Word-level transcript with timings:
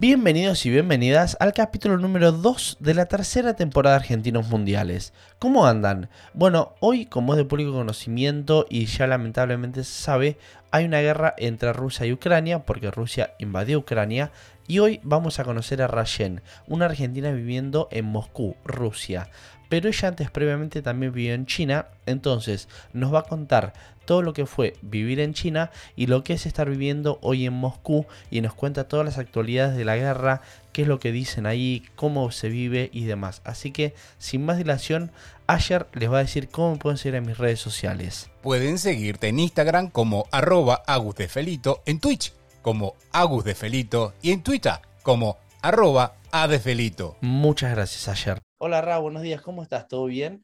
Bienvenidos 0.00 0.64
y 0.64 0.70
bienvenidas 0.70 1.36
al 1.40 1.52
capítulo 1.52 1.98
número 1.98 2.30
2 2.30 2.76
de 2.78 2.94
la 2.94 3.06
tercera 3.06 3.56
temporada 3.56 3.96
de 3.96 4.02
Argentinos 4.04 4.46
Mundiales. 4.46 5.12
¿Cómo 5.40 5.66
andan? 5.66 6.08
Bueno, 6.34 6.74
hoy, 6.78 7.06
como 7.06 7.32
es 7.32 7.38
de 7.38 7.44
público 7.44 7.72
conocimiento 7.72 8.64
y 8.70 8.86
ya 8.86 9.08
lamentablemente 9.08 9.82
se 9.82 10.00
sabe, 10.00 10.38
hay 10.70 10.84
una 10.84 11.00
guerra 11.00 11.34
entre 11.36 11.72
Rusia 11.72 12.06
y 12.06 12.12
Ucrania 12.12 12.60
porque 12.60 12.92
Rusia 12.92 13.34
invadió 13.40 13.80
Ucrania 13.80 14.30
y 14.68 14.78
hoy 14.78 15.00
vamos 15.02 15.40
a 15.40 15.44
conocer 15.44 15.82
a 15.82 15.88
Rayen, 15.88 16.42
una 16.68 16.84
argentina 16.84 17.32
viviendo 17.32 17.88
en 17.90 18.04
Moscú, 18.04 18.54
Rusia. 18.64 19.30
Pero 19.68 19.88
ella 19.88 20.08
antes 20.08 20.30
previamente 20.30 20.82
también 20.82 21.12
vivió 21.12 21.34
en 21.34 21.46
China, 21.46 21.86
entonces 22.06 22.68
nos 22.92 23.12
va 23.12 23.20
a 23.20 23.24
contar 23.24 23.72
todo 24.08 24.22
lo 24.22 24.32
que 24.32 24.46
fue 24.46 24.74
vivir 24.80 25.20
en 25.20 25.34
China 25.34 25.70
y 25.94 26.06
lo 26.06 26.24
que 26.24 26.32
es 26.32 26.46
estar 26.46 26.70
viviendo 26.70 27.18
hoy 27.20 27.44
en 27.44 27.52
Moscú 27.52 28.06
y 28.30 28.40
nos 28.40 28.54
cuenta 28.54 28.88
todas 28.88 29.04
las 29.04 29.18
actualidades 29.18 29.76
de 29.76 29.84
la 29.84 29.96
guerra, 29.96 30.40
qué 30.72 30.82
es 30.82 30.88
lo 30.88 30.98
que 30.98 31.12
dicen 31.12 31.44
ahí, 31.44 31.82
cómo 31.94 32.30
se 32.30 32.48
vive 32.48 32.88
y 32.92 33.04
demás. 33.04 33.42
Así 33.44 33.70
que 33.70 33.94
sin 34.16 34.46
más 34.46 34.56
dilación, 34.56 35.10
Asher 35.46 35.86
les 35.92 36.10
va 36.10 36.16
a 36.18 36.22
decir 36.22 36.48
cómo 36.48 36.78
pueden 36.78 36.96
seguir 36.96 37.16
en 37.16 37.26
mis 37.26 37.36
redes 37.36 37.60
sociales. 37.60 38.30
Pueden 38.40 38.78
seguirte 38.78 39.28
en 39.28 39.40
Instagram 39.40 39.90
como 39.90 40.26
arroba 40.30 40.82
agusdefelito, 40.86 41.82
en 41.84 42.00
Twitch 42.00 42.32
como 42.62 42.94
agusdefelito 43.12 44.14
y 44.22 44.32
en 44.32 44.42
Twitter 44.42 44.74
como 45.02 45.36
arroba 45.68 46.16
adefelito. 46.32 47.18
Muchas 47.20 47.72
gracias, 47.72 48.08
Asher. 48.08 48.40
Hola, 48.56 48.80
Ra, 48.80 49.00
buenos 49.00 49.20
días, 49.20 49.42
¿cómo 49.42 49.62
estás? 49.62 49.86
¿Todo 49.86 50.06
bien? 50.06 50.42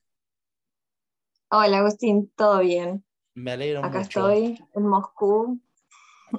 Hola, 1.51 1.78
Agustín, 1.78 2.30
¿todo 2.37 2.59
bien? 2.59 3.02
Me 3.32 3.52
alegro 3.52 3.79
Acá 3.79 4.01
mucho. 4.01 4.30
estoy 4.30 4.62
en 4.74 4.87
Moscú. 4.87 5.59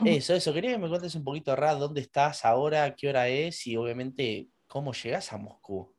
Eso, 0.05 0.35
eso. 0.35 0.53
Quería 0.53 0.73
que 0.73 0.77
me 0.77 0.88
cuentes 0.88 1.16
un 1.16 1.23
poquito, 1.23 1.55
Ra, 1.55 1.73
dónde 1.73 2.02
estás 2.02 2.45
ahora, 2.45 2.93
qué 2.93 3.09
hora 3.09 3.27
es 3.27 3.66
y 3.66 3.76
obviamente 3.76 4.49
cómo 4.67 4.93
llegas 4.93 5.34
a 5.34 5.37
Moscú. 5.37 5.91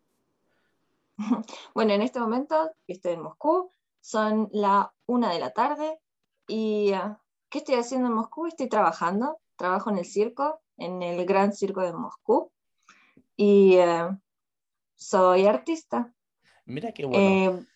Bueno, 1.75 1.93
en 1.93 2.03
este 2.03 2.21
momento 2.21 2.71
estoy 2.87 3.15
en 3.15 3.23
Moscú, 3.23 3.69
son 4.01 4.49
la 4.53 4.95
una 5.07 5.33
de 5.33 5.41
la 5.41 5.51
tarde 5.51 5.99
y 6.47 6.93
ah, 6.93 7.21
¿qué 7.49 7.59
estoy 7.59 7.75
haciendo 7.75 8.07
en 8.07 8.15
Moscú? 8.15 8.47
Estoy 8.47 8.69
trabajando, 8.69 9.41
trabajo 9.57 9.91
en 9.91 9.99
el 9.99 10.05
circo, 10.05 10.61
en 10.77 11.03
el 11.03 11.27
Gran 11.27 11.53
Circo 11.53 11.81
de 11.81 11.93
Moscú 11.93 12.53
y 13.37 13.75
eh, 13.77 14.09
soy 14.97 15.47
artista. 15.47 16.13
Mira 16.67 16.93
qué 16.93 17.05
bueno. 17.05 17.31
Eh, 17.31 17.67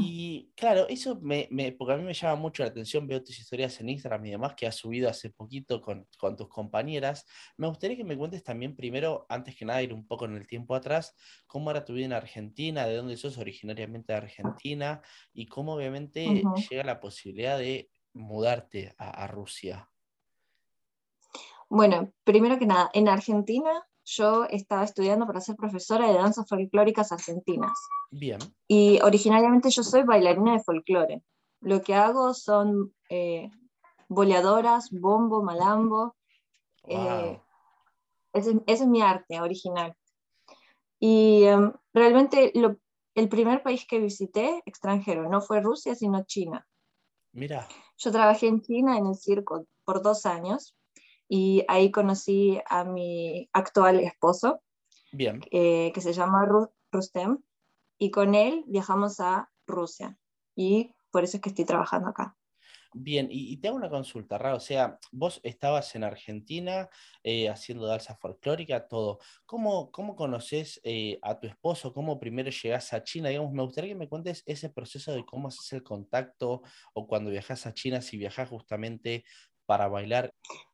Y 0.00 0.52
claro, 0.56 0.86
eso 0.88 1.18
me, 1.20 1.48
me- 1.50 1.72
porque 1.72 1.94
a 1.94 1.96
mí 1.96 2.02
me 2.02 2.14
llama 2.14 2.36
mucho 2.36 2.62
la 2.62 2.68
atención, 2.70 3.06
veo 3.06 3.22
tus 3.22 3.38
historias 3.38 3.80
en 3.80 3.88
Instagram 3.88 4.24
y 4.26 4.30
demás 4.30 4.54
que 4.54 4.66
has 4.66 4.76
subido 4.76 5.08
hace 5.08 5.30
poquito 5.30 5.80
con, 5.80 6.06
con 6.18 6.36
tus 6.36 6.48
compañeras. 6.48 7.24
Me 7.56 7.66
gustaría 7.68 7.96
que 7.96 8.04
me 8.04 8.16
cuentes 8.16 8.42
también 8.44 8.76
primero, 8.76 9.26
antes 9.28 9.56
que 9.56 9.64
nada, 9.64 9.82
ir 9.82 9.92
un 9.94 10.06
poco 10.06 10.24
en 10.26 10.36
el 10.36 10.46
tiempo 10.46 10.74
atrás, 10.74 11.14
cómo 11.46 11.70
era 11.70 11.84
tu 11.84 11.94
vida 11.94 12.06
en 12.06 12.12
Argentina, 12.12 12.86
de 12.86 12.96
dónde 12.96 13.16
sos 13.16 13.38
originariamente 13.38 14.12
de 14.12 14.18
Argentina 14.18 15.02
y 15.32 15.46
cómo 15.46 15.74
obviamente 15.74 16.50
llega 16.70 16.84
la 16.84 17.00
posibilidad 17.00 17.58
de 17.58 17.90
mudarte 18.12 18.94
a, 18.98 19.24
a 19.24 19.26
Rusia. 19.26 19.90
bueno, 21.68 22.12
primero 22.24 22.58
que 22.58 22.66
nada, 22.66 22.90
en 22.94 23.08
Argentina 23.08 23.86
yo 24.10 24.44
estaba 24.44 24.84
estudiando 24.84 25.26
para 25.26 25.40
ser 25.40 25.54
profesora 25.56 26.06
de 26.08 26.14
danzas 26.14 26.48
folclóricas 26.48 27.12
argentinas. 27.12 27.72
Bien, 28.10 28.38
Y 28.66 29.00
originalmente 29.02 29.70
yo 29.70 29.82
soy 29.82 30.02
bailarina 30.02 30.52
de 30.54 30.62
folclore. 30.62 31.22
Lo 31.60 31.82
que 31.82 31.94
hago 31.94 32.32
son 32.32 32.94
eh, 33.10 33.50
boleadoras, 34.08 34.88
bombo, 34.90 35.42
malambo. 35.42 36.16
wow. 36.84 36.96
eh, 36.98 37.40
ese, 38.32 38.50
ese 38.66 38.84
es 38.84 38.88
mi 38.88 39.02
arte 39.02 39.40
original. 39.40 39.94
Y 41.00 41.44
em, 41.44 41.72
realmente 41.92 42.50
lo- 42.54 42.76
el 43.14 43.28
primer 43.28 43.62
país 43.62 43.86
que 43.86 43.98
visité 43.98 44.62
extranjero 44.64 45.28
no 45.28 45.40
fue 45.40 45.60
Rusia, 45.60 45.94
sino 45.94 46.24
China. 46.24 46.66
Mira, 47.32 47.68
Yo 47.98 48.10
trabajé 48.12 48.46
en 48.46 48.62
China 48.62 48.96
en 48.96 49.06
el 49.06 49.14
circo 49.16 49.66
por 49.84 50.00
dos 50.02 50.24
años 50.24 50.74
y 51.28 51.64
ahí 51.68 51.90
conocí 51.90 52.60
a 52.68 52.84
mi 52.84 53.48
actual 53.52 54.00
esposo, 54.00 54.62
bien. 55.12 55.40
eh, 55.50 55.92
que 55.94 56.00
se 56.00 56.12
llama 56.12 56.46
Ru- 56.46 56.72
Rustem, 56.92 57.38
y 57.98 58.10
con 58.10 58.34
él 58.34 58.64
viajamos 58.68 59.20
a 59.20 59.50
Rusia. 59.66 60.18
Y 60.56 60.94
por 61.10 61.24
eso 61.24 61.36
es 61.38 61.42
que 61.42 61.50
estoy 61.50 61.64
trabajando 61.64 62.08
acá. 62.10 62.36
Bien, 62.94 63.28
y, 63.30 63.52
y 63.52 63.58
te 63.58 63.68
hago 63.68 63.76
una 63.76 63.90
consulta, 63.90 64.38
Ra, 64.38 64.54
o 64.54 64.60
sea, 64.60 64.98
vos 65.12 65.40
estabas 65.42 65.94
en 65.94 66.04
Argentina 66.04 66.88
eh, 67.22 67.48
haciendo 67.50 67.86
danza 67.86 68.16
folclórica, 68.16 68.88
todo. 68.88 69.18
¿Cómo, 69.44 69.90
cómo 69.92 70.16
conoces 70.16 70.80
eh, 70.84 71.18
a 71.22 71.38
tu 71.38 71.46
esposo? 71.46 71.92
¿Cómo 71.92 72.18
primero 72.18 72.50
llegás 72.50 72.92
a 72.94 73.02
China? 73.04 73.28
Digamos, 73.28 73.52
me 73.52 73.62
gustaría 73.62 73.90
que 73.92 73.98
me 73.98 74.08
cuentes 74.08 74.42
ese 74.46 74.70
proceso 74.70 75.12
de 75.12 75.24
cómo 75.26 75.48
haces 75.48 75.72
el 75.74 75.82
contacto 75.82 76.62
o 76.94 77.06
cuando 77.06 77.30
viajas 77.30 77.66
a 77.66 77.74
China, 77.74 78.00
si 78.00 78.16
viajas 78.16 78.48
justamente 78.48 79.24
para 79.66 79.88
bailar. 79.88 80.30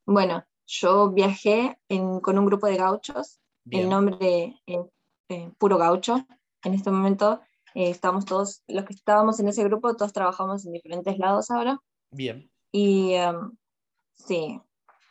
Bueno, 0.07 0.45
yo 0.67 1.11
viajé 1.13 1.79
en- 1.89 2.21
con 2.21 2.39
un 2.39 2.47
grupo 2.47 2.67
de 2.67 2.77
gauchos, 2.77 3.41
Bien, 3.65 3.85
el 3.85 3.91
nombre 3.91 4.61
es 4.67 4.79
eh, 5.31 5.51
Puro 5.59 5.79
Gaucho. 5.79 6.27
En 6.63 6.75
este 6.75 6.91
momento 6.91 7.41
eh, 7.75 7.91
estamos 7.91 8.25
todos, 8.25 8.63
los 8.69 8.85
que 8.85 8.93
estábamos 8.95 9.41
en 9.41 9.49
ese 9.49 9.65
grupo, 9.65 9.97
todos 9.97 10.13
trabajamos 10.13 10.65
en 10.67 10.73
diferentes 10.73 11.19
lados 11.19 11.51
ahora. 11.51 11.81
bien, 12.11 12.51
Y 12.73 13.15
em, 13.15 13.57
sí, 14.15 14.61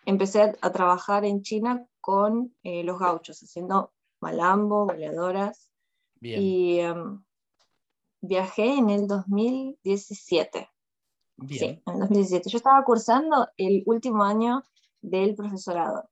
empecé 0.06 0.42
a, 0.44 0.54
a 0.62 0.72
trabajar 0.72 1.26
en 1.26 1.42
China 1.42 1.86
con 2.02 2.56
eh, 2.64 2.84
los 2.84 3.00
gauchos, 3.00 3.42
haciendo 3.42 3.92
malambo, 4.22 4.86
boleadoras. 4.86 5.72
bien, 6.22 6.42
Y 6.42 6.80
em, 6.80 7.24
viajé 8.22 8.76
en 8.78 8.90
el 8.90 9.08
2017. 9.08 10.70
bien. 11.38 11.60
Sí, 11.60 11.66
en 11.86 11.94
el 11.94 12.00
2017. 12.02 12.50
Yo 12.50 12.58
estaba 12.58 12.84
cursando 12.84 13.48
el 13.58 13.84
último 13.86 14.24
año 14.24 14.64
del 15.04 15.36
profesorado. 15.36 16.10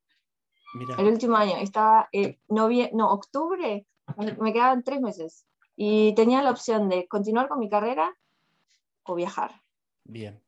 Mira, 0.76 0.96
El 0.98 1.08
último 1.08 1.36
año, 1.36 1.58
estaba 1.58 2.08
en 2.12 2.38
novie- 2.48 2.92
no, 2.94 3.12
octubre, 3.12 3.88
me 4.40 4.54
quedaban 4.54 4.84
tres 4.84 5.02
meses. 5.02 5.46
Y 5.76 6.14
tenía 6.16 6.44
la 6.44 6.52
opción 6.52 6.88
de 6.90 7.08
continuar 7.08 7.48
con 7.50 7.58
mi 7.60 7.70
carrera 7.70 8.16
o 9.04 9.16
viajar. 9.16 9.62
bien. 10.04 10.42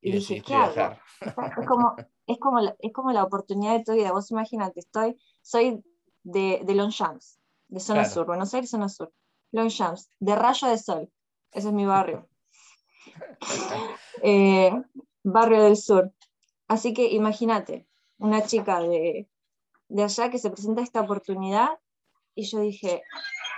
Y 0.00 0.10
Y 0.10 0.12
dije, 0.12 0.42
¿qué 0.42 0.54
hago? 0.54 0.72
viajar. 0.74 1.00
Es 1.58 1.66
como, 1.66 1.96
es 2.26 2.38
como, 2.38 2.60
la, 2.60 2.76
es 2.78 2.92
como 2.92 3.10
la 3.12 3.24
oportunidad 3.24 3.72
de 3.78 3.82
tu 3.84 3.92
vida. 3.94 4.12
Vos 4.12 4.30
imagínate, 4.30 4.78
estoy, 4.80 5.18
soy 5.42 5.82
de, 6.22 6.60
de 6.64 6.74
Longchamps, 6.74 7.40
de 7.68 7.80
zona 7.80 8.00
Claro. 8.02 8.14
sur, 8.14 8.26
Buenos 8.26 8.54
Aires, 8.54 8.70
zona 8.70 8.88
sur. 8.88 9.12
Longchamps, 9.52 10.10
de 10.20 10.36
Rayo 10.36 10.68
de 10.68 10.78
Sol. 10.78 11.10
Ese 11.50 11.68
es 11.68 11.74
mi 11.74 11.86
barrio. 11.86 12.28
Eh, 14.22 14.70
barrio 15.22 15.62
del 15.62 15.76
sur. 15.76 16.12
Así 16.68 16.92
que 16.94 17.10
imagínate, 17.12 17.86
una 18.18 18.44
chica 18.44 18.80
de, 18.80 19.28
de 19.88 20.02
allá 20.02 20.30
que 20.30 20.38
se 20.38 20.50
presenta 20.50 20.82
esta 20.82 21.00
oportunidad 21.00 21.78
y 22.34 22.44
yo 22.44 22.60
dije, 22.60 23.02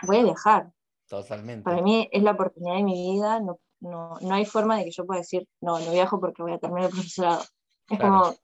voy 0.03 0.19
a 0.19 0.25
viajar. 0.25 0.73
Totalmente. 1.09 1.65
Para 1.65 1.83
mí 1.83 2.09
es 2.13 2.23
la 2.23 2.33
oportunidad 2.33 2.77
de 2.77 2.83
mi 2.83 3.13
vida, 3.15 3.41
no, 3.41 3.59
no, 3.81 4.19
no 4.21 4.35
hay 4.35 4.45
forma 4.45 4.77
de 4.77 4.85
que 4.85 4.91
yo 4.91 5.07
pueda 5.07 5.21
decir, 5.21 5.49
no, 5.61 5.79
no 5.81 5.91
viajo 5.91 6.21
porque 6.21 6.43
voy 6.43 6.53
a 6.53 6.59
terminar 6.59 6.91
el 6.91 6.91
profesorado. 6.91 7.43
Es 7.89 7.99
Claro. 7.99 8.37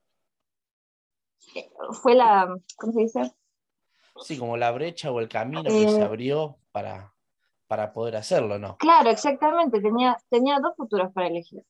como, 1.52 1.92
fue 1.92 2.14
la, 2.14 2.56
¿cómo 2.76 2.92
se 2.92 3.00
dice? 3.00 3.34
Sí, 4.22 4.38
como 4.38 4.56
la 4.56 4.70
brecha 4.70 5.10
o 5.10 5.20
el 5.20 5.28
camino 5.28 5.64
que 5.64 5.70
se 5.88 6.00
Eh, 6.00 6.04
abrió 6.04 6.56
para, 6.72 7.12
para 7.66 7.92
poder 7.92 8.16
hacerlo, 8.16 8.58
¿no? 8.58 8.76
Claro, 8.78 9.10
exactamente, 9.10 9.80
tenía, 9.80 10.16
tenía 10.30 10.58
dos 10.60 10.74
futuros 10.76 11.12
para 11.12 11.26
elegir. 11.26 11.64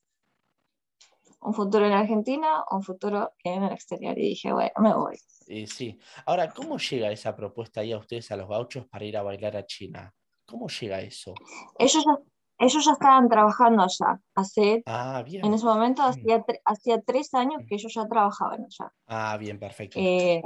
Un 1.45 1.53
futuro 1.53 1.87
en 1.87 1.93
Argentina 1.93 2.65
un 2.71 2.83
futuro 2.83 3.33
en 3.45 3.63
el 3.65 3.73
exterior. 3.73 4.17
Y 4.19 4.31
dije, 4.31 4.53
bueno, 4.53 4.73
me 4.79 4.95
voy. 4.95 5.17
Eh, 5.47 5.67
sí. 5.67 5.99
Ahora, 6.25 6.51
¿cómo 6.51 6.79
llega 6.79 7.11
esa 7.13 7.37
propuesta 7.37 7.81
ahí 7.83 7.93
a 7.93 7.99
ustedes, 7.99 8.31
a 8.33 8.37
los 8.37 8.49
gauchos, 8.49 8.87
para 8.87 9.05
ir 9.05 9.17
a 9.17 9.23
bailar 9.23 9.57
a 9.57 9.67
China? 9.67 10.13
¿Cómo 10.47 10.69
llega 10.69 11.01
eso? 11.01 11.35
Ellos 11.79 12.03
ya, 12.05 12.19
ellos 12.59 12.85
ya 12.85 12.93
estaban 12.93 13.29
trabajando 13.29 13.83
allá. 13.83 14.21
Hace, 14.35 14.83
Ah, 14.87 15.23
bien. 15.23 15.45
en 15.45 15.53
ese 15.53 15.67
momento 15.67 16.03
Mm. 16.03 16.07
hacía, 16.07 16.45
hacía 16.65 17.03
tres 17.03 17.35
años 17.35 17.63
que 17.69 17.75
ellos 17.75 17.93
ya 17.95 18.07
trabajaban 18.09 18.65
allá. 18.65 18.93
Ah, 19.07 19.37
bien, 19.39 19.59
perfecto. 19.59 19.99
Eh, 20.01 20.41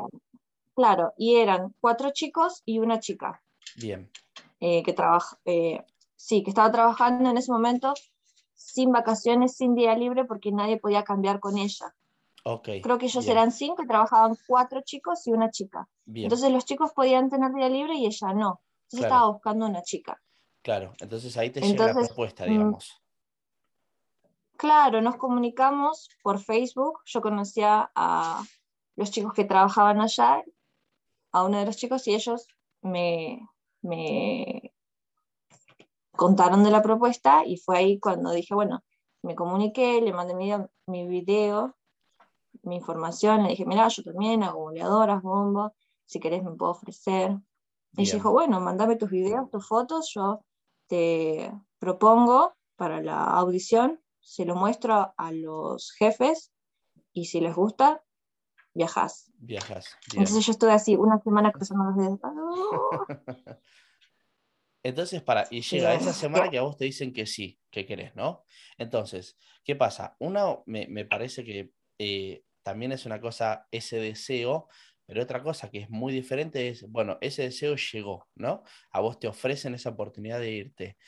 claro, 0.75 1.13
y 1.17 1.37
eran 1.37 1.75
cuatro 1.81 2.11
chicos 2.13 2.63
y 2.65 2.81
una 2.81 2.99
chica 2.99 3.41
Bien, 3.77 4.11
eh, 4.59 4.83
que 4.83 4.93
trabaja, 4.93 5.39
eh, 5.45 5.85
sí, 6.17 6.43
que 6.43 6.51
estaba 6.51 6.73
trabajando 6.73 7.31
en 7.31 7.37
ese 7.37 7.53
momento 7.53 7.95
sin 8.59 8.93
vacaciones, 8.93 9.57
sin 9.57 9.75
día 9.75 9.95
libre, 9.97 10.25
porque 10.25 10.51
nadie 10.53 10.79
podía 10.79 11.05
cambiar 11.05 11.39
con 11.41 11.57
ella. 11.57 11.95
Creo 12.83 12.99
que 12.99 13.07
ellos 13.07 13.25
bien, 13.25 13.37
eran 13.37 13.53
cinco 13.53 13.83
y 13.83 13.87
trabajaban 13.87 14.37
cuatro 14.47 14.81
chicos 14.83 15.27
y 15.27 15.33
una 15.33 15.51
chica. 15.51 15.87
Bien, 16.07 16.25
Entonces 16.25 16.51
los 16.51 16.65
chicos 16.65 16.93
podían 16.93 17.29
tener 17.29 17.53
día 17.53 17.69
libre 17.69 17.95
y 17.95 18.07
ella 18.07 18.33
no. 18.33 18.61
Entonces 18.85 19.01
Claro. 19.01 19.15
estaba 19.15 19.31
buscando 19.33 19.67
una 19.67 19.83
chica. 19.83 20.21
claro. 20.63 20.93
Entonces 20.99 21.37
ahí 21.37 21.51
te 21.51 21.61
llega 21.61 21.85
la 21.85 21.91
Entonces, 21.91 22.09
propuesta, 22.09 22.47
mm, 22.47 22.51
digamos. 22.51 23.03
Claro, 24.57 25.01
nos 25.03 25.17
comunicamos 25.17 26.09
por 26.23 26.41
Facebook. 26.41 27.01
Yo 27.07 27.21
conocía 27.21 27.91
a 27.95 28.43
los 28.97 29.11
chicos 29.11 29.33
que 29.35 29.45
trabajaban 29.45 30.01
allá 30.01 30.43
a 31.33 31.45
uno 31.45 31.59
de 31.59 31.67
los 31.67 31.77
chicos 31.77 32.07
y 32.09 32.15
ellos 32.15 32.49
me, 32.83 33.47
me 33.83 34.68
contaron 36.19 36.65
de 36.65 36.73
la 36.73 36.83
propuesta 36.83 37.45
y 37.47 37.59
fue 37.59 37.79
ahí 37.79 38.01
cuando 38.01 38.33
dije, 38.33 38.53
bueno, 38.53 38.83
me 39.23 39.37
comuniqué, 39.37 40.01
le 40.03 40.13
mandé 40.13 40.35
mi, 40.35 40.51
mi 40.89 41.07
video, 41.07 41.77
mi 42.65 42.75
información, 42.75 43.45
le 43.45 43.51
dije, 43.51 43.65
mira, 43.65 43.87
yo 43.87 44.03
también 44.03 44.43
hago 44.43 44.59
boleadoras, 44.59 45.23
bombo, 45.23 45.73
si 46.07 46.19
querés 46.19 46.43
me 46.43 46.51
puedo 46.57 46.73
ofrecer. 46.73 47.39
Y 47.93 48.03
ella 48.03 48.15
dijo, 48.15 48.33
bueno, 48.33 48.61
mandame 48.61 48.97
tus 48.97 49.11
videos, 49.11 49.49
tus 49.49 49.65
fotos, 49.65 50.11
yo 50.13 50.45
te 50.89 51.53
propongo 51.79 52.53
para 52.75 53.01
la 53.01 53.23
audición, 53.23 54.01
se 54.19 54.45
lo 54.45 54.57
muestro 54.57 55.15
a 55.17 55.31
los 55.31 55.93
jefes 55.93 56.53
y 57.13 57.27
si 57.27 57.41
les 57.41 57.55
gusta, 57.55 58.03
viajas. 58.75 59.31
Viajas. 59.39 59.97
Entonces 60.15 60.45
yo 60.45 60.51
estuve 60.51 60.73
así 60.73 60.97
una 60.97 61.21
semana 61.23 61.53
cruzando 61.53 61.85
los 61.85 61.97
dedos. 61.97 62.21
Entonces, 64.83 65.23
para, 65.23 65.47
y 65.51 65.61
llega 65.63 65.95
esa 65.95 66.13
semana 66.13 66.51
que 66.51 66.59
a 66.59 66.63
vos 66.63 66.77
te 66.77 66.85
dicen 66.85 67.13
que 67.13 67.27
sí, 67.27 67.59
que 67.71 67.85
querés, 67.85 68.15
¿no? 68.15 68.45
Entonces, 68.77 69.37
¿qué 69.65 69.75
pasa? 69.77 70.17
Una, 70.21 70.59
me, 70.67 70.87
me 70.89 71.05
parece 71.05 71.45
que 71.45 71.73
eh, 71.99 72.45
también 72.63 72.93
es 72.93 73.05
una 73.07 73.21
cosa 73.21 73.67
ese 73.71 73.99
deseo, 73.99 74.69
pero 75.05 75.23
otra 75.23 75.43
cosa 75.43 75.71
que 75.71 75.79
es 75.79 75.91
muy 75.91 76.13
diferente 76.13 76.69
es, 76.69 76.89
bueno, 76.89 77.19
ese 77.21 77.43
deseo 77.43 77.77
llegó, 77.77 78.29
¿no? 78.35 78.63
A 78.91 79.01
vos 79.01 79.19
te 79.19 79.27
ofrecen 79.27 79.75
esa 79.75 79.91
oportunidad 79.91 80.39
de 80.39 80.51
irte. 80.51 80.99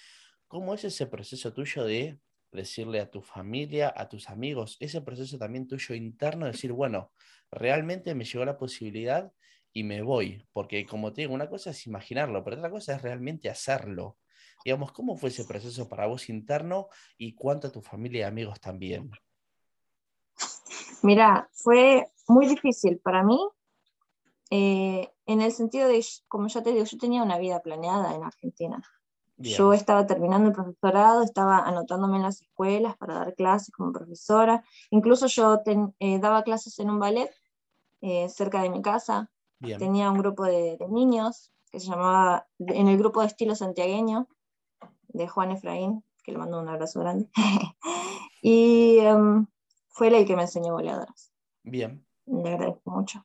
¿Cómo 0.48 0.74
es 0.74 0.84
ese 0.84 1.06
proceso 1.06 1.52
tuyo 1.52 1.84
de 1.84 2.18
decirle 2.50 3.00
a 3.00 3.10
tu 3.10 3.22
familia, 3.22 3.92
a 3.94 4.08
tus 4.08 4.28
amigos, 4.28 4.76
ese 4.80 5.00
proceso 5.02 5.38
también 5.38 5.68
tuyo 5.68 5.94
interno, 5.94 6.46
de 6.46 6.52
decir, 6.52 6.72
bueno, 6.72 7.12
realmente 7.50 8.14
me 8.14 8.24
llegó 8.24 8.44
la 8.44 8.58
posibilidad 8.58 9.32
y 9.72 9.84
me 9.84 10.02
voy, 10.02 10.46
porque 10.52 10.86
como 10.86 11.12
te 11.12 11.22
digo, 11.22 11.34
una 11.34 11.48
cosa 11.48 11.70
es 11.70 11.86
imaginarlo, 11.86 12.42
pero 12.44 12.56
otra 12.56 12.70
cosa 12.70 12.94
es 12.94 13.02
realmente 13.02 13.48
hacerlo. 13.48 14.18
Digamos, 14.64 14.92
¿cómo 14.92 15.16
fue 15.16 15.30
ese 15.30 15.44
proceso 15.44 15.88
para 15.88 16.06
vos 16.06 16.28
interno 16.28 16.88
y 17.16 17.34
cuánto 17.34 17.68
a 17.68 17.72
tu 17.72 17.80
familia 17.80 18.20
y 18.20 18.24
amigos 18.24 18.60
también? 18.60 19.10
Mira, 21.02 21.48
fue 21.52 22.10
muy 22.28 22.46
difícil 22.46 22.98
para 22.98 23.22
mí, 23.22 23.38
eh, 24.50 25.08
en 25.26 25.40
el 25.40 25.52
sentido 25.52 25.88
de, 25.88 26.04
como 26.26 26.48
ya 26.48 26.62
te 26.62 26.72
digo, 26.72 26.84
yo 26.84 26.98
tenía 26.98 27.22
una 27.22 27.38
vida 27.38 27.60
planeada 27.60 28.14
en 28.14 28.24
Argentina. 28.24 28.82
Yo 29.38 29.72
estaba 29.72 30.06
terminando 30.06 30.48
el 30.48 30.54
profesorado, 30.54 31.22
estaba 31.22 31.60
anotándome 31.60 32.16
en 32.16 32.24
las 32.24 32.42
escuelas 32.42 32.94
para 32.98 33.14
dar 33.14 33.34
clases 33.34 33.72
como 33.74 33.90
profesora. 33.90 34.62
Incluso 34.90 35.28
yo 35.28 35.62
eh, 35.98 36.18
daba 36.18 36.42
clases 36.42 36.78
en 36.78 36.90
un 36.90 36.98
ballet 36.98 37.30
eh, 38.02 38.28
cerca 38.28 38.60
de 38.60 38.68
mi 38.68 38.82
casa. 38.82 39.30
Tenía 39.60 40.10
un 40.10 40.18
grupo 40.18 40.44
de, 40.44 40.78
niños 40.88 41.52
que 41.70 41.80
se 41.80 41.88
llamaba, 41.88 42.46
en 42.58 42.88
el 42.88 42.98
grupo 42.98 43.20
de 43.20 43.26
estilo 43.26 43.54
santiagueño, 43.54 44.26
de 45.08 45.28
Juan 45.28 45.50
Efraín, 45.50 46.02
que 46.22 46.32
le 46.32 46.38
mando 46.38 46.60
un 46.60 46.68
abrazo 46.68 47.00
grande. 47.00 47.28
y 48.42 48.98
em, 48.98 49.46
fue 49.88 50.08
él 50.08 50.14
el 50.14 50.26
que 50.26 50.36
me 50.36 50.42
enseñó 50.42 50.72
goleadoras. 50.72 51.32
Bien. 51.62 52.04
Le 52.26 52.48
agradezco 52.54 52.90
mucho. 52.90 53.24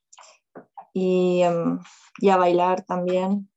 Y, 0.94 1.42
em, 1.42 1.80
y 2.20 2.30
a 2.30 2.38
bailar 2.38 2.84
también. 2.84 3.50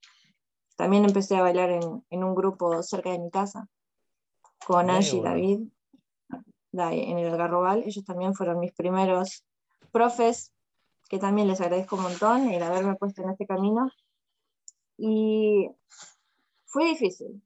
También 0.77 1.05
empecé 1.05 1.37
a 1.37 1.43
bailar 1.43 1.71
en, 1.71 2.05
en 2.09 2.25
un 2.25 2.35
grupo 2.35 2.83
cerca 2.83 3.11
de 3.11 3.19
mi 3.19 3.31
casa, 3.31 3.69
con 4.65 4.91
Angie 4.91 5.19
y 5.19 5.23
David, 5.23 5.61
en 6.73 7.19
el 7.19 7.37
Garrobal. 7.37 7.83
Ellos 7.85 8.05
también 8.05 8.35
fueron 8.35 8.61
mis 8.61 8.73
primeros 8.73 9.45
profes, 9.91 10.53
que 11.09 11.19
también 11.19 11.49
les 11.49 11.61
agradezco 11.61 11.97
un 11.97 12.03
montón 12.03 12.49
el 12.49 12.63
haberme 12.63 12.97
puesto 12.97 13.23
en 13.23 13.31
este 13.31 13.47
camino. 13.47 13.91
Y 14.97 15.71
fue 16.67 16.87
difícil, 16.87 17.43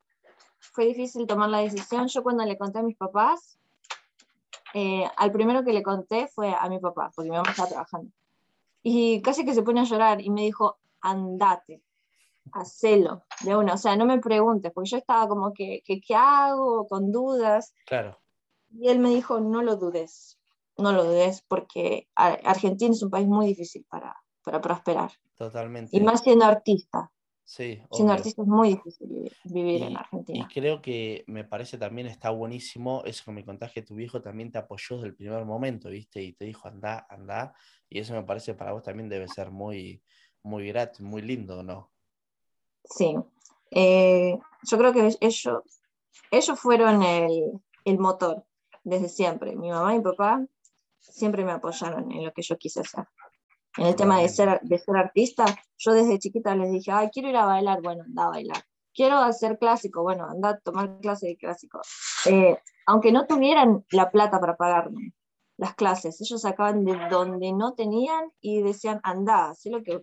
fue 0.58 0.86
difícil 0.86 1.26
tomar 1.26 1.48
la 1.48 1.58
decisión. 1.58 2.08
Yo 2.08 2.22
cuando 2.22 2.44
le 2.44 2.58
conté 2.58 2.80
a 2.80 2.82
mis 2.82 2.96
papás, 2.96 3.58
eh, 4.74 5.04
al 5.16 5.32
primero 5.32 5.64
que 5.64 5.72
le 5.72 5.82
conté 5.82 6.28
fue 6.28 6.54
a 6.54 6.68
mi 6.68 6.78
papá, 6.78 7.10
porque 7.14 7.30
mi 7.30 7.36
mamá 7.36 7.50
estaba 7.50 7.68
trabajando. 7.68 8.10
Y 8.82 9.22
casi 9.22 9.44
que 9.44 9.54
se 9.54 9.62
pone 9.62 9.80
a 9.80 9.84
llorar 9.84 10.20
y 10.20 10.30
me 10.30 10.42
dijo, 10.42 10.78
andate 11.00 11.82
hacelo 12.52 13.22
de 13.42 13.56
una, 13.56 13.74
o 13.74 13.78
sea, 13.78 13.96
no 13.96 14.04
me 14.04 14.18
preguntes, 14.18 14.72
porque 14.72 14.90
yo 14.90 14.96
estaba 14.96 15.28
como 15.28 15.52
que, 15.52 15.82
¿qué 15.84 16.14
hago? 16.14 16.86
Con 16.88 17.12
dudas. 17.12 17.74
Claro. 17.86 18.18
Y 18.70 18.88
él 18.88 18.98
me 18.98 19.10
dijo, 19.10 19.40
no 19.40 19.62
lo 19.62 19.76
dudes, 19.76 20.38
no 20.78 20.92
lo 20.92 21.04
dudes, 21.04 21.44
porque 21.46 22.08
Argentina 22.14 22.92
es 22.92 23.02
un 23.02 23.10
país 23.10 23.26
muy 23.26 23.46
difícil 23.46 23.84
para, 23.88 24.16
para 24.42 24.60
prosperar. 24.60 25.10
Totalmente. 25.36 25.96
Y 25.96 26.00
más 26.00 26.22
siendo 26.22 26.44
artista. 26.44 27.10
Sí, 27.44 27.82
siendo 27.90 28.12
artista 28.12 28.42
es 28.42 28.48
muy 28.48 28.70
difícil 28.70 29.30
vivir, 29.44 29.82
en 29.82 29.96
Argentina. 29.96 30.46
Y 30.48 30.54
creo 30.54 30.80
que 30.80 31.24
me 31.26 31.44
parece 31.44 31.76
también 31.76 32.06
está 32.06 32.30
buenísimo 32.30 33.02
eso 33.04 33.24
que 33.26 33.32
me 33.32 33.44
contás 33.44 33.72
que 33.72 33.82
tu 33.82 33.94
viejo 33.94 34.22
también 34.22 34.50
te 34.50 34.58
apoyó 34.58 34.96
desde 34.96 35.08
el 35.08 35.16
primer 35.16 35.44
momento, 35.44 35.90
¿viste? 35.90 36.22
Y 36.22 36.32
te 36.32 36.46
dijo, 36.46 36.68
anda, 36.68 37.06
anda. 37.10 37.54
Y 37.90 37.98
eso 37.98 38.14
me 38.14 38.22
parece 38.22 38.54
para 38.54 38.72
vos 38.72 38.82
también 38.82 39.08
debe 39.08 39.28
ser 39.28 39.50
muy, 39.50 40.02
muy 40.42 40.68
grato, 40.68 41.02
muy 41.02 41.20
lindo, 41.20 41.62
¿no? 41.62 41.90
Sí, 42.84 43.16
eh, 43.70 44.38
yo 44.62 44.78
creo 44.78 44.92
que 44.92 45.16
ellos, 45.20 45.62
ellos 46.30 46.60
fueron 46.60 47.02
el, 47.02 47.60
el, 47.84 47.98
motor 47.98 48.44
desde 48.84 49.08
siempre. 49.08 49.56
Mi 49.56 49.70
mamá 49.70 49.94
y 49.94 49.98
mi 49.98 50.04
papá 50.04 50.46
siempre 51.02 51.44
me 51.44 51.52
apoyaron 51.52 52.10
en 52.12 52.24
lo 52.24 52.32
que 52.32 52.42
yo 52.42 52.56
quise 52.56 52.80
hacer. 52.80 53.06
En 53.76 53.86
el 53.86 53.96
tema 53.96 54.20
de 54.20 54.28
ser, 54.28 54.60
de 54.62 54.78
ser 54.78 54.96
artista, 54.96 55.44
yo 55.78 55.92
desde 55.92 56.18
chiquita 56.18 56.54
les 56.54 56.70
dije, 56.70 56.92
ay, 56.92 57.08
quiero 57.10 57.28
ir 57.28 57.36
a 57.36 57.46
bailar, 57.46 57.80
bueno, 57.82 58.04
anda 58.04 58.26
a 58.26 58.28
bailar. 58.28 58.62
Quiero 58.94 59.16
hacer 59.16 59.58
clásico, 59.58 60.02
bueno, 60.02 60.26
anda 60.26 60.50
a 60.50 60.58
tomar 60.58 60.98
clase 61.00 61.28
de 61.28 61.36
clásico. 61.36 61.80
Eh, 62.26 62.58
aunque 62.86 63.12
no 63.12 63.26
tuvieran 63.26 63.84
la 63.90 64.10
plata 64.10 64.38
para 64.40 64.56
pagarme 64.56 65.14
las 65.56 65.74
clases, 65.74 66.20
ellos 66.20 66.42
sacaban 66.42 66.84
de 66.84 66.98
donde 67.10 67.52
no 67.52 67.72
tenían 67.72 68.30
y 68.40 68.62
decían, 68.62 69.00
anda, 69.02 69.50
haz 69.50 69.64
lo 69.66 69.82
que 69.82 70.02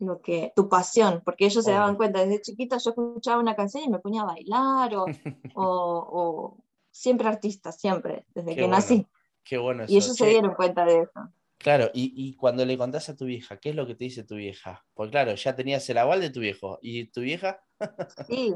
lo 0.00 0.20
que, 0.20 0.52
tu 0.56 0.68
pasión, 0.68 1.22
porque 1.24 1.46
ellos 1.46 1.64
se 1.64 1.72
daban 1.72 1.96
cuenta, 1.96 2.20
desde 2.20 2.42
chiquita 2.42 2.78
yo 2.78 2.90
escuchaba 2.90 3.40
una 3.40 3.54
canción 3.54 3.84
y 3.84 3.88
me 3.88 4.00
ponía 4.00 4.22
a 4.22 4.26
bailar, 4.26 4.94
o, 4.96 5.06
o, 5.54 6.58
siempre 6.90 7.28
artista, 7.28 7.72
siempre, 7.72 8.26
desde 8.34 8.56
que 8.56 8.68
nací. 8.68 9.06
Qué 9.44 9.58
bueno 9.58 9.84
Y 9.86 9.96
ellos 9.96 10.16
se 10.16 10.26
dieron 10.26 10.54
cuenta 10.54 10.84
de 10.84 11.02
eso. 11.02 11.30
Claro, 11.58 11.90
y, 11.94 12.12
y, 12.16 12.34
cuando 12.34 12.64
le 12.64 12.76
contás 12.76 13.08
a 13.08 13.16
tu 13.16 13.24
vieja, 13.24 13.58
¿qué 13.58 13.70
es 13.70 13.76
lo 13.76 13.86
que 13.86 13.94
te 13.94 14.04
dice 14.04 14.24
tu 14.24 14.34
vieja? 14.34 14.84
Pues 14.92 15.10
claro, 15.10 15.34
ya 15.34 15.54
tenías 15.54 15.88
el 15.88 15.98
aval 15.98 16.20
de 16.20 16.30
tu 16.30 16.40
viejo. 16.40 16.78
¿Y 16.82 17.06
tu 17.06 17.20
vieja? 17.22 17.62
sí. 18.28 18.54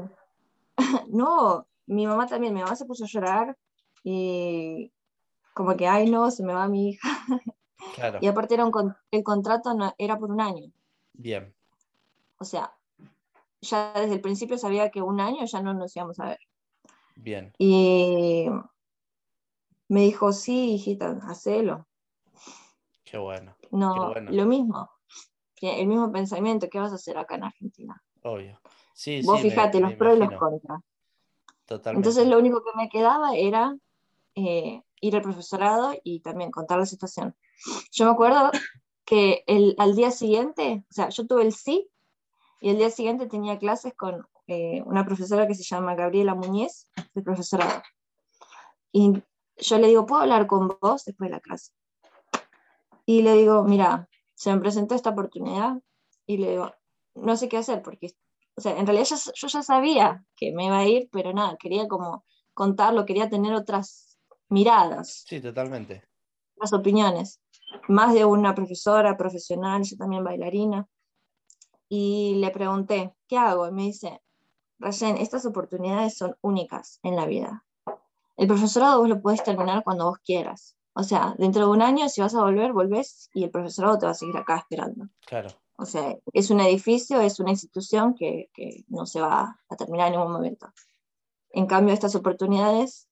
No, 1.09 1.67
mi 1.87 2.07
mamá 2.07 2.27
también, 2.27 2.53
mi 2.53 2.61
mamá 2.61 2.75
se 2.75 2.85
puso 2.85 3.03
a 3.03 3.07
llorar 3.07 3.57
y 4.03 4.91
como 5.53 5.75
que, 5.75 5.87
ay 5.87 6.09
no, 6.09 6.31
se 6.31 6.43
me 6.43 6.53
va 6.53 6.67
mi 6.67 6.89
hija. 6.89 7.09
Claro. 7.95 8.19
Y 8.21 8.27
aparte 8.27 8.53
era 8.53 8.65
un, 8.65 8.95
el 9.09 9.23
contrato 9.23 9.73
no, 9.73 9.95
era 9.97 10.17
por 10.19 10.29
un 10.29 10.41
año. 10.41 10.69
Bien. 11.13 11.53
O 12.37 12.43
sea, 12.43 12.73
ya 13.61 13.93
desde 13.95 14.15
el 14.15 14.21
principio 14.21 14.57
sabía 14.57 14.91
que 14.91 15.01
un 15.01 15.19
año 15.21 15.45
ya 15.45 15.61
no 15.61 15.73
nos 15.73 15.95
íbamos 15.95 16.19
a 16.19 16.25
ver. 16.25 16.39
Bien. 17.15 17.53
Y 17.57 18.47
me 19.89 20.01
dijo, 20.01 20.31
sí, 20.31 20.75
hijita, 20.75 21.19
hacelo. 21.23 21.87
Qué 23.03 23.17
bueno. 23.17 23.55
No, 23.71 24.13
lo 24.13 24.45
mismo. 24.45 24.89
El 25.61 25.87
mismo 25.87 26.11
pensamiento, 26.11 26.69
¿qué 26.69 26.79
vas 26.79 26.91
a 26.91 26.95
hacer 26.95 27.17
acá 27.17 27.35
en 27.35 27.43
Argentina? 27.43 28.01
Obvio. 28.23 28.61
Sí, 28.93 29.21
Vos 29.23 29.41
fíjate, 29.41 29.79
los 29.79 29.93
pros 29.93 30.15
y 30.15 30.19
los 30.19 30.33
contras. 30.33 30.81
Totalmente. 31.65 32.07
Entonces 32.07 32.27
lo 32.27 32.37
único 32.37 32.63
que 32.63 32.77
me 32.77 32.87
quedaba 32.87 33.35
era 33.35 33.75
eh, 34.35 34.81
ir 35.01 35.15
al 35.15 35.21
profesorado 35.21 35.93
y 36.03 36.21
también 36.21 36.51
contar 36.51 36.79
la 36.79 36.85
situación. 36.85 37.35
Yo 37.91 38.05
me 38.05 38.11
acuerdo 38.11 38.51
que 39.05 39.43
el, 39.47 39.75
al 39.79 39.95
día 39.95 40.11
siguiente, 40.11 40.85
o 40.89 40.93
sea, 40.93 41.09
yo 41.09 41.25
tuve 41.25 41.43
el 41.43 41.53
sí 41.53 41.89
y 42.61 42.69
el 42.69 42.77
día 42.77 42.89
siguiente 42.89 43.27
tenía 43.27 43.57
clases 43.57 43.93
con 43.95 44.27
eh, 44.47 44.83
una 44.85 45.05
profesora 45.05 45.47
que 45.47 45.55
se 45.55 45.63
llama 45.63 45.95
Gabriela 45.95 46.35
Muñez, 46.35 46.89
de 47.13 47.21
profesorado. 47.21 47.81
Y 48.91 49.21
yo 49.59 49.77
le 49.77 49.87
digo, 49.87 50.05
¿puedo 50.05 50.21
hablar 50.21 50.47
con 50.47 50.77
vos 50.81 51.05
después 51.05 51.29
de 51.29 51.35
la 51.35 51.39
clase? 51.39 51.71
Y 53.05 53.21
le 53.21 53.33
digo, 53.33 53.63
mira, 53.63 54.07
se 54.35 54.53
me 54.53 54.59
presentó 54.59 54.95
esta 54.95 55.11
oportunidad 55.11 55.81
y 56.25 56.37
le 56.37 56.51
digo, 56.51 56.71
no 57.15 57.35
sé 57.37 57.49
qué 57.49 57.57
hacer 57.57 57.81
porque, 57.81 58.15
o 58.55 58.61
sea, 58.61 58.77
en 58.77 58.85
realidad 58.85 59.07
yo 59.33 59.47
ya 59.47 59.63
sabía 59.63 60.23
que 60.35 60.51
me 60.53 60.65
iba 60.65 60.77
a 60.77 60.87
ir, 60.87 61.09
pero 61.11 61.33
nada, 61.33 61.57
quería 61.57 61.87
como 61.87 62.23
contarlo, 62.53 63.05
quería 63.05 63.29
tener 63.29 63.53
otras 63.53 64.19
miradas. 64.47 65.23
Sí, 65.27 65.41
totalmente. 65.41 66.03
Otras 66.55 66.73
opiniones 66.73 67.39
más 67.87 68.13
de 68.13 68.25
una 68.25 68.55
profesora 68.55 69.17
profesional, 69.17 69.83
yo 69.83 69.97
también 69.97 70.23
bailarina, 70.23 70.87
y 71.87 72.35
le 72.35 72.51
pregunté, 72.51 73.15
¿qué 73.27 73.37
hago? 73.37 73.67
Y 73.67 73.71
me 73.71 73.83
dice, 73.83 74.21
Rayen, 74.79 75.17
estas 75.17 75.45
oportunidades 75.45 76.17
son 76.17 76.35
únicas 76.41 76.99
en 77.03 77.15
la 77.15 77.25
vida. 77.25 77.65
El 78.39 78.47
profesorado 78.47 78.99
vos 78.99 79.09
lo 79.09 79.21
puedes 79.21 79.43
terminar 79.43 79.83
cuando 79.83 80.05
vos 80.05 80.19
quieras. 80.19 80.77
O 80.93 81.03
sea, 81.03 81.35
dentro 81.37 81.65
de 81.65 81.71
un 81.71 81.81
año, 81.81 82.07
si 82.09 82.21
vas 82.21 82.33
a 82.35 82.41
volver, 82.41 82.71
volvés 82.73 83.29
y 83.33 83.43
el 83.43 83.51
profesorado 83.51 83.97
te 83.99 84.05
va 84.05 84.13
a 84.13 84.15
seguir 84.15 84.37
acá 84.37 84.57
esperando. 84.57 85.09
Claro. 85.25 85.49
O 85.77 85.85
sea, 85.85 86.15
es 86.33 86.49
un 86.49 86.59
edificio, 86.61 87.19
es 87.21 87.39
una 87.39 87.51
institución 87.51 88.15
que, 88.15 88.49
que 88.53 88.83
no 88.87 89.05
se 89.05 89.19
va 89.21 89.59
a 89.69 89.75
terminar 89.75 90.07
en 90.07 90.13
ningún 90.13 90.31
momento. 90.31 90.71
En 91.51 91.65
cambio, 91.67 91.93
estas 91.93 92.15
oportunidades 92.15 93.07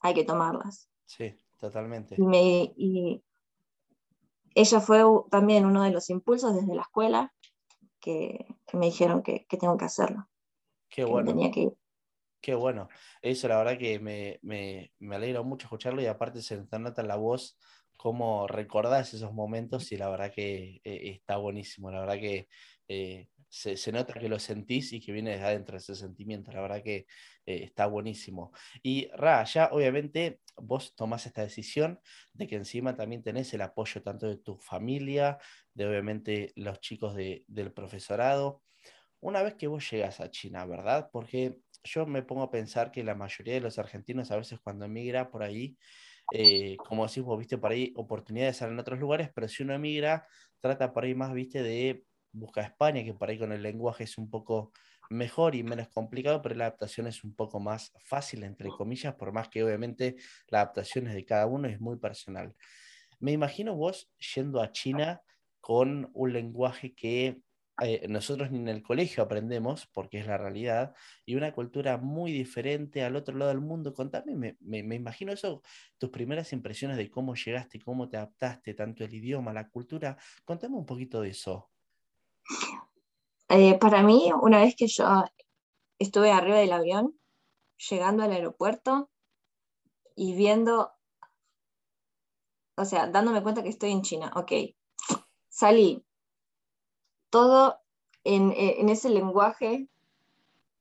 hay 0.00 0.14
que 0.14 0.24
tomarlas. 0.24 0.88
Sí, 1.06 1.34
totalmente. 1.58 2.16
Y, 2.18 2.22
me- 2.22 2.72
y 2.76 3.22
ella 4.54 4.80
fue 4.80 5.02
también 5.30 5.66
uno 5.66 5.82
de 5.82 5.90
los 5.90 6.10
impulsos 6.10 6.54
desde 6.54 6.74
la 6.74 6.82
escuela 6.82 7.32
que, 8.00 8.46
que 8.66 8.76
me 8.76 8.86
dijeron 8.86 9.22
que, 9.22 9.46
que 9.48 9.56
tengo 9.56 9.76
que 9.76 9.84
hacerlo, 9.86 10.28
Qué 10.88 11.04
que 11.04 11.10
bueno. 11.10 11.30
tenía 11.30 11.50
que 11.50 11.60
ir. 11.60 11.72
Qué 12.44 12.54
bueno. 12.54 12.88
Eso 13.22 13.48
la 13.48 13.56
verdad 13.56 13.78
que 13.78 13.98
me, 13.98 14.38
me, 14.42 14.92
me 14.98 15.16
alegra 15.16 15.40
mucho 15.42 15.64
escucharlo 15.66 16.02
y 16.02 16.06
aparte 16.06 16.42
se 16.42 16.62
nota 16.78 17.00
en 17.00 17.08
la 17.08 17.16
voz 17.16 17.56
cómo 17.96 18.46
recordás 18.46 19.14
esos 19.14 19.32
momentos 19.32 19.90
y 19.92 19.96
la 19.96 20.10
verdad 20.10 20.30
que 20.30 20.80
eh, 20.84 21.00
está 21.14 21.38
buenísimo. 21.38 21.90
La 21.90 22.00
verdad 22.00 22.16
que 22.18 22.48
eh, 22.88 23.28
se, 23.48 23.78
se 23.78 23.92
nota 23.92 24.12
que 24.20 24.28
lo 24.28 24.38
sentís 24.38 24.92
y 24.92 25.00
que 25.00 25.12
viene 25.12 25.30
desde 25.30 25.44
adentro 25.46 25.78
ese 25.78 25.94
sentimiento. 25.94 26.52
La 26.52 26.60
verdad 26.60 26.82
que 26.82 27.06
eh, 27.46 27.62
está 27.64 27.86
buenísimo. 27.86 28.52
Y 28.82 29.08
Ra, 29.14 29.42
ya 29.44 29.70
obviamente 29.72 30.40
vos 30.56 30.94
tomás 30.94 31.24
esta 31.24 31.40
decisión 31.42 31.98
de 32.34 32.46
que 32.46 32.56
encima 32.56 32.94
también 32.94 33.22
tenés 33.22 33.54
el 33.54 33.62
apoyo 33.62 34.02
tanto 34.02 34.26
de 34.26 34.36
tu 34.36 34.58
familia, 34.58 35.38
de 35.72 35.86
obviamente 35.86 36.52
los 36.56 36.78
chicos 36.80 37.14
de- 37.14 37.44
del 37.48 37.72
profesorado. 37.72 38.62
Una 39.20 39.42
vez 39.42 39.54
que 39.54 39.66
vos 39.68 39.90
llegas 39.90 40.20
a 40.20 40.30
China, 40.30 40.66
¿verdad? 40.66 41.08
Porque 41.12 41.58
yo 41.84 42.06
me 42.06 42.22
pongo 42.22 42.42
a 42.42 42.50
pensar 42.50 42.90
que 42.90 43.04
la 43.04 43.14
mayoría 43.14 43.54
de 43.54 43.60
los 43.60 43.78
argentinos 43.78 44.30
a 44.30 44.36
veces 44.36 44.58
cuando 44.60 44.86
emigra 44.86 45.30
por 45.30 45.42
ahí, 45.42 45.76
eh, 46.32 46.76
como 46.78 47.06
decís 47.06 47.22
vos, 47.22 47.38
viste 47.38 47.58
por 47.58 47.72
ahí 47.72 47.92
oportunidades 47.96 48.56
salen 48.56 48.74
en 48.74 48.80
otros 48.80 48.98
lugares, 48.98 49.30
pero 49.34 49.48
si 49.48 49.62
uno 49.62 49.74
emigra, 49.74 50.26
trata 50.60 50.92
por 50.92 51.04
ahí 51.04 51.14
más, 51.14 51.32
viste, 51.34 51.62
de 51.62 52.04
buscar 52.32 52.64
España, 52.64 53.04
que 53.04 53.14
por 53.14 53.28
ahí 53.28 53.38
con 53.38 53.52
el 53.52 53.62
lenguaje 53.62 54.04
es 54.04 54.18
un 54.18 54.30
poco 54.30 54.72
mejor 55.10 55.54
y 55.54 55.62
menos 55.62 55.88
complicado, 55.88 56.40
pero 56.42 56.54
la 56.54 56.66
adaptación 56.66 57.06
es 57.06 57.22
un 57.22 57.34
poco 57.34 57.60
más 57.60 57.92
fácil, 58.04 58.42
entre 58.44 58.70
comillas, 58.70 59.14
por 59.14 59.32
más 59.32 59.48
que 59.48 59.62
obviamente 59.62 60.16
la 60.48 60.62
adaptación 60.62 61.06
es 61.08 61.14
de 61.14 61.24
cada 61.24 61.46
uno 61.46 61.68
y 61.68 61.72
es 61.72 61.80
muy 61.80 61.98
personal. 61.98 62.54
Me 63.20 63.32
imagino 63.32 63.76
vos 63.76 64.10
yendo 64.34 64.60
a 64.60 64.72
China 64.72 65.22
con 65.60 66.10
un 66.14 66.32
lenguaje 66.32 66.94
que 66.94 67.40
eh, 67.82 68.06
nosotros 68.08 68.50
ni 68.50 68.58
en 68.58 68.68
el 68.68 68.82
colegio 68.82 69.22
aprendemos, 69.24 69.86
porque 69.92 70.18
es 70.18 70.26
la 70.26 70.38
realidad, 70.38 70.94
y 71.26 71.34
una 71.34 71.52
cultura 71.52 71.98
muy 71.98 72.32
diferente 72.32 73.02
al 73.02 73.16
otro 73.16 73.36
lado 73.36 73.50
del 73.50 73.60
mundo. 73.60 73.92
Contame, 73.92 74.36
me, 74.36 74.56
me- 74.60 74.94
imagino 74.94 75.32
eso, 75.32 75.62
tus 75.98 76.10
primeras 76.10 76.52
impresiones 76.52 76.96
de 76.96 77.10
cómo 77.10 77.34
llegaste, 77.34 77.80
cómo 77.80 78.08
te 78.08 78.16
adaptaste, 78.16 78.74
tanto 78.74 79.04
el 79.04 79.12
idioma, 79.14 79.52
la 79.52 79.68
cultura. 79.68 80.16
Contame 80.44 80.76
un 80.76 80.86
poquito 80.86 81.20
de 81.20 81.30
eso. 81.30 81.70
Eh, 83.48 83.78
para 83.78 84.02
mí, 84.02 84.30
una 84.40 84.60
vez 84.60 84.76
que 84.76 84.86
yo 84.86 85.24
estuve 85.98 86.30
arriba 86.30 86.58
del 86.58 86.72
avión, 86.72 87.18
llegando 87.90 88.22
al 88.22 88.32
aeropuerto 88.32 89.10
y 90.16 90.34
viendo, 90.36 90.92
o 92.76 92.84
sea, 92.84 93.08
dándome 93.08 93.42
cuenta 93.42 93.62
que 93.62 93.68
estoy 93.68 93.90
en 93.90 94.02
China, 94.02 94.32
ok, 94.36 94.52
salí 95.48 96.03
todo 97.34 97.80
en, 98.22 98.52
eh, 98.52 98.76
en 98.78 98.88
ese 98.88 99.10
lenguaje 99.10 99.88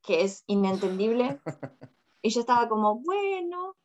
que 0.03 0.21
es 0.21 0.43
inentendible 0.45 1.39
y 2.21 2.29
yo 2.29 2.41
estaba 2.41 2.69
como, 2.69 2.99
bueno, 2.99 3.75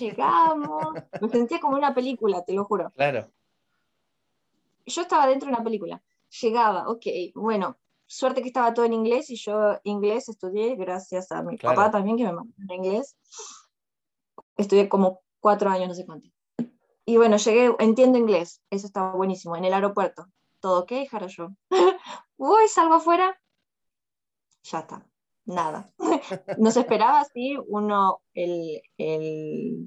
llegamos, 0.00 0.94
me 1.20 1.28
sentía 1.28 1.60
como 1.60 1.76
una 1.76 1.94
película, 1.94 2.42
te 2.44 2.54
lo 2.54 2.64
juro. 2.64 2.90
Claro, 2.96 3.30
yo 4.84 5.02
estaba 5.02 5.28
dentro 5.28 5.48
de 5.48 5.54
una 5.54 5.62
película. 5.62 6.02
Llegaba, 6.40 6.88
ok, 6.88 7.06
bueno, 7.36 7.76
suerte 8.06 8.42
que 8.42 8.48
estaba 8.48 8.74
todo 8.74 8.84
en 8.84 8.94
inglés 8.94 9.30
y 9.30 9.36
yo 9.36 9.78
inglés 9.84 10.28
estudié 10.28 10.74
gracias 10.74 11.30
a 11.30 11.44
mi 11.44 11.56
Claro. 11.56 11.76
papá 11.76 11.90
también 11.92 12.16
que 12.16 12.24
me 12.24 12.32
mandó 12.32 12.52
en 12.58 12.84
inglés. 12.84 13.16
Estudié 14.56 14.88
como 14.88 15.20
cuatro 15.38 15.70
años, 15.70 15.86
no 15.86 15.94
sé 15.94 16.04
cuánto. 16.04 16.30
Y 17.04 17.16
bueno, 17.16 17.36
llegué, 17.36 17.72
entiendo 17.78 18.18
inglés, 18.18 18.60
eso 18.70 18.86
estaba 18.88 19.12
buenísimo. 19.14 19.54
En 19.56 19.64
el 19.64 19.72
aeropuerto, 19.72 20.26
todo 20.60 20.80
ok, 20.80 20.92
yo. 21.28 21.50
Voy, 22.38 22.68
salgo 22.68 22.94
afuera, 22.94 23.36
ya 24.62 24.78
está, 24.80 25.06
nada. 25.44 25.90
Nos 26.58 26.76
esperaba 26.76 27.20
así 27.20 27.56
uno, 27.66 28.22
el, 28.32 28.80
el, 28.96 29.86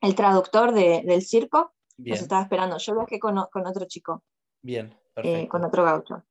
el 0.00 0.14
traductor 0.14 0.72
de- 0.72 1.02
del 1.04 1.22
circo, 1.22 1.74
bien, 1.96 2.14
nos 2.14 2.22
estaba 2.22 2.42
esperando. 2.42 2.78
Yo 2.78 2.94
viajé 2.94 3.18
con, 3.20 3.36
con 3.52 3.66
otro 3.66 3.84
chico 3.86 4.24
bien, 4.62 4.92
eh, 4.92 4.98
perfecto. 5.14 5.48
con 5.50 5.64
otro 5.64 5.84
gaucho. 5.84 6.24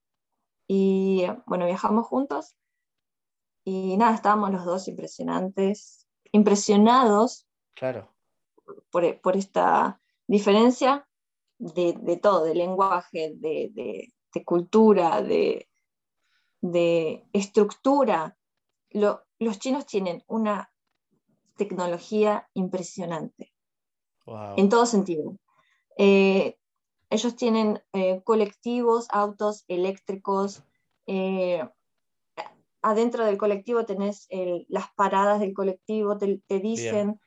Y 0.67 1.23
eh, 1.23 1.37
bueno, 1.45 1.65
viajamos 1.65 2.07
juntos 2.07 2.55
y 3.63 3.95
nada, 3.97 4.15
estábamos 4.15 4.51
los 4.51 4.65
dos 4.65 4.87
impresionantes, 4.87 6.07
impresionados 6.31 7.47
Claro, 7.75 8.13
por, 8.89 9.21
por 9.21 9.37
esta 9.37 10.01
diferencia 10.27 11.07
de, 11.59 11.93
de 11.93 12.17
todo, 12.17 12.43
de 12.43 12.55
lenguaje, 12.55 13.33
de, 13.35 13.69
de- 13.71 14.13
de 14.33 14.43
cultura, 14.45 15.21
de, 15.21 15.69
de 16.61 17.25
estructura. 17.33 18.37
Lo- 18.89 19.23
los 19.39 19.59
chinos 19.59 19.85
tienen 19.85 20.23
una 20.27 20.71
tecnología 21.55 22.49
impresionante 22.53 23.53
wow, 24.25 24.55
en 24.57 24.69
todo 24.69 24.85
sentido. 24.85 25.37
Eh, 25.97 26.57
ellos 27.09 27.35
tienen 27.35 27.81
eh, 27.93 28.21
colectivos, 28.23 29.07
autos 29.09 29.65
eléctricos. 29.67 30.63
eh, 31.07 31.67
adentro 32.83 33.25
del 33.25 33.37
colectivo 33.37 33.85
tenés 33.85 34.25
el- 34.29 34.65
las 34.69 34.91
paradas 34.95 35.39
del 35.39 35.53
colectivo, 35.53 36.17
te, 36.17 36.41
te 36.47 36.59
dicen 36.59 37.19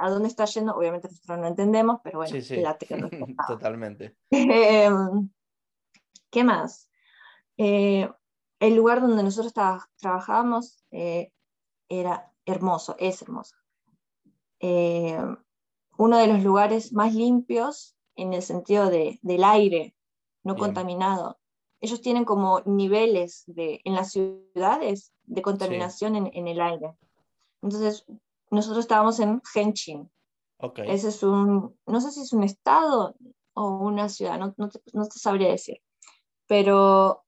a 0.00 0.10
dónde 0.10 0.28
está 0.28 0.44
yendo. 0.44 0.74
Obviamente 0.74 1.08
nosotros 1.08 1.38
no 1.38 1.46
entendemos, 1.46 2.00
pero 2.02 2.18
bueno, 2.18 2.32
sí, 2.34 2.42
sí, 2.42 2.56
la 2.60 2.76
tecnología. 2.76 3.26
totalmente. 3.48 4.16
¿Qué 6.30 6.44
más? 6.44 6.90
Eh, 7.56 8.10
el 8.60 8.74
lugar 8.76 9.00
donde 9.00 9.22
nosotros 9.22 9.52
traba- 9.52 9.88
trabajábamos 9.96 10.84
eh, 10.90 11.32
era 11.88 12.32
hermoso, 12.44 12.96
es 12.98 13.22
hermoso. 13.22 13.56
Eh, 14.60 15.18
uno 15.96 16.18
de 16.18 16.26
los 16.26 16.42
lugares 16.42 16.92
más 16.92 17.14
limpios 17.14 17.96
en 18.16 18.32
el 18.32 18.42
sentido 18.42 18.90
de, 18.90 19.18
del 19.22 19.44
aire, 19.44 19.94
no 20.44 20.54
Bien. 20.54 20.66
contaminado. 20.66 21.38
Ellos 21.80 22.00
tienen 22.00 22.24
como 22.24 22.60
niveles 22.66 23.44
de, 23.46 23.80
en 23.84 23.94
las 23.94 24.12
ciudades 24.12 25.12
de 25.24 25.42
contaminación 25.42 26.16
en, 26.16 26.30
en 26.32 26.48
el 26.48 26.60
aire. 26.60 26.96
Entonces, 27.62 28.04
nosotros 28.50 28.80
estábamos 28.80 29.20
en 29.20 29.40
Hengqin. 29.54 30.10
Ok, 30.60 30.80
Ese 30.80 31.08
es 31.08 31.22
un, 31.22 31.76
no 31.86 32.00
sé 32.00 32.10
si 32.10 32.22
es 32.22 32.32
un 32.32 32.42
estado 32.42 33.14
o 33.54 33.78
una 33.78 34.08
ciudad, 34.08 34.38
no, 34.38 34.54
no 34.56 34.68
te, 34.68 34.80
no 34.92 35.06
te 35.06 35.18
sabría 35.18 35.50
decir. 35.50 35.80
Pero 36.48 37.24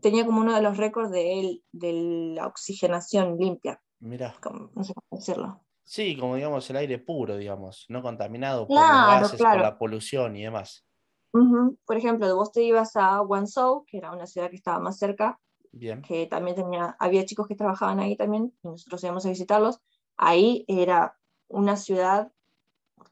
tenía 0.00 0.26
como 0.26 0.40
uno 0.40 0.54
de 0.54 0.62
los 0.62 0.76
récords 0.76 1.10
de, 1.12 1.40
el- 1.40 1.64
de 1.72 1.92
la 2.34 2.46
oxigenación 2.48 3.38
limpia, 3.38 3.80
mira. 4.00 4.34
como- 4.42 4.70
no 4.74 4.82
sé 4.82 4.92
cómo 4.94 5.20
decirlo. 5.20 5.60
Sí, 5.84 6.16
como 6.18 6.34
digamos 6.34 6.68
el 6.70 6.76
aire 6.78 6.98
puro, 6.98 7.36
digamos, 7.36 7.84
no 7.88 8.02
contaminado 8.02 8.66
por 8.66 8.74
Claro, 8.76 9.20
los 9.20 9.20
gases, 9.30 9.40
por 9.40 9.60
la 9.60 9.78
polución 9.78 10.34
y 10.36 10.42
demás. 10.42 10.84
Ujú. 11.32 11.78
Por 11.86 11.96
ejemplo, 11.96 12.34
vos 12.34 12.50
te 12.50 12.62
ibas 12.62 12.96
a 12.96 13.18
Guangzhou, 13.20 13.84
que 13.84 13.98
era 13.98 14.10
una 14.10 14.26
ciudad 14.26 14.50
que 14.50 14.56
estaba 14.56 14.80
más 14.80 14.98
cerca, 14.98 15.38
Bien, 15.70 16.00
que 16.02 16.26
también 16.26 16.56
tenía, 16.56 16.96
había 16.98 17.24
chicos 17.26 17.46
que 17.46 17.54
trabajaban 17.54 18.00
ahí 18.00 18.16
también, 18.16 18.52
y 18.64 18.68
nosotros 18.68 19.04
íbamos 19.04 19.26
a 19.26 19.28
visitarlos. 19.28 19.80
Ahí 20.16 20.64
era 20.66 21.16
una 21.48 21.76
ciudad 21.76 22.32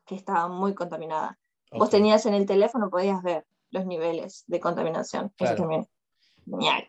que 0.07 0.15
estaba 0.15 0.49
muy 0.49 0.75
contaminada. 0.75 1.39
Vos 1.71 1.91
tenías 1.91 2.25
en 2.27 2.35
el 2.35 2.47
teléfono, 2.47 2.89
podías 2.91 3.23
ver 3.23 3.47
los 3.75 3.85
niveles 3.87 4.45
de 4.47 4.61
contaminación. 4.61 5.27
Eso 5.27 5.35
Claro. 5.37 5.57
también. 5.57 5.89
Genial. 6.47 6.87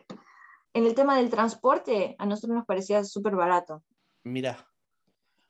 En 0.72 0.86
el 0.86 0.94
tema 0.94 1.16
del 1.16 1.30
transporte, 1.30 2.14
a 2.18 2.26
nosotros 2.26 2.56
nos 2.56 2.64
parecía 2.66 3.02
súper 3.04 3.34
barato. 3.34 3.82
Mira, 4.22 4.68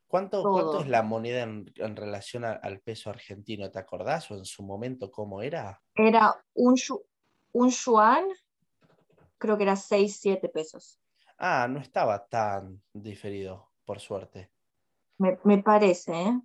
¿cuánto, 0.07 0.79
es 0.79 0.87
la 0.87 1.03
moneda 1.03 1.43
en, 1.43 1.71
en 1.75 1.95
relación 1.95 2.43
a- 2.43 2.53
al 2.53 2.79
peso 2.81 3.09
argentino? 3.11 3.69
¿Te 3.69 3.77
acordás 3.79 4.31
o 4.31 4.35
en 4.35 4.45
su 4.45 4.63
momento 4.63 5.11
cómo 5.11 5.41
era? 5.43 5.79
Era 5.93 6.43
un, 6.55 6.75
un 7.53 7.69
yuan, 7.69 8.25
creo 9.37 9.57
que 9.57 9.63
era 9.63 9.75
6, 9.75 10.17
7 10.19 10.49
pesos. 10.49 10.99
Ah, 11.37 11.67
no 11.69 11.79
estaba 11.79 12.25
tan 12.27 12.81
diferido, 12.93 13.69
por 13.85 13.99
suerte. 13.99 14.51
Me, 15.19 15.37
me 15.43 15.61
parece, 15.61 16.13
¿eh? 16.13 16.41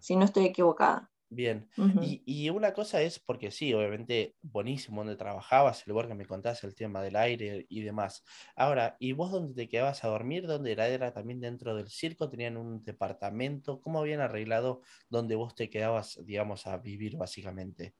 si 0.00 0.16
no 0.16 0.24
estoy 0.26 0.46
equivocada. 0.46 1.10
Bien. 1.34 1.68
Y, 2.00 2.22
y 2.26 2.50
una 2.50 2.72
cosa 2.72 3.02
es, 3.02 3.18
porque 3.18 3.50
sí, 3.50 3.74
obviamente, 3.74 4.36
buenísimo 4.42 5.00
donde 5.02 5.16
trabajabas, 5.16 5.86
el 5.86 5.90
lugar 5.90 6.08
que 6.08 6.14
me 6.14 6.26
contabas, 6.26 6.62
el 6.64 6.74
tema 6.74 7.02
del 7.02 7.16
aire 7.16 7.66
y 7.68 7.82
demás. 7.82 8.22
Ahora, 8.56 8.96
¿y 9.00 9.12
vos 9.12 9.32
dónde 9.32 9.54
te 9.54 9.68
quedabas 9.68 10.04
a 10.04 10.08
dormir? 10.08 10.46
¿Dónde 10.46 10.72
era? 10.72 10.88
¿Era 10.88 11.12
también 11.12 11.40
dentro 11.40 11.74
del 11.74 11.88
circo? 11.88 12.28
¿Tenían 12.30 12.56
un 12.56 12.84
departamento? 12.84 13.80
¿Cómo 13.80 13.98
habían 14.00 14.20
arreglado 14.20 14.82
donde 15.08 15.34
vos 15.34 15.54
te 15.54 15.68
quedabas, 15.70 16.20
digamos, 16.24 16.66
a 16.66 16.78
vivir 16.78 17.16
básicamente? 17.16 17.94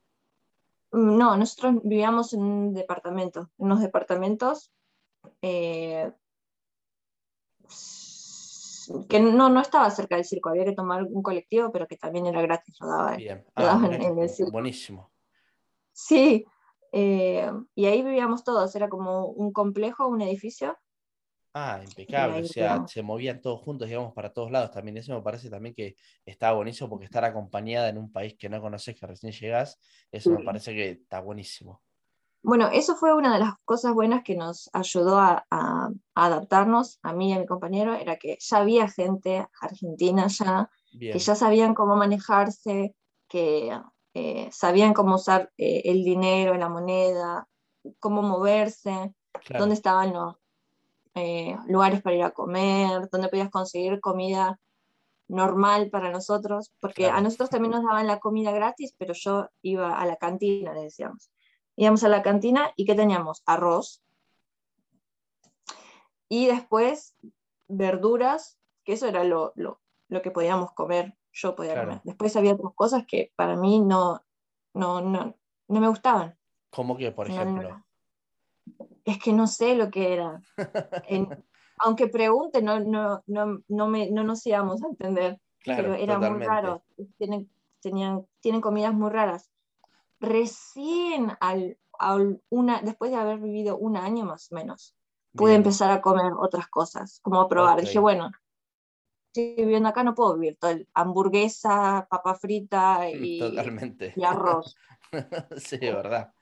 Mm, 0.92 1.18
No, 1.18 1.36
nosotros 1.36 1.82
vivíamos 1.82 2.32
en 2.34 2.42
un 2.42 2.74
departamento, 2.74 3.50
en 3.58 3.66
unos 3.66 3.80
departamentos 3.80 4.72
eh, 5.42 6.12
que 9.08 9.20
no, 9.20 9.48
no 9.48 9.60
estaba 9.60 9.90
cerca 9.90 10.16
del 10.16 10.24
circo, 10.24 10.48
había 10.50 10.64
que 10.64 10.72
tomar 10.72 11.04
un 11.04 11.22
colectivo, 11.22 11.70
pero 11.72 11.86
que 11.86 11.96
también 11.96 12.26
era 12.26 12.42
gratis, 12.42 12.76
lo 12.80 12.88
Ah, 12.88 13.18
daban 13.56 13.98
que 14.00 14.06
en 14.06 14.18
el 14.18 14.28
circo. 14.28 14.52
buenísimo. 14.52 15.12
Sí, 15.92 16.44
eh, 16.92 17.50
y 17.74 17.86
ahí 17.86 18.02
vivíamos 18.02 18.44
todos, 18.44 18.74
era 18.76 18.88
como 18.88 19.26
un 19.26 19.52
complejo, 19.52 20.06
un 20.08 20.20
edificio. 20.22 20.76
Ah, 21.56 21.80
impecable. 21.84 22.40
O 22.40 22.44
sea, 22.44 22.82
se 22.86 23.02
movían 23.02 23.40
todos 23.40 23.60
juntos, 23.60 23.88
digamos, 23.88 24.12
para 24.12 24.32
todos 24.32 24.50
lados 24.50 24.72
también. 24.72 24.96
Eso 24.96 25.14
me 25.14 25.22
parece 25.22 25.48
también 25.50 25.74
que 25.74 25.94
estaba 26.26 26.56
buenísimo 26.56 26.88
porque 26.90 27.04
estar 27.04 27.24
acompañada 27.24 27.88
en 27.88 27.98
un 27.98 28.10
país 28.12 28.34
que 28.36 28.48
no 28.48 28.60
conoces, 28.60 28.98
que 28.98 29.06
recién 29.06 29.32
llegás, 29.32 29.78
eso 30.10 30.32
me 30.32 30.40
Sí. 30.40 30.44
parece 30.44 30.74
que 30.74 30.90
está 30.90 31.20
buenísimo. 31.20 31.82
Bueno, 32.44 32.68
eso 32.70 32.94
fue 32.94 33.14
una 33.14 33.32
de 33.32 33.40
las 33.40 33.54
cosas 33.64 33.94
buenas 33.94 34.22
que 34.22 34.36
nos 34.36 34.68
ayudó 34.74 35.18
a, 35.18 35.46
a- 35.50 35.88
a 36.14 36.26
adaptarnos, 36.26 36.98
a 37.02 37.14
mí 37.14 37.30
y 37.30 37.32
a 37.32 37.38
mi 37.38 37.46
compañero, 37.46 37.94
era 37.94 38.16
que 38.16 38.36
ya 38.38 38.58
había 38.58 38.86
gente 38.88 39.48
argentina 39.62 40.26
ya, 40.28 40.68
Bien. 40.92 41.12
que 41.14 41.18
ya 41.20 41.34
sabían 41.34 41.74
cómo 41.74 41.96
manejarse, 41.96 42.94
que 43.28 43.74
eh, 44.12 44.48
sabían 44.52 44.92
cómo 44.92 45.14
usar 45.14 45.50
eh, 45.56 45.82
el 45.86 46.04
dinero, 46.04 46.54
la 46.58 46.68
moneda, 46.68 47.48
cómo 47.98 48.20
moverse, 48.20 49.14
Claro, 49.32 49.62
dónde 49.62 49.74
estaban 49.74 50.12
los 50.12 50.36
eh, 51.14 51.56
lugares 51.66 52.02
para 52.02 52.16
ir 52.16 52.24
a 52.24 52.30
comer, 52.32 53.08
dónde 53.10 53.28
podías 53.28 53.50
conseguir 53.50 54.00
comida 54.00 54.60
normal 55.28 55.90
para 55.90 56.10
nosotros, 56.10 56.72
porque 56.80 57.04
Claro. 57.04 57.18
a 57.18 57.20
nosotros 57.22 57.50
también 57.50 57.72
nos 57.72 57.84
daban 57.84 58.06
la 58.06 58.18
comida 58.20 58.52
gratis, 58.52 58.94
pero 58.98 59.14
yo 59.14 59.48
iba 59.62 59.98
a 59.98 60.06
la 60.06 60.16
cantina, 60.16 60.74
le 60.74 60.82
decíamos. 60.82 61.30
Íbamos 61.76 62.04
a 62.04 62.08
la 62.08 62.22
cantina 62.22 62.72
y 62.76 62.84
¿qué 62.84 62.94
teníamos? 62.94 63.42
Arroz. 63.46 64.02
Y 66.28 66.46
después 66.46 67.16
verduras, 67.68 68.58
que 68.84 68.94
eso 68.94 69.06
era 69.06 69.24
lo, 69.24 69.52
lo- 69.56 69.80
lo 70.08 70.22
que 70.22 70.30
podíamos 70.30 70.72
comer, 70.72 71.16
yo 71.32 71.54
podía 71.56 71.72
Claro. 71.74 71.88
comer. 71.88 72.02
Después 72.04 72.36
había 72.36 72.54
otras 72.54 72.72
cosas 72.74 73.04
que 73.06 73.32
para 73.36 73.56
mí 73.56 73.80
no, 73.80 74.22
no, 74.74 75.00
no, 75.00 75.36
no 75.68 75.80
me 75.80 75.88
gustaban. 75.88 76.38
¿Cómo 76.70 76.96
que, 76.96 77.10
por 77.12 77.28
No, 77.28 77.34
ejemplo? 77.34 77.84
Es 79.04 79.18
que 79.18 79.32
no 79.32 79.46
sé 79.46 79.74
lo 79.74 79.90
que 79.90 80.12
era. 80.14 80.40
En- 81.08 81.44
aunque 81.78 82.06
pregunte, 82.06 82.62
no, 82.62 82.78
no, 82.80 83.22
no, 83.26 83.60
no, 83.66 83.88
me, 83.88 84.10
no 84.10 84.22
nos 84.22 84.46
íbamos 84.46 84.82
a 84.82 84.86
entender. 84.86 85.40
Claro, 85.58 85.82
pero 85.82 85.94
era 85.94 86.18
muy 86.18 86.28
totalmente. 86.28 86.46
raro. 86.46 86.84
Tienen, 87.18 87.50
tenían, 87.80 88.26
tienen 88.40 88.60
comidas 88.60 88.94
muy 88.94 89.10
raras. 89.10 89.50
Recién 90.20 91.32
al, 91.40 91.78
al 91.98 92.40
una, 92.48 92.80
después 92.82 93.10
de 93.10 93.16
haber 93.16 93.38
vivido 93.38 93.76
un 93.76 93.96
año 93.96 94.24
más 94.24 94.50
o 94.50 94.54
menos, 94.54 94.96
pude 95.34 95.50
Bien, 95.50 95.60
empezar 95.60 95.90
a 95.90 96.00
comer 96.00 96.32
otras 96.38 96.68
cosas, 96.68 97.20
como 97.22 97.40
a 97.40 97.48
probar. 97.48 97.80
Dije, 97.80 97.98
Ok. 97.98 98.02
bueno, 98.02 98.30
estoy 99.28 99.54
viviendo 99.56 99.88
acá, 99.88 100.04
no 100.04 100.14
puedo 100.14 100.34
vivir 100.34 100.56
todo 100.58 100.72
hamburguesa, 100.94 102.06
papa 102.08 102.34
frita 102.34 103.08
y, 103.10 103.38
Totalmente. 103.38 104.14
y 104.16 104.24
arroz. 104.24 104.76
Sí, 105.56 105.78
verdad. 105.78 106.32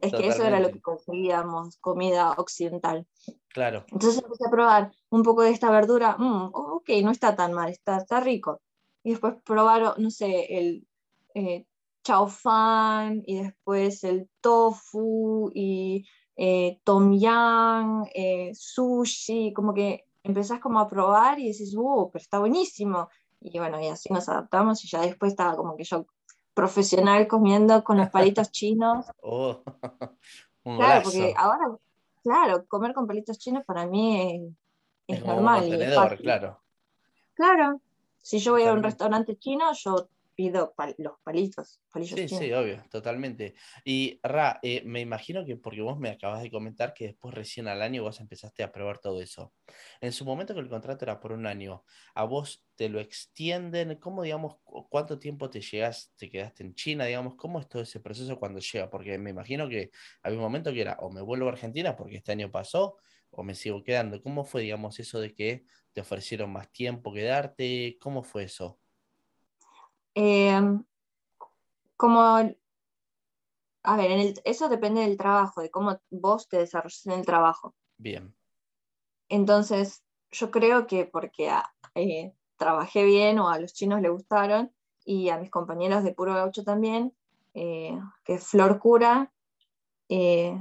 Es 0.00 0.12
que 0.12 0.28
eso 0.28 0.44
era 0.44 0.60
lo 0.60 0.70
que 0.70 0.80
conseguíamos, 0.80 1.76
comida 1.78 2.32
occidental. 2.32 3.06
Claro, 3.52 3.84
Entonces 3.92 4.22
empecé 4.22 4.46
a 4.46 4.50
probar 4.50 4.92
un 5.10 5.22
poco 5.22 5.42
de 5.42 5.50
esta 5.50 5.70
verdura, 5.70 6.16
mm, 6.16 6.50
ok, 6.54 6.88
no 7.02 7.10
está 7.10 7.36
tan 7.36 7.52
mal, 7.52 7.70
está, 7.70 7.98
está 7.98 8.20
rico. 8.20 8.62
Y 9.02 9.10
después 9.10 9.34
probar, 9.44 9.98
no 9.98 10.10
sé, 10.10 10.46
el 10.58 10.86
eh, 11.34 11.66
chow 12.10 12.26
fan, 12.28 13.22
y 13.26 13.42
después 13.42 14.02
el 14.04 14.28
tofu, 14.40 15.50
y 15.54 16.04
eh, 16.36 16.80
tom 16.84 17.12
yum, 17.18 18.04
eh, 18.14 18.50
sushi, 18.54 19.52
como 19.52 19.72
que 19.74 20.06
empezás 20.22 20.60
como 20.60 20.80
a 20.80 20.88
probar 20.88 21.38
y 21.38 21.48
decís, 21.52 21.74
uh, 21.76 22.10
pero 22.12 22.22
está 22.22 22.38
buenísimo. 22.38 23.08
Y 23.40 23.58
bueno, 23.58 23.80
y 23.80 23.86
así 23.88 24.12
nos 24.12 24.28
adaptamos 24.28 24.84
y 24.84 24.88
ya 24.88 25.00
después 25.00 25.32
estaba 25.32 25.56
como 25.56 25.76
que 25.76 25.84
yo 25.84 26.06
profesional 26.54 27.26
comiendo 27.28 27.82
con 27.84 27.96
los 27.98 28.10
palitos 28.10 28.50
chinos. 28.52 29.06
Oh, 29.22 29.62
un 30.64 30.76
Claro, 30.76 31.02
porque 31.04 31.34
ahora, 31.36 31.76
claro, 32.22 32.66
comer 32.66 32.92
con 32.92 33.06
palitos 33.06 33.38
chinos 33.38 33.64
para 33.64 33.86
mí 33.86 34.20
es, 34.20 34.42
es 35.06 35.18
Es 35.18 35.22
como 35.22 35.38
un 35.38 35.44
normal 35.44 35.64
y 35.68 35.78
es 35.82 35.90
contenedor, 35.90 36.08
fácil. 36.10 36.24
claro. 36.24 36.62
Claro. 37.34 37.80
Si 38.22 38.38
yo 38.38 38.52
voy 38.52 38.64
a 38.64 38.72
un 38.72 38.82
restaurante 38.82 39.38
chino, 39.38 39.72
yo 39.72 40.08
pido 40.40 40.74
pal- 40.76 40.94
los 40.98 41.14
palitos, 41.24 41.80
palillos 41.92 42.18
Sí, 42.18 42.28
sí, 42.28 42.50
obvio, 42.52 42.82
totalmente. 42.90 43.54
Y 43.84 44.18
Ra, 44.22 44.58
eh, 44.62 44.82
me 44.86 45.00
imagino 45.00 45.44
que 45.44 45.56
porque 45.56 45.82
vos 45.82 45.98
me 45.98 46.08
acabas 46.08 46.42
de 46.42 46.50
comentar 46.50 46.94
que 46.94 47.06
después 47.08 47.34
recién 47.34 47.68
al 47.68 47.82
año 47.82 48.02
vos 48.02 48.20
empezaste 48.20 48.62
a 48.62 48.72
probar 48.72 48.98
todo 48.98 49.20
eso. 49.20 49.54
En 50.00 50.12
su 50.12 50.24
momento 50.24 50.54
que 50.54 50.60
el 50.60 50.68
contrato 50.70 51.04
era 51.04 51.20
por 51.20 51.32
un 51.32 51.46
año, 51.46 51.84
¿a 52.14 52.24
vos 52.24 52.66
te 52.74 52.88
lo 52.88 53.00
extienden? 53.00 53.96
¿Cómo, 54.00 54.22
digamos, 54.22 54.56
cu- 54.64 54.88
cuánto 54.88 55.18
tiempo 55.20 55.50
te 55.50 55.60
llegas, 55.60 56.12
te 56.16 56.30
quedaste 56.30 56.64
en 56.64 56.74
China, 56.74 57.04
digamos? 57.04 57.36
¿Cómo 57.36 57.60
es 57.60 57.68
todo 57.68 57.82
ese 57.82 58.00
proceso 58.00 58.38
cuando 58.38 58.60
llega? 58.60 58.90
Porque 58.90 59.16
me 59.18 59.30
imagino 59.30 59.68
que 59.68 59.90
había 60.22 60.38
un 60.38 60.42
momento 60.44 60.72
que 60.72 60.80
era 60.80 60.96
o 61.00 61.10
me 61.12 61.20
vuelvo 61.20 61.46
a 61.46 61.50
Argentina 61.52 61.94
porque 61.96 62.16
este 62.16 62.32
año 62.32 62.50
pasó 62.50 62.96
o 63.30 63.42
me 63.44 63.54
sigo 63.54 63.84
quedando. 63.84 64.20
¿Cómo 64.22 64.44
fue, 64.44 64.62
digamos, 64.62 64.98
eso 65.00 65.20
de 65.20 65.32
que 65.34 65.64
te 65.92 66.00
ofrecieron 66.00 66.50
más 66.50 66.72
tiempo 66.72 67.12
quedarte? 67.12 67.98
¿Cómo 68.00 68.22
fue 68.24 68.44
eso? 68.44 68.80
Eh, 70.14 70.60
como, 71.96 72.20
a 73.82 73.96
ver, 73.96 74.10
en 74.10 74.20
el- 74.20 74.40
eso 74.44 74.68
depende 74.68 75.02
del 75.02 75.16
trabajo, 75.16 75.60
de 75.60 75.70
cómo 75.70 76.00
vos 76.10 76.48
te 76.48 76.58
desarrolles 76.58 77.06
en 77.06 77.12
el 77.12 77.26
trabajo. 77.26 77.74
Bien, 77.98 78.34
Entonces, 79.28 80.02
yo 80.32 80.50
creo 80.50 80.86
que 80.86 81.04
porque 81.06 81.52
eh, 81.94 82.34
trabajé 82.56 83.04
bien 83.04 83.38
o 83.38 83.48
a 83.48 83.58
los 83.58 83.72
chinos 83.72 84.00
les 84.00 84.10
gustaron 84.10 84.74
y 85.04 85.28
a 85.28 85.38
mis 85.38 85.50
compañeros 85.50 86.02
de 86.04 86.12
Puro 86.14 86.34
Gaucho 86.34 86.64
también, 86.64 87.14
eh, 87.54 87.98
que 88.24 88.34
es 88.34 88.46
Flor 88.46 88.78
Cura, 88.80 89.32
eh, 90.08 90.60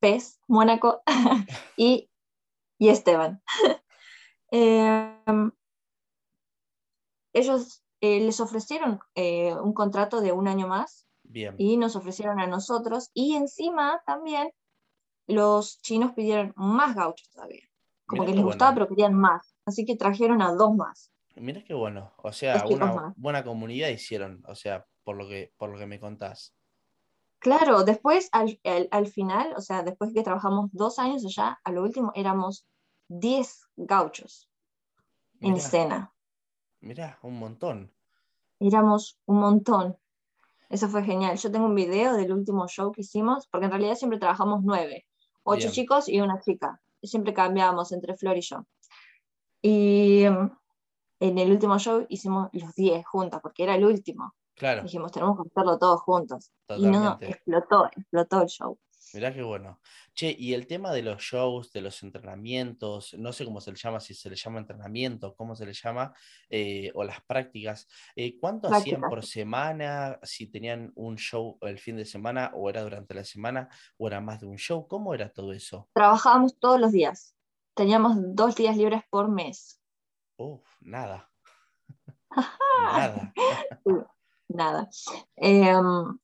Pez, 0.00 0.40
Mónaco 0.48 1.02
y, 1.76 2.10
y 2.78 2.88
Esteban. 2.88 3.42
Eh, 4.54 5.18
ellos 7.32 7.82
eh, 8.02 8.20
les 8.20 8.38
ofrecieron 8.40 9.00
eh, 9.14 9.54
un 9.54 9.72
contrato 9.72 10.20
de 10.20 10.32
un 10.32 10.46
año 10.48 10.68
más 10.68 11.06
bien. 11.22 11.54
y 11.56 11.78
nos 11.78 11.96
ofrecieron 11.96 12.38
a 12.40 12.46
nosotros 12.46 13.10
y 13.14 13.34
encima 13.36 14.02
también 14.04 14.52
los 15.26 15.80
chinos 15.80 16.12
pidieron 16.12 16.52
más 16.56 16.94
gauchos 16.94 17.30
todavía. 17.30 17.62
Como 18.06 18.22
Mirá 18.22 18.30
que 18.32 18.36
les 18.36 18.44
gustaba, 18.44 18.74
pero 18.74 18.88
querían 18.88 19.14
más. 19.14 19.54
Así 19.64 19.84
que 19.86 19.96
trajeron 19.96 20.42
a 20.42 20.52
dos 20.52 20.74
más. 20.74 21.10
Mira 21.36 21.62
qué 21.64 21.72
bueno. 21.74 22.12
O 22.18 22.32
sea, 22.32 22.56
chicos 22.64 22.72
una 22.74 23.14
buena 23.16 23.42
comunidad 23.44 23.88
hicieron, 23.88 24.42
o 24.46 24.54
sea, 24.54 24.84
por 25.04 25.16
lo 25.16 25.26
que, 25.28 25.52
por 25.56 25.70
lo 25.70 25.78
que 25.78 25.86
me 25.86 25.98
contás. 25.98 26.54
Claro, 27.38 27.84
después 27.84 28.28
al, 28.32 28.60
al- 28.64 28.88
al 28.90 29.06
final, 29.06 29.54
o 29.56 29.60
sea, 29.60 29.82
después 29.82 30.12
que 30.12 30.22
trabajamos 30.22 30.70
dos 30.72 30.98
años 30.98 31.24
allá, 31.24 31.58
a 31.64 31.72
lo 31.72 31.82
último 31.82 32.12
éramos 32.14 32.66
10 33.08 33.62
gauchos 33.76 34.48
en 35.40 35.54
escena. 35.56 36.11
Mirá, 36.82 37.18
un 37.22 37.38
montón. 37.38 37.90
Éramos 38.60 39.18
un 39.26 39.38
montón. 39.38 39.96
Eso 40.68 40.88
fue 40.88 41.02
genial. 41.02 41.36
Yo 41.36 41.50
tengo 41.50 41.66
un 41.66 41.74
video 41.74 42.14
del 42.14 42.32
último 42.32 42.66
show 42.68 42.92
que 42.92 43.02
hicimos, 43.02 43.46
porque 43.48 43.66
en 43.66 43.72
realidad 43.72 43.94
siempre 43.94 44.18
trabajamos 44.18 44.60
nueve, 44.62 45.06
ocho 45.42 45.58
Bien. 45.58 45.72
chicos 45.72 46.08
y 46.08 46.20
una 46.20 46.40
chica. 46.40 46.80
Siempre 47.02 47.34
cambiábamos 47.34 47.92
entre 47.92 48.16
Flor 48.16 48.36
y 48.36 48.42
yo. 48.42 48.64
Y 49.60 50.24
mm, 50.28 50.50
en 51.20 51.38
el 51.38 51.50
último 51.50 51.78
show 51.78 52.06
hicimos 52.08 52.48
los 52.52 52.74
10 52.74 53.04
juntas, 53.06 53.40
porque 53.42 53.64
era 53.64 53.74
el 53.74 53.84
último. 53.84 54.34
Claro, 54.54 54.82
Dijimos, 54.82 55.12
tenemos 55.12 55.36
que 55.36 55.48
hacerlo 55.48 55.78
todos 55.78 56.00
juntos. 56.02 56.52
Y 56.76 56.86
no, 56.86 56.92
totalmente. 56.92 57.30
explotó, 57.30 57.86
explotó 57.86 58.42
el 58.42 58.48
show. 58.48 58.78
Mirá 59.14 59.32
qué 59.32 59.42
bueno. 59.42 59.80
Che, 60.14 60.34
y 60.38 60.54
el 60.54 60.66
tema 60.66 60.92
de 60.92 61.02
los 61.02 61.20
shows, 61.22 61.72
de 61.72 61.80
los 61.80 62.02
entrenamientos, 62.02 63.14
no 63.14 63.32
sé 63.32 63.44
cómo 63.44 63.60
se 63.60 63.70
le 63.72 63.76
llama, 63.76 64.00
si 64.00 64.14
se 64.14 64.30
le 64.30 64.36
llama 64.36 64.58
entrenamiento, 64.58 65.34
cómo 65.34 65.54
se 65.54 65.66
le 65.66 65.72
llama, 65.72 66.14
eh, 66.48 66.90
o 66.94 67.04
las 67.04 67.20
prácticas, 67.22 67.88
eh, 68.16 68.38
¿cuánto 68.38 68.68
hacían 68.68 69.00
Prácticas. 69.00 69.10
por 69.10 69.24
semana? 69.24 70.18
Si 70.22 70.46
tenían 70.46 70.92
un 70.94 71.16
show 71.16 71.58
el 71.62 71.78
fin 71.78 71.96
de 71.96 72.04
semana, 72.04 72.50
o 72.54 72.68
era 72.70 72.82
durante 72.82 73.14
la 73.14 73.24
semana, 73.24 73.68
o 73.98 74.06
era 74.06 74.20
más 74.20 74.40
de 74.40 74.46
un 74.46 74.56
show, 74.56 74.86
¿cómo 74.86 75.14
era 75.14 75.30
todo 75.30 75.52
eso? 75.52 75.88
Trabajábamos 75.92 76.58
todos 76.58 76.80
los 76.80 76.92
días. 76.92 77.34
Teníamos 77.74 78.16
dos 78.18 78.54
días 78.56 78.76
libres 78.76 79.02
por 79.10 79.30
mes. 79.30 79.80
Uf, 80.36 80.66
nada. 80.80 81.30
Nada. 82.82 83.32
Nada. 84.48 84.88
Em, 85.36 86.18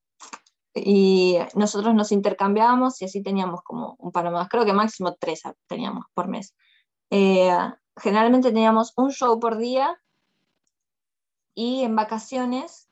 y 0.85 1.39
nosotros 1.55 1.95
nos 1.95 2.13
intercambiábamos 2.13 3.01
y 3.03 3.07
así 3.07 3.23
teníamos 3.23 3.63
como 3.63 3.97
un 3.99 4.13
par 4.13 4.31
más. 4.31 4.49
Creo 4.49 4.65
que 4.65 4.73
máximo 4.73 5.15
tres 5.19 5.43
teníamos 5.67 6.07
por 6.15 6.29
mes. 6.29 6.55
Eh, 7.11 7.51
generalmente 7.97 8.51
teníamos 8.51 8.93
un 8.97 9.11
show 9.11 9.39
por 9.41 9.59
día 9.59 10.01
y 11.55 11.83
en 11.83 11.97
vacaciones, 11.97 12.89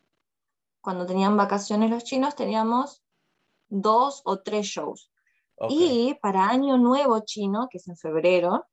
cuando 0.80 1.06
tenían 1.06 1.36
vacaciones 1.36 1.90
los 1.90 2.04
chinos, 2.04 2.34
teníamos 2.34 3.02
dos 3.68 4.22
o 4.24 4.40
tres 4.40 4.66
shows. 4.66 5.10
Ok. 5.56 5.70
Y 5.70 6.14
para 6.20 6.48
Año 6.48 6.76
Nuevo 6.76 7.20
chino, 7.20 7.68
que 7.70 7.78
es 7.78 7.88
en 7.88 7.96
febrero, 7.96 8.66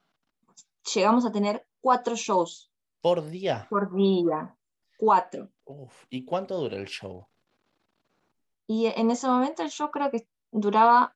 llegamos 0.94 1.26
a 1.26 1.32
tener 1.32 1.66
cuatro 1.80 2.16
shows 2.16 2.72
¿Por 3.02 3.30
día? 3.30 3.68
por 3.70 3.94
día. 3.94 4.56
Cuatro. 4.98 5.50
Uf, 5.66 6.06
¿Y 6.10 6.24
cuánto 6.24 6.58
dura 6.58 6.78
el 6.78 6.88
show? 6.88 7.28
Y 8.68 8.88
en 8.88 9.12
ese 9.12 9.28
momento 9.28 9.62
el 9.64 9.70
show 9.70 9.92
creo 9.92 10.10
que 10.10 10.28
duraba 10.52 11.16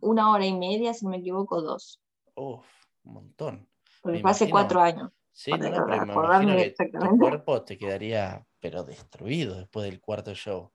una 0.00 0.30
hora 0.30 0.46
y 0.46 0.56
media, 0.56 0.94
si 0.94 1.04
no 1.04 1.10
me 1.10 1.18
equivoco, 1.18 1.60
dos. 1.60 2.00
Uf, 2.34 2.66
un 3.04 3.12
montón. 3.14 3.68
Porque 4.00 4.16
Me 4.16 4.22
fue 4.22 4.30
hace 4.30 4.44
imagino. 4.44 4.54
cuatro 4.58 4.80
años. 4.80 5.12
Sí, 5.32 5.50
Para 5.50 5.70
no, 5.70 6.06
no, 6.06 6.14
pero 6.14 6.38
me 6.44 6.74
que 6.74 6.90
tu 6.98 7.18
cuerpo 7.18 7.62
te 7.62 7.78
quedaría, 7.78 8.46
pero 8.60 8.82
destruido 8.82 9.56
después 9.56 9.84
del 9.84 10.00
cuarto 10.00 10.34
show. 10.34 10.70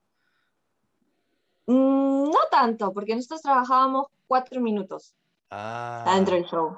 Mm, 1.66 2.30
no 2.30 2.38
tanto, 2.50 2.92
porque 2.92 3.14
nosotros 3.16 3.42
trabajábamos 3.42 4.06
cuatro 4.26 4.60
minutos 4.60 5.14
Ah, 5.50 6.04
adentro 6.06 6.34
del 6.36 6.44
show. 6.46 6.76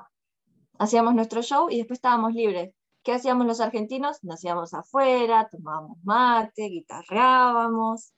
Hacíamos 0.78 1.14
nuestro 1.14 1.42
show 1.42 1.68
y 1.70 1.78
después 1.78 1.98
estábamos 1.98 2.32
libres. 2.34 2.74
¿Qué 3.02 3.12
hacíamos 3.12 3.46
los 3.46 3.60
argentinos? 3.60 4.22
Nos 4.22 4.42
íbamos 4.44 4.74
afuera, 4.74 5.48
tomábamos 5.50 5.98
mate, 6.02 6.64
guitarreábamos. 6.64 8.12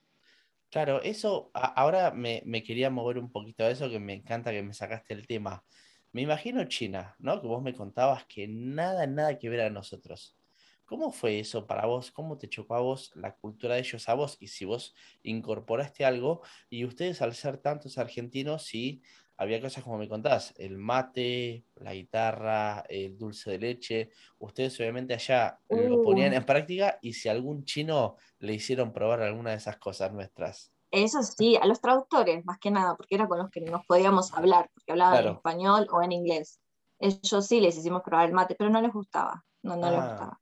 Claro, 0.70 1.02
eso, 1.02 1.50
ahora 1.54 2.10
me, 2.12 2.42
me 2.46 2.62
quería 2.62 2.90
mover 2.90 3.18
un 3.18 3.30
poquito 3.30 3.64
a 3.64 3.70
eso, 3.70 3.90
que 3.90 3.98
me 3.98 4.14
encanta 4.14 4.50
que 4.50 4.62
me 4.62 4.74
sacaste 4.74 5.14
el 5.14 5.26
tema. 5.26 5.64
Me 6.12 6.22
imagino 6.22 6.64
China, 6.64 7.14
¿no? 7.18 7.40
Que 7.40 7.46
vos 7.46 7.62
me 7.62 7.74
contabas 7.74 8.24
que 8.26 8.48
nada, 8.48 9.06
nada 9.06 9.38
que 9.38 9.48
ver 9.48 9.60
a 9.62 9.70
nosotros. 9.70 10.36
¿Cómo 10.84 11.12
fue 11.12 11.38
eso 11.38 11.68
para 11.68 11.86
vos? 11.86 12.10
¿Cómo 12.10 12.36
te 12.36 12.48
chocó 12.48 12.74
a 12.74 12.80
vos 12.80 13.12
la 13.14 13.36
cultura 13.36 13.74
de 13.76 13.80
ellos 13.82 14.08
a 14.08 14.14
vos? 14.14 14.36
Y 14.40 14.48
si 14.48 14.64
vos 14.64 14.92
incorporaste 15.22 16.04
algo, 16.04 16.42
y 16.68 16.84
ustedes 16.84 17.22
al 17.22 17.34
ser 17.34 17.58
tantos 17.58 17.96
argentinos, 17.96 18.64
sí, 18.64 19.00
había 19.40 19.60
cosas 19.60 19.82
como 19.82 19.96
me 19.96 20.06
contabas, 20.08 20.52
el 20.58 20.76
mate, 20.76 21.64
la 21.76 21.94
guitarra, 21.94 22.84
el 22.88 23.16
dulce 23.16 23.52
de 23.52 23.58
leche. 23.58 24.10
Ustedes 24.38 24.78
obviamente 24.78 25.14
allá 25.14 25.58
lo 25.70 26.02
ponían 26.02 26.32
Uh. 26.32 26.36
en 26.36 26.44
práctica 26.44 26.98
y 27.00 27.14
si 27.14 27.28
algún 27.30 27.64
chino 27.64 28.16
le 28.38 28.52
hicieron 28.52 28.92
probar 28.92 29.22
alguna 29.22 29.50
de 29.50 29.56
esas 29.56 29.78
cosas 29.78 30.12
nuestras. 30.12 30.72
Eso 30.90 31.22
sí, 31.22 31.56
a 31.56 31.66
los 31.66 31.80
traductores, 31.80 32.44
más 32.44 32.58
que 32.58 32.70
nada, 32.70 32.96
porque 32.96 33.14
era 33.14 33.26
con 33.28 33.38
los 33.38 33.50
que 33.50 33.62
nos 33.62 33.86
podíamos 33.86 34.34
hablar, 34.34 34.70
porque 34.74 34.92
hablaban 34.92 35.14
en 35.16 35.22
Claro. 35.22 35.36
español 35.38 35.86
o 35.90 36.02
en 36.02 36.12
inglés. 36.12 36.60
Ellos 36.98 37.46
sí 37.46 37.60
les 37.60 37.78
hicimos 37.78 38.02
probar 38.02 38.26
el 38.28 38.34
mate, 38.34 38.56
pero 38.58 38.68
no 38.70 38.82
les 38.82 38.92
gustaba. 38.92 39.44
No, 39.62 39.76
no 39.76 39.88
les 39.90 39.98
Ah. 40.00 40.06
gustaba. 40.08 40.40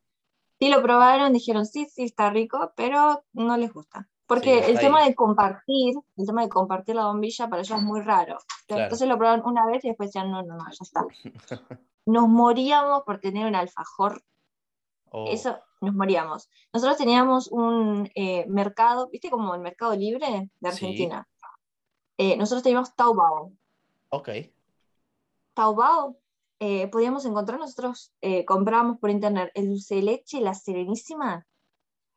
Sí 0.58 0.68
lo 0.70 0.82
probaron, 0.82 1.32
dijeron 1.32 1.66
sí, 1.66 1.86
sí, 1.86 2.02
está 2.02 2.30
rico, 2.30 2.72
pero 2.74 3.24
no 3.32 3.56
les 3.56 3.72
gusta. 3.72 4.08
Porque 4.28 4.62
Sí, 4.62 4.70
el 4.70 4.78
tema 4.78 5.02
de 5.04 5.14
compartir, 5.14 5.94
el 6.16 6.26
tema 6.26 6.42
de 6.42 6.48
compartir 6.48 6.94
la 6.94 7.06
bombilla 7.06 7.48
para 7.48 7.62
ellos 7.62 7.78
es 7.78 7.84
muy 7.84 8.02
raro. 8.02 8.38
Claro. 8.66 8.84
Entonces 8.84 9.08
lo 9.08 9.18
probaron 9.18 9.44
una 9.46 9.66
vez 9.66 9.84
y 9.84 9.88
después 9.88 10.10
decían, 10.10 10.30
no, 10.30 10.42
no, 10.42 10.56
no, 10.56 10.64
ya 10.66 10.82
está. 10.82 11.04
Nos 12.06 12.28
moríamos 12.28 13.02
por 13.02 13.18
tener 13.18 13.46
un 13.46 13.54
alfajor 13.54 14.22
Oh, 15.10 15.26
eso 15.30 15.58
nos 15.80 15.94
moríamos. 15.94 16.50
Nosotros 16.72 16.98
teníamos 16.98 17.48
un 17.48 18.10
eh, 18.14 18.44
mercado, 18.48 19.08
¿viste 19.10 19.30
como 19.30 19.54
el 19.54 19.60
Mercado 19.60 19.94
Libre 19.94 20.50
de 20.60 20.70
Sí. 20.72 20.84
Argentina? 20.84 21.28
Eh, 22.18 22.36
nosotros 22.36 22.62
teníamos 22.62 22.94
Taobao. 22.94 23.52
ok, 24.10 24.28
Taobao, 25.54 26.18
eh, 26.60 26.88
podíamos 26.88 27.24
encontrar, 27.24 27.58
nosotros 27.58 28.12
comprábamos 28.46 28.98
por 28.98 29.10
internet 29.10 29.50
el 29.54 29.68
dulce 29.68 29.96
de 29.96 30.02
leche, 30.02 30.40
la 30.40 30.54
serenísima, 30.54 31.46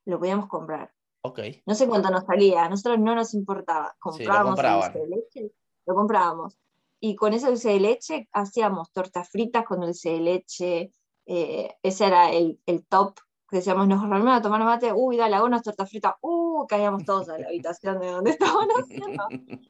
lo 0.06 0.20
podíamos 0.20 0.48
comprar. 0.48 0.92
Ok. 1.22 1.40
No 1.66 1.76
sé 1.76 1.88
cuánto 1.88 2.10
nos 2.10 2.26
salía, 2.26 2.66
a 2.66 2.70
nosotros 2.70 3.00
no 3.00 3.16
nos 3.16 3.34
importaba. 3.34 3.90
Sí, 3.94 4.00
Comprábamos 4.00 4.50
compraban. 4.56 4.94
dulce 4.94 5.00
de 5.00 5.16
leche, 5.16 5.52
lo 5.86 5.96
comprábamos. 5.96 6.58
Y 7.00 7.16
con 7.16 7.34
ese 7.34 7.48
dulce 7.48 7.70
de 7.70 7.80
leche 7.80 8.30
hacíamos 8.32 8.92
tortas 8.92 9.30
fritas 9.30 9.66
con 9.66 9.80
dulce 9.82 10.10
de 10.12 10.20
leche. 10.20 10.92
eh, 11.26 11.76
ese 11.84 12.06
era 12.08 12.32
el, 12.32 12.60
el 12.66 12.86
top. 12.86 13.16
Decíamos, 13.52 13.86
nos 13.88 14.02
reunimos 14.02 14.38
a 14.38 14.42
tomar 14.42 14.64
mate, 14.64 14.94
uy, 14.94 15.18
dale, 15.18 15.36
hago 15.36 15.46
unas 15.46 15.62
tortas 15.62 15.90
fritas. 15.90 16.14
Uh, 16.22 16.66
caíamos 16.68 17.04
todos 17.04 17.28
a 17.30 17.38
la 17.38 17.48
habitación 17.48 18.00
de 18.00 18.08
donde 18.12 18.32
estaban 18.40 18.70
haciendo. 18.70 19.24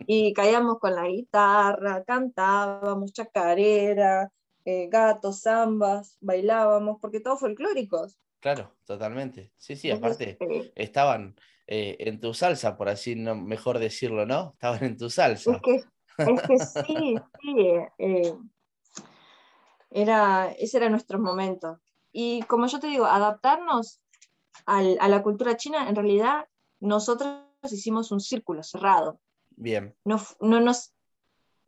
Y 0.05 0.33
caíamos 0.33 0.77
con 0.79 0.93
la 0.95 1.07
guitarra, 1.07 2.03
cantábamos 2.03 3.11
chacarera, 3.11 4.31
eh, 4.65 4.87
gatos, 4.87 5.41
zambas, 5.41 6.17
bailábamos, 6.21 6.97
porque 7.01 7.19
todos 7.21 7.39
folclóricos. 7.39 8.17
Claro, 8.41 8.75
totalmente. 8.85 9.53
Sí, 9.57 9.75
sí, 9.75 9.91
aparte 9.91 10.37
eh, 10.39 10.73
estaban 10.75 11.35
eh, 11.67 11.95
en 11.99 12.19
tu 12.19 12.33
salsa, 12.33 12.75
por 12.75 12.89
así 12.89 13.15
no, 13.15 13.35
mejor 13.35 13.79
decirlo, 13.79 14.25
¿no? 14.25 14.51
Estaban 14.53 14.83
en 14.83 14.97
tu 14.97 15.09
salsa. 15.09 15.51
Es 15.53 15.61
que, 15.61 15.75
es 16.17 16.41
que 16.47 16.59
sí, 16.59 17.15
sí. 17.41 17.55
eh, 17.99 18.35
era, 19.89 20.51
ese 20.57 20.77
era 20.77 20.89
nuestro 20.89 21.19
momento. 21.19 21.79
Y 22.11 22.41
como 22.43 22.67
yo 22.67 22.79
te 22.79 22.87
digo, 22.87 23.05
adaptarnos 23.05 24.01
al- 24.65 24.97
a 24.99 25.07
la 25.07 25.21
cultura 25.23 25.55
china, 25.57 25.87
en 25.87 25.95
realidad 25.95 26.45
nosotros 26.79 27.43
hicimos 27.71 28.11
un 28.11 28.19
círculo 28.19 28.63
cerrado. 28.63 29.19
Bien, 29.51 29.95
No, 30.03 30.19
no 30.39 30.59
nos, 30.61 30.93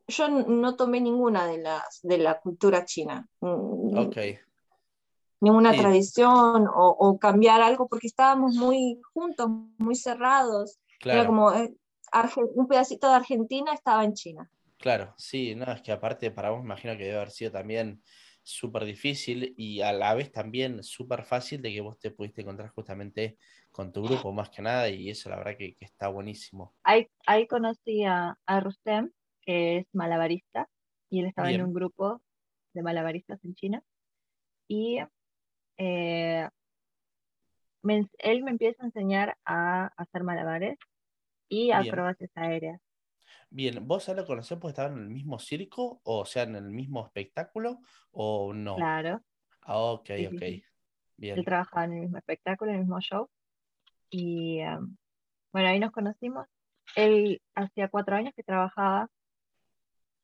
yo 0.08 0.28
no 0.28 0.76
tomé 0.76 1.00
ninguna 1.02 1.46
de 1.46 1.60
las 1.60 2.00
de 2.02 2.18
la 2.18 2.40
cultura 2.40 2.86
china, 2.86 3.28
mm, 3.42 3.98
ok, 3.98 4.18
ninguna 5.44 5.74
Sí. 5.74 5.80
tradición 5.80 6.68
o, 6.68 6.96
o 6.98 7.20
cambiar 7.20 7.62
algo, 7.62 7.88
porque 7.88 8.08
estábamos 8.08 8.56
muy 8.56 9.00
juntos, 9.14 9.50
muy 9.78 9.96
cerrados. 9.96 10.80
Era 11.02 11.26
claro. 11.26 11.28
como 11.28 11.54
eh, 11.54 11.76
un 12.56 12.68
pedacito 12.68 13.10
de 13.10 13.16
Argentina 13.16 13.74
estaba 13.74 14.06
en 14.06 14.14
China. 14.14 14.50
Claro, 14.78 15.14
sí, 15.18 15.54
no, 15.56 15.66
es 15.72 15.82
que 15.82 15.92
aparte 15.92 16.32
para 16.32 16.50
vos 16.50 16.60
me 16.60 16.66
imagino 16.66 16.98
que 16.98 17.04
debe 17.04 17.18
haber 17.18 17.32
sido 17.32 17.52
también 17.52 18.02
súper 18.42 18.84
difícil 18.86 19.54
y 19.58 19.82
a 19.82 19.94
la 19.94 20.14
vez 20.14 20.32
también 20.32 20.84
súper 20.84 21.24
fácil 21.24 21.62
de 21.62 21.72
que 21.72 21.82
vos 21.82 21.98
te 22.00 22.12
pudiste 22.12 22.42
encontrar 22.42 22.70
justamente 22.70 23.38
con 23.72 23.92
tu 23.92 24.04
grupo 24.04 24.32
más 24.34 24.50
que 24.50 24.62
nada 24.62 24.90
y 24.90 25.10
eso 25.10 25.30
la 25.30 25.38
verdad 25.38 25.56
que, 25.58 25.76
que 25.76 25.86
está 25.86 26.10
buenísimo. 26.10 26.74
Ahí, 26.84 27.08
ahí 27.26 27.48
conocí 27.48 28.04
a, 28.04 28.38
a 28.46 28.60
Rustem, 28.60 29.12
que 29.42 29.78
es 29.78 29.88
malabarista, 29.94 30.70
y 31.10 31.20
él 31.20 31.28
estaba 31.28 31.48
Bien. 31.48 31.62
en 31.62 31.68
un 31.68 31.74
grupo 31.74 32.22
de 32.74 32.84
malabaristas 32.84 33.44
en 33.46 33.56
China. 33.56 33.84
Y 34.68 35.00
eh, 35.78 36.48
me 37.82 38.08
él 38.20 38.44
me 38.44 38.52
empieza 38.52 38.84
a 38.84 38.86
enseñar 38.86 39.38
a 39.46 39.88
hacer 39.98 40.24
malabares 40.24 40.78
y 41.50 41.66
Bien. 41.68 41.88
acrobacias 41.88 42.32
aéreas. 42.36 42.82
Bien, 43.50 43.88
¿vos 43.88 44.06
ya 44.06 44.14
lo 44.14 44.26
conocés 44.26 44.58
porque 44.58 44.72
estaban 44.72 44.98
en 44.98 45.04
el 45.04 45.10
mismo 45.10 45.38
circo 45.40 46.02
o 46.04 46.26
sea 46.26 46.44
en 46.44 46.56
el 46.56 46.70
mismo 46.72 47.06
espectáculo 47.06 47.80
o 48.12 48.54
no? 48.54 48.76
Claro, 48.76 49.22
Ah, 49.62 49.78
ok, 49.78 50.06
sí, 50.08 50.28
ok. 50.28 50.40
sí. 50.40 50.64
Bien, 51.16 51.38
él 51.38 51.46
trabajaba 51.46 51.86
en 51.86 51.94
el 51.94 52.00
mismo 52.02 52.18
espectáculo, 52.18 52.72
en 52.72 52.78
el 52.78 52.82
mismo 52.82 53.00
show. 53.00 53.30
Y 54.10 54.62
um, 54.64 54.98
bueno, 55.52 55.70
ahí 55.70 55.80
nos 55.80 55.92
conocimos. 55.92 56.48
Él 56.96 57.42
hacía 57.56 57.88
cuatro 57.88 58.16
años 58.16 58.34
que 58.36 58.44
trabajaba 58.44 59.10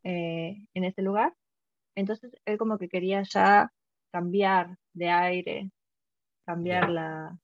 eh, 0.04 0.66
en 0.74 0.84
ese 0.84 1.02
lugar. 1.02 1.34
Entonces 1.96 2.32
él 2.46 2.58
como 2.58 2.78
que 2.78 2.90
quería 2.90 3.24
ya 3.24 3.72
cambiar 4.12 4.78
de 4.94 5.10
aire, 5.10 5.72
cambiar 6.46 6.90
la, 6.90 7.38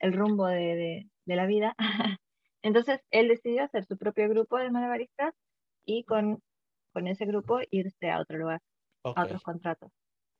el 0.00 0.12
rumbo 0.14 0.46
de, 0.48 0.76
de- 0.76 1.10
de 1.26 1.36
la 1.36 1.46
vida. 1.46 1.74
Entonces 2.62 3.00
él 3.10 3.28
decidió 3.28 3.64
hacer 3.64 3.84
su 3.86 3.98
propio 3.98 4.28
grupo 4.28 4.58
de 4.58 4.70
malabaristas 4.70 5.34
y 5.86 6.04
con, 6.04 6.40
con 6.94 7.08
ese 7.08 7.26
grupo 7.26 7.60
irse 7.70 8.10
a 8.10 8.20
otro 8.20 8.38
lugar, 8.38 8.60
a 9.14 9.24
otros 9.24 9.42
contratos. 9.42 9.92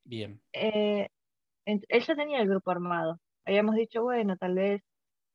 bien, 0.04 0.42
Eh, 0.52 1.08
él 1.66 2.02
ya 2.06 2.16
tenía 2.16 2.40
el 2.40 2.48
grupo 2.48 2.70
armado. 2.72 3.18
Habíamos 3.46 3.76
dicho, 3.76 4.02
bueno, 4.02 4.36
tal 4.38 4.54
vez 4.54 4.82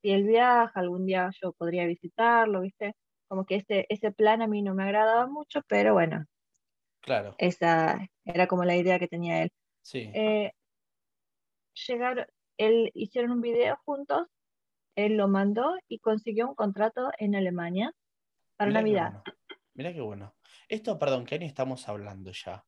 si 0.02 0.12
él 0.12 0.26
viaja, 0.26 0.80
algún 0.80 1.06
día 1.06 1.32
yo 1.42 1.54
podría 1.54 1.86
visitarlo, 1.88 2.62
¿viste? 2.62 2.96
Como 3.30 3.46
que 3.46 3.58
ese, 3.58 3.86
ese 3.90 4.12
plan 4.12 4.42
a 4.42 4.48
mí 4.48 4.62
no 4.64 4.76
me 4.76 4.84
agradaba 4.86 5.28
mucho, 5.28 5.62
pero 5.68 5.94
bueno, 5.94 6.26
claro, 7.02 7.38
esa 7.38 8.08
era 8.26 8.48
como 8.48 8.66
la 8.66 8.76
idea 8.76 9.00
que 9.00 9.08
tenía 9.08 9.44
él. 9.44 9.52
Sí, 9.82 10.12
Eh, 10.14 10.52
llegaron, 11.88 12.26
él 12.58 12.92
hicieron 12.94 13.32
un 13.32 13.42
video 13.42 13.78
juntos, 13.86 14.28
él 14.96 15.18
lo 15.18 15.28
mandó 15.28 15.76
y 15.88 16.00
consiguió 16.00 16.48
un 16.50 16.56
contrato 16.56 17.12
en 17.18 17.36
Alemania 17.36 17.94
para 18.58 18.70
Mirá 18.70 18.82
Navidad. 18.82 19.12
bueno, 19.12 19.24
mirá 19.74 19.94
qué 19.94 20.02
bueno. 20.02 20.36
Esto, 20.68 21.00
perdón, 21.00 21.26
¿qué 21.26 21.36
año 21.36 21.46
estamos 21.48 21.88
hablando 21.88 22.32
ya? 22.32 22.66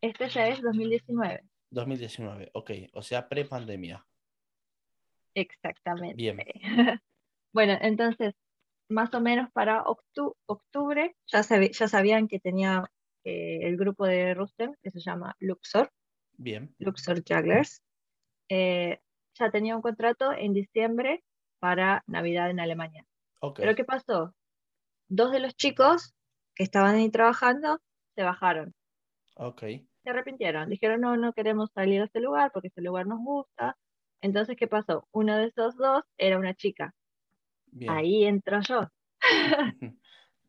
Este 0.00 0.28
ya 0.30 0.48
es 0.48 0.62
2019, 0.62 1.44
2019, 1.70 2.50
ok, 2.54 2.70
o 2.94 3.02
sea, 3.02 3.28
pre-pandemia. 3.28 4.04
exactamente. 5.34 6.16
Bien. 6.16 6.38
Bueno, 7.52 7.76
entonces, 7.80 8.34
más 8.88 9.12
o 9.12 9.20
menos 9.20 9.50
para 9.50 9.82
octu- 9.84 10.36
octubre 10.46 11.16
ya, 11.26 11.42
sabi- 11.42 11.72
ya 11.72 11.88
sabían 11.88 12.28
que 12.28 12.38
tenía 12.38 12.88
eh, 13.24 13.60
el 13.62 13.76
grupo 13.76 14.06
de 14.06 14.34
Rustem, 14.34 14.74
que 14.82 14.90
se 14.90 15.00
llama 15.00 15.34
Luxor, 15.38 15.90
Bien, 16.32 16.74
Luxor 16.78 17.22
Jugglers. 17.26 17.82
Eh, 18.48 18.98
ya 19.34 19.50
tenía 19.50 19.76
un 19.76 19.82
contrato 19.82 20.32
en 20.32 20.54
diciembre 20.54 21.22
para 21.58 22.02
Navidad 22.06 22.50
en 22.50 22.60
Alemania. 22.60 23.04
Ok. 23.40 23.58
Pero 23.60 23.74
¿qué 23.74 23.84
pasó? 23.84 24.34
Dos 25.08 25.32
de 25.32 25.40
los 25.40 25.54
chicos 25.54 26.14
que 26.54 26.62
estaban 26.62 26.94
ahí 26.94 27.10
trabajando 27.10 27.80
se 28.14 28.22
bajaron, 28.22 28.74
Ok. 29.36 29.60
se 30.02 30.10
arrepintieron, 30.10 30.68
dijeron, 30.68 31.00
no, 31.00 31.16
no 31.16 31.32
queremos 31.32 31.70
salir 31.72 32.00
a 32.00 32.04
este 32.04 32.20
lugar 32.20 32.50
porque 32.52 32.68
este 32.68 32.82
lugar 32.82 33.06
nos 33.06 33.20
gusta. 33.20 33.76
Entonces, 34.22 34.56
¿qué 34.56 34.66
pasó? 34.66 35.08
Uno 35.12 35.36
de 35.36 35.46
esos 35.46 35.76
dos 35.76 36.04
era 36.18 36.38
una 36.38 36.54
chica. 36.54 36.94
Bien. 37.66 37.90
Ahí 37.92 38.24
entro 38.24 38.60
yo. 38.60 38.88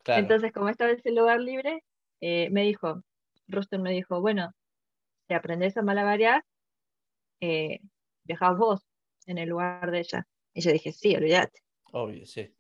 Claro. 0.04 0.24
Entonces, 0.24 0.52
como 0.52 0.68
estaba 0.70 0.90
ese 0.90 1.12
lugar 1.12 1.40
libre, 1.40 1.84
eh, 2.22 2.50
me 2.52 2.62
dijo, 2.64 3.04
Ruston 3.48 3.82
me 3.82 3.92
dijo, 3.92 4.22
bueno, 4.22 4.52
si 5.28 5.34
aprendes 5.34 5.76
a 5.78 5.82
malabarear, 5.82 6.44
eh, 7.42 7.80
viajás 8.24 8.58
vos 8.58 8.88
en 9.26 9.38
el 9.38 9.50
lugar 9.50 9.92
de 9.92 10.00
ella. 10.00 10.28
Y 10.54 10.62
yo 10.62 10.72
dije, 10.72 10.92
sí, 10.92 11.16
olvídate. 11.16 11.60
Obvio, 11.92 12.26
sí. 12.26 12.54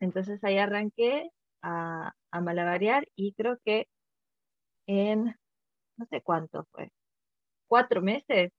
Entonces 0.00 0.42
ahí 0.44 0.58
arranqué 0.58 1.30
a, 1.62 2.12
a 2.30 2.40
malabarear 2.40 3.06
y 3.14 3.32
creo 3.34 3.58
que 3.64 3.88
en, 4.86 5.34
no 5.96 6.06
sé 6.10 6.20
cuánto 6.22 6.66
fue, 6.72 6.90
cuatro 7.66 8.02
meses 8.02 8.52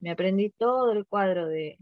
me 0.00 0.10
aprendí 0.10 0.50
todo 0.50 0.92
el 0.92 1.06
cuadro 1.06 1.46
de, 1.46 1.78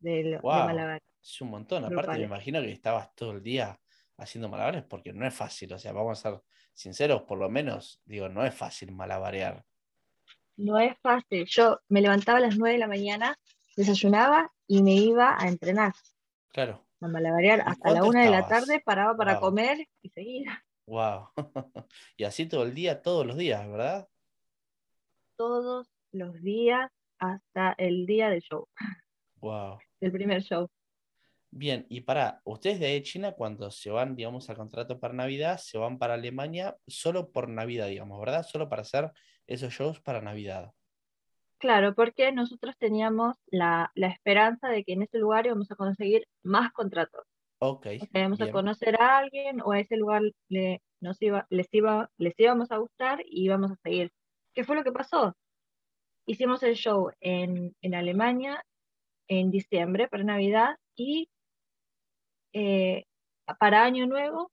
de, 0.00 0.22
de 0.22 0.38
Wow. 0.42 0.66
malabar. 0.66 1.02
Es 1.22 1.40
un 1.40 1.50
montón. 1.50 1.84
Aparte, 1.84 2.18
me 2.18 2.24
imagino 2.24 2.60
que 2.60 2.72
estabas 2.72 3.14
todo 3.14 3.32
el 3.32 3.42
día 3.42 3.78
haciendo 4.16 4.48
malabares 4.48 4.84
porque 4.84 5.12
no 5.12 5.26
es 5.26 5.34
fácil. 5.34 5.72
O 5.72 5.78
sea, 5.78 5.92
vamos 5.92 6.24
a 6.24 6.30
ser 6.30 6.40
sinceros, 6.76 7.22
por 7.22 7.38
lo 7.38 7.48
menos, 7.48 8.00
digo, 8.04 8.28
no 8.28 8.44
es 8.44 8.54
fácil 8.54 8.92
malabarear. 8.92 9.64
No 10.56 10.78
es 10.78 10.96
fácil. 11.00 11.46
Yo 11.46 11.80
me 11.88 12.00
levantaba 12.00 12.38
a 12.38 12.42
las 12.42 12.56
nueve 12.56 12.74
de 12.74 12.78
la 12.80 12.86
mañana, 12.86 13.38
desayunaba 13.76 14.52
y 14.66 14.82
me 14.82 14.92
iba 14.94 15.36
a 15.40 15.48
entrenar, 15.48 15.92
Claro. 16.48 16.86
a 17.00 17.08
malabarear 17.08 17.58
¿Y 17.58 17.62
hasta 17.62 17.90
la 17.90 18.00
cuánto 18.00 18.08
una 18.08 18.24
de 18.24 18.30
la 18.30 18.46
tarde, 18.46 18.80
paraba 18.84 19.16
para 19.16 19.32
Wow. 19.34 19.40
comer 19.40 19.86
y 20.02 20.10
seguir 20.10 20.46
Wow. 20.86 21.30
Y 22.16 22.24
así 22.24 22.46
todo 22.46 22.62
el 22.62 22.74
día, 22.74 23.02
todos 23.02 23.26
los 23.26 23.36
días, 23.36 23.66
¿verdad? 23.68 24.08
todos 25.36 25.88
los 26.12 26.40
días 26.42 26.90
hasta 27.18 27.74
el 27.76 28.06
día 28.06 28.30
del 28.30 28.40
show, 28.40 28.68
Wow. 29.40 29.78
del 30.00 30.12
primer 30.12 30.42
show. 30.42 30.68
Bien, 31.58 31.86
y 31.88 32.02
para 32.02 32.42
ustedes 32.44 32.78
de 32.80 33.02
China, 33.02 33.32
cuando 33.32 33.70
se 33.70 33.88
van, 33.90 34.14
digamos, 34.14 34.50
al 34.50 34.56
contrato 34.56 35.00
para 35.00 35.14
Navidad, 35.14 35.56
se 35.56 35.78
van 35.78 35.98
para 35.98 36.12
Alemania 36.12 36.76
solo 36.86 37.32
por 37.32 37.48
Navidad, 37.48 37.88
digamos, 37.88 38.20
¿verdad? 38.20 38.42
Solo 38.42 38.68
para 38.68 38.82
hacer 38.82 39.10
esos 39.46 39.72
shows 39.72 39.98
para 39.98 40.20
Navidad. 40.20 40.70
Claro, 41.56 41.94
porque 41.94 42.30
nosotros 42.30 42.74
teníamos 42.78 43.36
la, 43.46 43.90
la 43.94 44.08
esperanza 44.08 44.68
de 44.68 44.84
que 44.84 44.92
en 44.92 45.02
ese 45.02 45.16
lugar 45.16 45.46
íbamos 45.46 45.70
a 45.70 45.76
conseguir 45.76 46.28
más 46.42 46.72
contratos. 46.72 47.24
Ok, 47.58 47.86
O 48.02 48.04
sea, 48.04 48.20
íbamos 48.20 48.42
a 48.42 48.50
conocer 48.50 49.00
a 49.00 49.16
alguien 49.16 49.62
o 49.62 49.72
a 49.72 49.80
ese 49.80 49.96
lugar 49.96 50.20
le, 50.50 50.82
nos 51.00 51.22
iba, 51.22 51.46
les, 51.48 51.72
iba, 51.72 52.10
les 52.18 52.34
íbamos 52.38 52.70
a 52.70 52.76
gustar 52.76 53.22
y 53.24 53.44
íbamos 53.46 53.72
a 53.72 53.76
seguir. 53.76 54.12
¿Qué 54.52 54.62
fue 54.62 54.76
lo 54.76 54.84
que 54.84 54.92
pasó? 54.92 55.34
Hicimos 56.26 56.62
el 56.62 56.74
show 56.74 57.12
en, 57.20 57.74
en 57.80 57.94
Alemania 57.94 58.62
en 59.26 59.50
diciembre 59.50 60.06
para 60.06 60.22
Navidad 60.22 60.76
y 60.94 61.30
eh, 62.52 63.04
para 63.58 63.84
Año 63.84 64.06
Nuevo 64.06 64.50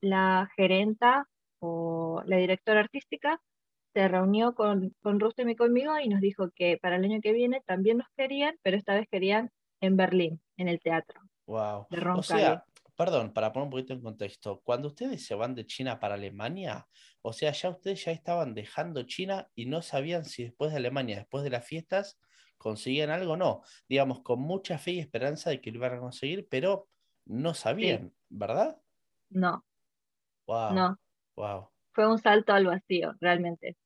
la 0.00 0.50
gerenta 0.56 1.28
o 1.60 2.22
la 2.26 2.36
directora 2.36 2.80
artística 2.80 3.40
se 3.94 4.08
reunió 4.08 4.54
con, 4.54 4.94
con 5.02 5.20
Rustem 5.20 5.50
y 5.50 5.56
conmigo 5.56 5.98
y 5.98 6.08
nos 6.08 6.20
dijo 6.20 6.50
que 6.54 6.78
para 6.78 6.96
el 6.96 7.04
año 7.04 7.20
que 7.20 7.32
viene 7.32 7.62
también 7.66 7.98
nos 7.98 8.08
querían, 8.16 8.56
pero 8.62 8.76
esta 8.76 8.94
vez 8.94 9.06
querían 9.10 9.50
en 9.80 9.96
Berlín, 9.96 10.40
en 10.56 10.68
el 10.68 10.80
teatro 10.80 11.20
Wow. 11.46 11.86
de 11.90 12.00
O 12.14 12.22
sea, 12.22 12.64
perdón, 12.96 13.32
para 13.32 13.52
poner 13.52 13.64
un 13.64 13.70
poquito 13.70 13.92
en 13.92 14.00
contexto, 14.00 14.60
cuando 14.64 14.88
ustedes 14.88 15.24
se 15.26 15.34
van 15.34 15.54
de 15.54 15.66
China 15.66 15.98
para 15.98 16.14
Alemania, 16.14 16.86
o 17.20 17.32
sea, 17.32 17.52
ya 17.52 17.70
ustedes 17.70 18.04
ya 18.04 18.12
estaban 18.12 18.54
dejando 18.54 19.02
China 19.02 19.48
y 19.54 19.66
no 19.66 19.82
sabían 19.82 20.24
si 20.24 20.44
después 20.44 20.70
de 20.70 20.78
Alemania, 20.78 21.16
después 21.16 21.44
de 21.44 21.50
las 21.50 21.66
fiestas, 21.66 22.18
conseguían 22.58 23.10
algo 23.10 23.32
o 23.32 23.36
no. 23.36 23.62
Digamos, 23.88 24.22
con 24.22 24.40
mucha 24.40 24.78
fe 24.78 24.92
y 24.92 25.00
esperanza 25.00 25.50
de 25.50 25.60
que 25.60 25.72
lo 25.72 25.78
iban 25.78 25.94
a 25.94 26.00
conseguir, 26.00 26.46
pero 26.48 26.88
no 27.26 27.54
sabían, 27.54 28.12
¿verdad? 28.28 28.80
No, 29.30 29.64
Wow. 30.46 30.74
no, 30.74 30.98
Wow. 31.36 31.68
fue 31.92 32.06
un 32.06 32.18
salto 32.18 32.52
al 32.52 32.66
vacío, 32.66 33.14
realmente. 33.20 33.76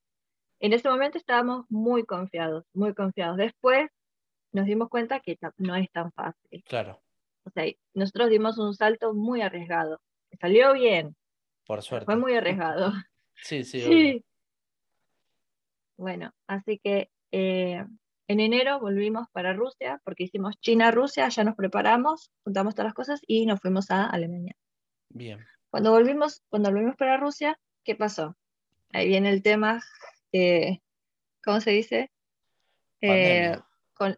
En 0.61 0.73
ese 0.73 0.89
momento 0.89 1.19
estábamos 1.19 1.67
muy 1.69 2.05
confiados, 2.05 2.65
muy 2.73 2.95
confiados. 2.95 3.37
Después 3.37 3.89
nos 4.53 4.67
dimos 4.67 4.89
cuenta 4.89 5.21
que 5.21 5.39
no 5.59 5.77
es 5.77 5.91
tan 5.93 6.13
fácil. 6.13 6.65
Claro, 6.67 7.03
O 7.45 7.51
sea, 7.51 7.65
nosotros 7.95 8.31
dimos 8.31 8.59
un 8.59 8.75
salto 8.75 9.15
muy 9.15 9.43
arriesgado. 9.43 10.01
Salió 10.41 10.73
bien, 10.73 11.15
por 11.67 11.83
suerte. 11.83 12.07
fue 12.07 12.17
muy 12.17 12.35
arriesgado. 12.35 12.93
Sí, 13.43 13.65
sí. 13.65 13.81
Sí. 13.83 14.25
Bueno, 15.99 16.33
así 16.47 16.79
que 16.83 17.11
eh, 17.33 17.85
en 18.29 18.41
enero 18.41 18.81
volvimos 18.81 19.29
para 19.33 19.53
Rusia, 19.53 20.01
porque 20.05 20.25
hicimos 20.25 20.59
China-Rusia, 20.61 21.29
ya 21.29 21.45
nos 21.45 21.55
preparamos, 21.55 22.31
juntamos 22.45 22.75
todas 22.75 22.87
las 22.87 22.95
cosas 22.95 23.21
y 23.27 23.47
nos 23.47 23.61
fuimos 23.61 23.91
a 23.91 24.05
Alemania. 24.07 24.55
Bien. 25.11 25.45
Cuando 25.71 25.93
volvimos, 25.93 26.43
cuando 26.49 26.71
volvimos 26.71 26.97
para 26.97 27.17
Rusia, 27.17 27.59
¿qué 27.85 27.95
pasó? 27.95 28.37
Ahí 28.93 29.09
viene 29.09 29.31
el 29.31 29.43
tema, 29.43 29.83
eh, 30.33 30.79
¿cómo 31.45 31.61
se 31.61 31.71
dice? 31.73 32.11
Eh, 33.01 33.57
con, 33.95 34.17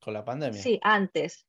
Con 0.00 0.14
la 0.14 0.24
pandemia. 0.24 0.60
sí, 0.60 0.78
antes. 0.82 1.46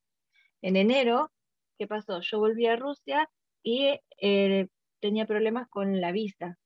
En 0.61 0.77
enero, 0.77 1.31
¿qué 1.77 1.85
pasó? 1.87 2.21
Yo 2.21 2.39
volví 2.39 2.65
a 2.65 2.75
Rusia 2.75 3.29
y 3.61 3.99
eh, 4.19 4.67
tenía 4.99 5.25
problemas 5.25 5.67
con 5.69 5.99
la 6.01 6.11
visa. 6.11 6.57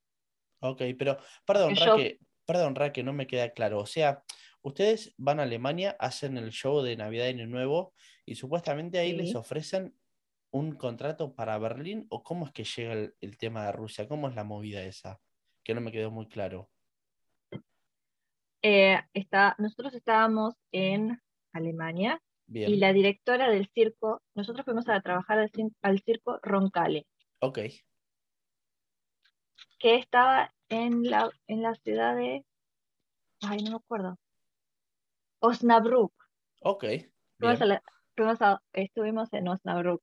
Ok, 0.60 0.82
pero 0.98 1.18
perdón, 1.44 1.74
yo- 1.74 1.84
Raque, 1.96 2.18
perdón, 2.46 2.74
Raque, 2.74 3.02
no 3.02 3.12
me 3.12 3.26
queda 3.26 3.50
claro. 3.50 3.80
O 3.80 3.86
sea, 3.86 4.22
ustedes 4.62 5.14
van 5.16 5.40
a 5.40 5.44
Alemania, 5.44 5.96
hacen 5.98 6.36
el 6.36 6.50
show 6.50 6.82
de 6.82 6.96
Navidad 6.96 7.26
y 7.26 7.30
Año 7.30 7.46
Nuevo 7.46 7.92
y 8.24 8.34
supuestamente 8.34 8.98
ahí 8.98 9.12
les 9.12 9.34
ofrecen 9.34 9.94
un 10.50 10.72
contrato 10.72 11.34
para 11.34 11.58
Berlín 11.58 12.06
o 12.10 12.22
cómo 12.22 12.46
es 12.46 12.52
que 12.52 12.64
llega 12.64 12.92
el, 12.92 13.14
el 13.20 13.36
tema 13.36 13.66
de 13.66 13.72
Rusia, 13.72 14.08
cómo 14.08 14.28
es 14.28 14.34
la 14.34 14.44
movida 14.44 14.82
esa, 14.82 15.20
que 15.62 15.74
no 15.74 15.80
me 15.80 15.92
quedó 15.92 16.10
muy 16.10 16.26
claro. 16.28 16.70
Eh, 18.62 18.98
está, 19.14 19.54
nosotros 19.58 19.94
estábamos 19.94 20.54
en 20.70 21.20
Alemania 21.52 22.20
Bien, 22.46 22.70
y 22.70 22.76
la 22.76 22.92
directora 22.92 23.48
del 23.48 23.68
circo, 23.68 24.22
nosotros 24.34 24.64
fuimos 24.64 24.88
a 24.88 25.00
trabajar 25.00 25.38
al, 25.82 26.00
circo 26.00 26.40
Roncalli, 26.42 27.06
ok, 27.38 27.58
que 29.78 29.94
estaba 29.94 30.52
en 30.68 31.04
la, 31.04 31.30
en 31.46 31.62
la 31.62 31.74
ciudad 31.76 32.16
de, 32.16 32.44
ay, 33.40 33.62
no 33.62 33.70
me 33.70 33.76
acuerdo, 33.76 34.18
Osnabrück. 35.40 36.12
ok, 36.62 36.84
Fuimos 37.38 37.60
a 37.62 37.66
la- 37.66 37.82
fuimos 38.16 38.42
a- 38.42 38.60
estuvimos 38.72 39.32
en 39.32 39.48
Osnabrück 39.48 40.02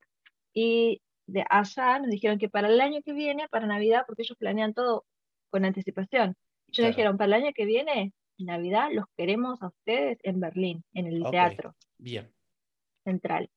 y 0.52 1.00
de 1.26 1.44
allá 1.48 1.98
nos 2.00 2.08
dijeron 2.10 2.38
que 2.38 2.48
para 2.48 2.68
el 2.68 2.80
año 2.80 3.00
que 3.04 3.12
viene, 3.12 3.48
para 3.48 3.66
Navidad, 3.66 4.04
porque 4.06 4.22
ellos 4.22 4.36
planean 4.38 4.74
todo 4.74 5.04
con 5.50 5.64
anticipación, 5.64 6.30
ellos 6.66 6.76
Claro. 6.76 6.88
dijeron, 6.90 7.16
para 7.16 7.26
el 7.36 7.42
año 7.44 7.52
que 7.54 7.64
viene, 7.64 8.12
Navidad, 8.38 8.88
los 8.92 9.04
queremos 9.16 9.62
a 9.62 9.68
ustedes 9.68 10.18
en 10.22 10.40
Berlín, 10.40 10.84
en 10.94 11.06
el 11.06 11.22
teatro. 11.30 11.74
bien, 11.98 12.32
central. 13.04 13.50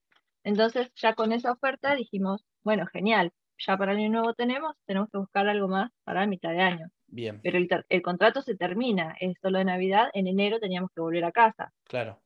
Entonces, 0.43 0.91
ya 0.95 1.13
con 1.13 1.31
esa 1.31 1.51
oferta 1.51 1.95
dijimos, 1.95 2.43
bueno, 2.63 2.87
genial, 2.87 3.31
ya 3.57 3.77
para 3.77 3.91
el 3.91 3.99
año 3.99 4.09
nuevo 4.09 4.33
tenemos, 4.33 4.75
tenemos 4.85 5.09
que 5.11 5.19
buscar 5.19 5.47
algo 5.47 5.67
más 5.67 5.91
para 6.03 6.25
mitad 6.25 6.49
de 6.51 6.61
año. 6.61 6.87
Bien, 7.11 7.39
Pero 7.43 7.57
el, 7.57 7.69
el 7.89 8.01
contrato 8.01 8.41
se 8.41 8.55
termina, 8.55 9.15
es 9.19 9.37
solo 9.41 9.59
de 9.59 9.65
Navidad, 9.65 10.09
en 10.13 10.27
enero 10.27 10.59
teníamos 10.59 10.91
que 10.93 11.01
volver 11.01 11.25
a 11.25 11.31
casa. 11.31 11.73
claro. 11.83 12.21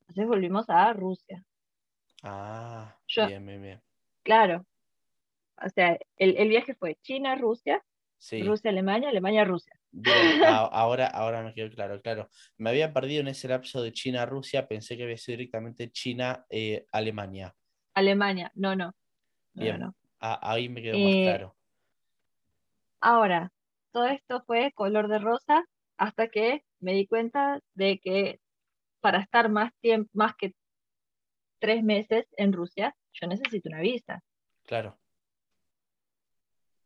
Entonces 0.00 0.26
volvimos 0.28 0.68
a 0.68 0.92
Rusia. 0.92 1.42
Ah, 2.22 2.96
Yo- 3.08 3.26
bien, 3.26 3.46
bien, 3.46 3.62
bien. 3.62 3.82
Claro. 4.22 4.64
O 5.64 5.68
sea, 5.70 5.98
el, 6.16 6.36
el 6.36 6.48
viaje 6.48 6.74
fue 6.74 6.96
China-Rusia, 7.02 7.82
Sí. 8.18 8.42
Rusia-Alemania, 8.42 9.08
Alemania-Rusia. 9.10 9.72
Bien, 9.92 10.16
a- 10.44 10.66
ahora, 10.66 11.06
ahora 11.06 11.42
me 11.42 11.54
quedó 11.54 11.70
claro, 11.70 12.00
claro. 12.00 12.28
Me 12.58 12.70
había 12.70 12.92
perdido 12.92 13.20
en 13.20 13.28
ese 13.28 13.48
lapso 13.48 13.82
de 13.82 13.92
China 13.92 14.26
Rusia, 14.26 14.66
pensé 14.66 14.96
que 14.96 15.04
había 15.04 15.16
sido 15.18 15.38
directamente 15.38 15.90
China 15.90 16.44
eh, 16.50 16.86
Alemania. 16.92 17.54
Alemania, 17.94 18.50
no, 18.54 18.74
no. 18.74 18.94
No, 19.54 19.64
Bien. 19.64 19.78
no, 19.80 19.86
no. 19.86 19.94
Ah, 20.20 20.38
ahí 20.42 20.68
me 20.68 20.82
quedó 20.82 20.98
más 20.98 21.12
Eh, 21.12 21.22
claro. 21.22 21.56
Ahora, 23.00 23.52
todo 23.94 24.06
esto 24.06 24.42
fue 24.44 24.72
color 24.72 25.06
de 25.06 25.20
rosa 25.20 25.64
hasta 25.96 26.26
que 26.26 26.64
me 26.80 26.94
di 26.94 27.06
cuenta 27.06 27.60
de 27.74 28.00
que 28.00 28.40
para 29.00 29.20
estar 29.20 29.48
más 29.48 29.72
tiempo, 29.80 30.10
más 30.12 30.34
que 30.34 30.52
tres 31.60 31.84
meses 31.84 32.26
en 32.36 32.52
Rusia, 32.52 32.96
yo 33.12 33.28
necesito 33.28 33.68
una 33.68 33.80
visa. 33.80 34.20
Claro, 34.66 34.98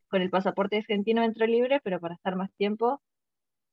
Con 0.09 0.21
el 0.21 0.29
pasaporte 0.29 0.77
argentino 0.77 1.23
entro 1.25 1.47
libre, 1.47 1.81
pero 1.83 1.99
para 1.99 2.15
estar 2.15 2.37
más 2.37 2.53
tiempo 2.57 3.01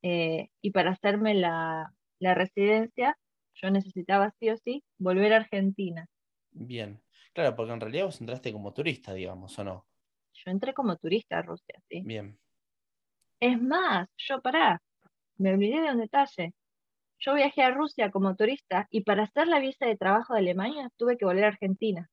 eh, 0.00 0.48
y 0.62 0.70
para 0.70 0.92
hacerme 0.92 1.34
la, 1.34 1.92
la 2.18 2.34
residencia, 2.34 3.18
yo 3.54 3.70
necesitaba 3.70 4.30
sí 4.40 4.48
o 4.48 4.56
sí 4.56 4.82
volver 4.96 5.34
a 5.34 5.36
Argentina. 5.36 6.06
Bien. 6.52 7.02
Claro, 7.34 7.54
porque 7.54 7.72
en 7.74 7.80
realidad 7.82 8.06
vos 8.06 8.18
entraste 8.18 8.50
como 8.50 8.72
turista, 8.72 9.12
digamos, 9.12 9.58
¿o 9.58 9.64
no? 9.64 9.86
Yo 10.32 10.50
entré 10.50 10.72
como 10.72 10.96
turista 10.96 11.38
a 11.38 11.42
Rusia, 11.42 11.82
sí. 11.90 12.00
Bien. 12.02 12.38
Es 13.40 13.58
más, 13.58 14.10
yo 14.18 14.42
pará, 14.42 14.82
me 15.38 15.54
olvidé 15.54 15.80
de 15.82 15.92
un 15.92 15.98
detalle. 16.00 16.54
Yo 17.20 17.34
viajé 17.34 17.62
a 17.62 17.70
Rusia 17.72 18.10
como 18.10 18.36
turista 18.36 18.88
y 18.90 19.02
para 19.02 19.24
hacer 19.24 19.48
la 19.48 19.60
visa 19.60 19.86
de 19.86 19.96
trabajo 19.96 20.34
de 20.34 20.40
Alemania 20.40 20.90
tuve 20.98 21.18
que 21.18 21.26
volver 21.26 21.44
a 21.44 21.48
Argentina. 21.48 22.10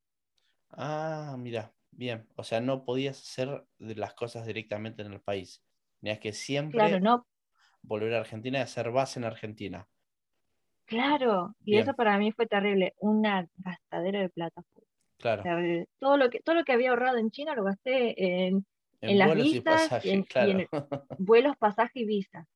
Ah, 0.71 1.35
mira, 1.39 1.75
bien. 1.91 2.27
O 2.35 2.43
sea, 2.43 2.59
no 2.61 2.83
podías 2.85 3.19
hacer 3.21 3.67
de 3.77 3.95
las 3.95 4.13
cosas 4.13 4.45
directamente 4.45 5.01
en 5.01 5.13
el 5.13 5.21
país. 5.21 5.63
Tenías 5.99 6.19
que 6.19 6.33
siempre 6.33 6.89
Claro, 6.89 6.99
no, 6.99 7.25
volver 7.81 8.13
a 8.15 8.19
Argentina 8.21 8.59
y 8.59 8.61
hacer 8.63 8.91
base 8.91 9.19
en 9.19 9.25
Argentina. 9.25 9.89
claro. 10.85 11.53
Y 11.65 11.77
Bien. 11.77 11.79
eso 11.79 11.93
para 11.93 12.17
mí 12.17 12.31
fue 12.31 12.47
terrible, 12.47 12.93
una 12.99 13.47
gastadera 13.57 14.21
de 14.21 14.29
plata. 14.29 14.63
Claro. 15.17 15.43
terrible. 15.43 15.87
Todo 15.99 16.17
lo 16.17 16.29
que, 16.31 16.41
todo 16.41 16.55
lo 16.57 16.63
que 16.65 16.73
había 16.73 16.91
ahorrado 16.91 17.17
en 17.19 17.31
China 17.31 17.55
lo 17.55 17.63
gasté 17.65 18.45
en 18.47 18.65
En 19.11 19.19
las 19.19 19.27
vuelos 19.27 19.47
y 19.47 19.49
visas 19.59 19.63
y 19.63 19.65
pasajes, 19.89 20.11
en- 20.13 20.19
y 20.19 20.23
claro. 20.25 20.51
en- 20.51 20.67
vuelos, 21.17 21.57
pasaje 21.57 21.99
y 22.01 22.05
visa. 22.05 22.47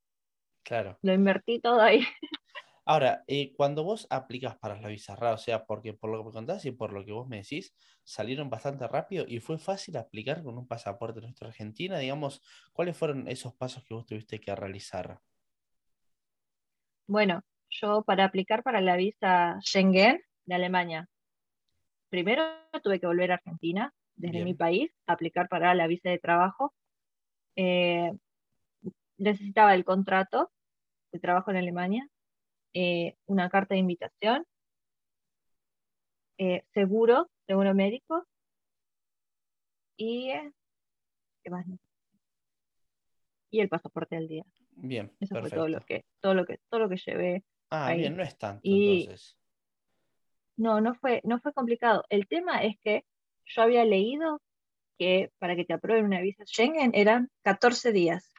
Claro. 0.63 0.97
Lo 1.01 1.13
invertí 1.13 1.59
todo 1.59 1.81
ahí. 1.81 2.01
Ahora, 2.89 3.25
eh, 3.27 3.53
cuando 3.57 3.83
vos 3.83 4.07
aplicas 4.09 4.55
para 4.57 4.79
la 4.79 4.87
visa 4.87 5.13
RA, 5.13 5.33
o 5.33 5.37
sea, 5.37 5.65
porque 5.65 5.93
por 5.93 6.09
lo 6.09 6.19
que 6.19 6.27
me 6.27 6.31
contás 6.31 6.63
y 6.65 6.71
por 6.71 6.93
lo 6.93 7.03
que 7.03 7.11
vos 7.11 7.27
me 7.27 7.37
decís, 7.37 7.75
salieron 8.05 8.49
bastante 8.49 8.87
rápido 8.87 9.25
y 9.27 9.41
fue 9.41 9.57
fácil 9.57 9.97
aplicar 9.97 10.41
con 10.41 10.57
un 10.57 10.65
pasaporte 10.67 11.19
nuestro 11.19 11.49
Argentina, 11.49 11.97
digamos, 11.99 12.41
¿cuáles 12.71 12.95
fueron 12.97 13.27
esos 13.27 13.53
pasos 13.55 13.83
que 13.83 13.93
vos 13.93 14.05
tuviste 14.05 14.39
que 14.39 14.55
realizar? 14.55 15.19
Bueno, 17.07 17.41
yo 17.69 18.03
para 18.03 18.23
aplicar 18.23 18.63
para 18.63 18.79
la 18.79 18.95
visa 18.95 19.57
Schengen 19.61 20.21
de 20.45 20.55
Alemania, 20.55 21.09
primero 22.09 22.43
tuve 22.81 23.01
que 23.01 23.07
volver 23.07 23.31
a 23.31 23.35
Argentina, 23.35 23.93
desde 24.17 24.43
mi 24.43 24.53
país, 24.53 24.91
aplicar 25.05 25.47
para 25.47 25.73
la 25.75 25.87
visa 25.87 26.09
de 26.09 26.19
trabajo. 26.19 26.73
Eh, 27.55 28.11
necesitaba 29.17 29.73
el 29.73 29.85
contrato 29.85 30.51
de 31.11 31.19
trabajo 31.19 31.51
en 31.51 31.57
Alemania, 31.57 32.07
eh, 32.73 33.15
una 33.25 33.49
carta 33.49 33.75
de 33.75 33.79
invitación, 33.79 34.45
eh, 36.37 36.63
seguro, 36.73 37.29
seguro 37.47 37.73
médico 37.73 38.25
y, 39.95 40.29
eh, 40.29 40.51
¿qué 41.43 41.49
más? 41.49 41.65
y 43.49 43.61
el 43.61 43.69
pasaporte 43.69 44.17
al 44.17 44.27
día. 44.27 44.43
Bien, 44.71 45.11
Eso 45.19 45.39
fue 45.39 45.49
todo 45.49 45.67
lo 45.67 45.79
que, 45.81 46.05
todo 46.19 46.33
lo 46.33 46.45
que, 46.45 46.59
todo 46.69 46.81
lo 46.81 46.89
que 46.89 46.97
llevé 46.97 47.43
Ah, 47.69 47.87
ahí. 47.87 47.99
bien, 47.99 48.17
no 48.17 48.23
es 48.23 48.37
tanto 48.37 48.61
Y- 48.63 49.03
entonces. 49.03 49.37
No, 50.57 50.81
no 50.81 50.95
fue, 50.95 51.21
no 51.23 51.39
fue 51.39 51.53
complicado. 51.53 52.03
El 52.09 52.27
tema 52.27 52.63
es 52.63 52.77
que 52.81 53.05
yo 53.47 53.61
había 53.61 53.83
leído 53.85 54.41
que 54.97 55.31
para 55.39 55.55
que 55.55 55.65
te 55.65 55.73
aprueben 55.73 56.05
una 56.05 56.21
visa 56.21 56.43
Schengen 56.45 56.91
eran 56.93 57.29
14 57.43 57.91
días. 57.91 58.33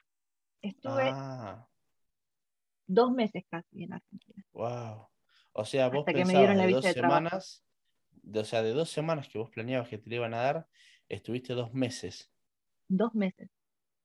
Estuve 0.61 1.11
Ah, 1.12 1.66
dos 2.87 3.12
meses 3.12 3.44
casi 3.51 3.85
en 3.85 3.92
Argentina. 3.92 4.44
wow. 4.53 5.09
O 5.53 5.64
sea, 5.64 5.88
vos 5.88 6.01
Hasta 6.01 6.12
que 6.12 6.18
me 6.18 6.25
pensabas 6.25 6.40
dieron 6.40 6.57
la 6.59 6.62
de 6.62 6.66
visa 6.68 6.77
dos 6.77 6.85
de 6.85 6.92
semanas, 6.94 7.64
de- 8.23 8.40
o 8.40 8.44
sea, 8.44 8.62
de 8.62 8.73
dos 8.73 8.90
semanas 8.90 9.29
que 9.29 9.38
vos 9.38 9.51
planeabas 9.51 9.88
que 9.88 9.99
te 9.99 10.09
le 10.11 10.16
iban 10.16 10.35
a 10.35 10.38
dar, 10.42 10.68
estuviste 11.09 11.55
dos 11.55 11.73
meses. 11.75 12.31
Dos 12.88 13.14
meses. 13.14 13.51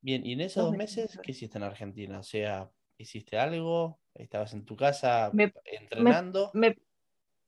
Bien, 0.02 0.26
y 0.26 0.34
en 0.34 0.42
esos 0.42 0.64
Dos 0.64 0.72
dos 0.72 0.78
meses. 0.78 1.20
¿qué 1.24 1.32
hiciste 1.32 1.58
en 1.58 1.64
Argentina? 1.64 2.20
O 2.20 2.24
sea, 2.24 2.70
¿hiciste 2.98 3.38
algo? 3.38 4.00
¿Estabas 4.14 4.54
en 4.54 4.66
tu 4.66 4.76
casa 4.76 5.30
Me- 5.34 5.54
entrenando? 5.66 6.52
Me, 6.54 6.78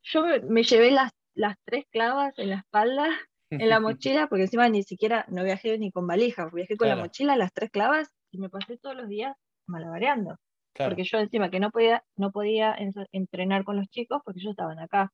yo 0.03 0.25
me, 0.25 0.39
me 0.39 0.63
llevé 0.63 0.91
las, 0.91 1.11
las 1.33 1.57
tres 1.65 1.85
clavas 1.91 2.37
en 2.39 2.51
la 2.51 2.57
espalda, 2.57 3.09
en 3.51 3.69
la 3.69 3.79
mochila, 3.79 4.27
porque 4.27 4.43
encima 4.43 4.67
ni 4.69 4.83
siquiera 4.83 5.25
no 5.29 5.43
viajé 5.43 5.77
ni 5.77 5.91
con 5.91 6.07
valija, 6.07 6.49
viajé 6.51 6.77
con 6.77 6.87
la 6.87 6.95
mochila, 6.95 7.35
las 7.35 7.53
tres 7.53 7.69
clavas, 7.71 8.09
y 8.31 8.37
me 8.39 8.49
pasé 8.49 8.77
todos 8.77 8.95
los 8.95 9.07
días 9.07 9.35
malabareando. 9.67 10.37
Claro, 10.73 10.91
Porque 10.91 11.03
yo 11.05 11.19
encima 11.19 11.49
que 11.49 11.59
no 11.59 11.71
podía, 11.71 12.03
no 12.17 12.31
podía 12.31 12.75
en- 12.75 12.93
entrenar 13.11 13.63
con 13.63 13.77
los 13.77 13.87
chicos 13.89 14.21
porque 14.25 14.39
ellos 14.41 14.51
estaban 14.51 14.79
acá. 14.79 15.11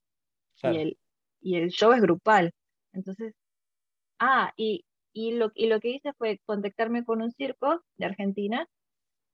claro. 0.59 0.75
y 0.75 0.79
el, 0.81 0.97
y 1.41 1.55
el 1.57 1.69
show 1.69 1.91
es 1.93 2.01
grupal. 2.01 2.51
Entonces, 2.93 3.33
ah, 4.19 4.51
y, 4.57 4.85
y, 5.13 5.33
lo, 5.33 5.51
y 5.53 5.67
lo 5.67 5.79
que 5.79 5.89
hice 5.89 6.13
fue 6.13 6.39
contactarme 6.45 7.03
con 7.05 7.21
un 7.21 7.31
circo 7.31 7.83
de 7.97 8.05
Argentina 8.05 8.67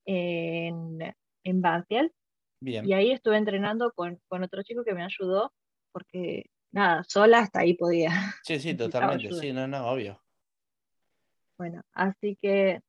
en, 0.05 0.99
en 1.43 1.61
Banfield, 1.61 2.11
Bien, 2.59 2.87
y 2.87 2.93
ahí 2.93 3.11
estuve 3.11 3.37
entrenando 3.37 3.91
con, 3.93 4.19
con 4.27 4.43
otro 4.43 4.63
chico 4.63 4.83
que 4.83 4.93
me 4.93 5.03
ayudó, 5.03 5.53
porque 5.91 6.49
nada, 6.77 7.03
sola 7.07 7.39
hasta 7.39 7.59
ahí 7.61 7.73
podía. 7.75 8.11
sí, 8.43 8.59
sí, 8.59 8.73
totalmente, 8.77 9.27
ayuda. 9.27 9.41
sí, 9.41 9.51
no, 9.51 9.67
no, 9.67 9.89
obvio. 9.89 10.21
Bueno, 11.57 11.81
así 11.93 12.37
que 12.41 12.79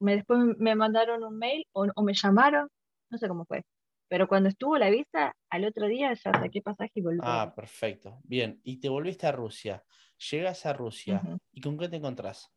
me, 0.00 0.16
después 0.16 0.38
me 0.58 0.74
mandaron 0.74 1.24
un 1.24 1.38
mail 1.38 1.66
o, 1.72 1.86
o 1.94 2.02
me 2.02 2.12
llamaron, 2.14 2.68
no 3.10 3.18
sé 3.18 3.26
cómo 3.26 3.46
fue. 3.46 3.64
Pero 4.08 4.28
cuando 4.28 4.50
estuvo 4.50 4.76
la 4.76 4.90
visa, 4.90 5.34
al 5.48 5.64
otro 5.64 5.86
día 5.86 6.12
ya 6.12 6.32
saqué 6.32 6.60
pasaje 6.60 6.92
y 6.96 7.00
volví. 7.00 7.20
Ah, 7.22 7.52
perfecto. 7.56 8.20
Bien, 8.24 8.60
y 8.64 8.78
te 8.80 8.90
volviste 8.90 9.26
a 9.26 9.32
Rusia. 9.32 9.82
Llegas 10.30 10.66
a 10.66 10.74
Rusia. 10.74 11.22
¿y 11.52 11.60
con 11.62 11.78
qué 11.78 11.88
te 11.88 11.96
encontrás? 11.96 12.50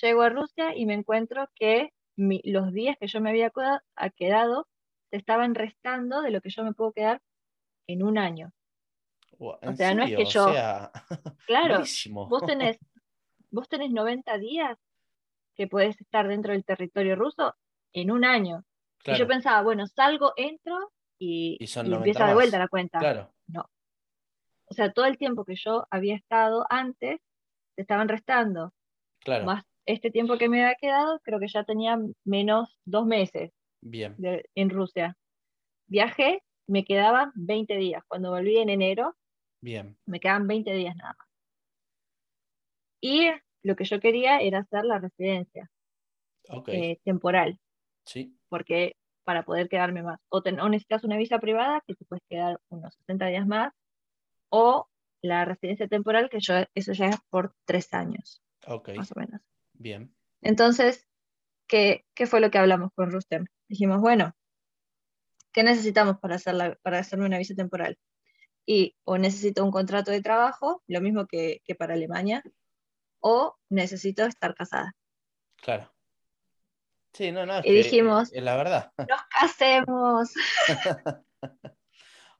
Llego 0.00 0.22
a 0.22 0.28
Rusia 0.28 0.76
y 0.76 0.86
me 0.86 0.94
encuentro 0.94 1.48
que 1.56 1.90
mi- 2.16 2.40
los 2.44 2.72
días 2.72 2.96
que 3.00 3.08
yo 3.08 3.20
me 3.20 3.30
había 3.30 3.50
queda- 3.50 3.82
ha 3.96 4.10
quedado 4.10 4.68
se 5.10 5.16
estaban 5.16 5.54
restando 5.54 6.22
de 6.22 6.30
lo 6.30 6.40
que 6.40 6.50
yo 6.50 6.62
me 6.64 6.72
puedo 6.72 6.92
quedar 6.92 7.20
en 7.88 8.02
un 8.02 8.16
año. 8.18 8.52
¿En 9.62 9.76
sea, 9.76 9.94
no 9.94 10.02
es 10.04 10.10
que 10.16 10.22
O 10.22 10.28
yo- 10.28 10.52
sea, 10.52 10.90
Claro, 11.46 11.74
buenísimo. 11.74 12.26
vos 12.28 12.44
tenés, 12.46 12.78
vos 13.50 13.68
tenés 13.68 13.90
90 13.90 14.38
días 14.38 14.78
que 15.54 15.66
podés 15.66 16.00
estar 16.00 16.26
dentro 16.28 16.52
del 16.52 16.64
territorio 16.64 17.16
ruso 17.16 17.54
en 17.92 18.10
un 18.10 18.24
año. 18.24 18.64
Y 19.04 19.14
yo 19.16 19.26
pensaba, 19.28 19.62
bueno, 19.62 19.86
salgo, 19.86 20.32
entro 20.36 20.92
y, 21.18 21.56
Y 21.60 21.66
son 21.68 21.86
y 21.86 21.90
90 21.90 22.08
empieza 22.08 22.26
de 22.28 22.34
vuelta 22.34 22.58
la 22.58 22.68
cuenta. 22.68 22.98
claro, 22.98 23.32
O 24.68 24.74
sea, 24.74 24.92
todo 24.92 25.04
el 25.06 25.16
tiempo 25.16 25.44
que 25.44 25.54
yo 25.54 25.86
había 25.90 26.16
estado 26.16 26.66
antes, 26.68 27.20
se 27.76 27.82
estaban 27.82 28.08
restando. 28.08 28.72
claro. 29.20 29.44
Más 29.44 29.64
este 29.86 30.10
tiempo 30.10 30.36
que 30.36 30.48
me 30.48 30.64
había 30.64 30.74
quedado, 30.74 31.20
creo 31.20 31.38
que 31.38 31.46
ya 31.46 31.62
tenía 31.62 31.96
menos 32.24 32.76
dos 32.84 33.06
meses. 33.06 33.52
Bien, 33.80 34.14
de- 34.18 34.44
en 34.56 34.70
Rusia. 34.70 35.16
Viajé, 35.86 36.42
me 36.66 36.84
quedaban 36.84 37.30
20 37.36 37.76
días. 37.76 38.02
Cuando 38.08 38.30
volví 38.30 38.56
en 38.58 38.68
enero, 38.70 39.14
bien, 39.66 39.98
me 40.06 40.20
quedaban 40.20 40.46
20 40.46 40.72
días 40.72 40.94
nada 40.96 41.14
más. 41.18 41.26
Y 43.00 43.28
lo 43.62 43.74
que 43.76 43.84
yo 43.84 43.98
quería 44.00 44.38
era 44.38 44.60
hacer 44.60 44.84
la 44.84 44.98
residencia 45.00 45.68
eh, 46.76 46.98
temporal, 47.04 47.58
sí, 48.04 48.38
porque 48.48 48.94
para 49.24 49.42
poder 49.44 49.68
quedarme 49.68 50.04
más, 50.04 50.20
o, 50.28 50.40
ten- 50.42 50.60
o 50.60 50.68
necesitas 50.68 51.02
una 51.02 51.16
visa 51.16 51.40
privada, 51.40 51.82
que 51.84 51.96
te 51.96 52.04
puedes 52.04 52.22
quedar 52.28 52.60
unos 52.68 52.94
60 52.94 53.26
días 53.26 53.46
más, 53.46 53.72
o 54.50 54.88
la 55.20 55.44
residencia 55.44 55.88
temporal, 55.88 56.28
que 56.30 56.38
yo, 56.38 56.54
eso 56.74 56.92
ya 56.92 57.06
es 57.08 57.16
por 57.28 57.52
tres 57.64 57.92
años, 57.92 58.40
ok, 58.68 58.90
más 58.96 59.10
o 59.10 59.18
menos. 59.18 59.40
bien, 59.72 60.14
Entonces, 60.42 61.08
¿qué, 61.66 62.04
qué 62.14 62.26
fue 62.26 62.40
lo 62.40 62.52
que 62.52 62.58
hablamos 62.58 62.92
con 62.94 63.10
Rustem? 63.10 63.46
Dijimos, 63.68 64.00
bueno, 64.00 64.32
¿qué 65.52 65.64
necesitamos 65.64 66.18
para, 66.20 66.36
hacer 66.36 66.54
la- 66.54 66.76
para 66.82 67.00
hacerme 67.00 67.26
una 67.26 67.38
visa 67.38 67.54
temporal? 67.56 67.98
Y 68.66 68.96
o 69.04 69.16
necesito 69.16 69.64
un 69.64 69.70
contrato 69.70 70.10
de 70.10 70.20
trabajo, 70.22 70.82
lo 70.88 71.00
mismo 71.00 71.26
que, 71.26 71.62
que 71.64 71.74
para 71.76 71.94
Alemania, 71.94 72.42
o 73.20 73.56
necesito 73.68 74.24
estar 74.26 74.54
casada. 74.54 74.92
claro. 75.62 75.92
Sí, 77.12 77.32
no, 77.32 77.46
no, 77.46 77.54
es 77.60 77.64
Y 77.64 77.68
que 77.68 77.72
dijimos- 77.82 78.30
es 78.30 78.42
la 78.42 78.56
verdad. 78.56 78.92
¡Nos 78.98 79.20
casemos! 79.30 80.34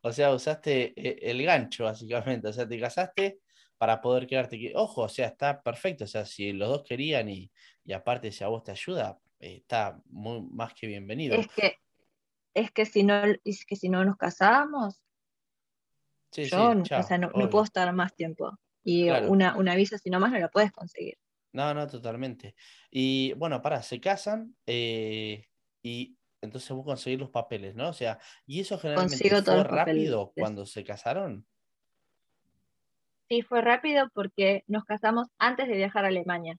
O 0.02 0.12
sea, 0.12 0.32
usaste 0.32 0.92
eh, 0.96 1.18
el 1.30 1.42
gancho, 1.44 1.84
básicamente. 1.84 2.46
O 2.48 2.52
sea, 2.52 2.68
te 2.68 2.78
casaste 2.78 3.40
para 3.76 4.00
poder 4.00 4.26
quedarte. 4.28 4.56
que- 4.58 4.72
Ojo, 4.76 5.02
o 5.02 5.08
sea, 5.08 5.26
está 5.26 5.60
perfecto. 5.62 6.04
O 6.04 6.06
sea, 6.06 6.24
si 6.24 6.52
los 6.52 6.68
dos 6.68 6.84
querían 6.84 7.28
y, 7.28 7.50
y 7.84 7.92
aparte 7.92 8.30
si 8.30 8.44
a 8.44 8.48
vos 8.48 8.62
te 8.62 8.70
ayuda, 8.70 9.18
eh, 9.40 9.56
está 9.62 9.98
muy 10.10 10.42
más 10.52 10.74
que 10.74 10.86
bienvenido. 10.86 11.34
Es 11.36 11.48
que, 11.48 11.78
es 12.54 12.70
que 12.70 12.86
si 12.86 13.02
no, 13.02 13.20
es 13.44 13.64
que 13.66 13.74
si 13.74 13.88
no 13.88 14.04
nos 14.04 14.16
casamos, 14.16 15.02
Sí, 16.36 16.44
yo 16.44 16.72
sí, 16.84 16.92
o 16.92 17.02
sea, 17.02 17.16
no, 17.16 17.30
puedo 17.30 17.64
estar 17.64 17.90
más 17.94 18.14
tiempo. 18.14 18.58
Y 18.84 19.06
Claro. 19.06 19.30
una, 19.30 19.56
una 19.56 19.74
visa 19.74 19.96
si 19.96 20.10
no 20.10 20.20
más 20.20 20.30
no 20.30 20.38
la 20.38 20.48
puedes 20.48 20.70
conseguir. 20.70 21.16
No, 21.52 21.72
no, 21.72 21.86
totalmente. 21.86 22.54
Y 22.90 23.32
bueno, 23.32 23.62
para, 23.62 23.82
se 23.82 23.98
casan 24.00 24.54
eh, 24.66 25.46
y 25.82 26.18
entonces 26.42 26.70
vos 26.72 26.84
conseguís 26.84 27.18
los 27.18 27.30
papeles, 27.30 27.74
¿no? 27.74 27.88
O 27.88 27.92
sea, 27.94 28.18
¿y 28.46 28.60
eso 28.60 28.78
generalmente 28.78 29.16
Consigo 29.16 29.42
fue 29.42 29.64
papeles. 29.64 29.86
rápido 29.86 30.32
cuando 30.36 30.66
se 30.66 30.84
casaron? 30.84 31.46
Sí, 33.30 33.40
fue 33.40 33.62
rápido 33.62 34.10
porque 34.12 34.62
nos 34.66 34.84
casamos 34.84 35.28
antes 35.38 35.66
de 35.66 35.76
viajar 35.76 36.04
a 36.04 36.08
Alemania. 36.08 36.56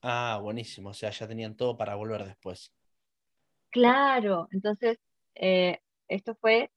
Ah, 0.00 0.38
buenísimo. 0.42 0.88
O 0.88 0.94
sea, 0.94 1.10
ya 1.10 1.28
tenían 1.28 1.54
todo 1.54 1.76
para 1.76 1.94
volver 1.96 2.24
después. 2.24 2.72
Claro, 3.70 4.48
entonces 4.50 4.98
eh, 5.34 5.80
esto 6.08 6.34
fue 6.40 6.70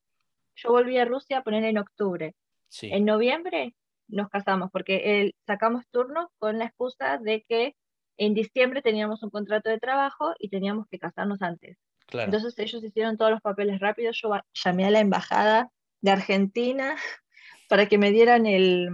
yo 0.55 0.69
volví 0.71 0.97
a 0.97 1.05
Rusia 1.05 1.39
a 1.39 1.43
poner 1.43 1.63
en 1.63 1.77
octubre. 1.77 2.35
Sí, 2.71 2.89
En 2.91 3.03
noviembre 3.05 3.75
nos 4.07 4.29
casamos 4.29 4.69
porque 4.71 5.21
el- 5.21 5.35
sacamos 5.45 5.83
turnos 5.91 6.27
con 6.39 6.57
la 6.57 6.65
excusa 6.65 7.17
de 7.17 7.43
que 7.47 7.75
en 8.17 8.33
diciembre 8.33 8.81
teníamos 8.81 9.23
un 9.23 9.29
contrato 9.29 9.69
de 9.69 9.77
trabajo 9.79 10.33
y 10.39 10.49
teníamos 10.49 10.87
que 10.89 10.97
casarnos 10.99 11.41
antes. 11.41 11.77
claro. 12.07 12.31
Entonces 12.31 12.57
ellos 12.59 12.83
hicieron 12.83 13.17
todos 13.17 13.31
los 13.31 13.41
papeles 13.41 13.79
rápidos. 13.81 14.17
Yo 14.21 14.31
llamé 14.63 14.85
a 14.85 14.91
la 14.91 14.99
embajada 15.01 15.69
de 16.01 16.11
Argentina 16.11 16.95
para 17.69 17.87
que 17.87 17.97
me 17.97 18.11
dieran 18.11 18.45
el... 18.45 18.89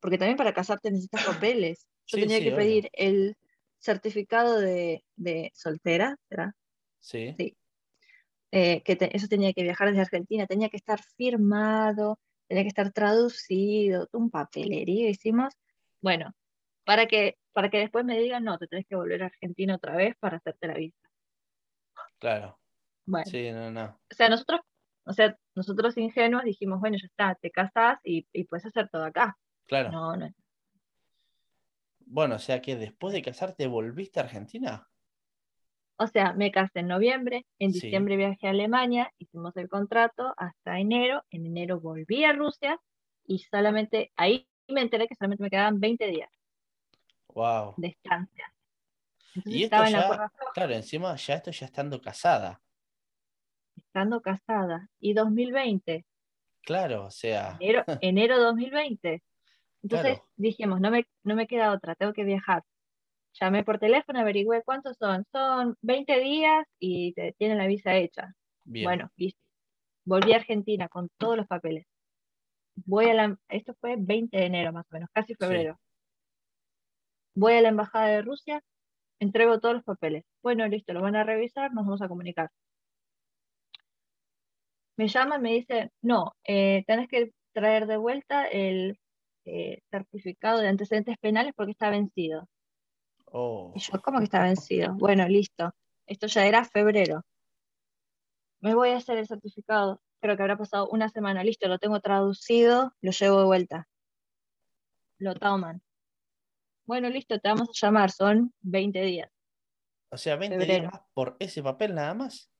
Porque 0.00 0.18
también 0.18 0.36
para 0.36 0.54
casarte 0.54 0.90
necesitas 0.90 1.24
papeles. 1.26 1.86
Yo 2.06 2.16
Sí, 2.18 2.20
tenía 2.22 2.38
sí, 2.38 2.44
que 2.44 2.50
obvio. 2.50 2.58
pedir 2.58 2.90
el 2.92 3.36
certificado 3.78 4.60
de, 4.60 5.04
de 5.16 5.50
soltera, 5.54 6.16
¿será? 6.28 6.54
Sí, 7.00 7.34
Sí. 7.36 7.56
Eh, 8.52 8.82
que 8.84 8.96
te- 8.96 9.14
eso 9.16 9.26
tenía 9.28 9.52
que 9.52 9.62
viajar 9.62 9.88
desde 9.88 10.02
Argentina, 10.02 10.46
tenía 10.46 10.68
que 10.68 10.76
estar 10.76 11.00
firmado, 11.16 12.18
tenía 12.48 12.64
que 12.64 12.68
estar 12.68 12.92
traducido, 12.92 14.08
un 14.12 14.30
papelerío 14.30 15.08
hicimos. 15.08 15.54
Bueno, 16.00 16.32
para 16.84 17.06
que, 17.06 17.38
para 17.52 17.70
que 17.70 17.78
después 17.78 18.04
me 18.04 18.18
digan, 18.18 18.44
no, 18.44 18.58
te 18.58 18.66
tenés 18.68 18.86
que 18.86 18.96
volver 18.96 19.22
a 19.22 19.26
Argentina 19.26 19.76
otra 19.76 19.96
vez 19.96 20.16
para 20.18 20.38
hacerte 20.38 20.66
la 20.68 20.74
visa. 20.74 20.98
claro. 22.18 22.58
Bueno, 23.04 23.30
Sí, 23.30 23.50
no, 23.52 23.70
no. 23.70 23.84
o 24.10 24.14
sea, 24.14 24.28
nosotros, 24.28 24.60
o 25.04 25.12
sea, 25.12 25.36
nosotros 25.54 25.96
ingenuos 25.96 26.44
dijimos, 26.44 26.80
bueno, 26.80 26.96
ya 27.00 27.06
está, 27.06 27.34
te 27.36 27.50
casás 27.50 27.98
y, 28.04 28.26
y 28.32 28.44
puedes 28.44 28.66
hacer 28.66 28.88
todo 28.88 29.04
acá. 29.04 29.38
Claro. 29.66 29.90
No, 29.90 30.16
no. 30.16 30.34
Bueno, 32.00 32.36
o 32.36 32.38
sea 32.38 32.62
que 32.62 32.76
después 32.76 33.12
de 33.12 33.22
casarte 33.22 33.66
volviste 33.66 34.20
a 34.20 34.24
Argentina. 34.24 34.88
O 35.98 36.06
sea, 36.06 36.32
me 36.34 36.50
casé 36.50 36.80
en 36.80 36.88
noviembre, 36.88 37.46
en 37.58 37.72
Sí. 37.72 37.72
diciembre 37.72 38.16
viajé 38.16 38.46
a 38.48 38.50
Alemania, 38.50 39.10
hicimos 39.18 39.56
el 39.56 39.68
contrato 39.68 40.34
hasta 40.36 40.78
enero, 40.78 41.22
en 41.30 41.46
enero 41.46 41.80
volví 41.80 42.24
a 42.24 42.32
Rusia 42.32 42.78
y 43.26 43.40
solamente 43.40 44.12
ahí 44.16 44.48
me 44.68 44.82
enteré 44.82 45.06
que 45.08 45.14
solamente 45.14 45.42
me 45.44 45.50
quedaban 45.50 45.80
20 45.80 46.06
días 46.08 46.30
Wow. 47.34 47.76
de 47.76 47.88
estancia. 47.88 48.52
Entonces 49.34 49.56
Y 49.56 49.64
esto 49.64 49.82
estaba 49.82 49.86
en 49.88 49.94
la 49.94 50.02
ya, 50.02 50.04
floja, 50.04 50.32
claro, 50.52 50.72
encima 50.74 51.16
ya 51.16 51.34
esto 51.36 51.50
ya 51.50 51.66
estando 51.66 52.00
casada. 52.00 52.62
estando 53.74 54.20
casada. 54.20 54.90
Y 55.00 55.14
2020, 55.14 56.04
Claro, 56.62 57.06
o 57.06 57.10
sea, 57.10 57.60
enero, 57.60 57.84
enero 58.00 58.38
2020. 58.38 59.22
Entonces 59.82 60.18
Claro. 60.18 60.28
dijimos, 60.36 60.80
no 60.80 60.90
me, 60.90 61.06
no 61.24 61.34
me 61.36 61.46
queda 61.46 61.72
otra, 61.72 61.94
tengo 61.96 62.12
que 62.12 62.24
viajar. 62.24 62.64
Llamé 63.40 63.64
por 63.64 63.78
teléfono, 63.78 64.20
averigüé 64.20 64.62
cuántos 64.64 64.96
son. 64.96 65.24
Son 65.32 65.76
20 65.82 66.18
días 66.20 66.66
y 66.78 67.12
te 67.12 67.32
tienen 67.38 67.58
la 67.58 67.66
visa 67.66 67.94
hecha. 67.96 68.34
bien. 68.64 68.84
Bueno, 68.84 69.10
listo. 69.16 69.40
Volví 70.04 70.32
a 70.32 70.36
Argentina 70.36 70.88
con 70.88 71.08
todos 71.18 71.36
los 71.36 71.46
papeles. 71.46 71.86
Voy 72.84 73.06
a 73.06 73.14
la, 73.14 73.38
esto 73.48 73.74
fue 73.80 73.96
20 73.98 74.36
de 74.36 74.44
enero 74.46 74.72
más 74.72 74.86
o 74.90 74.94
menos, 74.94 75.08
casi 75.12 75.34
febrero. 75.34 75.78
Voy 77.34 77.54
a 77.54 77.62
la 77.62 77.68
embajada 77.68 78.06
de 78.08 78.22
Rusia, 78.22 78.62
entrego 79.20 79.60
todos 79.60 79.74
los 79.76 79.84
papeles. 79.84 80.24
Bueno, 80.42 80.66
listo, 80.68 80.92
lo 80.92 81.02
van 81.02 81.16
a 81.16 81.24
revisar, 81.24 81.72
nos 81.72 81.84
vamos 81.84 82.02
a 82.02 82.08
comunicar. 82.08 82.50
Me 84.96 85.08
llaman, 85.08 85.42
me 85.42 85.52
dicen, 85.52 85.90
no, 86.02 86.34
eh, 86.44 86.84
tenés 86.86 87.08
que 87.08 87.32
traer 87.52 87.86
de 87.86 87.96
vuelta 87.96 88.46
el 88.46 88.98
eh, 89.44 89.80
certificado 89.90 90.60
de 90.60 90.68
antecedentes 90.68 91.18
penales 91.18 91.52
porque 91.56 91.72
está 91.72 91.90
vencido. 91.90 92.48
Oh, 93.38 93.70
Y 93.74 93.80
yo, 93.80 94.00
¿cómo 94.00 94.16
que 94.18 94.24
está 94.24 94.42
vencido? 94.42 94.94
Bueno, 94.94 95.28
listo. 95.28 95.74
Esto 96.06 96.26
ya 96.26 96.46
era 96.46 96.64
febrero. 96.64 97.22
Me 98.60 98.74
voy 98.74 98.90
a 98.90 98.96
hacer 98.96 99.18
el 99.18 99.26
certificado. 99.26 100.00
Creo 100.20 100.36
que 100.36 100.42
habrá 100.42 100.56
pasado 100.56 100.88
una 100.88 101.10
semana. 101.10 101.44
Listo, 101.44 101.68
lo 101.68 101.78
tengo 101.78 102.00
traducido, 102.00 102.94
lo 103.02 103.10
llevo 103.10 103.40
de 103.40 103.44
vuelta. 103.44 103.88
Lo 105.18 105.34
toman. 105.34 105.82
Bueno, 106.86 107.10
listo, 107.10 107.38
te 107.38 107.48
vamos 107.50 107.68
a 107.68 107.72
llamar. 107.86 108.10
Son 108.10 108.54
20 108.62 109.02
días. 109.02 109.30
o 110.10 110.16
sea, 110.16 110.36
20 110.36 110.56
días 110.56 110.66
febrero. 110.66 110.90
más 110.90 111.02
por 111.12 111.36
ese 111.38 111.62
papel 111.62 111.94
nada 111.94 112.14
más. 112.14 112.50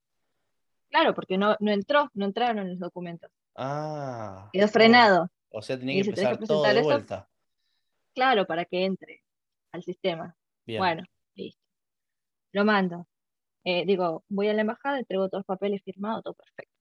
Claro, 0.91 1.15
porque 1.15 1.39
no, 1.39 1.55
no 1.59 1.71
entró, 1.71 2.11
no 2.13 2.25
entraron 2.25 2.59
en 2.59 2.69
los 2.69 2.79
documentos. 2.79 3.31
Ah, 3.55 4.49
Quedó 4.53 4.67
frenado. 4.67 5.31
O 5.49 5.63
sea, 5.63 5.79
tenía 5.79 6.03
que 6.03 6.09
empezar 6.09 6.37
todo 6.37 6.61
de 6.61 6.71
eso. 6.71 6.83
vuelta. 6.83 7.27
Claro, 8.13 8.45
para 8.45 8.63
que 8.65 8.85
entre 8.85 9.23
al 9.71 9.81
sistema. 9.81 10.35
Bien. 10.67 10.79
Bueno, 10.79 11.03
listo. 11.35 11.61
Lo 12.51 12.65
mando. 12.65 13.07
Eh, 13.63 13.85
digo, 13.85 14.23
voy 14.29 14.49
a 14.49 14.53
la 14.53 14.61
embajada, 14.61 14.99
entrego 14.99 15.27
todos 15.29 15.39
los 15.41 15.45
papeles 15.45 15.81
firmados, 15.83 16.23
todo 16.23 16.33
perfecto. 16.35 16.71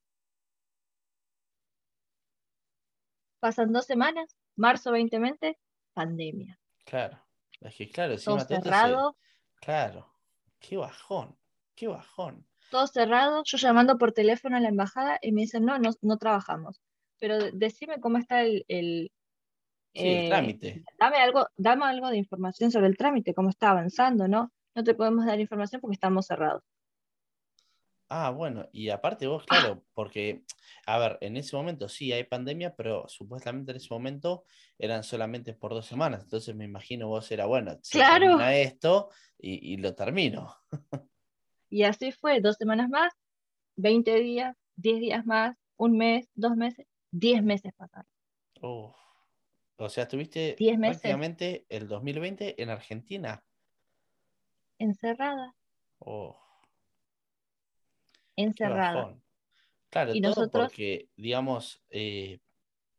Pasan 3.41 3.72
dos 3.72 3.87
semanas, 3.87 4.37
marzo 4.57 4.91
2020, 4.91 5.59
pandemia. 5.95 6.59
Claro. 6.84 7.18
Es 7.61 7.74
que 7.76 7.89
claro, 7.89 8.12
encima 8.14 8.45
todo 8.47 8.57
se- 8.57 8.62
cerrado, 8.62 9.16
Claro. 9.61 10.12
Qué 10.59 10.76
bajón. 10.76 11.37
Qué 11.74 11.87
bajón. 11.89 12.47
todo 12.70 12.87
cerrado. 12.89 13.43
Yo 13.45 13.59
llamando 13.59 13.97
por 13.99 14.12
teléfono 14.12 14.57
a 14.57 14.61
la 14.61 14.68
embajada 14.68 15.18
y 15.22 15.30
me 15.32 15.43
dicen, 15.43 15.64
no, 15.64 15.78
no, 15.78 15.91
no 16.03 16.18
trabajamos. 16.18 16.80
Pero 17.18 17.39
de- 17.39 17.53
decime 17.53 18.01
cómo 18.01 18.18
está 18.18 18.43
el, 18.43 18.64
el, 18.68 19.12
Sí, 19.97 20.09
el 20.09 20.24
eh, 20.24 20.28
trámite. 20.28 20.84
dame 20.99 21.16
algo, 21.18 21.49
dame 21.57 21.84
algo 21.86 22.09
de 22.11 22.16
información 22.18 22.70
sobre 22.70 22.86
el 22.86 22.97
trámite, 22.97 23.34
cómo 23.34 23.49
está 23.51 23.70
avanzando, 23.70 24.28
¿no? 24.28 24.53
No 24.74 24.84
te 24.84 24.94
podemos 24.94 25.24
dar 25.26 25.40
información 25.40 25.80
porque 25.80 25.94
estamos 25.94 26.26
cerrados. 26.26 26.62
Ah, 28.09 28.30
bueno, 28.30 28.68
y 28.72 28.90
aparte 28.90 29.26
vos, 29.26 29.44
claro, 29.44 29.82
porque, 29.92 30.44
a 30.86 30.97
ver, 30.99 31.18
en 31.20 31.36
ese 31.36 31.57
momento 31.57 31.88
sí 31.88 32.12
hay 32.12 32.22
pandemia, 32.22 32.72
pero 32.76 33.09
supuestamente 33.09 33.72
en 33.72 33.78
ese 33.78 33.92
momento 33.92 34.44
eran 34.78 35.03
solamente 35.03 35.55
por 35.55 35.72
dos 35.72 35.86
semanas. 35.86 36.22
Entonces 36.22 36.55
me 36.55 36.64
imagino 36.64 37.09
vos 37.09 37.28
era, 37.32 37.47
bueno, 37.47 37.76
se 37.82 37.99
Claro. 37.99 38.26
termina 38.26 38.55
esto 38.55 39.09
y, 39.38 39.72
y 39.72 39.76
lo 39.78 39.94
termino. 39.94 40.55
Y 41.68 41.82
así 41.82 42.12
fue, 42.12 42.40
dos 42.40 42.57
semanas 42.57 42.88
más, 42.88 43.12
20 43.76 44.14
días, 44.20 44.57
10 44.76 45.01
días 45.01 45.26
más, 45.26 45.57
un 45.76 45.97
mes, 45.99 46.28
dos 46.34 46.55
meses, 46.57 46.86
10 47.11 47.42
meses 47.42 47.72
pasaron. 47.76 48.07
Uf. 48.62 48.94
O 49.79 49.89
sea, 49.89 50.05
estuviste 50.05 50.57
10 50.59 50.79
meses. 50.79 51.01
prácticamente 51.01 51.66
el 51.68 51.89
2020 51.89 52.61
en 52.62 52.70
Argentina. 52.70 53.45
Encerrada, 54.79 55.55
qué 58.35 58.43
encerrada. 58.43 59.18
Claro, 59.91 60.14
Y 60.14 60.20
todo 60.20 60.31
nosotros- 60.31 60.68
porque, 60.68 61.09
digamos, 61.16 61.83
eh, 61.91 62.41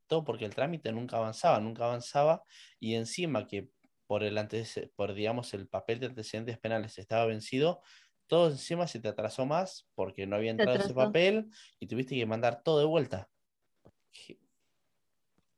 todo 0.08 0.24
porque 0.24 0.46
el 0.46 0.56
trámite 0.56 0.92
nunca 0.92 1.18
avanzaba, 1.18 1.60
nunca 1.60 1.86
avanzaba, 1.86 2.44
y 2.80 2.96
encima 2.96 3.46
que 3.48 3.70
por 4.08 4.24
el 4.24 4.38
antece- 4.38 4.90
por 4.96 5.14
digamos 5.14 5.54
el 5.54 5.68
papel 5.68 6.00
de 6.00 6.06
antecedentes 6.08 6.58
penales 6.58 6.98
estaba 6.98 7.26
vencido, 7.26 7.82
todo 8.28 8.50
encima 8.50 8.88
se 8.88 9.00
te 9.00 9.08
atrasó 9.10 9.46
más 9.46 9.88
porque 9.96 10.26
no 10.26 10.36
había 10.38 10.52
entrado 10.52 10.78
ese 10.78 10.94
papel 10.94 11.52
y 11.80 11.88
tuviste 11.88 12.16
que 12.16 12.26
mandar 12.26 12.64
todo 12.64 12.80
de 12.80 12.86
vuelta. 12.86 13.30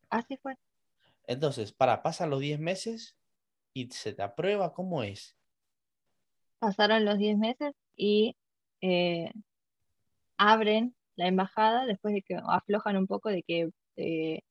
Así 0.10 0.38
fue. 0.38 0.56
Entonces, 1.30 1.72
para, 1.72 2.02
pasan 2.02 2.32
los 2.32 2.40
10 2.40 2.60
meses 2.60 3.16
y 3.72 3.88
se 3.92 4.14
te 4.14 4.24
aprueba, 4.24 4.74
¿cómo 4.74 5.04
es? 5.04 5.38
Pasaron 6.58 7.06
los 7.06 7.20
10 7.20 7.38
meses 7.38 7.76
y 7.96 8.36
eh, 8.82 9.32
abren 10.38 10.96
la 11.16 11.28
embajada 11.28 11.86
después 11.86 12.16
de 12.16 12.24
que 12.24 12.36
aflojan 12.44 12.98
un 12.98 13.06
poco 13.06 13.30
de 13.30 13.44
que 13.44 13.70
eh, 13.98 14.42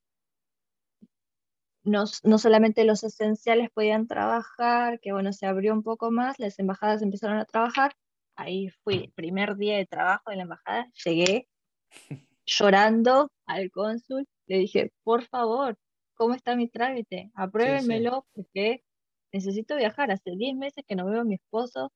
no, 1.82 2.04
no 2.22 2.38
solamente 2.38 2.84
los 2.84 3.02
esenciales 3.02 3.70
podían 3.70 4.06
trabajar, 4.06 5.00
que 5.00 5.12
bueno, 5.12 5.32
se 5.32 5.46
abrió 5.46 5.72
un 5.72 5.82
poco 5.82 6.12
más, 6.12 6.38
las 6.38 6.60
embajadas 6.60 7.02
empezaron 7.02 7.38
a 7.38 7.44
trabajar. 7.44 7.96
Ahí 8.36 8.68
fui, 8.84 9.08
primer 9.16 9.56
día 9.56 9.78
de 9.78 9.86
trabajo 9.86 10.30
en 10.30 10.36
la 10.36 10.44
embajada, 10.44 10.86
llegué 11.04 11.48
llorando 12.46 13.32
al 13.46 13.72
cónsul, 13.72 14.28
le 14.46 14.58
dije, 14.58 14.92
por 15.02 15.24
favor, 15.24 15.76
¿cómo 16.18 16.34
está 16.34 16.56
mi 16.56 16.68
trámite? 16.68 17.30
Apruébenmelo 17.34 18.26
porque 18.34 18.84
necesito 19.32 19.76
viajar. 19.76 20.10
Hace 20.10 20.32
10 20.32 20.56
meses 20.56 20.84
que 20.86 20.96
no 20.96 21.06
veo 21.06 21.20
a 21.20 21.24
mi 21.24 21.36
esposo, 21.36 21.92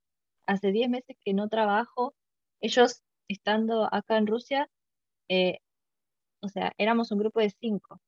hace 0.47 0.73
10 0.73 0.89
meses 0.89 1.17
que 1.23 1.35
no 1.35 1.49
trabajo. 1.49 2.15
Ellos, 2.61 3.03
estando 3.29 3.93
acá 3.93 4.17
en 4.17 4.29
Rusia, 4.29 4.71
eh, 5.29 5.59
o 6.41 6.49
sea, 6.49 6.73
éramos 6.79 7.11
un 7.11 7.19
grupo 7.19 7.41
de 7.41 7.51
cinco, 7.51 8.01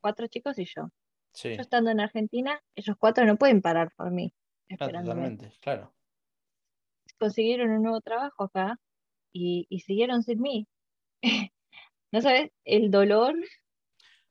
cuatro 0.00 0.26
chicos 0.26 0.58
y 0.58 0.64
yo. 0.64 0.90
Sí, 1.32 1.54
Yo 1.54 1.62
estando 1.62 1.90
en 1.90 2.00
Argentina, 2.00 2.60
ellos 2.74 2.96
cuatro 2.98 3.24
no 3.24 3.36
pueden 3.36 3.62
parar 3.62 3.92
por 3.96 4.10
mí, 4.10 4.34
claro, 4.66 4.98
esperándome. 4.98 5.14
totalmente, 5.14 5.58
claro. 5.60 5.94
Consiguieron 7.18 7.70
un 7.70 7.82
nuevo 7.82 8.00
trabajo 8.00 8.44
acá 8.44 8.80
y, 9.32 9.66
y 9.68 9.80
siguieron 9.80 10.24
sin 10.24 10.40
mí. 10.40 10.66
¿No 12.12 12.20
sabes 12.20 12.50
el 12.64 12.90
dolor 12.90 13.36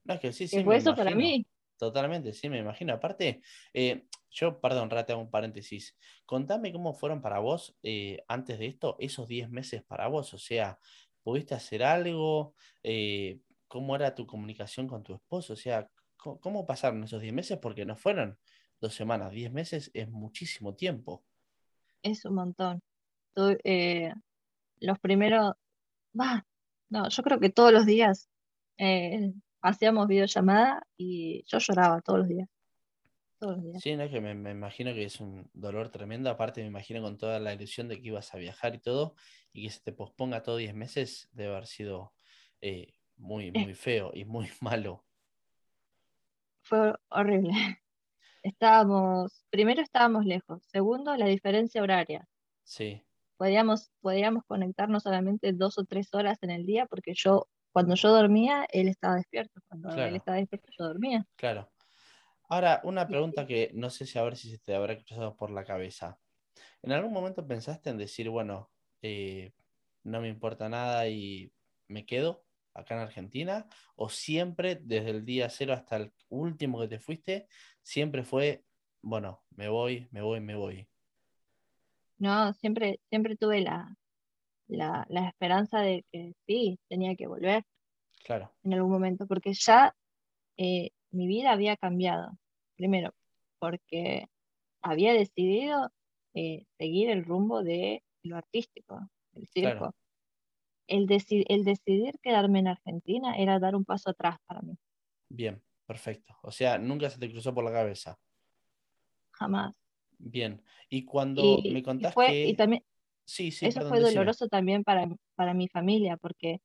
No, 0.04 0.14
es 0.16 0.20
que 0.20 0.32
sí, 0.34 0.48
sí, 0.48 0.64
fue 0.64 0.76
me 0.76 0.78
eso 0.78 0.96
para 0.96 1.12
imagino. 1.12 1.28
mí? 1.28 1.46
Totalmente, 1.78 2.34
sí, 2.34 2.50
me 2.50 2.60
imagino. 2.60 2.94
Aparte, 2.94 3.42
eh, 3.74 4.06
yo, 4.30 4.60
perdón, 4.60 4.90
Rata, 4.90 5.14
hago 5.14 5.22
un 5.22 5.32
paréntesis. 5.32 5.96
Contame 6.26 6.72
cómo 6.74 6.94
fueron 6.94 7.22
para 7.22 7.40
vos, 7.40 7.78
eh, 7.84 8.24
antes 8.28 8.60
de 8.60 8.68
esto, 8.68 8.98
esos 9.00 9.28
10 9.28 9.50
meses 9.50 9.84
para 9.84 10.08
vos. 10.08 10.34
O 10.34 10.38
sea, 10.38 10.78
¿Pudiste 11.22 11.54
hacer 11.54 11.84
algo? 11.84 12.56
Eh, 12.82 13.42
¿Cómo 13.68 13.96
era 13.96 14.16
tu 14.16 14.26
comunicación 14.26 14.88
con 14.88 15.04
tu 15.04 15.14
esposo? 15.14 15.54
O 15.54 15.56
sea, 15.56 15.90
¿cómo, 16.18 16.40
cómo 16.40 16.66
pasaron 16.66 17.04
esos 17.04 17.22
10 17.22 17.34
meses? 17.34 17.60
Porque 17.60 17.86
no 17.86 17.96
fueron 17.96 18.40
dos 18.80 18.94
semanas, 18.96 19.32
10 19.32 19.52
meses 19.52 19.92
es 19.94 20.10
muchísimo 20.10 20.76
tiempo. 20.76 21.24
Es 22.02 22.26
un 22.26 22.36
montón. 22.36 22.82
Tu- 23.36 23.58
los 24.80 25.00
primeros, 25.00 25.54
bah, 26.14 26.46
no, 26.90 27.10
yo 27.10 27.24
creo 27.24 27.40
que 27.40 27.50
todos 27.50 27.74
los 27.74 27.86
días 27.86 28.30
hacíamos 29.62 30.08
videollamada 30.08 30.86
y 30.98 31.44
yo 31.48 31.60
lloraba 31.60 32.02
todos 32.02 32.20
los 32.20 32.28
días, 32.30 32.50
todos 33.40 33.58
los 33.58 33.66
días. 33.66 33.84
Sí, 33.84 33.96
no, 33.96 34.10
que 34.10 34.20
me, 34.22 34.36
me 34.36 34.52
imagino 34.52 34.94
que 34.94 35.06
es 35.06 35.20
un 35.22 35.50
dolor 35.54 35.90
tremendo. 35.90 36.30
Aparte, 36.30 36.62
me 36.62 36.68
imagino 36.68 37.02
con 37.02 37.18
toda 37.18 37.40
la 37.40 37.54
ilusión 37.54 37.88
de 37.88 38.02
que 38.02 38.08
ibas 38.10 38.34
a 38.34 38.38
viajar 38.38 38.76
y 38.76 38.80
todo, 38.80 39.16
y 39.54 39.64
que 39.64 39.70
se 39.72 39.82
te 39.82 39.94
posponga 39.94 40.44
todo 40.44 40.58
10 40.58 40.74
meses, 40.76 41.30
debe 41.32 41.52
haber 41.54 41.68
sido 41.68 42.14
eh, 42.62 42.94
muy, 43.16 43.52
muy 43.52 43.74
feo 43.74 44.12
y 44.14 44.26
muy 44.26 44.50
malo. 44.62 45.06
fue 46.62 46.94
horrible. 47.10 47.52
Estábamos, 48.44 49.46
primero 49.50 49.82
estábamos 49.82 50.26
lejos, 50.26 50.64
segundo 50.68 51.16
la 51.18 51.26
diferencia 51.28 51.84
horaria. 51.84 52.28
Sí, 52.64 53.04
Podíamos, 53.38 53.92
podíamos 54.02 54.44
conectarnos 54.46 55.04
solamente 55.04 55.54
dos 55.54 55.78
o 55.78 55.86
tres 55.86 56.14
horas 56.14 56.38
en 56.44 56.52
el 56.52 56.66
día 56.66 56.86
porque 56.86 57.14
yo, 57.16 57.48
cuando 57.72 57.96
yo 57.96 58.10
dormía, 58.10 58.66
él 58.72 58.88
estaba 58.88 59.16
despierto. 59.16 59.60
Cuando 59.68 59.92
él 60.04 60.16
estaba 60.16 60.38
despierto, 60.38 60.70
yo 60.78 60.86
dormía. 60.86 61.26
claro. 61.36 61.70
Ahora, 62.52 62.82
una 62.84 63.08
pregunta 63.08 63.46
que 63.46 63.70
no 63.76 63.92
sé 63.92 64.08
si 64.08 64.18
a 64.18 64.24
ver 64.24 64.36
si 64.36 64.50
se 64.50 64.58
te 64.58 64.74
habrá 64.74 64.98
cruzado 64.98 65.36
por 65.38 65.52
la 65.52 65.64
cabeza. 65.64 66.20
¿En 66.82 66.92
algún 66.92 67.14
momento 67.14 67.46
pensaste 67.48 67.92
en 67.92 67.98
decir, 68.00 68.28
bueno, 68.30 68.72
eh, 69.04 69.54
no 70.04 70.20
me 70.20 70.30
importa 70.30 70.68
nada 70.68 71.08
y 71.08 71.54
me 71.88 72.08
quedo 72.08 72.44
acá 72.74 72.96
en 72.96 73.02
Argentina? 73.02 73.68
¿O 73.96 74.10
siempre, 74.10 74.80
desde 74.82 75.12
el 75.12 75.26
día 75.26 75.48
cero 75.50 75.74
hasta 75.74 75.98
el 75.98 76.14
último 76.30 76.80
que 76.80 76.88
te 76.88 77.00
fuiste, 77.00 77.48
siempre 77.84 78.24
fue, 78.24 78.66
bueno, 79.04 79.44
me 79.52 79.70
voy, 79.70 80.08
me 80.12 80.22
voy, 80.22 80.40
me 80.40 80.56
voy? 80.56 80.90
No, 82.18 82.52
siempre, 82.54 83.00
siempre 83.10 83.36
tuve 83.36 83.62
la, 83.62 83.96
la, 84.70 85.06
la 85.10 85.30
esperanza 85.30 85.82
de 85.82 86.06
que 86.12 86.34
sí, 86.48 86.80
tenía 86.90 87.16
que 87.18 87.28
volver 87.28 87.66
Claro, 88.26 88.54
en 88.64 88.74
algún 88.74 88.92
momento, 88.92 89.28
porque 89.28 89.54
ya 89.54 89.96
eh, 90.58 90.92
mi 91.12 91.28
vida 91.28 91.52
había 91.54 91.78
cambiado. 91.78 92.38
Primero, 92.78 93.14
porque 93.60 94.28
había 94.82 95.14
decidido 95.14 95.92
eh, 96.36 96.66
seguir 96.80 97.10
el 97.12 97.26
rumbo 97.26 97.64
de 97.64 98.04
lo 98.24 98.38
artístico, 98.38 99.00
claro, 99.54 99.54
circo. 99.54 99.96
El, 100.88 101.08
deci- 101.08 101.46
el 101.50 101.64
decidir 101.66 102.20
quedarme 102.22 102.60
en 102.60 102.68
Argentina 102.68 103.38
era 103.38 103.60
dar 103.60 103.76
un 103.78 103.86
paso 103.86 104.10
atrás 104.12 104.38
para 104.48 104.62
mí, 104.62 104.78
bien, 105.30 105.64
perfecto. 105.86 106.36
O 106.44 106.52
sea, 106.52 106.78
nunca 106.78 107.10
se 107.10 107.20
te 107.20 107.30
cruzó 107.32 107.54
por 107.54 107.64
la 107.64 107.72
cabeza. 107.72 108.20
jamás. 109.32 109.74
Bien. 110.18 110.64
Y 110.90 111.06
cuando 111.06 111.64
Y, 111.64 111.70
me 111.70 111.82
y 111.98 112.06
fue, 112.08 112.38
y 112.44 112.56
también, 112.56 112.84
Sí, 113.30 113.52
sí, 113.52 113.68
eso 113.68 113.82
fue 113.88 114.00
doloroso 114.00 114.48
también 114.48 114.84
para, 114.84 115.08
para 115.36 115.54
mi 115.54 115.68
familia, 115.68 116.18
porque 116.18 116.62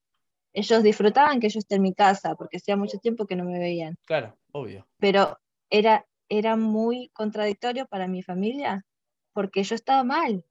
ellos 0.55 0.83
disfrutaban 0.83 1.39
que 1.41 1.51
yo 1.51 1.59
esté 1.59 1.75
en 1.75 1.83
mi 1.83 1.93
casa, 1.93 2.35
porque 2.37 2.57
hacía 2.57 2.77
mucho 2.77 2.99
tiempo 2.99 3.27
que 3.27 3.37
no 3.37 3.45
me 3.45 3.59
veían. 3.59 3.97
Claro, 4.07 4.39
obvio. 4.53 4.87
pero 4.99 5.39
era, 5.69 6.07
era 6.31 6.57
muy 6.57 7.11
contradictorio 7.13 7.87
para 7.87 8.09
mi 8.09 8.23
familia 8.23 8.87
porque 9.35 9.63
yo 9.63 9.75
estaba 9.75 10.05
mal. 10.05 10.45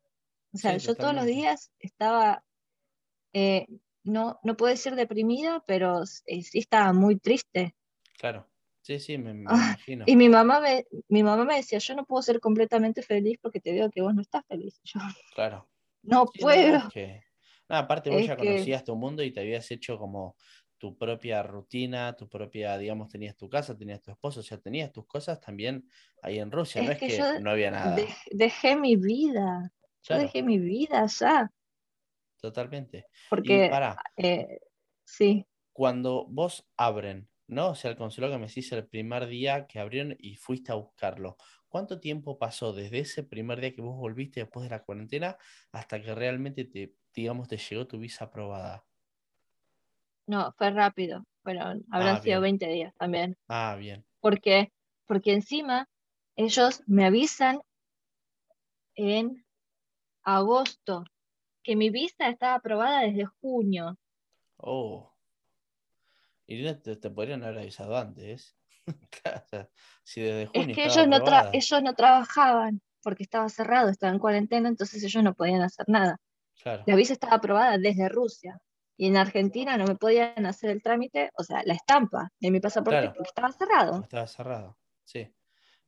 O 0.53 0.57
sea, 0.57 0.77
Sí, 0.79 0.85
yo 0.85 0.93
todos 0.95 1.15
los 1.15 1.25
días 1.25 1.71
estaba, 1.79 2.43
eh, 3.33 3.65
no, 4.03 4.39
no 4.43 4.55
puedo 4.55 4.69
decir 4.71 4.93
deprimida, 4.93 5.63
pero 5.65 6.03
eh, 6.27 6.43
sí 6.43 6.59
estaba 6.59 6.93
muy 6.93 7.17
triste. 7.17 7.75
Claro. 8.19 8.47
Sí, 8.81 8.99
sí, 8.99 9.17
me, 9.17 9.33
me 9.33 9.45
Ah, 9.49 9.55
imagino. 9.71 10.03
y 10.05 10.15
mi 10.17 10.29
mamá 10.29 10.59
me, 10.59 10.85
mi 11.07 11.23
mamá 11.23 11.45
me 11.45 11.55
decía, 11.55 11.79
yo 11.79 11.95
no 11.95 12.05
puedo 12.05 12.21
ser 12.21 12.39
completamente 12.39 13.01
feliz 13.01 13.39
porque 13.41 13.61
te 13.61 13.71
veo 13.71 13.89
que 13.89 14.01
vos 14.01 14.13
no 14.13 14.21
estás 14.21 14.45
feliz. 14.45 14.79
Yo 14.93 14.99
Claro. 15.33 15.67
No 16.03 16.25
Sí, 16.31 16.45
no, 16.45 16.63
no, 16.65 16.75
es 16.75 16.83
puedo. 16.83 16.89
que... 16.89 17.21
No, 17.69 17.77
aparte 17.77 18.09
vos 18.09 18.25
Es 18.25 18.27
ya 18.27 18.37
que 18.37 18.37
conocías 18.37 18.83
tu 18.83 18.95
mundo 18.95 19.23
y 19.23 19.31
te 19.31 19.39
habías 19.41 19.69
hecho 19.71 19.97
como 19.97 20.35
tu 20.77 20.97
propia 20.97 21.43
rutina, 21.43 22.15
tu 22.15 22.27
propia, 22.29 22.77
digamos, 22.77 23.09
tenías 23.09 23.37
tu 23.37 23.49
casa, 23.49 23.77
tenías 23.77 24.01
tu 24.01 24.11
esposo, 24.11 24.41
o 24.41 24.43
sea, 24.43 24.59
tenías 24.59 24.91
tus 24.91 25.05
cosas 25.07 25.39
también 25.39 25.87
ahí 26.21 26.39
en 26.39 26.51
Rusia, 26.51 26.83
no 26.83 26.91
es 26.91 27.01
que 27.01 27.09
que 27.09 27.09
yo 27.09 27.23
no 27.35 27.51
había 27.51 27.71
nada. 27.71 28.07
dej- 28.07 28.27
dejé 28.31 28.75
mi 28.75 28.95
vida. 28.95 29.71
Yo 30.03 30.15
Claro, 30.15 30.17
dejé 30.17 30.43
mi 30.43 30.59
vida 30.59 31.05
ya. 31.19 31.51
totalmente. 32.37 33.07
Y 33.41 33.61
Porque 33.61 33.61
para, 33.61 34.03
eh, 34.17 34.59
sí. 35.05 35.45
cuando 35.71 36.25
vos 36.29 36.67
abren, 36.77 37.29
¿no? 37.47 37.69
O 37.71 37.75
sea, 37.75 37.91
el 37.91 37.97
consulado 37.97 38.33
que 38.33 38.39
me 38.39 38.47
decís 38.47 38.71
el 38.71 38.87
primer 38.87 39.27
día 39.27 39.67
que 39.67 39.79
abrieron 39.79 40.15
y 40.19 40.35
fuiste 40.35 40.71
a 40.71 40.75
buscarlo. 40.75 41.37
¿Cuánto 41.73 41.99
tiempo 41.99 42.37
pasó 42.37 42.71
desde 42.71 42.99
ese 42.99 43.23
primer 43.23 43.59
día 43.59 43.73
que 43.73 43.81
vos 43.81 43.97
volviste 43.97 44.39
después 44.41 44.63
de 44.63 44.69
la 44.69 44.83
cuarentena 44.83 45.37
hasta 45.71 45.99
que 46.03 46.13
realmente 46.13 46.65
te, 46.65 46.95
digamos, 47.15 47.47
te 47.47 47.57
llegó 47.57 47.87
tu 47.87 47.97
visa 47.97 48.25
aprobada? 48.25 48.85
No, 50.27 50.51
fue 50.57 50.69
rápido. 50.71 51.23
Fueron, 51.43 51.85
habrán 51.89 52.17
Ah, 52.17 52.19
sido 52.19 52.41
bien. 52.41 52.41
20 52.41 52.67
días 52.67 52.93
también. 52.95 53.37
Ah, 53.47 53.75
bien. 53.77 54.05
Porque, 54.21 54.73
porque 55.07 55.33
encima 55.33 55.89
ellos 56.37 56.83
me 56.87 57.05
avisan 57.05 57.61
en 58.95 59.45
agosto 60.23 61.05
que 61.63 61.75
mi 61.75 61.89
visa 61.91 62.29
estaba 62.29 62.55
aprobada 62.55 63.01
desde 63.01 63.25
junio. 63.41 63.97
Oh. 64.63 65.13
Irina, 66.47 66.73
te, 66.81 66.95
te 66.95 67.09
podrían 67.09 67.43
haber 67.43 67.59
avisado 67.59 67.97
antes. 67.97 68.57
Si 70.03 70.21
desde 70.21 70.45
Es 70.53 70.67
junio 70.67 70.73
que 70.73 70.85
estaba 70.85 70.95
ellos 71.01 71.07
no, 71.07 71.19
tra- 71.19 71.49
ellos 71.51 71.83
no 71.83 71.93
trabajaban 71.95 72.81
porque 73.01 73.23
estaba 73.23 73.49
cerrado, 73.49 73.89
estaba 73.89 74.13
en 74.13 74.19
cuarentena, 74.19 74.69
entonces 74.69 75.03
ellos 75.03 75.21
no 75.23 75.33
podían 75.33 75.61
hacer 75.61 75.85
nada. 75.89 76.17
Claro, 76.61 76.85
La 76.85 76.95
visa 76.95 77.13
estaba 77.13 77.35
aprobada 77.37 77.77
desde 77.79 78.09
Rusia. 78.09 78.59
Y 78.97 79.07
en 79.07 79.17
Argentina 79.17 79.77
no 79.77 79.87
me 79.87 79.95
podían 79.97 80.45
hacer 80.45 80.71
el 80.71 80.83
trámite, 80.83 81.31
o 81.37 81.43
sea, 81.43 81.63
la 81.65 81.75
estampa 81.75 82.29
de 82.39 82.51
mi 82.51 82.59
pasaporte 82.61 82.99
claro, 82.99 83.13
porque 83.15 83.29
estaba 83.29 83.51
cerrado. 83.53 84.03
estaba 84.03 84.27
cerrado. 84.27 84.79
Sí, 85.05 85.35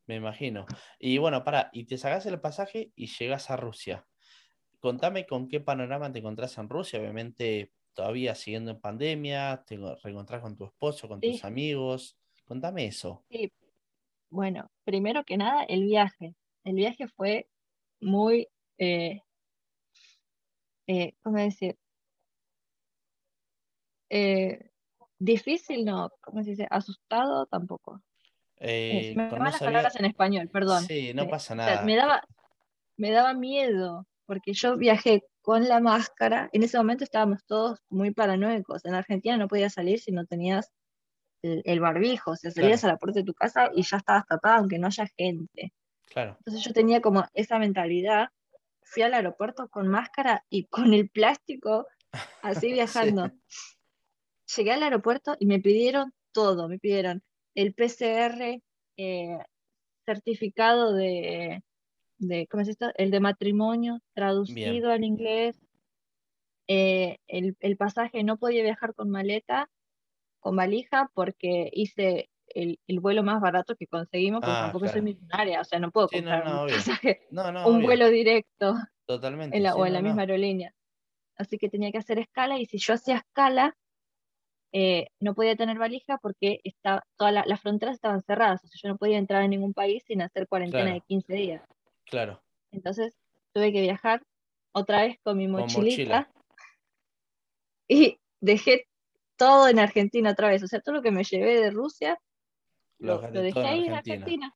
me 0.07 0.15
imagino. 0.17 0.65
Y 0.99 1.17
bueno, 1.19 1.43
para, 1.43 1.69
y 1.73 1.85
te 1.85 1.97
sacás 1.97 2.25
el 2.27 2.41
pasaje 2.41 2.93
y 2.95 3.07
llegas 3.07 3.51
a 3.51 3.57
Rusia. 3.57 4.07
Contame 4.79 5.25
con 5.27 5.47
qué 5.49 5.59
panorama 5.61 6.11
te 6.11 6.19
encontrás 6.19 6.57
en 6.57 6.69
Rusia. 6.69 6.99
Obviamente, 6.99 7.73
todavía 7.93 8.35
siguiendo 8.35 8.71
en 8.71 8.81
pandemia, 8.81 9.63
te 9.67 9.77
reencontrás 10.03 10.41
con 10.41 10.57
tu 10.57 10.65
esposo, 10.65 11.07
con 11.09 11.23
tus 11.23 11.43
amigos. 11.45 12.19
Contame 12.45 12.85
eso. 12.85 13.23
sí. 13.29 13.51
Bueno, 14.29 14.69
primero 14.83 15.23
que 15.23 15.37
nada, 15.37 15.63
el 15.63 15.85
viaje. 15.85 16.35
El 16.65 16.75
viaje 16.75 17.07
fue 17.07 17.47
muy, 18.01 18.49
eh, 18.77 19.21
eh, 20.87 21.13
¿cómo 21.21 21.37
decir? 21.37 21.77
Eh, 24.09 24.71
difícil, 25.19 25.85
no, 25.85 26.11
¿cómo 26.21 26.43
se 26.43 26.49
dice? 26.49 26.67
Asustado 26.69 27.45
tampoco. 27.45 28.01
Me 28.59 29.13
van 29.15 29.29
no 29.29 29.45
las 29.45 29.59
palabras 29.59 29.95
en 29.95 30.05
español, 30.05 30.49
perdón. 30.49 30.83
Sí, 30.83 31.13
no 31.13 31.27
pasa 31.29 31.53
o 31.53 31.57
sea, 31.57 31.81
me 31.83 31.95
nada. 31.95 32.07
daba, 32.07 32.27
me 32.97 33.11
daba 33.11 33.33
miedo, 33.33 34.05
porque 34.25 34.53
yo 34.53 34.75
viajé 34.75 35.23
con 35.41 35.67
la 35.67 35.79
máscara. 35.79 36.49
En 36.51 36.63
ese 36.63 36.77
momento 36.77 37.03
estábamos 37.03 37.45
todos 37.45 37.79
muy 37.89 38.11
paranoicos. 38.11 38.83
En 38.85 38.95
Argentina 38.95 39.37
no 39.37 39.47
podías 39.47 39.73
salir 39.73 39.99
si 39.99 40.11
no 40.11 40.25
tenías 40.25 40.71
el, 41.41 41.61
el 41.65 41.79
barbijo. 41.79 42.31
O 42.31 42.35
sea, 42.35 42.51
salías 42.51 42.81
Claro, 42.81 42.85
a 42.85 42.87
la 42.87 42.97
puerta 42.97 43.19
de 43.19 43.25
tu 43.25 43.33
casa 43.33 43.69
y 43.73 43.83
ya 43.83 43.97
estabas 43.97 44.25
tapada, 44.27 44.57
aunque 44.57 44.79
no 44.79 44.87
haya 44.87 45.07
gente. 45.17 45.73
claro. 46.05 46.35
Entonces 46.39 46.63
yo 46.63 46.73
tenía 46.73 47.01
como 47.01 47.25
esa 47.33 47.59
mentalidad. 47.59 48.29
Fui 48.83 49.03
al 49.03 49.13
aeropuerto 49.15 49.67
con 49.69 49.87
máscara 49.89 50.45
y 50.49 50.65
con 50.67 50.93
el 50.93 51.09
plástico, 51.09 51.87
así 52.41 52.73
Sí, 52.73 52.73
viajando. 52.73 53.31
Llegué 54.55 54.71
al 54.73 54.83
aeropuerto 54.83 55.35
y 55.39 55.45
me 55.45 55.59
pidieron 55.59 56.13
todo. 56.31 56.67
Me 56.69 56.79
pidieron 56.79 57.23
el 57.55 57.73
PCR, 57.73 58.61
eh, 58.97 59.39
certificado 60.05 60.93
de, 60.93 61.63
de, 62.19 62.47
¿cómo 62.47 62.61
es 62.63 62.69
esto? 62.69 62.91
El 62.95 63.11
de 63.11 63.19
matrimonio 63.19 63.93
bien, 63.93 64.03
traducido 64.13 64.91
al 64.91 65.03
inglés. 65.03 65.57
eh, 66.67 67.17
el, 67.27 67.55
el 67.59 67.77
pasaje 67.77 68.23
no 68.23 68.37
podía 68.37 68.63
viajar 68.63 68.93
con 68.95 69.09
maleta, 69.09 69.69
con 70.45 70.55
valija, 70.55 71.09
porque 71.15 71.71
hice 71.73 72.29
el, 72.49 72.79
el 72.85 72.99
vuelo 72.99 73.23
más 73.23 73.41
barato 73.41 73.75
que 73.75 73.87
conseguimos, 73.87 74.41
porque 74.41 74.51
Ah, 74.53 74.61
tampoco 74.65 74.85
soy 74.85 75.01
claro. 75.01 75.05
millonaria, 75.05 75.59
o 75.59 75.63
sea, 75.63 75.79
no 75.79 75.89
puedo 75.89 76.07
Sí, 76.07 76.17
comprar 76.17 76.43
un 76.43 76.49
no, 76.51 76.67
pasaje, 76.67 77.21
No, 77.31 77.67
un 77.67 77.81
vuelo 77.81 78.09
directo 78.11 78.75
Totalmente, 79.07 79.57
en 79.57 79.63
la, 79.63 79.71
sí, 79.73 79.79
o 79.79 79.87
en 79.87 79.93
la 79.93 80.03
misma 80.03 80.21
aerolínea. 80.21 80.71
Así 81.35 81.57
que 81.57 81.67
tenía 81.67 81.91
que 81.91 81.97
hacer 81.97 82.19
escala, 82.19 82.59
y 82.59 82.67
si 82.67 82.77
yo 82.77 82.93
hacía 82.93 83.15
escala, 83.15 83.75
eh, 84.71 85.07
no 85.19 85.33
podía 85.33 85.55
tener 85.55 85.79
valija 85.79 86.19
porque 86.19 86.59
está, 86.63 87.03
todas 87.17 87.33
la- 87.33 87.45
las 87.47 87.61
fronteras 87.61 87.95
estaban 87.95 88.21
cerradas, 88.21 88.63
o 88.63 88.67
sea, 88.67 88.79
yo 88.83 88.89
no 88.89 88.97
podía 88.97 89.17
entrar 89.17 89.41
a 89.41 89.47
ningún 89.47 89.73
país 89.73 90.03
sin 90.05 90.21
hacer 90.21 90.47
cuarentena 90.47 90.83
de 90.83 90.91
Claro, 90.91 91.05
15 91.07 91.33
días. 91.33 91.63
claro. 92.05 92.43
Entonces 92.71 93.17
tuve 93.51 93.73
que 93.73 93.81
viajar 93.81 94.21
otra 94.73 95.01
vez 95.01 95.17
con 95.23 95.39
mi 95.39 95.45
Con 95.45 95.61
mochila. 95.61 95.79
mochilita 95.79 96.29
y 97.87 98.19
dejé 98.41 98.85
todo 99.37 99.67
en 99.67 99.79
Argentina 99.79 100.31
otra 100.31 100.49
vez. 100.49 100.63
O 100.63 100.67
sea, 100.67 100.79
todo 100.81 100.95
lo 100.95 101.01
que 101.01 101.11
me 101.11 101.23
llevé 101.23 101.59
de 101.59 101.71
Rusia, 101.71 102.19
Lo 102.99 103.19
dejé 103.19 103.59
ahí 103.59 103.85
en 103.85 103.93
Argentina. 103.93 104.15
Argentina. 104.15 104.55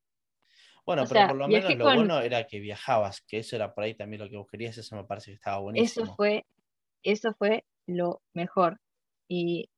Bueno, 0.86 1.03
O 1.03 1.05
pero 1.05 1.19
sea, 1.19 1.27
por 1.27 1.38
lo 1.38 1.47
menos 1.47 1.75
lo 1.75 1.86
con- 1.86 1.95
bueno 1.95 2.19
era 2.21 2.47
que 2.47 2.59
viajabas, 2.59 3.21
que 3.21 3.39
eso 3.39 3.55
era 3.55 3.73
por 3.73 3.84
ahí 3.84 3.93
también 3.95 4.21
lo 4.23 4.30
que 4.30 4.38
vos 4.38 4.47
querías, 4.49 4.77
eso 4.77 4.95
me 4.95 5.03
parece 5.03 5.32
que 5.32 5.36
estaba 5.36 5.59
buenísimo. 5.59 6.05
Eso 6.05 6.15
fue, 6.15 6.45
eso 7.03 7.34
fue 7.38 7.63
lo 7.86 8.21
mejor. 8.34 8.80
Y 9.27 9.69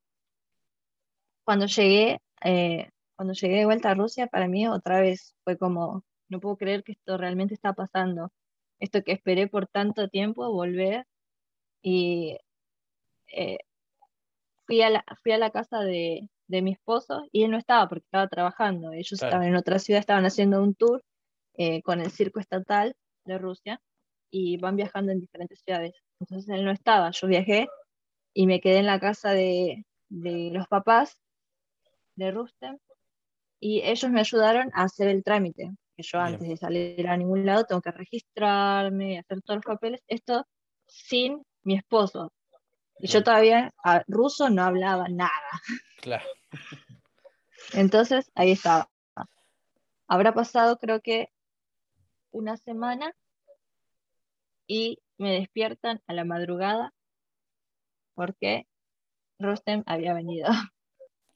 cuando 1.43 1.65
llegué, 1.65 2.19
eh, 2.43 2.89
cuando 3.15 3.33
llegué 3.33 3.57
de 3.57 3.65
vuelta 3.65 3.91
a 3.91 3.95
Rusia, 3.95 4.27
para 4.27 4.47
mí 4.47 4.67
otra 4.67 5.01
vez 5.01 5.35
fue 5.43 5.57
como, 5.57 6.03
no 6.29 6.39
puedo 6.39 6.55
creer 6.55 6.83
que 6.83 6.93
esto 6.93 7.17
realmente 7.17 7.53
está 7.53 7.73
pasando. 7.73 8.31
Esto 8.79 9.03
que 9.03 9.11
esperé 9.11 9.47
por 9.47 9.67
tanto 9.67 10.07
tiempo, 10.07 10.49
volver. 10.51 11.05
Y 11.81 12.37
eh, 13.27 13.57
fui 14.71 14.81
a 14.83 14.89
la, 14.89 15.03
fui 15.21 15.31
a 15.33 15.37
la 15.37 15.49
casa 15.49 15.79
de, 15.79 16.29
de 16.47 16.61
mi 16.61 16.71
esposo 16.71 17.23
y 17.33 17.43
él 17.43 17.51
no 17.51 17.57
estaba 17.57 17.89
porque 17.89 18.05
estaba 18.05 18.27
trabajando. 18.29 18.93
Ellos 18.93 19.19
Claro. 19.19 19.33
estaban 19.33 19.47
en 19.49 19.55
otra 19.57 19.79
ciudad, 19.79 19.99
estaban 19.99 20.25
haciendo 20.25 20.63
un 20.63 20.75
tour 20.75 21.03
eh, 21.55 21.81
con 21.81 21.99
el 21.99 22.09
circo 22.09 22.39
estatal 22.39 22.95
de 23.25 23.37
Rusia 23.37 23.81
y 24.31 24.55
van 24.57 24.77
viajando 24.77 25.11
en 25.11 25.19
diferentes 25.19 25.59
ciudades. 25.59 25.93
Entonces 26.21 26.47
él 26.57 26.63
no 26.63 26.71
estaba, 26.71 27.11
yo 27.11 27.27
viajé 27.27 27.67
y 28.33 28.47
me 28.47 28.61
quedé 28.61 28.77
en 28.77 28.85
la 28.85 29.01
casa 29.01 29.31
de, 29.31 29.85
de 30.07 30.51
los 30.53 30.67
papás 30.67 31.19
de 32.15 32.31
Rustem 32.31 32.77
y 33.59 33.81
ellos 33.81 34.09
me 34.09 34.21
ayudaron 34.21 34.69
a 34.73 34.83
hacer 34.83 35.09
el 35.09 35.21
trámite, 35.21 35.69
que 35.97 36.03
yo 36.03 36.17
Bien. 36.19 36.33
antes 36.35 36.47
de 36.47 36.55
salir 36.55 37.07
a 37.09 37.17
ningún 37.17 37.45
lado 37.45 37.65
tengo 37.65 37.81
que 37.81 37.91
registrarme, 37.91 39.19
hacer 39.19 39.41
todos 39.41 39.57
los 39.57 39.65
papeles, 39.65 40.01
esto 40.07 40.45
sin 40.87 41.43
mi 41.63 41.75
esposo. 41.75 42.31
Y 43.01 43.07
yo 43.07 43.23
todavía 43.23 43.73
a 43.83 44.03
ruso 44.07 44.49
no 44.49 44.63
hablaba 44.63 45.07
nada. 45.09 45.31
Claro. 46.01 46.25
Entonces, 47.73 48.31
ahí 48.35 48.51
estaba. 48.51 48.89
Habrá 50.07 50.33
pasado 50.33 50.77
creo 50.77 50.99
que 51.01 51.29
una 52.31 52.57
semana 52.57 53.13
y 54.67 54.99
me 55.17 55.33
despiertan 55.33 56.01
a 56.07 56.13
la 56.13 56.25
madrugada 56.25 56.93
porque 58.13 58.67
Rustem 59.39 59.83
había 59.85 60.13
venido. 60.13 60.49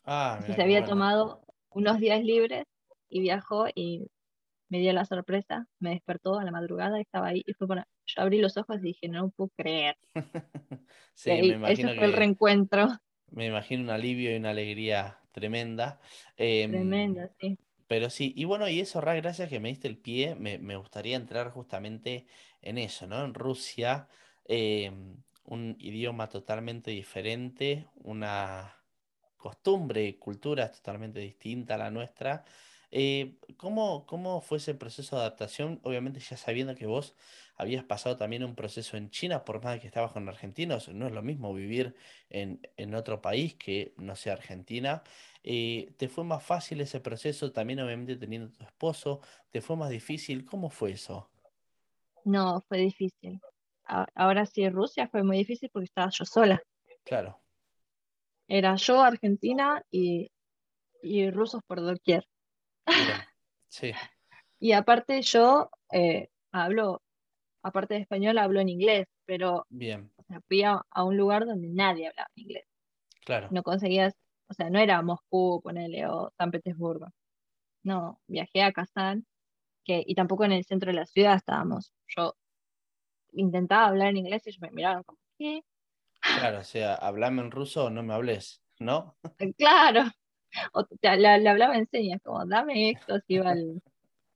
Ah, 0.05 0.39
se 0.45 0.61
había 0.61 0.81
bueno. 0.81 0.93
tomado 0.93 1.45
unos 1.69 1.99
días 1.99 2.23
libres 2.23 2.65
y 3.09 3.21
viajó 3.21 3.67
y 3.73 4.09
me 4.69 4.79
dio 4.79 4.93
la 4.93 5.05
sorpresa, 5.05 5.67
me 5.79 5.91
despertó 5.91 6.39
a 6.39 6.43
la 6.43 6.51
madrugada 6.51 6.97
y 6.97 7.01
estaba 7.01 7.27
ahí 7.27 7.43
y 7.45 7.53
fue 7.53 7.67
para... 7.67 7.87
Yo 8.05 8.21
abrí 8.21 8.39
los 8.39 8.57
ojos 8.57 8.77
y 8.79 8.87
dije, 8.87 9.07
no 9.07 9.29
puedo 9.29 9.51
creer. 9.55 9.97
Sí, 11.17 11.29
me 11.29 11.47
imagino 11.47 11.89
ese 11.89 11.97
fue 11.97 12.07
el 12.07 12.13
reencuentro. 12.13 12.87
me 13.31 13.45
imagino 13.45 13.83
un 13.83 13.89
alivio 13.89 14.33
y 14.33 14.35
una 14.37 14.49
alegría 14.49 15.21
tremenda. 15.31 16.01
Em, 16.35 16.71
Tremendo, 16.71 17.21
sí. 17.39 17.57
Pero 17.87 18.09
sí, 18.09 18.33
y 18.35 18.45
bueno, 18.45 18.67
y 18.67 18.79
eso, 18.79 18.99
Ra, 18.99 19.13
gracias 19.15 19.49
que 19.49 19.59
me 19.59 19.69
diste 19.69 19.87
el 19.87 19.97
pie, 19.97 20.35
me, 20.35 20.57
me 20.57 20.75
gustaría 20.75 21.15
entrar 21.15 21.51
justamente 21.51 22.25
en 22.61 22.77
eso, 22.77 23.07
¿no? 23.07 23.23
En 23.23 23.33
Rusia, 23.33 24.09
eh, 24.45 24.91
un 25.43 25.75
idioma 25.79 26.27
totalmente 26.27 26.91
diferente, 26.91 27.87
una 27.95 28.75
costumbre 29.37 30.05
y 30.05 30.13
cultura 30.13 30.71
totalmente 30.71 31.19
distinta 31.19 31.75
a 31.75 31.77
la 31.77 31.91
nuestra. 31.91 32.43
Eh, 32.89 33.37
¿cómo, 33.57 34.05
cómo 34.07 34.41
fue 34.41 34.57
ese 34.57 34.73
proceso 34.73 35.15
de 35.15 35.21
adaptación? 35.21 35.79
Obviamente 35.83 36.19
ya 36.19 36.37
sabiendo 36.37 36.75
que 36.75 36.87
vos 36.87 37.15
habías 37.55 37.83
pasado 37.85 38.17
también 38.17 38.43
un 38.43 38.55
proceso 38.55 38.97
en 38.97 39.09
China, 39.09 39.45
por 39.45 39.63
más 39.63 39.79
que 39.79 39.87
estabas 39.87 40.11
con 40.11 40.27
argentinos, 40.29 40.89
no 40.89 41.07
es 41.07 41.13
lo 41.13 41.21
mismo 41.21 41.53
vivir 41.53 41.95
en, 42.29 42.61
en 42.77 42.95
otro 42.95 43.21
país 43.21 43.55
que 43.55 43.93
no 43.97 44.15
sea 44.15 44.33
Argentina. 44.33 45.03
Eh, 45.43 45.93
¿te 45.97 46.09
fue 46.09 46.23
más 46.23 46.43
fácil 46.43 46.81
ese 46.81 46.99
proceso 46.99 47.51
también 47.51 47.79
obviamente 47.79 48.15
teniendo 48.17 48.51
tu 48.51 48.63
esposo? 48.63 49.21
¿Te 49.51 49.61
fue 49.61 49.75
más 49.77 49.89
difícil? 49.89 50.45
¿Cómo 50.45 50.69
fue 50.69 50.91
eso? 50.91 51.29
No, 52.25 52.61
fue 52.67 52.79
difícil. 52.79 53.39
Ahora 54.15 54.45
sí, 54.45 54.67
Rusia 54.69 55.07
fue 55.07 55.23
muy 55.23 55.37
difícil 55.37 55.69
porque 55.71 55.85
estaba 55.85 56.09
yo 56.11 56.25
sola. 56.25 56.61
Claro, 57.03 57.41
Era 58.47 58.75
yo, 58.75 59.01
Argentina 59.03 59.83
y, 59.91 60.31
y 61.03 61.31
rusos 61.31 61.61
por 61.67 61.81
doquier. 61.81 62.25
sí, 63.69 63.93
Y 64.59 64.71
aparte 64.73 65.21
yo 65.21 65.69
eh, 65.91 66.29
hablo, 66.51 67.01
aparte 67.65 67.95
de 67.95 68.01
español, 68.01 68.37
hablo 68.37 68.59
en 68.59 68.69
inglés, 68.69 69.07
pero 69.25 69.65
bien, 69.69 70.11
o 70.17 70.23
sea, 70.23 70.39
fui 70.47 70.61
a, 70.63 70.81
a 70.89 71.03
un 71.03 71.17
lugar 71.17 71.45
donde 71.45 71.67
nadie 71.69 72.07
hablaba 72.07 72.29
inglés. 72.35 72.65
claro, 73.25 73.47
No 73.51 73.63
conseguías, 73.63 74.13
o 74.47 74.53
sea, 74.53 74.69
no 74.69 74.79
era 74.79 75.01
Moscú, 75.01 75.61
ponele, 75.63 76.05
o 76.07 76.31
San 76.37 76.51
Petersburgo. 76.51 77.07
No, 77.83 78.19
viajé 78.27 78.61
a 78.63 78.71
Kazán, 78.71 79.25
que, 79.83 80.03
y 80.05 80.15
tampoco 80.15 80.45
en 80.45 80.51
el 80.53 80.63
centro 80.65 80.91
de 80.91 80.97
la 80.97 81.05
ciudad 81.07 81.35
estábamos. 81.35 81.91
Yo 82.15 82.35
intentaba 83.33 83.87
hablar 83.87 84.09
en 84.09 84.17
inglés 84.17 84.43
y 84.45 84.49
ellos 84.49 84.61
me 84.61 84.71
miraron 84.71 85.03
como, 85.03 85.19
¿qué? 85.39 85.61
claro, 86.21 86.59
o 86.59 86.63
sea, 86.63 86.95
hablame 86.95 87.41
en 87.41 87.51
ruso 87.51 87.85
o 87.85 87.89
no 87.89 88.03
me 88.03 88.13
hables, 88.13 88.61
¿no? 88.79 89.17
Claro. 89.57 90.03
O 90.73 90.85
te- 90.85 91.17
le, 91.17 91.27
hablaba 91.49 91.75
en 91.77 91.85
señas, 91.87 92.21
como, 92.23 92.45
dame 92.45 92.91
esto, 92.91 93.19
si 93.27 93.33
iba 93.35 93.51
al, 93.51 93.81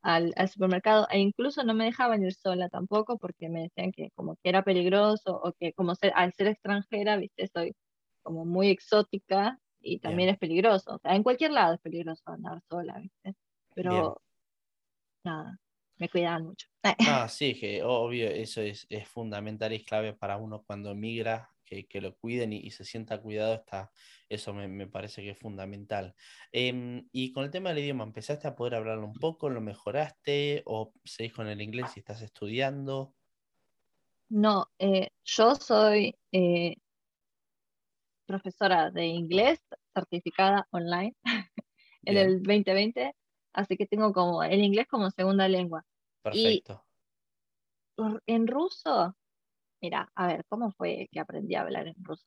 al, 0.02 0.34
al 0.36 0.50
supermercado. 0.50 1.08
E 1.12 1.20
incluso 1.20 1.64
no 1.64 1.74
me 1.74 1.86
dejaban 1.86 2.24
ir 2.24 2.34
sola 2.34 2.70
tampoco 2.70 3.18
porque 3.18 3.50
me 3.50 3.64
decían 3.64 3.92
que 3.92 4.12
como 4.16 4.36
que 4.38 4.50
era 4.50 4.64
peligroso 4.64 5.40
o 5.44 5.54
que 5.54 5.74
como 5.74 5.96
ser, 5.96 6.14
al 6.16 6.34
ser 6.34 6.48
extranjera, 6.48 7.18
viste, 7.18 7.48
soy 7.54 7.74
como 8.22 8.46
muy 8.46 8.70
exótica 8.70 9.60
y 9.82 10.00
también 10.00 10.28
Bien. 10.28 10.36
es 10.36 10.40
peligroso. 10.40 10.96
O 10.96 11.00
sea, 11.00 11.16
en 11.16 11.24
cualquier 11.24 11.52
lado 11.52 11.76
es 11.76 11.82
peligroso 11.82 12.24
andar 12.28 12.62
sola, 12.70 13.00
viste. 13.00 13.36
Pero 13.74 14.22
nada, 15.24 15.58
me 15.98 16.10
cuidaban 16.10 16.46
mucho. 16.46 16.68
Ah, 17.04 17.28
sí, 17.30 17.58
que 17.60 17.82
obvio, 17.84 18.28
eso 18.30 18.62
es, 18.62 18.86
es 18.90 19.08
fundamental 19.08 19.72
y 19.74 19.78
es 19.78 19.84
clave 19.86 20.14
para 20.14 20.38
uno 20.38 20.64
cuando 20.64 20.92
emigra, 20.92 21.50
que, 21.66 21.88
que 21.88 22.02
lo 22.02 22.16
cuiden 22.16 22.54
y, 22.54 22.58
y 22.60 22.72
se 22.72 22.84
sienta 22.84 23.22
cuidado, 23.22 23.56
está, 23.56 23.92
eso 24.30 24.54
me, 24.54 24.68
me 24.68 24.88
parece 24.88 25.22
que 25.24 25.32
es 25.32 25.40
fundamental. 25.40 26.16
Em, 26.52 27.10
y 27.12 27.32
con 27.34 27.44
el 27.46 27.52
tema 27.52 27.70
del 27.70 27.80
idioma, 27.80 28.04
¿empezaste 28.06 28.48
a 28.48 28.56
poder 28.56 28.76
hablarlo 28.76 29.06
un 29.06 29.20
poco? 29.20 29.50
¿Lo 29.50 29.62
mejoraste? 29.62 30.64
¿O 30.66 30.94
seguís 31.04 31.34
con 31.34 31.48
el 31.48 31.62
inglés 31.62 31.92
si 31.92 32.00
estás 32.00 32.22
estudiando? 32.22 33.16
No, 34.32 34.66
eh, 34.80 35.10
yo 35.24 35.54
soy 35.56 36.16
eh, 36.32 36.76
profesora 38.26 38.92
de 38.92 39.08
inglés 39.08 39.60
certificada 39.94 40.68
online 40.72 41.16
en 42.06 42.18
Bien, 42.18 42.18
el 42.18 42.44
2020, 42.44 43.14
así 43.54 43.78
que 43.78 43.88
tengo 43.88 44.14
como 44.14 44.44
el 44.44 44.62
inglés 44.64 44.88
como 44.90 45.10
segunda 45.12 45.48
lengua. 45.48 45.86
perfecto. 46.22 46.88
Ru- 47.98 48.20
En 48.26 48.48
ruso, 48.48 49.16
mira, 49.82 50.12
a 50.16 50.28
ver, 50.28 50.46
¿cómo 50.50 50.72
fue 50.72 51.10
que 51.12 51.20
aprendí 51.22 51.56
a 51.56 51.62
hablar 51.62 51.88
en 51.88 51.96
ruso? 52.04 52.26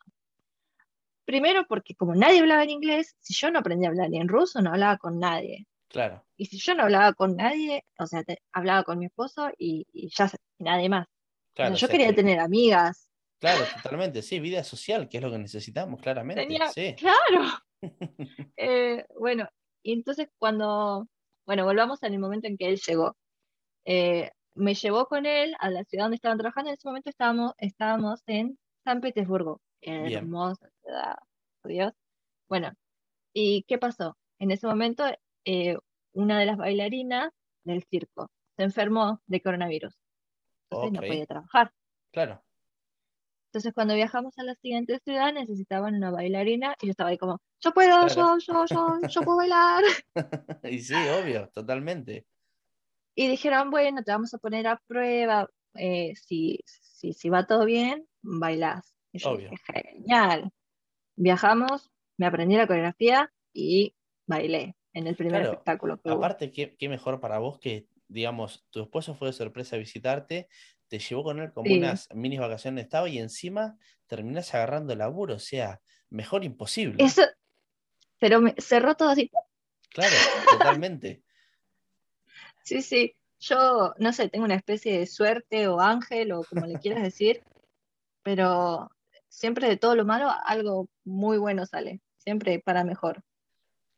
Primero 1.33 1.65
porque 1.67 1.95
como 1.95 2.15
nadie 2.15 2.41
hablaba 2.41 2.63
en 2.63 2.69
inglés, 2.69 3.17
si 3.21 3.33
yo 3.33 3.51
no 3.51 3.61
aprendí 3.61 3.87
a 3.87 3.89
hablar 3.89 4.11
en 4.13 4.29
ruso, 4.29 4.61
no 4.61 4.69
hablaba 4.69 4.99
con 4.99 5.19
nadie. 5.19 5.67
Claro, 5.89 6.23
Y 6.37 6.45
si 6.45 6.59
yo 6.59 6.75
no 6.75 6.83
hablaba 6.83 7.15
con 7.15 7.37
nadie, 7.37 7.87
o 7.99 8.07
sea, 8.07 8.23
te- 8.23 8.43
hablaba 8.53 8.85
con 8.85 8.99
mi 8.99 9.07
esposo 9.07 9.49
y, 9.57 9.87
y 9.95 10.11
ya 10.15 10.31
y 10.59 10.65
nadie 10.65 10.91
más. 10.91 11.07
O 11.07 11.09
sea, 11.09 11.55
claro, 11.55 11.73
o 11.75 11.77
yo 11.79 11.87
sea 11.87 11.89
quería 11.89 12.09
que- 12.09 12.13
tener 12.13 12.39
amigas. 12.39 13.09
claro, 13.41 13.65
totalmente, 13.83 14.21
sí, 14.21 14.41
vida 14.41 14.63
social, 14.63 15.09
que 15.09 15.17
es 15.17 15.23
lo 15.23 15.31
que 15.31 15.39
necesitamos, 15.39 16.03
claramente, 16.03 16.43
Tenía, 16.43 16.69
sí. 16.69 16.95
claro. 16.99 17.49
Eh, 18.59 19.07
bueno, 19.19 19.49
y 19.83 19.95
entonces 19.95 20.29
cuando, 20.39 21.09
bueno, 21.47 21.65
volvamos 21.65 22.03
al 22.03 22.19
momento 22.19 22.47
en 22.47 22.59
que 22.59 22.69
él 22.69 22.79
llegó. 22.87 23.17
Eh, 23.87 24.31
me 24.55 24.75
llevó 24.75 25.07
con 25.07 25.25
él 25.25 25.55
a 25.61 25.71
la 25.71 25.83
ciudad 25.85 26.05
donde 26.05 26.17
estaban 26.17 26.37
trabajando. 26.37 26.69
En 26.69 26.75
ese 26.75 26.87
momento 26.87 27.09
estábamos, 27.09 27.55
estábamos 27.57 28.21
en 28.27 28.59
San 28.85 29.01
Petersburgo. 29.01 29.63
Hermosa 29.83 30.69
ciudad, 30.83 31.17
Dios. 31.65 31.93
Bueno, 32.49 32.73
¿y 33.33 33.65
qué 33.65 33.79
pasó? 33.79 34.17
En 34.39 34.51
ese 34.51 34.67
momento, 34.67 35.05
eh, 35.45 35.77
una 36.13 36.39
de 36.39 36.47
las 36.47 36.57
bailarinas 36.57 37.31
del 37.65 37.85
circo 37.85 38.31
se 38.57 38.65
enfermó 38.65 39.21
de 39.27 39.41
coronavirus. 39.41 39.95
Entonces 40.71 40.93
no 40.93 41.01
podía 41.01 41.27
trabajar. 41.27 41.73
Claro, 42.13 42.43
Entonces, 43.47 43.73
cuando 43.75 43.95
viajamos 43.95 44.39
a 44.39 44.45
la 44.45 44.55
siguiente 44.55 44.99
ciudad, 45.05 45.33
necesitaban 45.33 45.95
una 45.95 46.11
bailarina 46.11 46.75
y 46.81 46.87
yo 46.87 46.91
estaba 46.93 47.11
ahí 47.11 47.19
como, 47.19 47.41
yo 47.61 47.73
puedo, 47.73 48.07
Claro. 48.07 48.09
yo, 48.09 48.39
yo, 48.39 48.67
yo, 48.67 49.09
yo 49.09 49.23
puedo 49.23 49.37
bailar. 49.39 49.85
y 50.65 50.79
sí, 50.79 50.95
obvio, 50.95 51.49
totalmente. 51.51 52.27
Y 53.15 53.29
dijeron, 53.29 53.71
bueno, 53.71 54.03
te 54.03 54.13
vamos 54.13 54.33
a 54.33 54.39
poner 54.39 54.67
a 54.67 54.81
prueba, 54.87 55.49
eh, 55.75 56.15
si, 56.17 56.61
si, 56.65 57.13
si 57.13 57.29
va 57.29 57.47
todo 57.47 57.65
bien, 57.67 58.07
bailás. 58.23 58.92
Y 59.13 59.19
yo 59.19 59.31
Obvio. 59.31 59.51
dije, 59.51 59.63
genial. 59.93 60.53
Viajamos, 61.17 61.91
me 62.17 62.27
aprendí 62.27 62.57
la 62.57 62.67
coreografía 62.67 63.33
y 63.53 63.95
bailé 64.27 64.77
en 64.95 65.07
el 65.07 65.17
primer 65.17 65.41
Claro, 65.43 65.51
espectáculo 65.53 66.01
que 66.01 66.09
hubo. 66.09 66.19
Aparte, 66.19 66.51
qué, 66.51 66.77
qué 66.77 66.89
mejor 66.89 67.21
para 67.21 67.39
vos 67.39 67.59
que 67.59 67.87
digamos, 68.13 68.65
tu 68.71 68.83
esposo 68.83 69.15
fue 69.15 69.29
de 69.29 69.33
sorpresa 69.33 69.77
a 69.77 69.79
visitarte, 69.79 70.49
te 70.89 70.99
llevó 70.99 71.25
con 71.25 71.41
él 71.41 71.53
como 71.53 71.69
Sí. 71.69 71.79
unas 71.79 72.09
mini 72.15 72.39
vacaciones 72.39 72.77
de 72.77 72.83
estado 72.83 73.07
y 73.07 73.19
encima 73.19 73.79
terminás 74.07 74.53
agarrando 74.55 74.95
laburo, 74.95 75.37
o 75.37 75.39
sea, 75.39 75.81
mejor 76.11 76.45
imposible. 76.45 77.03
Eso, 77.03 77.23
pero 78.19 78.41
me 78.41 78.55
cerró 78.59 78.95
todo 78.95 79.09
así. 79.09 79.31
Claro, 79.91 80.15
totalmente. 80.51 81.23
Sí, 82.65 82.81
sí. 82.81 83.17
Yo, 83.41 83.93
no 83.99 84.13
sé, 84.13 84.29
tengo 84.29 84.45
una 84.45 84.55
especie 84.55 84.97
de 84.97 85.07
suerte 85.07 85.67
o 85.67 85.81
ángel 85.81 86.31
o 86.31 86.45
como 86.45 86.65
le 86.65 86.79
quieras 86.79 87.03
decir, 87.03 87.43
pero 88.23 88.89
siempre 89.33 89.69
de 89.69 89.77
todo 89.77 89.97
lo 89.97 90.05
malo 90.05 90.31
algo 90.45 90.89
muy 91.05 91.39
bueno 91.39 91.67
sale, 91.67 92.01
siempre 92.19 92.61
para 92.61 92.85
mejor. 92.85 93.23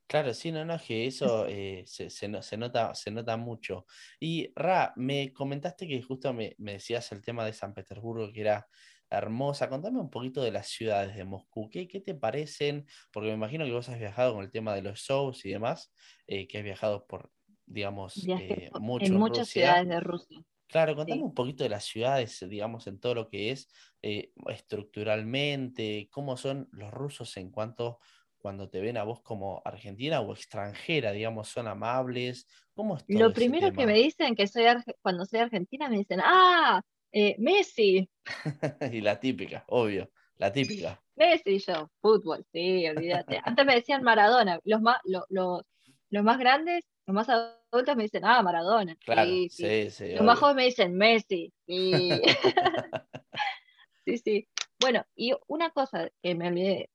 Claro, 0.07 0.35
sí, 0.35 0.53
no, 0.53 0.65
no, 0.67 0.79
que 0.79 1.07
eso 1.07 1.47
eh, 1.49 1.83
se, 1.87 2.11
se 2.11 2.29
no- 2.29 2.43
se 2.43 2.57
nota, 2.59 2.95
se 2.95 3.11
nota 3.11 3.37
mucho. 3.39 3.87
Y 4.21 4.53
Ra, 4.55 4.93
me 4.97 5.33
comentaste 5.33 5.89
que 5.89 6.03
justo 6.03 6.33
me, 6.35 6.55
me 6.59 6.73
decías 6.75 7.11
el 7.13 7.23
tema 7.23 7.45
de 7.45 7.53
San 7.55 7.73
Petersburgo, 7.75 8.31
que 8.33 8.43
era 8.43 8.69
hermosa. 9.11 9.69
Contame 9.71 9.99
un 10.01 10.11
poquito 10.11 10.43
de 10.43 10.53
las 10.53 10.69
ciudades 10.69 11.17
de 11.17 11.25
Moscú. 11.25 11.71
¿Qué, 11.71 11.89
qué 11.89 12.01
te 12.01 12.15
parecen? 12.15 12.87
Porque 13.13 13.29
me 13.31 13.35
imagino 13.35 13.65
que 13.65 13.73
vos 13.73 13.89
has 13.89 13.99
viajado 13.99 14.35
con 14.35 14.45
el 14.45 14.51
tema 14.51 14.75
de 14.75 14.83
los 14.83 15.01
shows 15.01 15.45
y 15.47 15.51
demás, 15.51 15.93
eh, 16.27 16.47
que 16.49 16.59
has 16.59 16.65
viajado 16.65 17.07
por, 17.07 17.33
digamos, 17.67 18.31
eh, 18.37 18.71
mucho 18.75 19.15
en 19.15 19.19
muchas 19.19 19.49
Rusia. 19.49 19.49
ciudades 19.51 19.89
de 19.89 20.01
Rusia. 20.01 20.39
Claro, 20.69 20.97
contame 20.97 21.21
Sí. 21.21 21.27
un 21.27 21.35
poquito 21.35 21.63
de 21.65 21.71
las 21.71 21.85
ciudades, 21.85 22.45
digamos, 22.49 22.87
en 22.87 22.99
todo 22.99 23.15
lo 23.15 23.29
que 23.29 23.51
es 23.51 23.69
eh, 24.03 24.33
estructuralmente, 24.49 26.09
cómo 26.11 26.37
son 26.37 26.69
los 26.73 26.91
rusos 26.91 27.37
en 27.37 27.51
cuanto 27.51 28.01
cuando 28.39 28.69
te 28.69 28.81
ven 28.81 28.97
a 28.97 29.05
vos 29.05 29.23
como 29.23 29.63
argentina 29.65 30.21
o 30.21 30.33
extranjera, 30.35 31.13
digamos, 31.13 31.49
son 31.49 31.67
amables, 31.69 32.47
¿cómo 32.75 32.97
es 32.97 33.07
todo 33.09 33.21
Lo 33.21 33.33
primero 33.33 33.73
que 33.73 33.87
me 33.87 33.95
dicen 33.95 34.35
que 34.35 34.47
soy 34.47 34.65
cuando 35.03 35.25
soy 35.25 35.41
argentina 35.41 35.89
me 35.89 35.99
dicen, 35.99 36.21
ah, 36.23 36.83
eh, 37.13 37.37
Messi, 37.39 38.11
Y 38.93 39.01
la 39.01 39.19
típica, 39.21 39.65
obvio, 39.69 40.11
la 40.37 40.53
típica. 40.53 41.03
Messi, 41.17 41.59
yo, 41.61 41.91
fútbol, 42.01 42.45
sí, 42.53 42.87
olvídate. 42.89 43.41
Antes 43.45 43.65
me 43.67 43.75
decían 43.75 44.03
Maradona, 44.03 44.59
los 44.65 44.81
más, 44.81 44.99
lo- 45.05 45.27
los, 45.29 45.63
los 46.11 46.25
más 46.25 46.39
grandes, 46.39 46.85
los 47.07 47.15
más 47.15 47.29
adultos 47.29 47.97
me 47.97 48.05
dicen, 48.05 48.25
ah, 48.25 48.43
Maradona, 48.43 48.97
Claro, 48.97 49.31
sí, 49.31 49.49
sí. 49.51 49.91
sí, 49.91 50.15
Los 50.15 50.25
más 50.25 50.39
jóvenes 50.39 50.57
me 50.57 50.65
dicen 50.65 50.95
Messi, 50.97 51.53
sí. 51.67 52.09
Sí, 54.07 54.19
sí. 54.19 54.49
Bueno, 54.81 55.03
y 55.17 55.33
una 55.47 55.71
cosa 55.71 56.11
que 56.23 56.35
me 56.35 56.49
olvidé, 56.49 56.91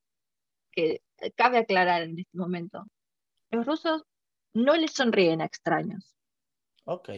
que 0.72 1.02
cabe 1.36 1.58
aclarar 1.58 2.04
en 2.04 2.20
este 2.20 2.38
momento. 2.38 2.86
Los 3.50 3.66
rusos 3.66 4.04
no 4.54 4.76
les 4.76 4.92
sonríen 4.92 5.42
a 5.42 5.46
extraños, 5.46 6.16
Ok, 6.86 7.10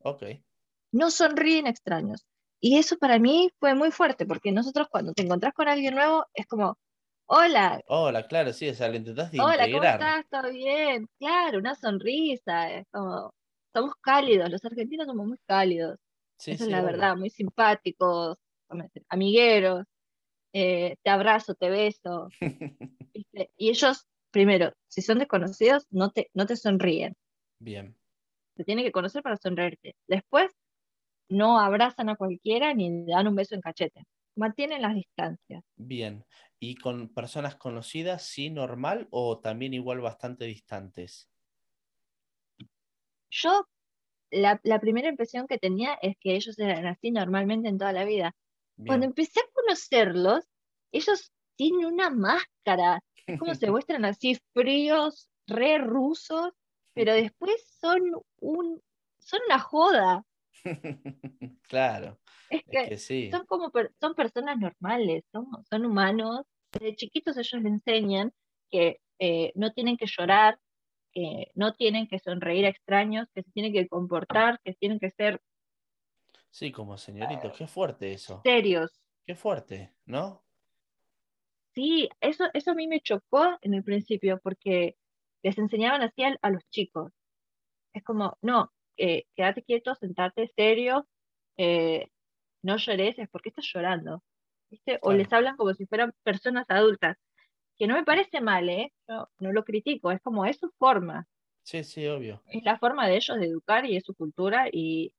ok, 0.00 0.22
no 0.92 1.10
sonríen 1.10 1.66
a 1.66 1.70
extraños. 1.70 2.26
Y 2.60 2.78
eso 2.78 2.96
para 2.98 3.18
mí 3.18 3.50
fue 3.60 3.74
muy 3.74 3.90
fuerte, 3.90 4.26
porque 4.26 4.52
nosotros 4.52 4.88
cuando 4.90 5.12
te 5.12 5.22
encontrás 5.22 5.52
con 5.52 5.68
alguien 5.68 5.94
nuevo, 5.94 6.26
es 6.34 6.46
como, 6.46 6.76
hola, 7.28 7.80
Hola, 7.86 8.26
claro, 8.28 8.52
sí, 8.52 8.68
o 8.68 8.74
sea, 8.74 8.88
lo 8.88 8.96
intentás 8.96 9.32
de 9.32 9.38
hola, 9.40 9.68
¿cómo 9.70 9.84
estás? 9.84 10.24
¿Todo 10.30 10.50
bien? 10.50 11.06
Claro, 11.18 11.58
una 11.58 11.74
sonrisa, 11.74 12.72
es 12.72 12.86
como, 12.90 13.32
somos 13.74 13.94
cálidos, 14.00 14.50
los 14.50 14.64
argentinos 14.64 15.06
somos 15.06 15.26
muy 15.26 15.38
cálidos. 15.46 15.98
Sí, 16.38 16.56
Esa 16.56 16.64
es 16.64 16.68
sí, 16.68 16.70
la 16.70 16.82
obvio. 16.82 16.92
verdad, 16.92 17.16
muy 17.16 17.30
simpáticos, 17.30 18.38
amigueros, 19.10 19.84
eh, 20.54 20.96
te 21.04 21.10
abrazo, 21.10 21.54
te 21.56 21.70
beso, 21.70 22.34
¿viste? 23.14 23.52
Y 23.58 23.70
ellos, 23.70 24.06
primero, 24.32 24.72
si 24.88 25.02
son 25.02 25.18
desconocidos, 25.20 25.86
no 25.90 26.10
te, 26.12 26.30
no 26.34 26.46
te 26.46 26.56
sonríen, 26.56 27.14
Bien, 27.60 27.96
te 28.56 28.64
tienen 28.64 28.84
que 28.84 28.92
conocer 28.92 29.22
para 29.22 29.36
sonreírte. 29.36 29.94
Después, 30.06 30.50
no 31.30 31.60
abrazan 31.60 32.10
a 32.10 32.16
cualquiera 32.16 32.74
ni 32.74 32.90
le 32.90 33.12
dan 33.12 33.28
un 33.28 33.36
beso 33.36 33.54
en 33.56 33.62
cachete, 33.62 34.04
mantienen 34.38 34.82
las 34.82 34.94
distancias. 34.94 35.64
bien. 35.76 36.24
¿Y 36.60 36.74
con 36.76 37.14
personas 37.14 37.56
conocidas, 37.56 38.24
sí, 38.24 38.50
normal 38.50 39.08
o 39.10 39.40
también 39.40 39.74
igual 39.74 40.00
bastante 40.00 40.44
distantes? 40.44 41.30
Yo, 43.30 43.64
la, 44.30 44.60
la 44.64 44.80
primera 44.80 45.08
impresión 45.08 45.46
que 45.46 45.58
tenía 45.58 45.94
es 46.02 46.16
que 46.20 46.36
ellos 46.36 46.58
eran 46.58 46.86
así 46.86 47.10
normalmente 47.10 47.68
en 47.68 47.78
toda 47.78 47.92
la 47.92 48.04
vida. 48.04 48.34
Cuando 48.86 49.06
empecé 49.06 49.40
a 49.40 49.52
conocerlos, 49.52 50.44
ellos 50.92 51.32
tienen 51.56 51.86
una 51.86 52.10
máscara, 52.10 53.00
es 53.26 53.36
como 53.36 53.54
se 53.54 53.70
muestran 53.70 54.04
así 54.04 54.38
fríos, 54.54 55.30
re 55.46 55.78
rusos, 55.78 56.52
pero 56.94 57.12
después 57.14 57.64
son 57.80 58.02
un, 58.40 58.82
son 59.18 59.40
una 59.46 59.58
joda. 59.58 60.24
Claro, 61.62 62.20
Es 62.50 62.62
es 62.70 62.88
que 62.88 62.98
sí. 62.98 63.28
son 63.30 63.46
como 63.46 63.70
per- 63.70 63.92
son 64.00 64.14
personas 64.14 64.58
normales, 64.58 65.24
son, 65.32 65.46
son 65.70 65.86
humanos. 65.86 66.42
Desde 66.72 66.96
chiquitos 66.96 67.36
ellos 67.38 67.62
le 67.62 67.68
enseñan 67.70 68.32
que 68.70 69.00
eh, 69.18 69.52
no 69.54 69.72
tienen 69.72 69.96
que 69.96 70.06
llorar, 70.06 70.58
que 71.12 71.50
no 71.54 71.74
tienen 71.74 72.08
que 72.08 72.18
sonreír 72.20 72.66
a 72.66 72.70
extraños, 72.70 73.28
que 73.34 73.42
se 73.42 73.52
tienen 73.52 73.72
que 73.72 73.88
comportar, 73.88 74.60
que 74.64 74.74
tienen 74.74 74.98
que 75.00 75.10
ser 75.10 75.40
Sí, 76.50 76.72
como 76.72 76.98
señorito, 76.98 77.50
qué 77.52 77.66
fuerte 77.66 78.12
eso. 78.12 78.44
serios. 78.44 78.90
Qué 79.26 79.34
fuerte, 79.36 79.96
¿no? 80.06 80.44
Sí, 81.74 82.08
eso, 82.20 82.44
eso 82.54 82.70
a 82.72 82.74
mí 82.74 82.86
me 82.88 83.00
chocó 83.00 83.56
en 83.62 83.74
el 83.74 83.84
principio 83.84 84.40
porque 84.42 84.96
les 85.42 85.58
enseñaban 85.58 86.02
así 86.02 86.22
a, 86.24 86.36
a 86.42 86.50
los 86.50 86.62
chicos. 86.70 87.12
Es 87.94 88.04
como, 88.04 88.38
no, 88.42 88.72
eh, 88.98 89.24
quédate 89.36 89.64
quieto, 89.64 89.94
sentate 89.96 90.48
serio, 90.56 91.08
eh, 91.58 92.08
no 92.62 92.76
llores, 92.76 93.18
es 93.18 93.28
porque 93.30 93.50
estás 93.50 93.66
llorando. 93.72 94.22
¿viste? 94.70 94.98
O 95.02 95.12
les 95.12 95.32
hablan 95.32 95.56
como 95.56 95.74
si 95.74 95.86
fueran 95.86 96.12
personas 96.22 96.66
adultas, 96.68 97.16
que 97.78 97.86
no 97.86 97.94
me 97.94 98.04
parece 98.04 98.40
mal, 98.40 98.68
¿eh? 98.68 98.92
No, 99.08 99.28
no 99.40 99.52
lo 99.52 99.64
critico, 99.64 100.10
es 100.12 100.20
como, 100.22 100.44
es 100.46 100.58
su 100.58 100.70
forma, 100.78 101.26
Sí, 101.62 101.84
sí, 101.84 102.06
obvio. 102.08 102.42
es 102.46 102.64
la 102.64 102.78
forma 102.78 103.06
de 103.08 103.16
ellos 103.16 103.38
de 103.38 103.46
educar 103.46 103.84
y 103.86 103.96
es 103.96 104.04
su 104.04 104.14
cultura 104.14 104.68
y 104.72 105.12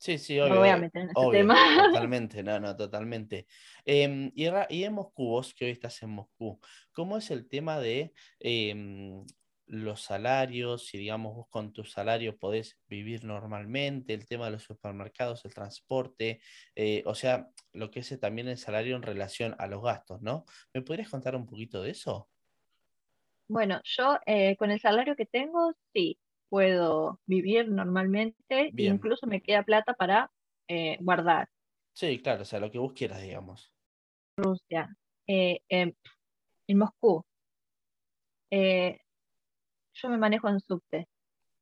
Sí, 0.00 0.16
sí, 0.18 0.38
no 0.38 0.44
obvio. 0.44 0.54
me 0.54 0.58
voy 0.60 0.68
a 0.68 0.76
eh, 0.76 0.80
meter 0.80 1.02
en 1.02 1.10
ese 1.10 1.26
Obvio, 1.26 1.40
tema. 1.40 1.54
totalmente, 1.90 2.42
no, 2.44 2.60
no, 2.60 2.76
totalmente. 2.76 3.46
Em, 3.84 4.30
y, 4.34 4.46
y 4.70 4.84
en 4.84 4.92
Moscú, 4.92 5.24
vos 5.28 5.52
que 5.54 5.64
hoy 5.64 5.72
estás 5.72 6.00
en 6.02 6.10
Moscú, 6.10 6.60
¿cómo 6.92 7.18
es 7.18 7.30
el 7.32 7.48
tema 7.48 7.80
de 7.80 8.12
em, 8.38 9.24
los 9.68 10.02
salarios? 10.02 10.86
Si, 10.86 10.98
digamos, 10.98 11.34
vos 11.36 11.46
con 11.50 11.72
tu 11.72 11.84
salario 11.84 12.38
podés 12.38 12.78
vivir 12.88 13.24
normalmente, 13.24 14.14
el 14.14 14.26
tema 14.26 14.46
de 14.46 14.52
los 14.52 14.64
supermercados, 14.64 15.44
el 15.44 15.54
transporte, 15.54 16.40
eh, 16.74 17.02
o 17.06 17.14
sea, 17.14 17.48
lo 17.72 17.90
que 17.90 18.00
es 18.00 18.12
eh, 18.12 18.18
también 18.18 18.48
el 18.48 18.58
salario 18.58 18.96
en 18.96 19.02
relación 19.02 19.54
a 19.58 19.66
los 19.66 19.82
gastos, 19.82 20.20
¿no? 20.22 20.44
¿Me 20.74 20.82
podrías 20.82 21.10
contar 21.10 21.36
un 21.36 21.46
poquito 21.46 21.82
de 21.82 21.90
eso? 21.90 22.28
Bueno, 23.48 23.80
yo 23.84 24.18
eh, 24.26 24.56
con 24.56 24.70
el 24.70 24.80
salario 24.80 25.16
que 25.16 25.26
tengo, 25.26 25.72
sí, 25.94 26.18
puedo 26.50 27.20
vivir 27.26 27.68
normalmente, 27.68 28.36
e 28.50 28.72
Bien. 28.72 28.94
incluso 28.94 29.26
me 29.26 29.40
queda 29.40 29.62
plata 29.62 29.94
para 29.94 30.30
eh, 30.68 30.98
guardar. 31.00 31.48
Sí, 31.94 32.20
claro, 32.22 32.42
o 32.42 32.44
sea, 32.44 32.60
lo 32.60 32.70
que 32.70 32.78
vos 32.78 32.92
quieras, 32.92 33.22
digamos. 33.22 33.72
Rusia, 34.36 34.96
en 35.26 35.94
Moscú, 36.68 37.24
eh, 38.50 38.98
yo 40.00 40.08
me 40.08 40.18
manejo 40.18 40.48
en 40.48 40.60
subte. 40.60 41.08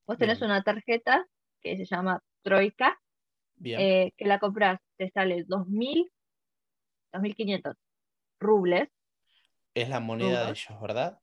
Vos 0.07 0.18
tenés 0.18 0.39
Bien. 0.39 0.51
una 0.51 0.62
tarjeta 0.62 1.26
que 1.61 1.76
se 1.76 1.84
llama 1.84 2.22
Troika, 2.43 2.99
Bien, 3.57 3.80
eh, 3.80 4.12
que 4.16 4.26
la 4.26 4.39
compras, 4.39 4.80
te 4.97 5.11
sale 5.11 5.45
2.000, 5.47 6.11
2.500 7.12 7.74
rubles, 8.39 8.89
es 9.74 9.89
la 9.91 10.01
moneda 10.01 10.45
de 10.45 10.51
ellos, 10.53 10.80
¿verdad? 10.80 11.20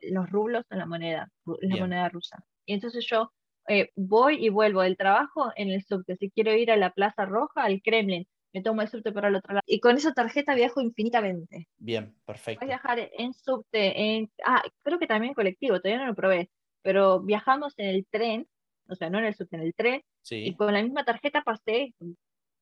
los 0.00 0.28
rublos 0.30 0.64
son 0.68 0.78
la 0.78 0.86
moneda, 0.86 1.30
la 1.44 1.56
Bien. 1.60 1.80
moneda 1.80 2.08
rusa. 2.08 2.44
Y 2.64 2.74
entonces 2.74 3.06
yo 3.08 3.32
eh, 3.68 3.90
voy 3.96 4.44
y 4.44 4.48
vuelvo 4.48 4.82
del 4.82 4.96
trabajo 4.96 5.52
en 5.56 5.70
el 5.70 5.84
subte. 5.84 6.16
Si 6.16 6.30
quiero 6.30 6.54
ir 6.54 6.70
a 6.70 6.76
la 6.76 6.92
Plaza 6.92 7.24
Roja, 7.24 7.62
al 7.62 7.82
Kremlin, 7.82 8.26
me 8.56 8.62
tomo 8.62 8.80
el 8.80 8.88
subte 8.88 9.12
para 9.12 9.28
el 9.28 9.36
otro 9.36 9.52
lado. 9.52 9.62
Y 9.66 9.80
con 9.80 9.96
esa 9.98 10.14
tarjeta 10.14 10.54
viajo 10.54 10.80
infinitamente. 10.80 11.68
Bien, 11.76 12.06
Puedes 12.06 12.24
perfecto. 12.24 12.66
viajar 12.66 13.10
en 13.12 13.34
subte, 13.34 14.00
en... 14.00 14.30
Ah, 14.46 14.62
creo 14.82 14.98
que 14.98 15.06
también 15.06 15.34
colectivo, 15.34 15.78
todavía 15.78 15.98
no 15.98 16.06
lo 16.06 16.14
probé. 16.14 16.48
Pero 16.80 17.20
viajamos 17.20 17.74
en 17.76 17.88
el 17.88 18.06
tren, 18.06 18.48
o 18.88 18.94
sea, 18.94 19.10
no 19.10 19.18
en 19.18 19.26
el 19.26 19.34
subte, 19.34 19.56
en 19.56 19.62
el 19.62 19.74
tren, 19.74 19.96
y 19.96 20.02
Sí, 20.22 20.54
con 20.54 20.72
la 20.72 20.82
misma 20.82 21.04
tarjeta 21.04 21.42
pasé, 21.42 21.94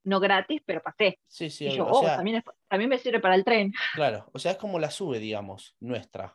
no 0.03 0.18
gratis, 0.18 0.62
pero 0.66 0.82
pasé. 0.82 1.20
sí, 1.28 1.49
sí, 1.49 1.66
Y 1.66 1.76
yo. 1.76 1.86
O 1.86 1.92
oh, 1.92 2.01
sea, 2.01 2.16
también, 2.16 2.38
es- 2.38 2.45
también 2.68 2.90
me 2.90 2.99
sirve 2.99 3.20
para 3.20 3.36
el 3.36 3.45
tren. 3.45 3.72
claro, 3.95 4.28
o 4.32 4.38
sea, 4.40 4.51
es 4.53 4.59
como 4.59 4.80
la 4.80 4.90
sube, 4.90 5.20
digamos, 5.20 5.76
nuestra. 5.78 6.34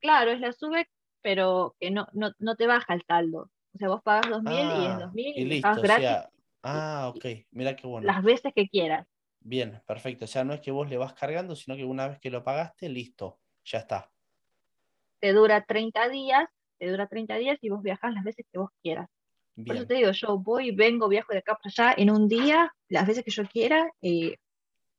Claro, 0.00 0.30
es 0.30 0.40
la 0.40 0.52
sube, 0.52 0.88
pero 1.20 1.76
que 1.78 1.90
no, 1.90 2.06
no, 2.14 2.32
no 2.38 2.56
te 2.56 2.66
baja 2.66 2.94
el 2.94 3.02
saldo. 3.06 3.50
O 3.74 3.78
sea, 3.78 3.88
vos 3.88 4.00
pagas 4.02 4.30
2.000 4.30 4.60
y 4.60 4.86
es 4.86 4.92
Ah, 4.94 4.98
2.000 4.98 5.36
y 5.36 5.40
y 5.42 5.44
listo, 5.44 5.68
o 5.72 5.82
gratis 5.82 6.06
sea, 6.06 6.30
ah, 6.62 7.12
ok, 7.14 7.24
mira 7.50 7.76
qué 7.76 7.86
bueno. 7.86 8.06
las 8.06 8.22
veces 8.22 8.52
que 8.54 8.68
quieras. 8.68 9.06
Bien, 9.40 9.82
perfecto. 9.86 10.26
O 10.26 10.28
sea, 10.28 10.44
no 10.44 10.52
es 10.52 10.60
que 10.60 10.70
vos 10.70 10.88
le 10.90 10.98
vas 10.98 11.14
cargando, 11.14 11.56
sino 11.56 11.76
que 11.76 11.84
una 11.84 12.08
vez 12.08 12.18
que 12.18 12.30
lo 12.30 12.44
pagaste, 12.44 12.88
listo, 12.88 13.40
ya 13.64 13.78
está. 13.78 14.10
Te 15.18 15.32
dura 15.32 15.64
30 15.64 16.08
días 16.08 16.48
te 16.80 16.90
dura 16.90 17.06
30 17.06 17.36
días 17.36 17.58
y 17.60 17.68
vos 17.68 17.82
viajás 17.82 18.12
las 18.14 18.24
veces 18.24 18.46
que 18.50 18.58
vos 18.58 18.70
quieras. 18.82 19.08
Por 19.66 19.76
eso 19.76 19.86
te 19.86 19.94
digo, 19.94 20.10
yo 20.12 20.38
voy, 20.38 20.70
vengo, 20.70 21.06
viajo 21.08 21.34
de 21.34 21.40
acá 21.40 21.58
para 21.62 21.90
allá 21.90 21.94
en 22.02 22.10
un 22.10 22.26
día, 22.26 22.74
las 22.88 23.06
veces 23.06 23.22
que 23.22 23.30
yo 23.30 23.44
quiera, 23.44 23.92
y 24.00 24.34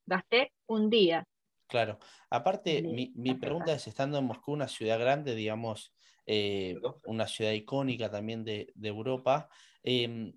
gasté 0.06 0.54
un 0.68 0.92
día. 0.92 1.28
Claro. 1.66 1.98
Aparte, 2.30 2.84
mi, 2.84 3.12
mi 3.16 3.34
pregunta 3.34 3.74
es, 3.74 3.88
estando 3.88 4.20
en 4.20 4.26
Moscú, 4.26 4.52
una 4.52 4.68
ciudad 4.68 5.00
grande, 5.00 5.34
digamos, 5.34 5.96
eh, 6.28 6.78
una 7.06 7.26
ciudad 7.26 7.54
icónica 7.54 8.12
también 8.12 8.44
de, 8.44 8.72
de 8.76 8.90
Europa, 8.90 9.50
em, 9.82 10.32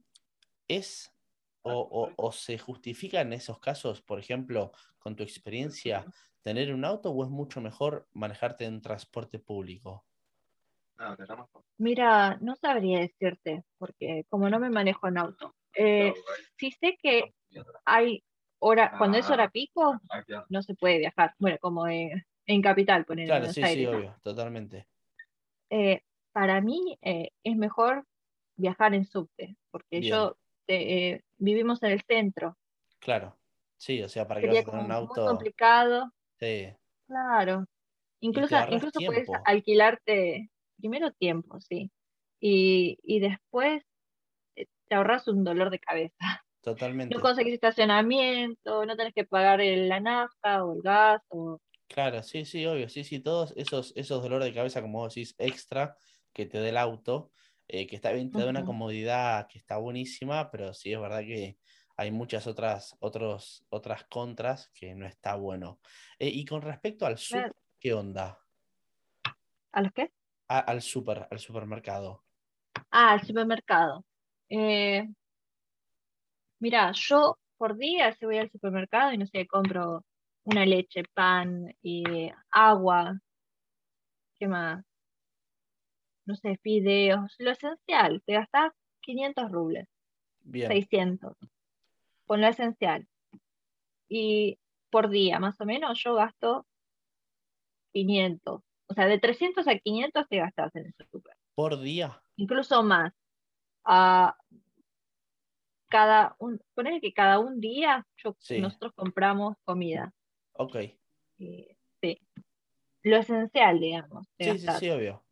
¿es 0.67 1.14
o, 1.65 1.73
o- 1.81 2.15
o 2.29 2.33
se 2.33 2.59
justifica 2.59 3.21
en 3.23 3.33
esos 3.33 3.59
casos, 3.59 4.03
por 4.03 4.19
ejemplo, 4.21 4.73
con 4.99 5.17
tu 5.17 5.23
experiencia, 5.23 6.07
tener 6.43 6.73
un 6.75 6.85
auto 6.85 7.11
o 7.11 7.25
es 7.25 7.31
mucho 7.31 7.61
mejor 7.61 8.09
manejarte 8.13 8.65
en 8.67 8.83
transporte 8.83 9.39
público? 9.39 10.07
Mira, 11.79 12.37
no 12.41 12.55
sabría 12.57 13.01
decirte, 13.01 13.65
porque 13.79 14.25
como 14.29 14.49
no 14.49 14.61
me 14.61 14.71
manejo 14.71 15.09
en 15.09 15.19
auto, 15.19 15.55
eh, 15.77 16.13
sí 16.57 16.71
sé 16.71 16.97
que 17.03 17.35
hay 17.85 18.23
hora, 18.61 18.95
cuando 18.99 19.19
es 19.19 19.29
hora 19.31 19.51
pico, 19.51 20.01
no 20.49 20.63
se 20.63 20.75
puede 20.75 20.99
viajar. 20.99 21.35
Bueno, 21.39 21.59
como 21.61 21.89
eh, 21.89 22.13
en 22.47 22.63
Capital, 22.63 23.05
poner 23.05 23.27
en 23.29 23.29
Claro, 23.29 23.49
sí, 23.49 23.67
sí, 23.67 23.67
Aires. 23.67 23.89
obvio, 23.89 24.17
totalmente. 24.23 24.89
Eh, 25.71 26.03
para 26.33 26.61
mí 26.61 26.99
eh, 27.03 27.31
es 27.45 27.57
mejor 27.57 28.07
viajar 28.57 28.95
en 28.95 29.05
subte, 29.05 29.57
porque 29.71 30.01
Bien. 30.01 30.13
yo 30.13 30.37
eh, 30.69 31.23
vivimos 31.37 31.83
en 31.83 31.93
el 31.93 32.03
centro. 32.03 32.57
Claro. 33.01 33.39
Sí, 33.77 34.03
o 34.03 34.09
sea, 34.09 34.27
para 34.27 34.41
que 34.41 34.47
vas 34.47 34.57
Sería 34.57 34.61
a 34.61 34.71
tener 34.71 34.87
como 34.87 34.95
un 35.01 35.07
muy 35.09 35.19
auto. 35.21 35.27
complicado. 35.31 36.13
Sí. 36.39 36.69
Claro. 37.07 37.67
Incluso, 38.21 38.57
incluso 38.71 39.01
puedes 39.05 39.29
alquilarte 39.45 40.51
primero 40.79 41.13
tiempo, 41.13 41.61
sí. 41.61 41.91
Y, 42.41 42.99
y 43.03 43.21
después 43.21 43.83
eh, 44.57 44.67
te 44.89 44.95
ahorras 44.95 45.29
un 45.29 45.45
dolor 45.45 45.71
de 45.71 45.79
cabeza. 45.79 46.17
No 46.65 46.73
Totalmente. 46.73 47.21
conseguís 47.21 47.55
estacionamiento, 47.55 48.87
no 48.87 48.97
tenés 48.97 49.13
que 49.13 49.25
pagar 49.27 49.61
el- 49.61 49.89
la 49.89 50.01
nafta 50.01 50.65
o 50.65 50.73
el 50.75 50.81
gas. 50.83 51.21
O... 51.29 51.61
Claro, 51.89 52.23
sí, 52.23 52.47
sí, 52.47 52.65
obvio, 52.65 52.89
sí, 52.89 53.05
sí, 53.05 53.21
todos 53.21 53.53
esos, 53.57 53.93
esos 53.97 54.23
dolores 54.23 54.49
de 54.49 54.55
cabeza, 54.55 54.81
como 54.81 55.01
vos 55.01 55.15
decís, 55.15 55.35
extra 55.39 55.97
que 56.33 56.47
te 56.47 56.59
dé 56.61 56.71
el 56.71 56.79
auto, 56.79 57.31
eh, 57.69 57.87
que 57.87 57.97
está 57.97 58.13
bien, 58.13 58.31
te 58.33 58.41
da 58.43 58.51
una 58.51 58.65
comodidad 58.65 59.47
que 59.49 59.59
está 59.59 59.77
buenísima, 59.79 60.51
pero 60.51 60.75
sí 60.75 60.93
es 60.93 61.01
verdad 61.01 61.21
que 61.21 61.59
hay 61.97 62.11
muchas 62.11 62.47
otras, 62.47 62.97
otros, 63.01 63.65
otras 63.71 64.05
contras 64.05 64.71
que 64.75 64.95
no 64.95 65.07
está 65.07 65.37
bueno. 65.37 65.81
Eh, 66.19 66.29
y 66.29 66.45
con 66.45 66.63
respecto 66.63 67.07
al 67.07 67.19
súper, 67.19 67.53
¿qué 67.81 67.93
onda? 67.95 68.41
¿A 69.73 69.83
los 69.83 69.93
qué? 69.93 70.11
A- 70.49 70.61
al 70.73 70.81
súper, 70.81 71.29
al 71.31 71.39
supermercado. 71.39 72.25
Ah, 72.91 73.13
al 73.13 73.21
supermercado. 73.27 74.05
Eh, 74.49 75.07
mira, 76.61 76.93
yo 76.93 77.37
por 77.57 77.77
día 77.77 78.13
si 78.15 78.25
voy 78.27 78.39
al 78.39 78.51
supermercado 78.51 79.13
y 79.13 79.19
no 79.19 79.27
sé, 79.27 79.47
compro 79.47 80.05
una 80.45 80.67
leche, 80.67 81.03
pan, 81.15 81.75
y 81.83 82.31
agua, 82.51 83.19
¿qué 84.39 84.47
más? 84.49 84.85
No 86.27 86.37
sé, 86.37 86.59
fideos, 86.63 87.35
lo 87.39 87.51
esencial, 87.51 88.23
te 88.25 88.35
gastás 88.35 88.73
500 89.01 89.51
rubles, 89.51 89.89
Bien, 90.41 90.69
600, 90.69 91.37
con 92.27 92.41
lo 92.41 92.47
esencial. 92.47 93.07
Y 94.09 94.59
por 94.91 95.11
día, 95.11 95.39
más 95.39 95.61
o 95.61 95.67
menos, 95.67 96.03
yo 96.03 96.15
gasto 96.15 96.67
500. 97.93 98.63
O 98.87 98.95
sea, 98.95 99.07
de 99.07 99.19
300 99.19 99.67
a 99.69 99.79
500 99.79 100.29
te 100.29 100.39
gastas 100.39 100.75
en 100.77 100.87
el 100.87 100.95
super. 101.11 101.37
por 101.55 101.81
día. 101.81 102.23
Incluso 102.37 102.83
más. 102.83 103.13
Ah, 103.85 104.37
cada 105.89 106.35
un, 106.39 106.61
ponele 106.75 107.01
que 107.01 107.13
cada 107.13 107.39
un 107.39 107.61
día 107.61 108.07
yo- 108.17 108.35
Sí. 108.39 108.61
nosotros 108.61 108.93
compramos 108.95 109.57
comida. 109.65 110.13
Ok. 110.53 110.77
y, 111.39 111.67
sí. 112.01 112.21
Lo 113.03 113.17
esencial, 113.17 113.81
digamos, 113.81 114.27
Sí, 114.39 114.59
sí, 114.59 114.69
sí, 114.79 114.91
obvio. 114.91 115.23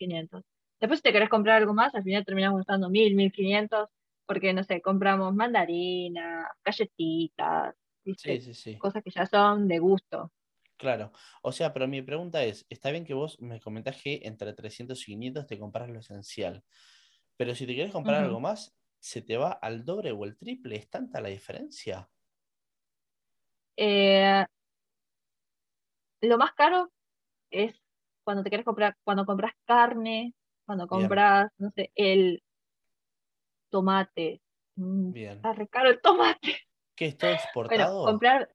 500. 0.00 0.42
Después 0.80 0.98
si 0.98 1.02
te 1.02 1.12
querés 1.12 1.28
comprar 1.28 1.58
algo 1.58 1.74
más, 1.74 1.94
al 1.94 2.02
final 2.02 2.24
terminamos 2.24 2.58
gastando 2.58 2.88
1000, 2.88 3.14
1500, 3.14 3.88
porque, 4.26 4.52
no 4.52 4.64
sé, 4.64 4.80
compramos 4.80 5.34
mandarina, 5.34 6.48
galletitas, 6.64 7.74
¿viste? 8.04 8.40
Sí, 8.40 8.54
sí, 8.54 8.54
sí. 8.54 8.78
cosas 8.78 9.02
que 9.04 9.10
ya 9.10 9.26
son 9.26 9.68
de 9.68 9.78
gusto. 9.78 10.32
Claro, 10.78 11.12
o 11.42 11.52
sea, 11.52 11.74
pero 11.74 11.86
mi 11.86 12.00
pregunta 12.00 12.42
es, 12.42 12.64
está 12.70 12.90
bien 12.90 13.04
que 13.04 13.12
vos 13.12 13.38
me 13.40 13.60
comentás 13.60 14.00
que 14.02 14.20
entre 14.24 14.54
300 14.54 15.02
y 15.02 15.12
500 15.12 15.46
te 15.46 15.58
compras 15.58 15.90
lo 15.90 15.98
esencial, 16.00 16.64
pero 17.36 17.54
si 17.54 17.66
te 17.66 17.74
querés 17.74 17.92
comprar 17.92 18.24
algo 18.24 18.40
más, 18.40 18.74
se 18.98 19.20
te 19.20 19.36
va 19.36 19.52
al 19.52 19.84
doble 19.84 20.12
o 20.12 20.24
el 20.24 20.38
triple, 20.38 20.76
¿es 20.76 20.88
tanta 20.88 21.20
la 21.20 21.28
diferencia? 21.28 22.08
Eh, 23.76 24.44
lo 26.22 26.38
más 26.38 26.52
caro 26.52 26.90
es 27.50 27.74
cuando 28.24 28.42
te 28.42 28.50
querés 28.50 28.64
comprar, 28.64 28.96
cuando 29.04 29.24
compras 29.26 29.52
carne, 29.64 30.34
cuando 30.66 30.86
Bien. 30.86 31.02
compras, 31.02 31.50
no 31.58 31.70
sé, 31.70 31.90
el 31.94 32.42
tomate. 33.70 34.40
Mm, 34.76 35.12
Bien. 35.12 35.32
Está 35.36 35.52
re 35.52 35.68
caro 35.68 35.90
el 35.90 36.00
tomate. 36.00 36.40
¿Qué 36.96 37.06
es 37.06 37.18
todo 37.18 37.30
Bueno, 37.30 37.42
exportado? 37.44 38.04
comprar, 38.04 38.52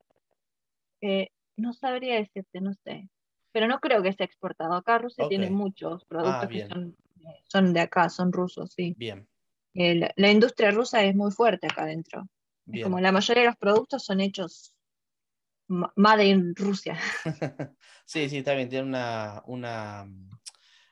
eh, 1.02 1.30
no 1.56 1.74
sabría 1.74 2.16
decirte, 2.16 2.62
no 2.62 2.74
sé. 2.74 3.10
Pero 3.52 3.68
no 3.68 3.80
creo 3.80 4.04
que 4.04 4.14
sea 4.14 4.26
exportado. 4.26 4.74
Acá 4.74 4.98
Rusia 4.98 5.28
tiene 5.30 5.50
muchos 5.50 6.04
productos 6.06 6.50
que 6.50 6.56
bien. 6.56 6.70
son, 6.70 6.98
eh, 7.22 7.42
son 7.46 7.74
de 7.74 7.80
acá, 7.80 8.10
son 8.10 8.32
rusos, 8.34 8.74
sí. 8.74 8.94
Bien, 8.98 9.28
Eh, 9.74 9.96
la, 9.96 10.12
la 10.16 10.32
industria 10.32 10.72
rusa 10.72 11.04
es 11.04 11.16
muy 11.16 11.32
fuerte 11.32 11.68
acá 11.68 11.84
adentro. 11.84 12.28
Como 12.84 13.00
la 13.00 13.12
mayoría 13.12 13.44
de 13.44 13.50
los 13.50 13.58
productos 13.58 14.04
son 14.04 14.20
hechos 14.20 14.74
ma- 15.68 15.92
made 15.96 16.26
in 16.26 16.54
Rusia. 16.56 16.98
Sí, 18.06 18.30
sí, 18.30 18.38
está 18.38 18.54
bien, 18.54 18.70
tiene 18.70 18.86
una, 18.88 19.42
una, 19.48 20.08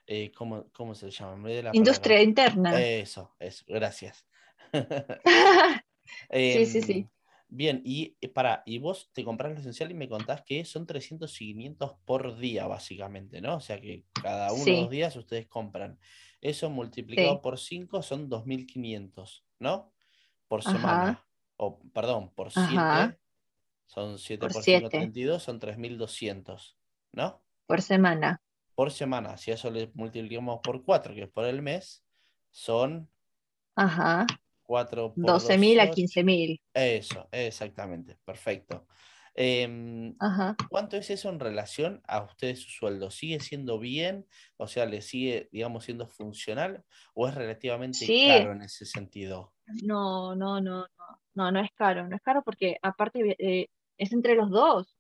eh, 0.08 0.32
¿cómo, 0.36 0.66
cómo 0.72 0.96
se 0.96 1.12
llama? 1.12 1.50
La 1.50 1.74
Industria 1.74 2.18
palabra. 2.18 2.24
interna. 2.24 2.72
Eso, 3.02 3.36
eso, 3.40 3.64
gracias. 3.68 4.26
Sí, 6.38 6.66
sí, 6.66 6.82
sí. 6.82 7.06
Em, 7.06 7.10
Bien, 7.56 7.84
y 7.86 8.18
eh, 8.20 8.30
para, 8.30 8.64
y 8.66 8.80
vos 8.80 9.12
te 9.14 9.24
compras 9.24 9.52
lo 9.54 9.60
esencial 9.60 9.92
y 9.92 9.94
me 9.94 10.10
contás 10.10 10.42
que 10.44 10.66
son 10.66 10.88
300 10.88 11.40
y 11.40 11.54
500 11.54 11.94
por 12.04 12.36
día, 12.40 12.66
básicamente, 12.66 13.42
¿no? 13.42 13.58
O 13.58 13.60
sea 13.60 13.80
que 13.80 14.06
cada 14.24 14.52
uno 14.54 14.66
Sí. 14.66 14.74
dos 14.74 14.90
días 14.90 15.16
ustedes 15.16 15.46
compran. 15.48 16.00
Eso 16.42 16.72
multiplicado 16.72 17.36
Sí. 17.36 17.42
por 17.44 17.60
5 17.60 18.02
son 18.02 18.28
2.500, 18.28 19.46
¿no? 19.60 19.94
Por 20.48 20.64
Ajá. 20.66 20.72
semana. 20.72 21.28
O, 21.58 21.80
perdón, 21.94 22.34
por 22.34 22.52
Ajá. 22.56 23.16
7 23.16 23.20
son 23.86 24.20
7 24.20 24.48
Por 24.48 24.52
por 24.52 24.64
5, 24.64 24.90
siete. 24.90 24.92
32, 24.92 25.44
son 25.44 25.60
3.200, 25.60 26.78
¿no? 27.14 27.44
por 27.70 27.82
semana. 27.82 28.40
Por 28.78 28.92
semana. 28.92 29.38
Si 29.38 29.52
eso 29.52 29.70
le 29.70 29.92
multiplicamos 29.94 30.60
por 30.64 30.84
4, 30.84 31.14
que 31.14 31.24
es 31.24 31.30
por 31.32 31.46
el 31.46 31.62
mes, 31.62 32.04
son 32.52 33.10
Ajá. 33.78 34.26
4 34.64 35.18
por 35.20 35.42
12.000 35.42 35.80
a 35.80 35.90
12, 35.90 35.92
15.000. 35.92 36.60
Eso, 36.74 37.30
exactamente, 37.32 38.18
perfecto. 38.26 38.88
Em, 39.36 40.20
Ajá. 40.20 40.56
¿cuánto 40.68 40.98
es 40.98 41.10
eso 41.12 41.30
en 41.30 41.40
relación 41.40 42.02
a 42.08 42.24
ustedes 42.24 42.62
su 42.64 42.72
sueldo? 42.72 43.12
¿Sigue 43.12 43.40
siendo 43.42 43.80
bien? 43.80 44.28
O 44.58 44.68
sea, 44.68 44.86
¿le 44.86 45.02
sigue, 45.02 45.50
digamos, 45.52 45.86
siendo 45.86 46.08
funcional? 46.08 46.86
¿O 47.16 47.28
es 47.28 47.36
relativamente 47.36 48.18
Sí. 48.18 48.20
caro 48.22 48.54
en 48.54 48.64
ese 48.64 48.86
sentido? 48.86 49.54
No, 49.84 50.36
no, 50.36 50.60
no, 50.62 50.82
no. 50.98 51.20
No, 51.34 51.52
no 51.52 51.60
es 51.60 51.72
caro. 51.74 52.08
No 52.08 52.16
es 52.16 52.22
caro 52.22 52.44
porque 52.44 52.78
aparte 52.82 53.36
eh, 53.40 53.68
es 53.98 54.14
entre 54.14 54.36
los 54.36 54.50
dos. 54.50 54.98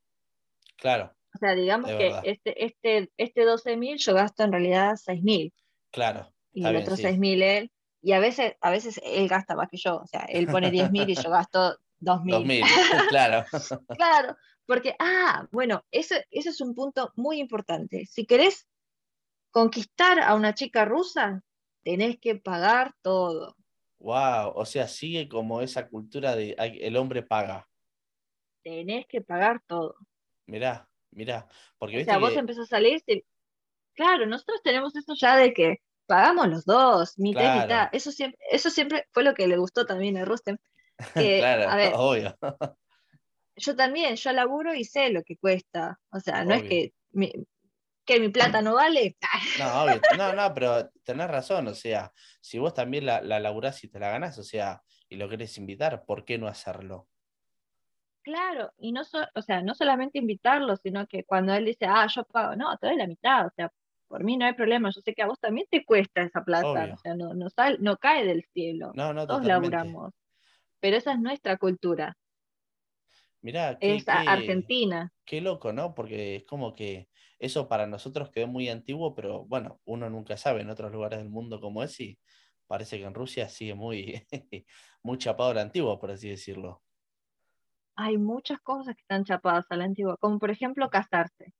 Claro, 0.77 1.13
O 1.35 1.37
sea, 1.37 1.53
digamos 1.53 1.89
que 1.91 1.97
verdad. 1.97 2.21
este, 2.25 2.65
este, 2.65 3.11
este 3.17 3.45
12.000 3.45 3.97
yo 3.97 4.13
gasto 4.13 4.43
en 4.43 4.51
realidad 4.51 4.93
6.000 4.95 5.53
claro, 5.91 6.33
y 6.51 6.65
el 6.65 6.71
bien, 6.71 6.83
otro 6.83 6.95
sí. 6.95 7.03
6.000 7.03 7.41
él. 7.43 7.71
Y 8.01 8.11
a 8.11 8.19
veces, 8.19 8.55
a 8.59 8.69
veces 8.69 8.99
él 9.03 9.29
gasta 9.29 9.55
más 9.55 9.69
que 9.69 9.77
yo. 9.77 9.97
O 9.97 10.07
sea, 10.07 10.21
él 10.27 10.47
pone 10.47 10.71
10.000 10.71 11.09
y 11.09 11.15
yo 11.15 11.29
gasto 11.29 11.77
2.000. 12.01 12.31
2000, 12.31 12.63
claro. 13.09 13.45
Claro, 13.97 14.35
porque, 14.65 14.95
ah, 14.99 15.47
bueno, 15.51 15.85
eso, 15.91 16.15
eso 16.29 16.49
es 16.49 16.59
un 16.59 16.75
punto 16.75 17.13
muy 17.15 17.39
importante. 17.39 18.05
Si 18.05 18.25
querés 18.25 18.67
conquistar 19.51 20.19
a 20.19 20.35
una 20.35 20.53
chica 20.53 20.83
rusa, 20.83 21.43
tenés 21.83 22.17
que 22.19 22.35
pagar 22.35 22.93
todo. 23.01 23.55
Wow, 24.03 24.51
o 24.55 24.65
sea, 24.65 24.85
sigue 24.89 25.29
como 25.29 25.61
esa 25.61 25.87
cultura 25.87 26.35
de 26.35 26.55
el 26.59 26.97
hombre 26.97 27.23
paga. 27.23 27.69
Tenés 28.61 29.05
que 29.07 29.21
pagar 29.21 29.61
todo. 29.65 29.95
Mirá, 30.45 30.89
mirá, 31.11 31.47
porque 31.77 31.95
O 31.95 31.97
viste 31.99 32.11
sea, 32.11 32.19
vos 32.19 32.35
empezás 32.35 32.65
a 32.65 32.75
salir, 32.75 33.01
si- 33.07 33.23
claro, 33.93 34.25
nosotros 34.25 34.61
tenemos 34.61 34.93
eso 34.97 35.13
ya 35.17 35.37
de 35.37 35.53
que 35.53 35.77
pagamos 36.05 36.49
los 36.49 36.65
dos, 36.65 37.17
mitad 37.17 37.39
y 37.39 37.43
Claro. 37.43 37.61
mitad. 37.61 37.89
Eso 37.93 38.11
siempre, 38.11 38.37
eso 38.51 38.69
siempre 38.69 39.05
fue 39.13 39.23
lo 39.23 39.33
que 39.33 39.47
le 39.47 39.55
gustó 39.57 39.85
también 39.85 40.17
a 40.17 40.25
Rustem. 40.25 40.57
Que, 41.15 41.39
claro, 41.39 41.69
a 41.69 41.75
ver, 41.77 41.93
obvio, 41.95 42.37
yo 43.55 43.75
también, 43.75 44.15
yo 44.17 44.31
laburo 44.33 44.73
y 44.73 44.83
sé 44.83 45.11
lo 45.11 45.23
que 45.23 45.37
cuesta. 45.37 45.99
O 46.11 46.19
sea, 46.19 46.43
no 46.43 46.55
es 46.55 46.63
que 46.63 46.93
mi, 47.11 47.31
¿Que 48.05 48.19
mi 48.19 48.29
plata 48.29 48.61
no 48.61 48.75
vale? 48.75 49.17
No, 49.59 49.83
obvio. 49.83 50.01
No, 50.11 50.33
no, 50.33 50.53
pero 50.53 50.89
tenés 51.03 51.27
razón. 51.29 51.67
O 51.67 51.73
sea, 51.75 52.11
si 52.41 52.57
vos 52.59 52.73
también 52.73 53.05
la, 53.05 53.21
la 53.21 53.39
laburás 53.39 53.83
y 53.83 53.87
te 53.89 53.99
la 53.99 54.09
ganás, 54.09 54.37
o 54.39 54.43
sea, 54.43 54.81
y 55.09 55.15
lo 55.15 55.29
querés 55.29 55.57
invitar, 55.57 56.05
¿por 56.05 56.25
qué 56.25 56.37
no 56.37 56.47
hacerlo? 56.47 57.07
Claro, 58.23 58.71
y 58.77 58.93
no, 58.93 59.03
so- 59.03 59.27
o 59.35 59.41
sea, 59.41 59.61
no 59.61 59.75
solamente 59.75 60.17
invitarlo, 60.17 60.77
sino 60.77 61.07
que 61.07 61.25
cuando 61.25 61.53
él 61.53 61.65
dice, 61.65 61.85
ah, 61.87 62.07
yo 62.13 62.23
pago, 62.23 62.55
no, 62.55 62.77
te 62.77 62.87
doy 62.87 62.95
la 62.95 63.05
mitad, 63.07 63.47
o 63.47 63.51
sea, 63.55 63.69
por 64.07 64.23
mí 64.23 64.37
no 64.37 64.45
hay 64.45 64.53
problema, 64.53 64.89
yo 64.95 65.01
sé 65.01 65.13
que 65.13 65.23
a 65.23 65.27
vos 65.27 65.39
también 65.39 65.67
te 65.69 65.83
cuesta 65.85 66.21
esa 66.21 66.41
plata, 66.43 66.69
Obvio. 66.69 66.93
o 66.93 66.97
sea, 66.97 67.15
no, 67.15 67.33
no, 67.33 67.49
sal- 67.49 67.77
no 67.81 67.97
cae 67.97 68.25
del 68.25 68.45
cielo, 68.53 68.91
No, 68.95 69.13
no, 69.13 69.27
todos 69.27 69.41
totalmente. 69.41 69.75
laburamos, 69.75 70.13
pero 70.79 70.97
esa 70.97 71.13
es 71.13 71.19
nuestra 71.19 71.57
cultura, 71.57 72.17
Mirá, 73.41 73.77
qué, 73.79 73.95
es 73.95 74.05
qué- 74.05 74.11
argentina. 74.11 75.11
qué 75.25 75.41
loco, 75.41 75.73
¿no? 75.73 75.93
Porque 75.93 76.37
es 76.37 76.43
como 76.45 76.73
que 76.73 77.09
eso 77.45 77.67
para 77.67 77.87
nosotros 77.87 78.31
quedó 78.31 78.47
muy 78.47 78.69
antiguo, 78.69 79.15
pero 79.15 79.45
bueno, 79.45 79.81
uno 79.85 80.09
nunca 80.09 80.37
sabe 80.37 80.61
en 80.61 80.69
otros 80.69 80.91
lugares 80.91 81.19
del 81.19 81.29
mundo 81.29 81.59
cómo 81.61 81.83
es 81.83 81.99
y 81.99 82.19
parece 82.67 82.97
que 82.99 83.05
en 83.05 83.13
Rusia 83.15 83.49
sigue 83.49 83.75
muy, 83.75 84.25
muy 85.03 85.17
chapado 85.17 85.51
a 85.51 85.53
la 85.55 85.61
antigua, 85.61 85.99
por 85.99 86.11
así 86.11 86.29
decirlo. 86.29 86.83
Hay 87.95 88.17
muchas 88.17 88.59
cosas 88.61 88.95
que 88.95 89.01
están 89.01 89.23
chapadas 89.25 89.65
a 89.71 89.75
la 89.75 89.85
antigua, 89.85 90.17
como 90.17 90.37
por 90.39 90.51
ejemplo 90.51 90.89
casarse. 90.89 91.53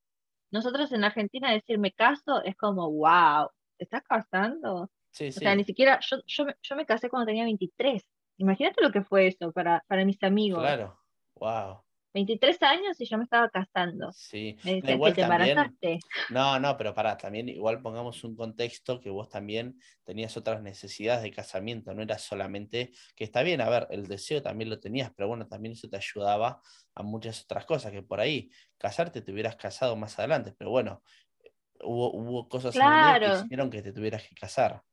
Nosotros 0.52 0.92
en 0.94 1.04
Argentina 1.06 1.52
decir 1.52 1.80
me 1.80 1.94
caso 1.94 2.44
es 2.44 2.56
como, 2.58 2.92
wow, 2.92 3.50
¿te 3.78 3.86
estás 3.86 4.04
casando? 4.04 4.92
Sí, 5.12 5.32
O 5.36 5.40
sí, 5.40 5.42
sea, 5.42 5.56
ni 5.56 5.64
siquiera, 5.66 6.00
yo, 6.02 6.18
yo, 6.28 6.46
me- 6.46 6.56
yo 6.64 6.76
me 6.78 6.86
casé 6.88 7.10
cuando 7.10 7.28
tenía 7.28 7.46
23. 7.46 8.04
Imagínate 8.38 8.82
lo 8.84 8.92
que 8.92 9.04
fue 9.04 9.28
eso 9.28 9.52
para, 9.54 9.84
para 9.88 10.06
mis 10.06 10.22
amigos. 10.24 10.76
claro. 10.76 11.00
Wow. 11.36 11.83
23 12.14 12.62
años 12.64 13.00
y 13.00 13.06
yo 13.06 13.18
me 13.18 13.24
estaba 13.26 13.50
casando. 13.50 14.16
Sí. 14.16 14.58
Me 14.82 14.94
igual 14.94 15.14
que 15.14 15.16
te 15.16 15.22
también, 15.22 15.78
embarazaste. 15.78 16.00
no, 16.28 16.60
no, 16.60 16.78
pero 16.78 16.94
pará, 16.94 17.18
también 17.18 17.50
igual 17.50 17.82
pongamos 17.82 18.24
un 18.24 18.36
contexto 18.36 19.00
que 19.02 19.10
vos 19.10 19.30
también 19.30 19.80
tenías 20.04 20.38
otras 20.38 20.62
necesidades 20.62 21.24
de 21.24 21.32
casamiento, 21.32 21.94
no 21.94 22.04
era 22.04 22.18
solamente, 22.20 22.92
que 23.16 23.24
está 23.24 23.44
bien, 23.44 23.62
a 23.62 23.70
ver, 23.70 23.88
el 23.92 24.08
deseo 24.08 24.42
también 24.44 24.70
lo 24.70 24.80
tenías, 24.80 25.12
pero 25.16 25.28
bueno, 25.30 25.48
también 25.48 25.74
eso 25.74 25.90
te 25.90 25.98
ayudaba 25.98 26.62
a 26.96 27.04
muchas 27.04 27.44
otras 27.44 27.66
cosas, 27.66 27.92
que 27.92 28.04
por 28.04 28.20
ahí 28.22 28.52
casarte 28.78 29.22
te 29.22 29.32
hubieras 29.34 29.56
casado 29.58 29.96
más 29.96 30.20
adelante, 30.20 30.54
pero 30.58 30.72
bueno, 30.72 31.04
hubo, 31.82 32.14
hubo 32.14 32.50
cosas 32.50 32.84
en 32.84 33.04
el 33.04 33.20
que 33.20 33.30
Claro. 33.30 33.32
hicieron 33.32 33.70
que 33.72 33.82
te 33.84 33.94
tuvieras 33.94 34.24
que 34.28 34.36
casar. 34.36 34.84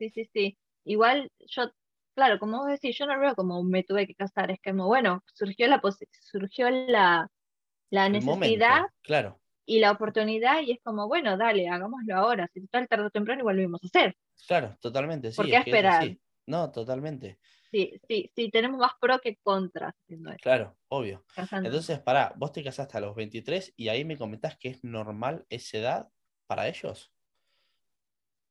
Sí, 0.00 0.10
sí, 0.10 0.24
sí. 0.32 0.58
Igual 0.84 1.30
yo, 1.38 1.70
claro, 2.14 2.38
como 2.38 2.58
vos 2.58 2.68
decís, 2.68 2.96
yo 2.96 3.06
no 3.06 3.14
lo 3.14 3.20
veo 3.20 3.34
como 3.34 3.62
me 3.62 3.82
tuve 3.84 4.06
que 4.06 4.14
casar, 4.14 4.50
es 4.50 4.58
como, 4.64 4.86
bueno, 4.86 5.22
surgió 5.34 5.68
la, 5.68 5.80
surgió 6.20 6.70
la, 6.70 7.28
la 7.90 8.08
necesidad 8.08 8.36
momento, 8.36 8.94
claro, 9.02 9.40
y 9.66 9.80
la 9.80 9.92
oportunidad 9.92 10.62
y 10.62 10.72
es 10.72 10.78
como, 10.82 11.08
bueno, 11.08 11.36
dale, 11.36 11.68
hagámoslo 11.68 12.16
ahora. 12.16 12.48
Si 12.52 12.60
total 12.60 12.88
tarde 12.88 13.06
o 13.06 13.10
temprano 13.10 13.40
igual 13.40 13.56
lo 13.56 13.62
vimos 13.62 13.80
a 13.82 13.86
hacer. 13.86 14.16
claro, 14.46 14.76
totalmente, 14.80 15.32
sí, 15.32 15.36
¿Por 15.36 15.46
qué 15.46 15.56
es 15.56 15.64
que 15.64 15.70
es 15.70 15.76
esperar? 15.76 16.16
No, 16.46 16.70
totalmente, 16.70 17.38
Sí, 17.70 18.00
sí, 18.06 18.30
sí, 18.36 18.50
tenemos 18.50 18.78
más 18.78 18.92
pro 19.00 19.18
que 19.18 19.36
contra 19.42 19.92
claro, 20.40 20.76
obvio. 20.88 21.24
Entonces, 21.36 21.98
pará, 21.98 22.32
vos 22.36 22.52
te 22.52 22.62
casaste 22.62 22.98
a 22.98 23.00
los 23.00 23.16
23 23.16 23.72
y 23.76 23.88
ahí 23.88 24.04
me 24.04 24.16
comentás 24.16 24.56
que 24.56 24.68
es 24.68 24.84
normal 24.84 25.44
esa 25.48 25.78
edad 25.78 26.08
para 26.46 26.68
ellos. 26.68 27.12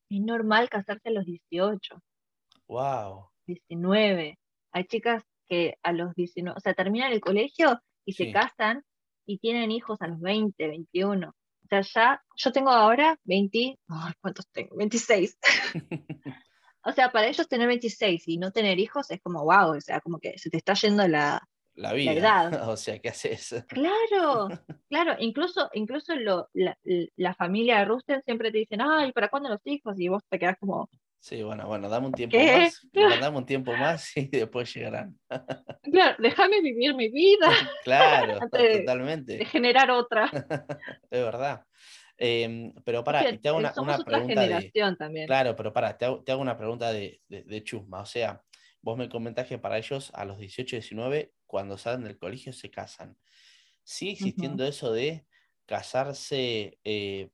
Es 0.09 0.20
normal 0.20 0.70
casarse 0.70 1.07
a 1.07 1.11
los 1.11 1.26
18. 1.26 2.03
Wow. 2.68 3.32
19. 3.46 4.38
Hay 4.72 4.84
chicas 4.86 5.24
que 5.48 5.78
a 5.84 5.91
los 5.91 6.14
19, 6.16 6.58
o 6.58 6.60
sea, 6.60 6.74
terminan 6.74 7.12
el 7.12 7.22
colegio 7.22 7.80
y 8.06 8.14
se 8.14 8.32
casan 8.32 8.84
y 9.26 9.39
tienen 9.39 9.72
hijos 9.72 10.02
a 10.02 10.08
los 10.08 10.20
20, 10.20 10.68
21. 10.68 11.30
O 11.30 11.68
sea, 11.68 11.82
ya, 11.82 12.24
yo 12.36 12.52
tengo 12.52 12.70
ahora 12.70 13.18
20, 13.24 13.80
ay, 13.88 14.14
¿cuántos 14.22 14.48
tengo? 14.50 14.76
26. 14.76 15.38
O 16.86 16.91
sea, 16.91 17.12
para 17.12 17.28
ellos 17.28 17.48
tener 17.48 17.68
26 17.68 18.28
y 18.28 18.38
no 18.38 18.52
tener 18.52 18.78
hijos 18.78 19.10
es 19.10 19.22
como, 19.22 19.44
wow, 19.44 19.78
o 19.78 19.82
sea, 19.82 20.02
como 20.02 20.20
que 20.20 20.38
se 20.38 20.50
te 20.50 20.58
está 20.58 20.74
yendo 20.74 21.08
la... 21.08 21.41
La 21.76 21.94
vida. 21.94 22.12
edad. 22.12 22.52
O 22.70 22.78
sea, 22.78 23.00
¿qué 23.00 23.10
haces? 23.10 23.66
Claro, 23.68 24.50
claro, 24.89 25.16
incluso, 25.20 25.70
incluso 25.74 26.14
lo, 26.16 26.50
la, 26.54 26.78
la 27.16 27.34
familia 27.36 27.80
de 27.80 27.86
Rusten 27.86 28.22
siempre 28.24 28.52
te 28.52 28.60
dicen, 28.60 28.82
ay, 28.82 29.14
¿para 29.14 29.30
cuándo 29.30 29.50
los 29.50 29.62
hijos? 29.66 29.98
Y 29.98 30.10
vos 30.10 30.24
te 30.30 30.38
quedás 30.38 30.58
como, 30.60 30.89
Sí, 31.24 31.41
bueno, 31.41 31.65
bueno, 31.67 31.88
dame 31.88 32.07
un 32.07 32.11
tiempo 32.13 32.38
¿Qué? 32.38 32.51
más. 32.57 32.82
Dame 33.21 33.38
un 33.38 33.45
tiempo 33.45 33.78
más 33.78 34.17
y 34.17 34.28
después 34.28 34.74
llegarán. 34.74 35.17
claro, 35.84 36.17
déjame 36.19 36.59
vivir 36.61 36.93
mi 36.95 37.07
vida, 37.09 37.47
Claro, 37.86 38.39
Antes 38.41 38.61
de- 38.61 38.67
de 38.67 38.80
totalmente. 38.80 39.45
generar 39.45 39.89
otra. 39.89 40.30
Es 41.09 41.24
verdad. 41.24 41.65
Em, 42.17 42.74
pero 42.84 43.05
para, 43.05 43.24
te 43.38 43.47
hago 43.47 43.57
una, 43.57 43.74
somos 43.74 43.88
una 43.88 43.95
otra 44.01 44.05
pregunta 44.05 44.41
de. 44.41 44.47
generación 44.47 44.97
también. 44.97 45.28
Claro, 45.28 45.55
pero 45.55 45.71
para, 45.71 45.97
te 45.97 46.03
hago, 46.03 46.21
te 46.26 46.34
hago 46.34 46.41
una 46.41 46.57
pregunta 46.57 46.91
de, 46.91 47.21
de, 47.30 47.43
de 47.43 47.63
chusma. 47.63 48.01
O 48.01 48.05
sea, 48.05 48.43
vos 48.82 48.97
me 48.97 49.07
comentás 49.07 49.47
que 49.47 49.57
para 49.57 49.78
ellos 49.78 50.11
a 50.15 50.26
los 50.26 50.38
18, 50.39 50.76
19, 50.76 51.32
cuando 51.45 51.78
salen 51.78 52.03
del 52.03 52.17
colegio, 52.17 52.51
se 52.51 52.69
casan. 52.69 53.17
¿Sigue 53.86 54.11
existiendo 54.11 54.65
eso 54.65 54.91
de 54.91 55.26
casarse 55.65 56.80
eh, 56.84 57.30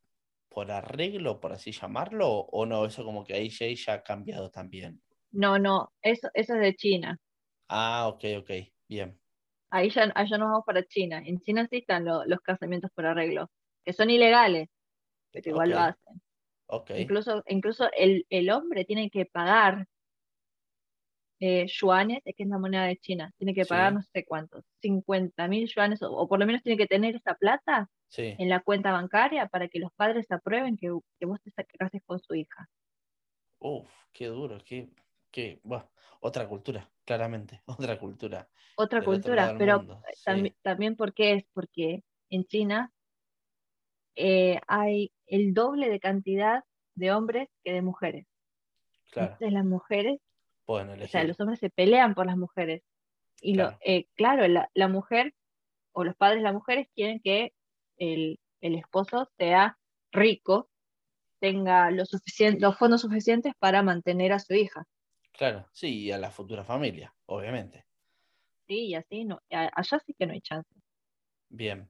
por 0.50 0.72
arreglo, 0.72 1.40
por 1.40 1.54
así 1.54 1.72
llamarlo? 1.72 2.30
¿O 2.32 2.66
no? 2.66 2.86
Eso 2.86 3.04
como 3.06 3.24
que 3.24 3.34
ahí 3.36 3.50
ya, 3.50 3.94
ha 3.94 4.04
cambiado 4.04 4.50
también. 4.52 5.02
No, 5.32 5.58
no, 5.58 5.92
eso, 6.04 6.30
eso 6.36 6.54
es 6.56 6.60
de 6.62 6.76
China. 6.76 7.18
Ah, 7.68 8.08
ok, 8.10 8.24
ok. 8.40 8.52
Bien. 8.88 9.20
Ahí 9.72 9.90
ya, 9.92 10.12
allá 10.16 10.38
nos 10.38 10.50
vamos 10.50 10.64
para 10.66 10.84
China. 10.86 11.22
En 11.26 11.40
China 11.42 11.68
sí 11.70 11.78
están 11.78 12.06
lo- 12.06 12.26
los 12.26 12.40
casamientos 12.42 12.92
por 12.94 13.06
arreglo, 13.06 13.52
que 13.86 13.94
son 13.94 14.10
ilegales, 14.10 14.68
pero 15.32 15.50
igual 15.52 15.72
lo 15.72 15.80
hacen. 15.80 16.22
Ok. 16.68 16.92
Incluso, 16.94 17.44
incluso 17.48 17.90
el, 17.98 18.26
el 18.30 18.50
hombre 18.52 18.86
tiene 18.86 19.10
que 19.12 19.26
pagar 19.26 19.88
eh, 21.40 21.68
yuanes, 21.68 22.22
es 22.26 22.36
que 22.36 22.44
es 22.44 22.50
la 22.50 22.58
moneda 22.58 22.86
de 22.86 22.98
China, 22.98 23.32
tiene 23.38 23.54
que 23.54 23.66
pagar 23.66 23.92
Sí. 23.92 23.96
no 23.96 24.02
sé 24.02 24.26
cuántos, 24.26 24.66
50 24.82 25.48
mil 25.48 25.68
yuanes, 25.68 26.02
o, 26.02 26.12
o 26.12 26.28
por 26.28 26.40
lo 26.40 26.46
menos 26.46 26.64
tiene 26.64 26.78
que 26.78 26.88
tener 26.88 27.16
esa 27.16 27.36
plata 27.36 27.90
Sí. 28.10 28.36
en 28.40 28.50
la 28.50 28.62
cuenta 28.62 28.92
bancaria 28.92 29.48
para 29.48 29.68
que 29.68 29.80
los 29.80 29.94
padres 29.94 30.26
aprueben 30.32 30.78
que, 30.78 30.92
que 31.20 31.26
vos 31.26 31.40
te 31.44 31.52
cases 31.78 32.02
con 32.06 32.20
su 32.20 32.34
hija. 32.34 32.68
Uf, 33.60 33.90
qué 34.12 34.28
duro, 34.28 34.58
qué, 34.66 34.90
qué, 35.32 35.60
buah, 35.64 35.86
otra 36.22 36.48
cultura, 36.48 36.90
claramente, 37.06 37.62
otra 37.68 38.00
cultura. 38.00 38.50
Otra 38.78 39.04
cultura, 39.04 39.56
pero 39.58 39.82
sí. 40.14 40.24
también, 40.26 40.56
también 40.62 40.96
porque 40.96 41.34
es 41.34 41.44
porque 41.54 42.04
en 42.30 42.46
China 42.46 42.92
eh, 44.16 44.60
hay 44.68 45.12
el 45.28 45.54
doble 45.54 45.90
de 45.90 46.00
cantidad 46.00 46.64
de 46.96 47.12
hombres 47.12 47.48
que 47.64 47.74
de 47.74 47.82
mujeres. 47.82 48.26
Claro, 49.12 49.34
Entonces 49.34 49.54
las 49.54 49.66
mujeres, 49.66 50.20
pueden 50.70 51.02
o 51.02 51.08
sea, 51.08 51.24
los 51.24 51.40
hombres 51.40 51.60
se 51.60 51.72
pelean 51.72 52.14
por 52.14 52.28
las 52.28 52.38
mujeres. 52.38 52.84
Y 53.42 53.56
lo, 53.56 53.64
Claro. 53.64 53.80
eh, 53.84 54.06
claro, 54.16 54.48
la, 54.48 54.70
la 54.76 54.88
mujer 54.88 55.34
o 55.94 56.04
los 56.04 56.16
padres 56.16 56.40
de 56.40 56.44
las 56.44 56.54
mujeres 56.54 56.88
quieren 56.94 57.20
que 57.24 57.54
el, 57.98 58.40
el 58.62 58.76
esposo 58.76 59.28
sea 59.38 59.80
rico, 60.12 60.70
tenga 61.40 61.90
lo 61.90 62.04
los 62.60 62.78
fondos 62.78 63.02
suficientes 63.02 63.54
para 63.58 63.82
mantener 63.82 64.32
a 64.32 64.40
su 64.40 64.54
hija. 64.54 64.84
Claro, 65.32 65.68
sí, 65.72 66.04
y 66.04 66.12
a 66.12 66.18
la 66.20 66.30
futura 66.30 66.64
familia, 66.64 67.16
obviamente. 67.26 67.86
Sí, 68.68 68.90
y 68.90 68.96
así 68.96 69.26
no, 69.26 69.40
allá 69.50 70.00
sí 70.06 70.14
que 70.14 70.28
no 70.28 70.34
hay 70.34 70.42
chance. 70.42 70.70
Bien. 71.50 71.90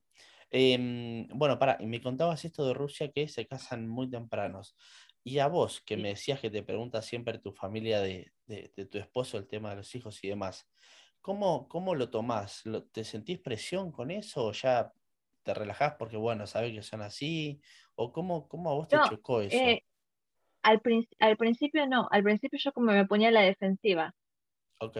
Em, 0.51 1.27
bueno, 1.29 1.59
para, 1.59 1.77
y 1.79 1.85
me 1.85 2.01
contabas 2.01 2.45
esto 2.45 2.65
de 2.65 2.73
Rusia 2.73 3.11
que 3.11 3.27
se 3.27 3.45
casan 3.45 3.87
muy 3.87 4.09
tempranos. 4.09 4.75
Y 5.23 5.39
a 5.39 5.47
vos, 5.47 5.81
que 5.81 5.97
me 5.97 6.09
decías 6.09 6.39
que 6.39 6.49
te 6.49 6.63
pregunta 6.63 7.01
siempre 7.01 7.39
tu 7.39 7.51
familia 7.51 8.01
de, 8.01 8.33
de- 8.47 8.73
de 8.75 8.85
tu 8.85 8.97
esposo 8.97 9.37
el 9.37 9.47
tema 9.47 9.71
de 9.71 9.77
los 9.77 9.93
hijos 9.95 10.23
y 10.23 10.29
demás, 10.29 10.69
¿cómo, 11.21 11.67
cómo 11.69 11.95
lo 11.95 12.09
tomás? 12.09 12.65
¿Lo- 12.65 12.85
¿Te 12.87 13.03
sentís 13.03 13.39
presión 13.39 13.91
con 13.91 14.11
eso 14.11 14.45
o 14.47 14.51
ya 14.53 14.93
te 15.43 15.53
relajás 15.53 15.95
porque, 15.99 16.17
bueno, 16.17 16.47
sabes 16.47 16.73
que 16.73 16.81
son 16.83 17.01
así? 17.01 17.61
¿O 17.95 18.11
cómo, 18.13 18.47
cómo 18.47 18.71
a 18.71 18.75
vos 18.75 18.87
te 18.89 19.01
No, 19.01 19.01
chocó 19.01 19.41
eso? 19.41 19.67
Eh, 19.67 19.81
al, 20.63 20.81
prin- 20.81 21.07
al 21.19 21.37
principio 21.37 21.87
no, 21.87 22.07
al 22.11 22.23
principio 22.23 22.59
yo 22.63 22.73
como 22.73 22.91
me 22.93 23.05
ponía 23.07 23.29
a 23.29 23.31
la 23.31 23.41
defensiva. 23.41 24.15
Ok, 24.79 24.97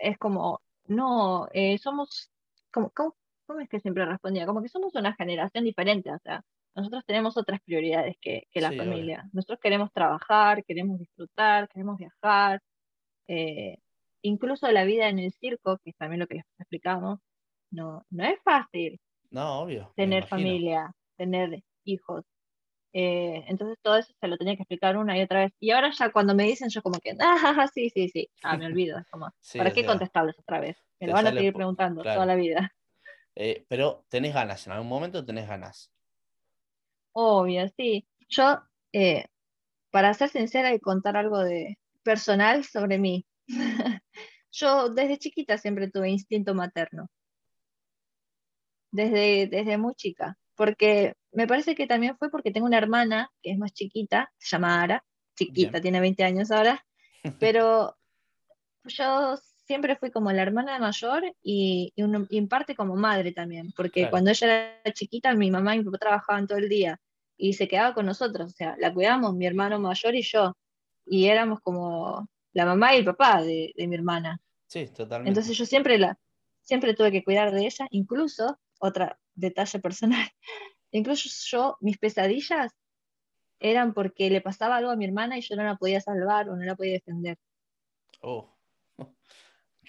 Es 0.00 0.18
como, 0.18 0.60
no, 0.86 1.48
eh, 1.52 1.78
somos, 1.78 2.30
como, 2.72 2.90
¿cómo, 2.90 3.16
cómo 3.46 3.60
es 3.60 3.68
que 3.68 3.80
siempre 3.80 4.04
respondía? 4.06 4.46
Como 4.46 4.62
que 4.62 4.68
somos 4.68 4.94
una 4.94 5.14
generación 5.14 5.64
diferente, 5.64 6.10
o 6.12 6.18
sea, 6.18 6.44
nosotros 6.74 7.04
tenemos 7.06 7.36
otras 7.36 7.60
prioridades 7.62 8.16
que, 8.20 8.44
que 8.50 8.60
la 8.60 8.70
Sí, 8.70 8.76
familia. 8.76 9.28
Nosotros 9.32 9.58
queremos 9.62 9.92
trabajar, 9.92 10.64
queremos 10.64 10.98
disfrutar, 10.98 11.68
queremos 11.68 11.98
viajar. 11.98 12.60
eh, 13.28 13.78
incluso 14.22 14.70
la 14.72 14.84
vida 14.84 15.08
en 15.08 15.18
el 15.20 15.32
circo, 15.32 15.78
que 15.84 15.90
es 15.90 15.96
también 15.96 16.20
lo 16.20 16.26
que 16.28 16.36
les 16.36 16.44
explicamos, 16.58 17.20
no, 17.70 18.04
no 18.10 18.24
es 18.24 18.40
fácil 18.44 19.00
no, 19.30 19.60
obvio. 19.62 19.96
tener 19.96 20.26
familia, 20.26 20.92
tener 21.16 21.62
hijos. 21.84 22.24
Eh, 22.94 23.44
entonces 23.48 23.78
todo 23.82 23.96
eso 23.98 24.12
se 24.20 24.28
lo 24.28 24.36
tenía 24.38 24.56
que 24.56 24.62
explicar 24.62 24.96
una 24.98 25.18
y 25.18 25.22
otra 25.22 25.40
vez. 25.42 25.52
Y 25.60 25.70
ahora 25.72 25.90
ya 25.92 26.12
cuando 26.12 26.34
me 26.34 26.44
dicen, 26.44 26.68
yo 26.70 26.82
como 26.82 27.00
que, 27.00 27.16
ah, 27.20 27.68
sí, 27.74 27.90
sí, 27.90 28.08
sí, 28.08 28.30
ah, 28.42 28.56
me 28.58 28.66
olvido. 28.66 28.98
Es 28.98 29.06
como, 29.10 29.30
Sí, 29.40 29.58
¿para 29.58 29.72
qué 29.72 29.84
sea, 29.84 29.86
contestarles 29.86 30.38
otra 30.40 30.60
vez? 30.60 30.78
Me 31.00 31.08
lo 31.08 31.14
van 31.14 31.26
a 31.28 31.32
seguir 31.32 31.54
preguntando 31.54 32.02
claro. 32.02 32.16
toda 32.16 32.26
la 32.26 32.36
vida. 32.36 32.72
eh, 33.34 33.64
pero 33.68 34.06
tenés 34.08 34.34
ganas, 34.34 34.66
en 34.66 34.72
algún 34.72 34.88
momento 34.88 35.24
tenés 35.24 35.48
ganas. 35.48 35.91
Obvio, 37.12 37.68
sí. 37.76 38.06
Yo, 38.28 38.60
eh, 38.92 39.26
para 39.90 40.14
ser 40.14 40.30
sincera 40.30 40.72
y 40.74 40.80
contar 40.80 41.16
algo 41.16 41.38
de 41.38 41.78
personal 42.02 42.64
sobre 42.64 42.98
mí, 42.98 43.26
yo 44.52 44.88
desde 44.88 45.18
chiquita 45.18 45.58
siempre 45.58 45.90
tuve 45.90 46.10
instinto 46.10 46.54
materno. 46.54 47.08
Desde, 48.90 49.46
desde 49.46 49.78
muy 49.78 49.94
chica. 49.94 50.36
Porque 50.54 51.14
me 51.32 51.46
parece 51.46 51.74
que 51.74 51.86
también 51.86 52.16
fue 52.18 52.30
porque 52.30 52.50
tengo 52.50 52.66
una 52.66 52.78
hermana 52.78 53.30
que 53.42 53.52
es 53.52 53.58
más 53.58 53.72
chiquita, 53.72 54.30
se 54.38 54.50
llama 54.50 54.82
Ara, 54.82 55.04
chiquita, 55.34 55.72
Bien. 55.72 55.82
tiene 55.82 56.00
20 56.00 56.24
años 56.24 56.50
ahora, 56.50 56.84
pero 57.40 57.96
yo 58.84 59.36
siempre 59.72 59.96
fui 59.96 60.10
como 60.10 60.30
la 60.32 60.42
hermana 60.42 60.78
mayor 60.78 61.22
y, 61.42 61.92
y 61.96 62.02
un- 62.02 62.26
y 62.28 62.36
en 62.36 62.46
parte 62.46 62.74
como 62.76 62.94
madre 62.94 63.32
también, 63.32 63.72
porque 63.74 64.00
Claro. 64.02 64.10
cuando 64.10 64.30
ella 64.30 64.46
era 64.84 64.92
chiquita 64.92 65.32
mi 65.34 65.50
mamá 65.50 65.74
y 65.74 65.78
mi 65.78 65.84
papá 65.86 65.96
trabajaban 65.98 66.46
todo 66.46 66.58
el 66.58 66.68
día 66.68 67.00
y 67.38 67.54
se 67.54 67.66
quedaba 67.68 67.94
con 67.94 68.04
nosotros, 68.04 68.52
o 68.52 68.54
sea, 68.54 68.76
la 68.78 68.92
cuidábamos 68.92 69.34
mi 69.34 69.46
hermano 69.46 69.78
mayor 69.80 70.14
y 70.14 70.20
yo, 70.22 70.54
y 71.06 71.24
éramos 71.26 71.60
como 71.62 72.28
la 72.52 72.66
mamá 72.66 72.94
y 72.94 72.98
el 72.98 73.06
papá 73.06 73.42
de, 73.42 73.72
de 73.74 73.86
mi 73.86 73.94
hermana. 73.94 74.38
Sí, 74.66 74.86
totalmente. 74.88 75.30
Entonces 75.30 75.56
yo 75.56 75.64
siempre 75.64 75.96
la, 75.98 76.18
siempre 76.60 76.92
tuve 76.92 77.10
que 77.10 77.24
cuidar 77.24 77.50
de 77.50 77.64
ella, 77.64 77.86
incluso, 77.90 78.58
otra 78.78 79.18
detalle 79.34 79.78
personal, 79.78 80.28
incluso 80.90 81.30
yo, 81.50 81.78
mis 81.80 81.96
pesadillas 81.96 82.72
eran 83.58 83.94
porque 83.94 84.28
le 84.28 84.42
pasaba 84.42 84.76
algo 84.76 84.90
a 84.90 84.96
mi 84.96 85.06
hermana 85.06 85.38
y 85.38 85.40
yo 85.40 85.56
no 85.56 85.64
la 85.64 85.76
podía 85.76 86.02
salvar 86.02 86.50
o 86.50 86.56
no 86.56 86.62
la 86.62 86.76
podía 86.76 86.92
defender. 86.92 87.38
Oh. 88.20 88.51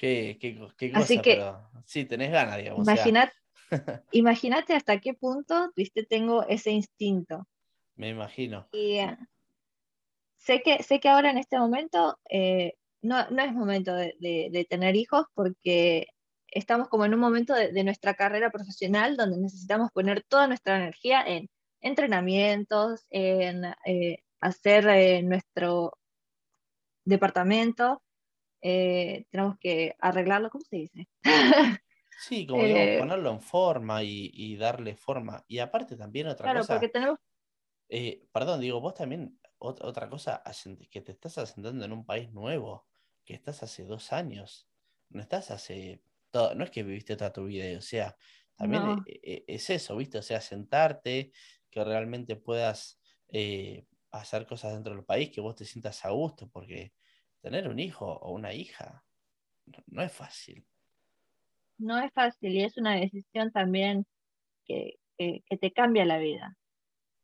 Qué, 0.04 0.38
qué, 0.38 0.60
co- 0.60 0.74
qué 0.78 0.91
cosa, 0.91 1.04
Así 1.06 1.18
que- 1.20 1.36
pero 1.36 1.70
sí, 1.86 2.04
tenés 2.04 2.30
ganas, 2.30 2.58
digamos. 2.58 2.82
o 2.82 2.84
sea, 2.84 3.06
Imaginat- 3.06 3.32
imagínate 4.12 4.74
hasta 4.74 4.99
qué 4.99 5.14
punto, 5.14 5.72
viste, 5.78 6.04
tengo 6.04 6.43
ese 6.43 6.72
instinto. 6.72 7.47
me 7.95 8.10
imagino. 8.10 8.68
Y 8.74 8.97
eh, 8.97 9.18
sé 10.36 10.62
que, 10.62 10.84
sé 10.84 10.99
que 10.99 11.08
ahora 11.08 11.30
en 11.32 11.38
este 11.38 11.58
momento 11.58 12.20
eh, 12.30 12.74
no, 13.01 13.30
no 13.30 13.43
es 13.43 13.54
momento 13.54 13.95
de, 13.95 14.14
de- 14.20 14.49
de 14.51 14.66
tener 14.66 14.97
hijos 14.97 15.26
porque 15.36 16.08
estamos 16.47 16.89
como 16.89 17.06
en 17.06 17.14
un 17.14 17.22
momento 17.22 17.54
de, 17.54 17.72
de 17.72 17.84
nuestra 17.86 18.14
carrera 18.14 18.49
profesional 18.51 19.16
donde 19.16 19.38
necesitamos 19.38 19.89
poner 19.93 20.22
toda 20.28 20.47
nuestra 20.47 20.76
energía 20.76 21.24
en 21.26 21.49
entrenamientos, 21.80 23.06
en 23.10 23.64
eh, 23.86 24.18
hacer 24.41 24.86
eh, 24.89 25.24
nuestro 25.24 25.93
departamento. 27.06 28.01
Eh, 28.64 29.26
tenemos 29.32 29.57
que 29.59 29.95
arreglarlo, 29.99 30.49
¿cómo 30.51 30.64
se 30.66 30.78
dice? 30.78 31.09
Sí, 32.16 32.47
como 32.47 32.66
digo, 32.66 32.95
Eh, 32.95 32.95
ponerlo 32.95 33.30
en 33.32 33.41
forma 33.41 34.01
y, 34.03 34.32
y 34.34 34.55
darle 34.57 34.95
forma. 34.95 35.45
Y 35.47 35.59
aparte 35.59 35.95
también 35.95 36.28
otra 36.28 36.49
Claro, 36.49 36.51
cosa, 36.51 36.68
porque 36.68 36.89
tenemos 36.89 37.18
eh, 37.89 38.28
perdón, 38.34 38.61
digo, 38.61 38.82
vos 38.82 38.93
también, 38.95 39.39
ot- 39.59 39.82
otra 39.84 40.09
cosa, 40.09 40.41
que 40.89 41.01
te 41.01 41.11
estás 41.11 41.38
asentando 41.38 41.86
en 41.86 41.91
un 41.93 42.05
país 42.05 42.32
nuevo, 42.32 42.88
que 43.26 43.34
estás 43.34 43.64
hace 43.64 43.86
dos 43.86 44.11
años, 44.14 44.70
no 45.09 45.22
estás 45.22 45.51
hace, 45.51 46.03
todo, 46.32 46.55
no 46.55 46.64
es 46.64 46.72
que 46.72 46.84
viviste 46.84 47.16
toda 47.16 47.34
tu 47.34 47.45
vida, 47.45 47.78
o 47.78 47.82
sea, 47.82 48.16
también 48.55 48.86
No. 48.86 49.05
e- 49.05 49.20
e- 49.24 49.45
es 49.47 49.70
eso, 49.70 49.95
¿viste? 49.97 50.18
O 50.20 50.22
sea, 50.24 50.41
sentarte, 50.41 51.32
que 51.70 51.84
realmente 51.84 52.36
puedas 52.36 52.99
eh, 53.30 53.88
hacer 54.11 54.45
cosas 54.47 54.74
dentro 54.74 54.93
del 54.95 55.05
país, 55.05 55.32
que 55.32 55.41
vos 55.41 55.55
te 55.55 55.66
sientas 55.66 56.05
a 56.05 56.09
gusto, 56.11 56.49
porque 56.49 56.93
tener 57.44 57.70
un 57.70 57.78
hijo 57.80 58.08
o 58.08 58.32
una 58.34 58.54
hija 58.56 59.04
no, 59.88 60.04
es 60.04 60.12
fácil, 60.14 60.66
no 61.78 62.00
es 62.00 62.12
fácil 62.14 62.52
y 62.54 62.64
es 62.64 62.78
una 62.78 62.96
decisión 62.96 63.52
también 63.52 64.08
que, 64.66 64.96
que- 65.18 65.44
que 65.50 65.58
te 65.58 65.72
cambia 65.74 66.06
la 66.06 66.20
vida. 66.20 66.58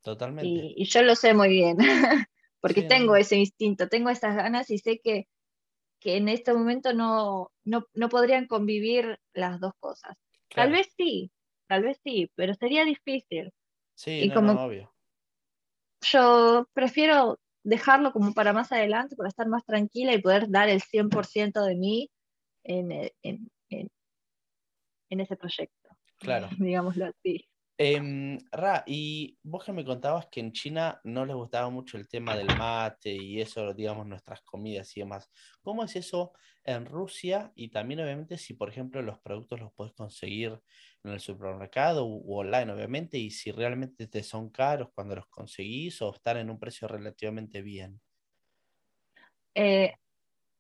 totalmente. 0.02 0.60
Y, 0.60 0.74
y 0.78 0.86
yo 0.86 1.02
lo 1.04 1.16
sé 1.16 1.34
muy 1.34 1.50
bien, 1.50 1.78
porque 2.62 2.82
Sí, 2.82 2.84
tengo 2.84 3.16
no. 3.16 3.16
ese 3.16 3.36
instinto, 3.38 3.88
tengo 3.90 4.10
esas 4.10 4.36
ganas 4.36 4.70
y 4.70 4.78
sé 4.80 5.00
que, 5.04 5.28
que 6.00 6.18
en 6.18 6.30
este 6.30 6.54
momento 6.54 6.94
no, 6.94 7.52
no, 7.66 7.86
no 7.94 8.10
podrían 8.10 8.48
convivir 8.48 9.20
las 9.34 9.60
dos 9.62 9.74
cosas. 9.80 10.18
Tal 10.54 10.72
vez 10.72 10.90
sí, 10.98 11.32
tal 11.68 11.84
vez 11.84 12.00
sí, 12.04 12.32
pero 12.36 12.54
sería 12.56 12.86
difícil. 12.86 13.52
Sí, 13.94 14.26
y 14.26 14.28
no, 14.28 14.34
como- 14.34 14.54
no, 14.54 14.64
obvio. 14.66 14.96
Yo 16.02 16.68
prefiero 16.74 17.40
dejarlo 17.70 18.12
como 18.12 18.34
para 18.34 18.54
más 18.54 18.72
adelante, 18.72 19.16
para 19.16 19.30
estar 19.30 19.48
más 19.48 19.64
tranquila 19.66 20.14
y 20.14 20.22
poder 20.22 20.50
dar 20.50 20.70
el 20.70 20.82
100% 20.82 21.64
de 21.64 21.76
mí 21.76 22.10
en, 22.64 22.92
en, 23.22 23.50
en- 23.70 23.90
en 25.10 25.20
ese 25.20 25.36
proyecto, 25.36 25.90
Claro. 26.18 26.48
digámoslo 26.60 27.06
así. 27.08 27.49
Em, 27.82 28.38
Ra, 28.52 28.84
y 28.86 29.40
vos 29.42 29.64
que 29.64 29.72
me 29.72 29.86
contabas 29.86 30.28
que 30.28 30.42
en 30.42 30.52
China 30.52 31.00
no 31.06 31.26
les 31.26 31.34
gustaba 31.36 31.70
mucho 31.70 31.96
el 31.98 32.10
tema 32.10 32.36
del 32.36 32.52
mate 32.52 33.14
y 33.16 33.40
eso, 33.40 33.74
digamos, 33.74 34.06
nuestras 34.06 34.42
comidas 34.42 34.96
y 34.98 35.00
demás. 35.00 35.32
¿Cómo 35.62 35.86
es 35.86 35.96
eso 35.96 36.34
en 36.66 36.86
Rusia? 36.86 37.54
Y 37.56 37.70
también, 37.70 38.02
obviamente, 38.02 38.38
si, 38.38 38.54
por 38.54 38.68
ejemplo, 38.70 39.02
los 39.02 39.20
productos 39.20 39.62
los 39.62 39.72
puedes 39.74 39.94
conseguir 39.94 40.60
en 41.06 41.12
el 41.12 41.22
supermercado 41.22 42.06
u, 42.06 42.22
u 42.26 42.40
online, 42.40 42.74
obviamente, 42.74 43.18
y 43.18 43.32
si 43.32 43.52
realmente 43.52 44.08
te 44.08 44.24
son 44.24 44.50
caros 44.50 44.90
cuando 44.94 45.16
los 45.16 45.28
conseguís 45.28 46.02
o 46.02 46.14
están 46.14 46.36
en 46.38 46.50
un 46.50 46.60
precio 46.60 46.86
relativamente 46.90 47.62
bien. 47.62 48.02
Eh, 49.56 49.94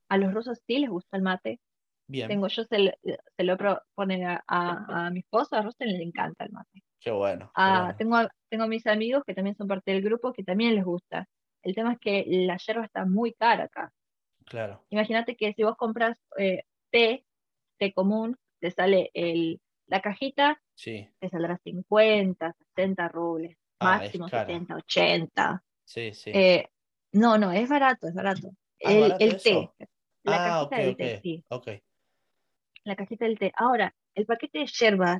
a 0.09 0.17
los 0.17 0.33
rusos 0.33 0.59
sí 0.67 0.79
les 0.79 0.89
gusta 0.91 1.17
el 1.17 1.23
mate. 1.23 1.61
Bien, 2.07 2.37
Tengo, 2.37 2.47
yo 2.49 2.63
se, 2.65 2.79
lo- 2.79 2.91
se 3.37 3.45
lo 3.45 3.57
propone 3.57 4.25
a, 4.27 4.43
a, 4.47 5.07
a 5.07 5.11
mi 5.11 5.21
esposo, 5.21 5.55
a 5.57 5.61
Rosen 5.63 5.89
le 5.89 6.03
encanta 6.03 6.45
el 6.45 6.51
mate. 6.53 6.83
Qué 6.99 7.11
bueno. 7.11 7.51
qué 7.55 7.61
Ah, 7.61 7.79
bueno. 7.81 7.95
tengo, 7.97 8.15
a- 8.15 8.29
tengo 8.49 8.67
mis 8.67 8.85
amigos 8.87 9.23
que 9.25 9.33
también 9.33 9.55
son 9.55 9.67
parte 9.67 9.91
del 9.91 10.01
grupo 10.01 10.33
que 10.33 10.43
también 10.43 10.75
les 10.75 10.83
gusta. 10.85 11.27
El 11.63 11.75
tema 11.75 11.93
es 11.93 11.99
que 11.99 12.23
la 12.27 12.57
yerba 12.57 12.85
está 12.85 13.05
muy 13.05 13.33
cara 13.33 13.65
acá. 13.65 13.91
Claro, 14.45 14.83
Imagínate 14.89 15.35
que 15.35 15.53
si 15.53 15.63
vos 15.63 15.75
compras 15.77 16.17
eh, 16.37 16.63
té, 16.91 17.23
té 17.77 17.93
común, 17.93 18.35
te 18.59 18.71
sale 18.71 19.11
el, 19.13 19.61
la 19.87 20.01
cajita, 20.01 20.61
sí, 20.73 21.07
te 21.19 21.29
saldrá 21.29 21.57
50, 21.63 22.55
60 22.75 23.07
rubles, 23.09 23.57
Ah, 23.79 23.95
es 23.95 23.99
máximo 23.99 24.29
cara. 24.29 24.45
70, 24.47 24.75
80. 24.75 25.63
sí, 25.85 26.13
sí. 26.13 26.31
Eh, 26.33 26.67
no, 27.13 27.37
no, 27.37 27.51
es 27.51 27.69
barato, 27.69 28.07
es 28.07 28.13
barato. 28.15 28.49
Ah, 28.81 28.91
¿es 28.91 28.95
el, 28.95 29.01
barato 29.01 29.25
el 29.25 29.35
eso? 29.35 29.75
té, 29.77 29.87
la 30.23 30.37
ah, 30.37 30.43
cajita 30.45 30.77
del 30.77 30.95
té, 30.97 31.19
sí. 31.21 31.43
ok. 31.49 31.67
la 32.85 32.95
cajita 32.95 33.25
del 33.25 33.37
té. 33.37 33.51
Ahora, 33.55 33.93
el 34.15 34.25
paquete 34.25 34.59
de 34.59 34.65
yerba 34.67 35.19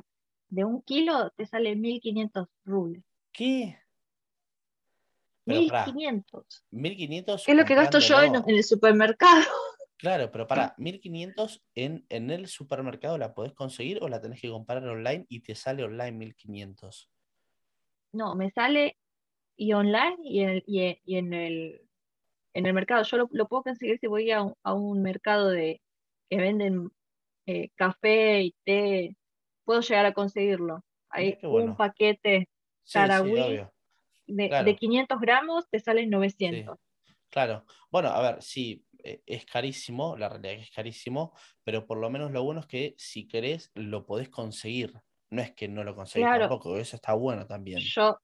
de 0.50 0.64
un 0.64 0.82
kilo 0.82 1.30
te 1.30 1.46
sale 1.46 1.76
1500 1.76 2.48
rubles. 2.64 3.02
¿Qué? 3.32 3.78
Pero 5.44 5.66
pará, 5.68 5.86
1500. 5.86 6.64
1500 6.70 7.44
¿Qué 7.44 7.52
es 7.52 7.58
lo 7.58 7.64
que 7.64 7.74
gasto 7.74 7.98
yo 7.98 8.20
en, 8.22 8.34
el 8.46 8.62
supermercado? 8.64 9.46
Claro, 9.96 10.30
pero 10.30 10.46
para 10.46 10.74
1500 10.78 11.62
en, 11.74 12.04
en 12.08 12.30
el 12.30 12.46
supermercado 12.46 13.16
la 13.18 13.34
podés 13.34 13.52
conseguir 13.52 14.02
o 14.02 14.08
la 14.08 14.20
tenés 14.20 14.40
que 14.40 14.50
comprar 14.50 14.86
online 14.86 15.24
y 15.28 15.40
te 15.40 15.54
sale 15.54 15.84
online 15.84 16.12
1500. 16.12 17.10
No, 18.12 18.34
me 18.34 18.50
sale 18.50 18.98
y 19.56 19.72
online 19.72 20.16
y 20.24 20.40
en 20.40 20.48
el, 20.50 20.64
y 20.66 20.80
en, 20.80 20.96
y 21.04 21.16
en 21.16 21.32
el, 21.32 21.82
en 22.54 22.66
el 22.66 22.74
mercado. 22.74 23.04
Yo 23.04 23.16
lo, 23.18 23.28
lo 23.32 23.46
puedo 23.46 23.62
conseguir 23.62 23.98
si 24.00 24.06
voy 24.06 24.30
a 24.30 24.42
un, 24.42 24.54
a 24.62 24.74
un 24.74 25.02
mercado 25.02 25.48
de 25.48 25.80
que 26.28 26.36
venden 26.36 26.90
eh, 27.46 27.70
café 27.74 28.42
y 28.42 28.54
té. 28.64 29.16
Puedo 29.64 29.80
llegar 29.80 30.06
a 30.06 30.12
conseguirlo. 30.12 30.84
Hay 31.10 31.38
bueno. 31.42 31.72
un 31.72 31.76
paquete 31.76 32.48
Sí, 32.84 32.98
sí, 33.22 33.30
de, 34.26 34.48
Claro. 34.48 34.64
de 34.64 34.76
500 34.76 35.20
gramos, 35.20 35.68
te 35.70 35.78
sale 35.80 36.06
900. 36.06 36.78
Claro. 37.30 37.64
Bueno, 37.90 38.08
a 38.08 38.20
ver, 38.20 38.42
sí, 38.42 38.84
eh, 39.04 39.22
es 39.24 39.46
carísimo, 39.46 40.16
la 40.16 40.28
realidad 40.28 40.54
es 40.54 40.58
que 40.58 40.64
es 40.64 40.70
carísimo, 40.74 41.32
pero 41.62 41.86
por 41.86 41.98
lo 41.98 42.10
menos 42.10 42.32
lo 42.32 42.42
bueno 42.42 42.60
es 42.60 42.66
que 42.66 42.94
si 42.98 43.28
querés 43.28 43.70
lo 43.74 44.04
podés 44.06 44.28
conseguir. 44.28 44.92
No 45.30 45.42
es 45.42 45.52
que 45.52 45.68
no 45.68 45.84
lo 45.84 45.94
conseguís 45.94 46.26
Claro. 46.26 46.48
tampoco, 46.48 46.76
eso 46.76 46.96
está 46.96 47.12
bueno 47.14 47.46
también. 47.46 47.78
Yo 47.78 48.18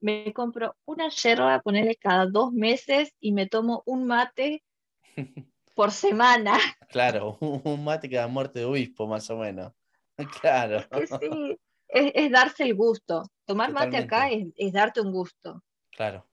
me 0.00 0.32
compro 0.32 0.76
una 0.86 1.08
yerba, 1.10 1.60
ponerle 1.60 1.96
cada 1.96 2.24
dos 2.26 2.52
meses 2.52 3.12
y 3.20 3.32
me 3.32 3.46
tomo 3.46 3.82
un 3.84 4.06
mate 4.06 4.62
por 5.74 5.90
semana. 5.90 6.58
Claro, 6.88 7.36
un 7.40 7.84
mate 7.84 8.08
que 8.08 8.16
da 8.16 8.28
muerte 8.28 8.60
de 8.60 8.64
obispo, 8.64 9.06
más 9.06 9.28
o 9.28 9.36
menos. 9.36 9.72
Claro. 10.40 10.78
Es 10.78 10.86
que 10.88 11.06
sí, 11.06 11.58
es, 11.88 12.12
es 12.14 12.30
darse 12.32 12.64
el 12.64 12.74
gusto. 12.74 13.22
Tomar 13.44 13.72
mate 13.72 13.98
acá 13.98 14.30
es, 14.30 14.46
es 14.56 14.72
darte 14.72 15.00
un 15.00 15.12
gusto. 15.12 15.62
Claro. 15.90 16.26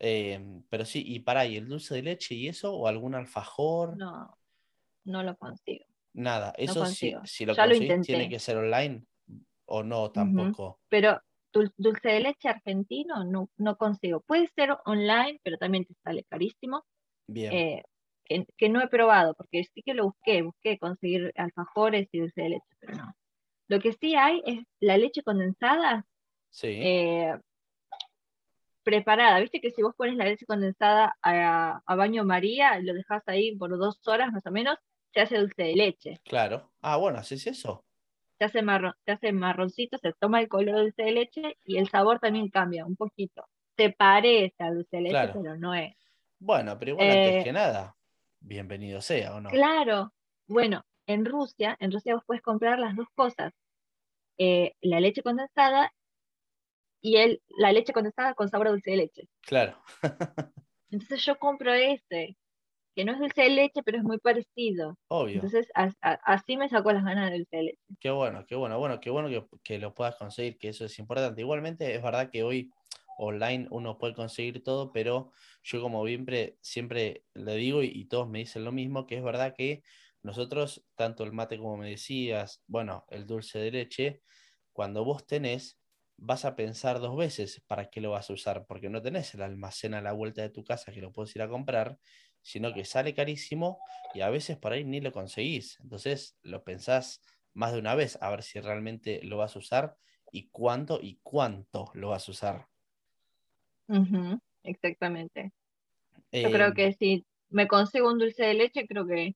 Eh, 0.00 0.62
pero 0.68 0.84
sí, 0.84 1.02
y 1.06 1.20
para 1.20 1.44
¿y 1.46 1.56
el 1.56 1.68
dulce 1.68 1.94
de 1.96 2.02
leche 2.02 2.34
y 2.34 2.48
eso? 2.48 2.74
¿O 2.74 2.86
algún 2.86 3.14
alfajor? 3.14 3.96
No, 3.96 4.38
no 5.04 5.22
lo 5.22 5.36
consigo. 5.36 5.84
Nada, 6.14 6.52
eso 6.56 6.74
si, 6.86 7.12
consigo. 7.12 7.20
si 7.24 7.46
lo 7.46 7.74
intenté. 7.74 8.06
tiene 8.06 8.28
que 8.28 8.38
ser 8.38 8.56
online 8.56 9.04
o 9.66 9.82
no 9.82 10.10
tampoco. 10.10 10.80
Pero 10.88 11.20
dul- 11.52 11.72
dulce 11.76 12.08
de 12.08 12.20
leche 12.20 12.48
argentino 12.48 13.24
no, 13.24 13.50
no 13.56 13.76
consigo. 13.76 14.20
Puede 14.20 14.46
ser 14.48 14.76
online, 14.84 15.40
pero 15.42 15.58
también 15.58 15.84
te 15.84 15.94
sale 16.02 16.24
carísimo. 16.24 16.84
Bien, 17.26 17.52
eh, 17.52 17.82
que, 18.24 18.46
que 18.56 18.68
no 18.68 18.80
he 18.80 18.88
probado, 18.88 19.34
porque 19.34 19.64
sí 19.64 19.82
que 19.82 19.94
lo 19.94 20.04
busqué, 20.04 20.42
busqué 20.42 20.78
conseguir 20.78 21.32
alfajores 21.36 22.08
y 22.12 22.20
dulce 22.20 22.42
de 22.42 22.48
leche, 22.50 22.76
pero 22.78 22.96
no. 22.96 23.14
Lo 23.68 23.80
que 23.80 23.92
sí 23.92 24.14
hay 24.14 24.42
es 24.46 24.64
la 24.80 24.96
leche 24.96 25.22
condensada, 25.22 26.06
sí, 26.50 26.68
eh, 26.68 27.38
preparada. 28.82 29.38
Viste 29.40 29.60
que 29.60 29.70
si 29.70 29.82
vos 29.82 29.94
pones 29.94 30.16
la 30.16 30.24
leche 30.24 30.46
condensada 30.46 31.16
a, 31.22 31.80
a 31.84 31.94
baño 31.94 32.24
María 32.24 32.78
y 32.78 32.84
lo 32.84 32.94
dejas 32.94 33.22
ahí 33.26 33.54
por 33.56 33.76
dos 33.76 34.00
horas 34.08 34.32
más 34.32 34.46
o 34.46 34.50
menos, 34.50 34.76
se 35.12 35.20
hace 35.20 35.38
dulce 35.38 35.62
de 35.62 35.74
leche. 35.74 36.20
Claro. 36.24 36.70
Ah, 36.80 36.96
bueno, 36.96 37.18
¿haces 37.18 37.46
eso? 37.46 37.84
Se 38.38 38.44
hace, 38.44 38.60
se 39.04 39.12
hace 39.12 39.32
marroncito, 39.32 39.98
se 39.98 40.12
toma 40.14 40.40
el 40.40 40.48
color 40.48 40.76
dulce 40.76 41.02
de 41.02 41.12
leche 41.12 41.58
y 41.64 41.76
el 41.78 41.88
sabor 41.90 42.20
también 42.20 42.48
cambia 42.48 42.86
un 42.86 42.96
poquito. 42.96 43.44
Se 43.76 43.90
parece 43.90 44.54
a 44.62 44.70
dulce 44.70 44.96
de 44.96 45.02
leche, 45.02 45.12
Claro. 45.12 45.32
pero 45.42 45.56
no 45.56 45.74
es. 45.74 45.94
Bueno, 46.38 46.78
pero 46.78 46.92
igual 46.92 47.10
antes 47.10 47.34
Eh, 47.34 47.44
que 47.44 47.52
nada, 47.52 47.96
bienvenido 48.40 49.00
sea, 49.00 49.34
¿o 49.34 49.40
no? 49.40 49.50
Claro. 49.50 50.12
Bueno, 50.46 50.84
en 51.08 51.24
Rusia, 51.24 51.76
en 51.80 51.90
Rusia 51.92 52.14
vos 52.14 52.24
puedes 52.26 52.42
comprar 52.42 52.78
las 52.78 52.94
dos 52.96 53.08
cosas. 53.16 53.52
eh, 54.38 54.74
la 54.82 55.00
leche 55.00 55.22
condensada 55.22 55.92
y 57.00 57.16
el, 57.16 57.42
la 57.58 57.72
leche 57.72 57.92
condensada 57.92 58.34
con 58.34 58.48
sabor 58.48 58.68
a 58.68 58.70
dulce 58.70 58.90
de 58.90 58.96
leche. 58.96 59.28
Claro. 59.42 59.78
Entonces 60.90 61.24
yo 61.24 61.38
compro 61.38 61.72
ese, 61.74 62.36
que 62.94 63.04
no 63.04 63.12
es 63.12 63.18
dulce 63.18 63.42
de 63.42 63.50
leche, 63.50 63.82
pero 63.84 63.98
es 63.98 64.04
muy 64.04 64.18
parecido. 64.18 64.96
Obvio. 65.08 65.36
Entonces 65.36 65.68
a- 65.74 65.92
a- 66.00 66.20
así 66.24 66.56
me 66.56 66.68
sacó 66.68 66.92
las 66.92 67.04
ganas 67.04 67.30
de 67.30 67.38
dulce 67.38 67.56
de 67.56 67.62
leche. 67.64 67.78
Qué 68.00 68.10
bueno, 68.10 68.44
qué 68.46 68.54
bueno. 68.56 68.78
Bueno, 68.78 69.00
qué 69.00 69.10
bueno 69.10 69.28
que, 69.28 69.44
que 69.62 69.78
lo 69.78 69.94
puedas 69.94 70.16
conseguir, 70.16 70.58
que 70.58 70.68
eso 70.68 70.84
es 70.84 70.98
importante. 70.98 71.40
Igualmente, 71.40 71.94
es 71.94 72.02
verdad 72.02 72.30
que 72.30 72.42
hoy 72.42 72.70
online 73.18 73.66
uno 73.70 73.98
puede 73.98 74.14
conseguir 74.14 74.62
todo, 74.62 74.92
pero 74.92 75.32
yo 75.62 75.80
como 75.82 76.06
siempre, 76.06 76.56
siempre 76.60 77.24
le 77.34 77.56
digo 77.56 77.82
y, 77.82 77.88
y 77.92 78.04
todos 78.06 78.28
me 78.28 78.38
dicen 78.40 78.64
lo 78.64 78.72
mismo, 78.72 79.06
que 79.06 79.16
es 79.16 79.22
verdad 79.24 79.54
que 79.56 79.82
nosotros, 80.22 80.86
tanto 80.94 81.24
el 81.24 81.32
mate 81.32 81.58
como 81.58 81.76
me 81.76 81.90
decías, 81.90 82.62
bueno, 82.66 83.06
el 83.10 83.26
dulce 83.26 83.58
de 83.58 83.70
leche, 83.70 84.22
cuando 84.72 85.04
vos 85.04 85.26
tenés, 85.26 85.80
vas 86.16 86.44
a 86.44 86.56
pensar 86.56 86.98
dos 87.00 87.16
veces 87.16 87.62
para 87.66 87.90
qué 87.90 88.00
lo 88.00 88.10
vas 88.10 88.30
a 88.30 88.32
usar, 88.34 88.66
porque 88.66 88.90
no 88.90 89.02
tenés 89.02 89.34
el 89.34 89.42
almacén 89.42 89.94
a 89.94 90.02
la 90.02 90.12
vuelta 90.12 90.42
de 90.42 90.50
tu 90.50 90.64
casa 90.64 90.92
que 90.92 91.00
lo 91.00 91.12
puedes 91.12 91.34
ir 91.36 91.42
a 91.42 91.48
comprar, 91.48 91.98
sino 92.42 92.72
que 92.74 92.84
sale 92.84 93.14
carísimo 93.14 93.78
y 94.14 94.20
a 94.22 94.30
veces 94.30 94.56
por 94.58 94.72
ahí 94.72 94.84
ni 94.84 95.00
lo 95.00 95.12
conseguís. 95.12 95.78
Entonces 95.80 96.38
lo 96.42 96.64
pensás 96.64 97.20
más 97.54 97.72
de 97.72 97.78
una 97.80 97.94
vez 97.94 98.18
a 98.20 98.30
ver 98.30 98.42
si 98.42 98.60
realmente 98.60 99.20
lo 99.22 99.38
vas 99.38 99.56
a 99.56 99.58
usar 99.60 99.96
y 100.32 100.48
cuánto 100.50 100.98
y 101.02 101.20
cuánto 101.22 101.90
lo 101.94 102.08
vas 102.10 102.28
a 102.28 102.30
usar. 102.32 102.68
Exactamente. 104.64 105.52
Yo 106.42 106.50
creo 106.50 106.74
que 106.74 106.92
si 106.92 107.26
me 107.50 107.68
consigo 107.68 108.08
un 108.10 108.18
dulce 108.18 108.44
de 108.44 108.54
leche, 108.54 108.86
creo 108.88 109.06
que, 109.06 109.34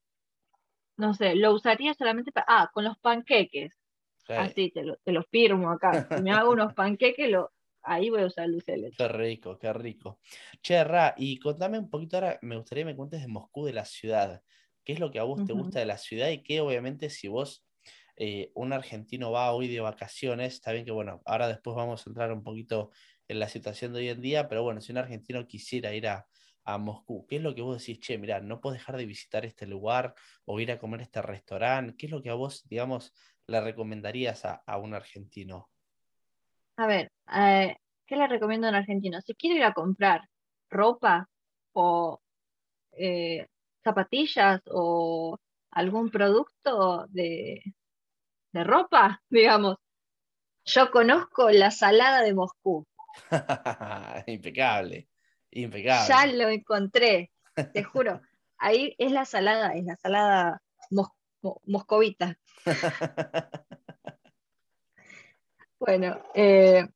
no 1.02 1.14
sé, 1.14 1.34
lo 1.34 1.52
usaría 1.52 1.92
solamente 1.94 2.30
para... 2.30 2.46
Ah, 2.48 2.70
con 2.72 2.84
los 2.84 2.96
panqueques. 2.98 3.76
Así, 4.28 4.70
te 4.70 4.84
lo, 4.84 4.96
te 4.98 5.10
lo 5.10 5.24
firmo 5.24 5.70
acá. 5.70 6.06
Si 6.08 6.22
me 6.22 6.30
hago 6.30 6.52
unos 6.52 6.72
panqueques, 6.74 7.28
lo, 7.28 7.50
ahí 7.82 8.08
voy 8.08 8.22
a 8.22 8.26
usar 8.26 8.48
dulce 8.48 8.72
de 8.72 8.78
leche. 8.78 8.96
Qué 8.96 9.08
rico, 9.08 9.58
qué 9.58 9.72
rico. 9.72 10.20
Che, 10.62 10.84
Ra, 10.84 11.14
y 11.16 11.38
contame 11.38 11.78
un 11.78 11.90
poquito 11.90 12.16
ahora, 12.16 12.38
me 12.42 12.56
gustaría 12.56 12.84
que 12.84 12.90
me 12.92 12.96
cuentes 12.96 13.20
de 13.20 13.26
Moscú, 13.26 13.64
de 13.64 13.72
la 13.72 13.84
ciudad. 13.84 14.42
¿Qué 14.84 14.92
es 14.92 15.00
lo 15.00 15.10
que 15.10 15.18
a 15.18 15.24
vos 15.24 15.44
te 15.44 15.52
gusta 15.52 15.80
de 15.80 15.86
la 15.86 15.98
ciudad 15.98 16.30
y 16.30 16.42
qué 16.42 16.60
obviamente 16.60 17.10
si 17.10 17.28
vos, 17.28 17.64
eh, 18.16 18.52
un 18.54 18.72
argentino 18.72 19.32
va 19.32 19.52
hoy 19.52 19.68
de 19.68 19.80
vacaciones, 19.80 20.54
está 20.54 20.72
bien 20.72 20.84
que 20.84 20.90
bueno, 20.92 21.20
ahora 21.24 21.48
después 21.48 21.76
vamos 21.76 22.06
a 22.06 22.10
entrar 22.10 22.32
un 22.32 22.42
poquito 22.42 22.90
en 23.28 23.38
la 23.38 23.48
situación 23.48 23.92
de 23.92 24.00
hoy 24.00 24.08
en 24.08 24.20
día, 24.20 24.48
pero 24.48 24.62
bueno, 24.62 24.80
si 24.80 24.92
un 24.92 24.98
argentino 24.98 25.46
quisiera 25.46 25.94
ir 25.94 26.08
a, 26.08 26.26
a 26.64 26.78
Moscú, 26.78 27.26
¿qué 27.28 27.36
es 27.36 27.42
lo 27.42 27.54
que 27.54 27.62
vos 27.62 27.78
decís? 27.78 28.00
Che, 28.00 28.18
mira, 28.18 28.40
no 28.40 28.60
puedo 28.60 28.74
dejar 28.74 28.96
de 28.96 29.06
visitar 29.06 29.44
este 29.44 29.66
lugar 29.66 30.14
o 30.44 30.60
ir 30.60 30.70
a 30.72 30.78
comer 30.78 31.00
a 31.00 31.04
este 31.04 31.22
restaurante. 31.22 31.96
¿Qué 31.96 32.06
es 32.06 32.12
lo 32.12 32.22
que 32.22 32.30
a 32.30 32.34
vos, 32.34 32.66
digamos, 32.68 33.12
le 33.46 33.60
recomendarías 33.60 34.44
a, 34.44 34.62
a 34.66 34.78
un 34.78 34.94
argentino? 34.94 35.70
A 36.76 36.86
ver, 36.86 37.12
eh, 37.34 37.76
¿qué 38.06 38.16
le 38.16 38.26
recomiendo 38.26 38.66
a 38.66 38.70
un 38.70 38.76
argentino? 38.76 39.20
Si 39.20 39.34
quiere 39.34 39.56
ir 39.56 39.64
a 39.64 39.74
comprar 39.74 40.22
ropa 40.70 41.28
o 41.72 42.20
eh, 42.92 43.46
zapatillas 43.84 44.60
o 44.70 45.38
algún 45.70 46.10
producto 46.10 47.06
de, 47.08 47.62
de 48.52 48.64
ropa, 48.64 49.22
digamos, 49.30 49.76
yo 50.64 50.90
conozco 50.90 51.50
la 51.50 51.70
salada 51.70 52.22
de 52.22 52.34
Moscú. 52.34 52.86
impecable, 54.26 55.08
impecable. 55.52 56.08
Ya 56.08 56.26
lo 56.26 56.48
encontré, 56.48 57.30
te 57.72 57.82
juro. 57.84 58.20
Ahí 58.58 58.94
es 58.98 59.12
la 59.12 59.24
salada, 59.24 59.74
es 59.74 59.84
la 59.84 59.96
salada 59.96 60.62
mos- 60.90 61.10
mo- 61.42 61.60
moscovita. 61.66 62.38
Bueno, 65.78 66.22
eh, 66.34 66.86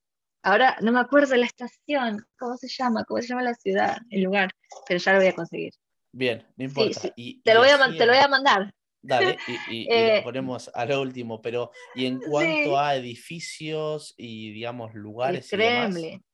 ahora 0.43 0.77
no 0.81 0.93
me 0.93 1.01
acuerdo 1.01 1.35
la 1.37 1.47
estación, 1.47 2.25
¿cómo 2.39 2.57
se 2.57 2.69
llama? 2.69 3.05
¿Cómo 3.05 3.21
se 3.21 3.29
llama 3.29 3.43
la 3.43 3.55
ciudad, 3.55 3.99
el 4.11 4.23
lugar? 4.23 4.51
Pero 4.87 5.01
ya 5.01 5.13
lo 5.13 5.19
voy 5.19 5.27
a 5.29 5.35
conseguir. 5.35 5.73
Bien, 6.13 6.47
no 6.57 6.65
importa. 6.65 7.01
sí, 7.01 7.13
Y- 7.17 7.41
Te 7.43 7.51
y 7.51 7.55
lo 7.55 7.61
voy 7.61 7.71
a, 7.71 7.79
te 7.79 8.07
lo 8.07 8.13
voy 8.13 8.23
a 8.23 8.29
mandar. 8.29 8.73
Dale, 9.03 9.37
y, 9.49 9.53
y- 9.53 9.83
y 9.83 9.89
Eh, 9.91 10.17
lo 10.19 10.23
ponemos 10.25 10.71
a 10.73 10.85
lo 10.87 11.01
último, 11.01 11.43
pero 11.43 11.71
y 11.95 12.07
en 12.07 12.21
cuanto 12.21 12.71
Sí. 12.71 12.75
a 12.77 12.95
edificios 12.95 14.15
y 14.17 14.53
digamos 14.53 14.95
El 14.95 15.01
lugares 15.01 15.53
y 15.53 15.57
demás, 15.57 15.95
Kremlin, 15.95 16.25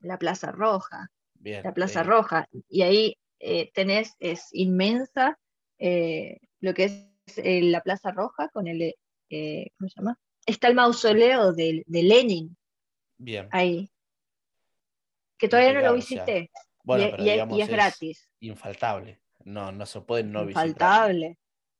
la 0.00 0.18
Plaza 0.18 0.50
Roja, 0.52 1.10
bien, 1.40 1.62
la 1.64 1.72
Plaza 1.74 2.02
Roja. 2.02 2.48
Y 2.68 2.82
ahí 2.82 3.18
eh, 3.38 3.70
tenés, 3.72 4.14
es 4.18 4.48
inmensa 4.52 5.38
eh, 5.78 6.38
lo 6.60 6.74
que 6.74 6.84
es 6.84 7.38
eh, 7.38 7.62
la 7.62 7.80
Plaza 7.82 8.10
Roja 8.12 8.48
con 8.48 8.66
el, 8.66 8.94
¿cómo 9.78 9.88
se 9.88 10.00
llama? 10.00 10.18
Está 10.46 10.68
el 10.68 10.74
mausoleo 10.74 11.52
de, 11.52 11.82
de 11.86 12.02
Lenin 12.02 12.56
bien. 13.18 13.48
ahí, 13.50 13.90
que 15.38 15.48
todavía 15.48 15.72
no 15.72 15.80
lo 15.80 15.96
Impecable, 15.96 16.22
o 16.22 16.24
sea, 16.24 16.24
visité. 16.24 16.50
Bueno, 16.84 17.04
y, 17.06 17.10
pero 17.10 17.22
y 17.24 17.28
es- 17.28 17.32
digamos 17.34 17.58
y 17.58 17.60
es 17.62 17.68
gratis, 17.68 18.28
infaltable. 18.40 19.20
No, 19.44 19.70
no 19.72 19.86
se 19.86 20.00
puede 20.00 20.24
no 20.24 20.44
visitar. 20.44 20.66
infaltable. 20.68 21.38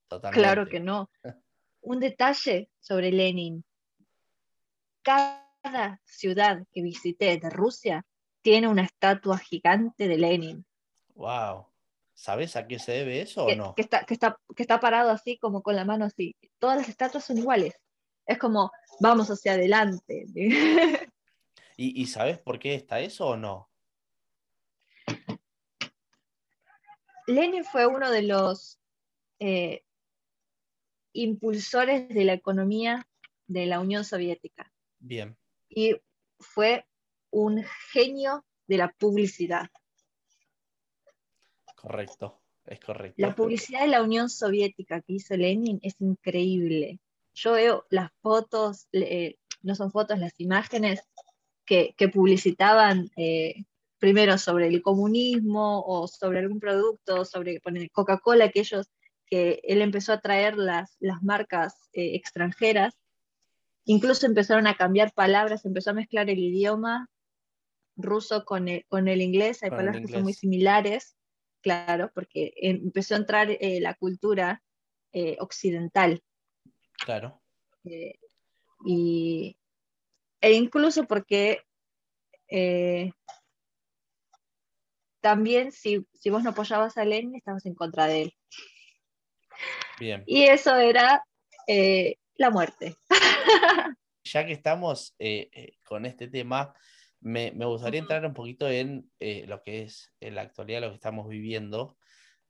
Totalmente. 0.08 0.40
Claro 0.40 0.68
que 0.68 0.80
no. 0.80 1.10
Un 1.80 2.00
detalle 2.00 2.68
sobre 2.80 3.10
Lenin. 3.12 3.64
Cada 5.02 6.00
ciudad 6.04 6.64
que 6.72 6.82
visité 6.82 7.38
de 7.38 7.50
Rusia 7.50 8.04
tiene 8.46 8.68
una 8.68 8.84
estatua 8.84 9.38
gigante 9.38 10.06
de 10.06 10.18
Lenin, 10.18 10.64
Wow. 11.16 11.66
¿Sabes 12.14 12.54
a 12.54 12.68
qué 12.68 12.78
se 12.78 12.92
debe 12.92 13.20
eso 13.20 13.46
o 13.46 13.54
no? 13.56 13.74
que 13.74 13.82
está, 13.82 14.04
que, 14.04 14.14
está, 14.14 14.38
que 14.54 14.62
está 14.62 14.78
parado 14.78 15.10
así, 15.10 15.36
como 15.36 15.64
con 15.64 15.74
la 15.74 15.84
mano 15.84 16.04
así. 16.04 16.36
Todas 16.60 16.78
las 16.78 16.88
estatuas 16.88 17.24
son 17.24 17.38
iguales. 17.38 17.74
Es 18.24 18.38
como, 18.38 18.70
vamos 19.00 19.28
hacia 19.30 19.54
adelante. 19.54 20.26
¿Y, 21.76 22.00
y 22.00 22.06
sabes 22.06 22.38
por 22.38 22.60
qué 22.60 22.76
está 22.76 23.00
eso 23.00 23.26
o 23.26 23.36
no? 23.36 23.68
Lenin 27.26 27.64
fue 27.64 27.88
uno 27.88 28.12
de 28.12 28.22
los 28.22 28.78
eh, 29.40 29.82
impulsores 31.14 32.08
de 32.10 32.24
la 32.24 32.34
economía 32.34 33.08
de 33.48 33.66
la 33.66 33.80
Unión 33.80 34.04
Soviética. 34.04 34.72
Bien, 35.00 35.36
y 35.68 35.96
fue 36.38 36.86
un 37.36 37.62
genio 37.92 38.46
de 38.66 38.78
la 38.78 38.88
publicidad. 38.88 39.68
correcto. 41.74 42.40
Es 42.64 42.80
correcto. 42.80 43.14
La 43.18 43.34
publicidad 43.34 43.82
de 43.82 43.88
la 43.88 44.02
Unión 44.02 44.28
Soviética 44.28 45.02
que 45.02 45.12
hizo 45.12 45.36
Lenin 45.36 45.78
es 45.82 46.00
increíble. 46.00 46.98
Yo 47.34 47.52
veo 47.52 47.84
las 47.90 48.10
fotos, 48.22 48.88
eh, 48.92 49.36
no 49.62 49.74
son 49.74 49.92
fotos, 49.92 50.18
las 50.18 50.32
imágenes 50.40 51.02
que, 51.64 51.94
que 51.96 52.08
publicitaban 52.08 53.10
eh, 53.16 53.66
primero 53.98 54.38
sobre 54.38 54.66
el 54.68 54.82
comunismo 54.82 55.84
o 55.86 56.08
sobre 56.08 56.40
algún 56.40 56.58
producto, 56.58 57.24
sobre 57.24 57.60
Coca-Cola, 57.92 58.48
que 58.48 58.60
ellos, 58.60 58.88
que 59.26 59.60
él 59.62 59.82
empezó 59.82 60.14
a 60.14 60.20
traer 60.20 60.56
las, 60.56 60.96
las 60.98 61.22
marcas 61.22 61.74
eh, 61.92 62.16
extranjeras, 62.16 62.94
incluso 63.84 64.26
empezaron 64.26 64.66
a 64.66 64.76
cambiar 64.76 65.12
palabras, 65.12 65.66
empezó 65.66 65.90
a 65.90 66.00
mezclar 66.00 66.30
el 66.30 66.38
idioma 66.38 67.08
ruso 67.96 68.44
con 68.44 68.68
el, 68.68 68.84
con 68.86 69.08
el 69.08 69.22
inglés, 69.22 69.62
hay 69.62 69.70
Con 69.70 69.78
palabras 69.78 70.02
que 70.02 70.12
son 70.12 70.22
muy 70.22 70.34
similares, 70.34 71.16
claro, 71.62 72.10
porque 72.14 72.52
empezó 72.56 73.14
a 73.14 73.18
entrar 73.18 73.50
eh, 73.50 73.80
la 73.80 73.94
cultura 73.94 74.62
eh, 75.12 75.36
occidental. 75.40 76.22
Claro. 77.04 77.42
eh, 77.84 78.18
y, 78.84 79.56
e 80.40 80.52
incluso 80.52 81.04
porque 81.04 81.62
también 85.20 85.72
si, 85.72 86.06
si 86.12 86.30
vos 86.30 86.42
no 86.44 86.50
apoyabas 86.50 86.96
a 86.98 87.04
Lenin, 87.04 87.34
estabas 87.34 87.66
en 87.66 87.74
contra 87.74 88.06
de 88.06 88.22
él. 88.22 88.34
Bien. 89.98 90.22
Y 90.26 90.44
eso 90.44 90.76
era 90.76 91.24
la 92.36 92.50
muerte. 92.50 92.96
ya 94.24 94.46
que 94.46 94.52
estamos 94.52 95.16
con 95.84 96.06
este 96.06 96.28
tema, 96.28 96.74
me, 97.20 97.52
me 97.52 97.64
gustaría 97.66 98.00
entrar 98.00 98.24
un 98.26 98.34
poquito 98.34 98.68
en 98.68 99.10
eh, 99.20 99.46
lo 99.46 99.62
que 99.62 99.82
es 99.82 100.14
en 100.20 100.34
la 100.36 100.42
actualidad, 100.42 100.80
lo 100.82 100.88
que 100.90 100.94
estamos 100.96 101.28
viviendo. 101.28 101.96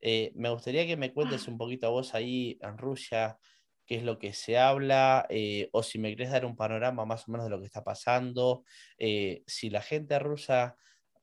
Eh, 0.01 0.31
me 0.35 0.49
gustaría 0.49 0.85
que 0.85 0.97
me 0.97 1.13
cuentes 1.13 1.47
un 1.47 1.57
poquito 1.57 1.87
a 1.87 1.89
vos 1.89 2.13
ahí 2.13 2.57
en 2.61 2.77
Rusia, 2.77 3.39
qué 3.85 3.95
es 3.97 4.03
lo 4.03 4.19
que 4.19 4.33
se 4.33 4.57
habla, 4.57 5.25
eh, 5.29 5.69
o 5.71 5.81
si 5.83 5.97
me 5.99 6.09
querés 6.15 6.31
dar 6.31 6.45
un 6.45 6.55
panorama 6.55 7.05
más 7.05 7.27
o 7.27 7.31
menos 7.31 7.45
de 7.45 7.49
lo 7.51 7.59
que 7.59 7.65
está 7.65 7.83
pasando, 7.83 8.63
eh, 8.97 9.43
si 9.47 9.69
la 9.69 9.81
gente 9.81 10.19
rusa 10.19 10.75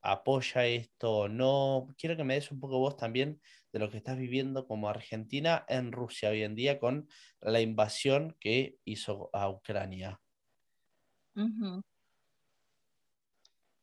apoya 0.03 0.67
esto 0.67 1.13
o 1.13 1.29
no. 1.29 1.89
Quiero 1.99 2.17
que 2.17 2.25
me 2.25 2.35
des 2.35 2.51
un 2.51 2.61
poco 2.61 2.79
vos 2.79 2.97
también 2.97 3.41
de 3.73 3.79
lo 3.79 3.91
que 3.91 3.97
estás 3.99 4.19
viviendo 4.19 4.67
como 4.67 4.89
Argentina 4.89 5.65
en 5.69 5.93
Rusia 5.93 6.31
hoy 6.31 6.43
en 6.43 6.55
día 6.55 6.79
con 6.79 7.09
la 7.41 7.61
invasión 7.61 8.37
que 8.41 8.79
hizo 8.85 9.31
a 9.33 9.49
Ucrania. 9.51 10.21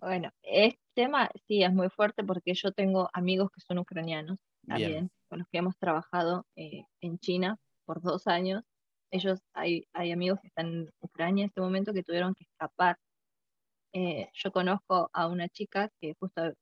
Bueno, 0.02 0.32
este 0.42 0.82
tema 0.96 1.30
sí 1.48 1.64
es 1.64 1.72
muy 1.72 1.90
fuerte 1.90 2.24
porque 2.24 2.56
yo 2.56 2.72
tengo 2.72 3.10
amigos 3.14 3.52
que 3.52 3.62
son 3.62 3.78
ucranianos 3.78 4.40
también, 4.66 5.12
con 5.30 5.40
los 5.40 5.48
que 5.50 5.60
hemos 5.60 5.78
trabajado 5.78 6.46
eh, 6.56 6.86
en 7.02 7.20
China 7.20 7.58
por 7.86 8.02
dos 8.02 8.26
años. 8.26 8.64
Ellos, 9.12 9.40
hay, 9.54 9.88
hay 9.94 10.12
amigos 10.12 10.40
que 10.42 10.48
están 10.48 10.68
en 10.68 10.90
Ucrania 11.02 11.44
en 11.44 11.50
este 11.50 11.62
momento 11.62 11.94
que 11.94 12.04
tuvieron 12.04 12.34
que 12.34 12.46
escapar. 12.46 12.98
Eh, 13.94 14.30
yo 14.34 14.52
conozco 14.52 15.12
a 15.14 15.28
una 15.28 15.48
chica 15.50 15.90
que 16.00 16.16
justo 16.20 16.54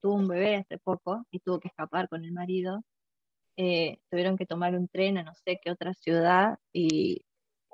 tuvo 0.00 0.14
un 0.14 0.28
bebé 0.28 0.56
hace 0.56 0.78
poco 0.78 1.24
y 1.30 1.40
tuvo 1.40 1.60
que 1.60 1.68
escapar 1.68 2.10
con 2.10 2.24
el 2.24 2.32
marido. 2.32 2.84
Eh, 3.56 4.00
tuvieron 4.10 4.36
que 4.36 4.44
tomar 4.44 4.74
un 4.74 4.88
tren 4.88 5.16
a 5.16 5.22
no 5.22 5.34
sé 5.34 5.58
qué 5.62 5.70
otra 5.70 5.94
ciudad 5.94 6.58
y 6.74 7.24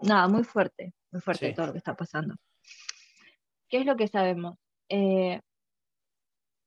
nada, 0.01 0.29
muy 0.29 0.45
fuerte, 0.45 0.95
muy 1.11 1.21
fuerte 1.21 1.53
todo 1.55 1.67
lo 1.67 1.73
que 1.73 1.79
está 1.79 1.97
pasando. 1.97 2.37
¿Qué 3.69 3.79
es 3.79 3.87
lo 3.87 3.97
que 3.97 4.07
sabemos? 4.07 4.57
Eh, 4.89 5.41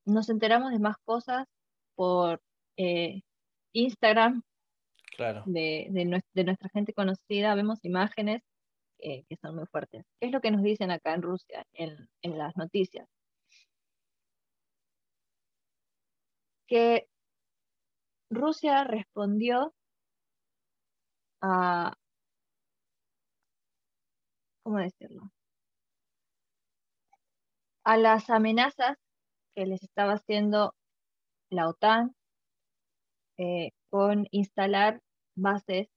nos 0.06 0.30
enteramos 0.30 0.72
de 0.72 0.80
más 0.80 0.98
cosas 1.04 1.48
por 1.96 2.42
eh, 2.78 3.22
Instagram 3.74 4.44
claro. 5.16 5.44
de, 5.46 5.90
nuestra 6.36 6.70
gente 6.70 6.94
conocida, 6.94 7.56
vemos 7.56 7.84
imágenes 7.84 8.42
que 9.00 9.36
son 9.42 9.56
muy 9.56 9.66
fuertes. 9.66 10.06
¿Qué 10.20 10.28
es 10.28 10.32
lo 10.32 10.42
que 10.42 10.52
nos 10.52 10.62
dicen 10.62 10.92
acá 10.92 11.16
en 11.16 11.24
Rusia, 11.24 11.66
en, 11.74 12.08
en 12.22 12.38
las 12.38 12.56
noticias? 12.56 13.08
Que 16.68 17.08
Rusia 18.32 18.84
respondió 18.86 19.74
a, 21.42 21.94
¿cómo 24.64 24.78
decirlo? 24.80 25.32
A 27.84 27.98
las 27.98 28.30
amenazas 28.30 28.98
que 29.54 29.66
les 29.66 29.84
estaba 29.84 30.14
haciendo 30.14 30.76
la 31.50 31.68
OTAN 31.68 32.16
eh, 33.38 33.72
con 33.90 34.28
instalar 34.32 35.02
bases 35.36 35.90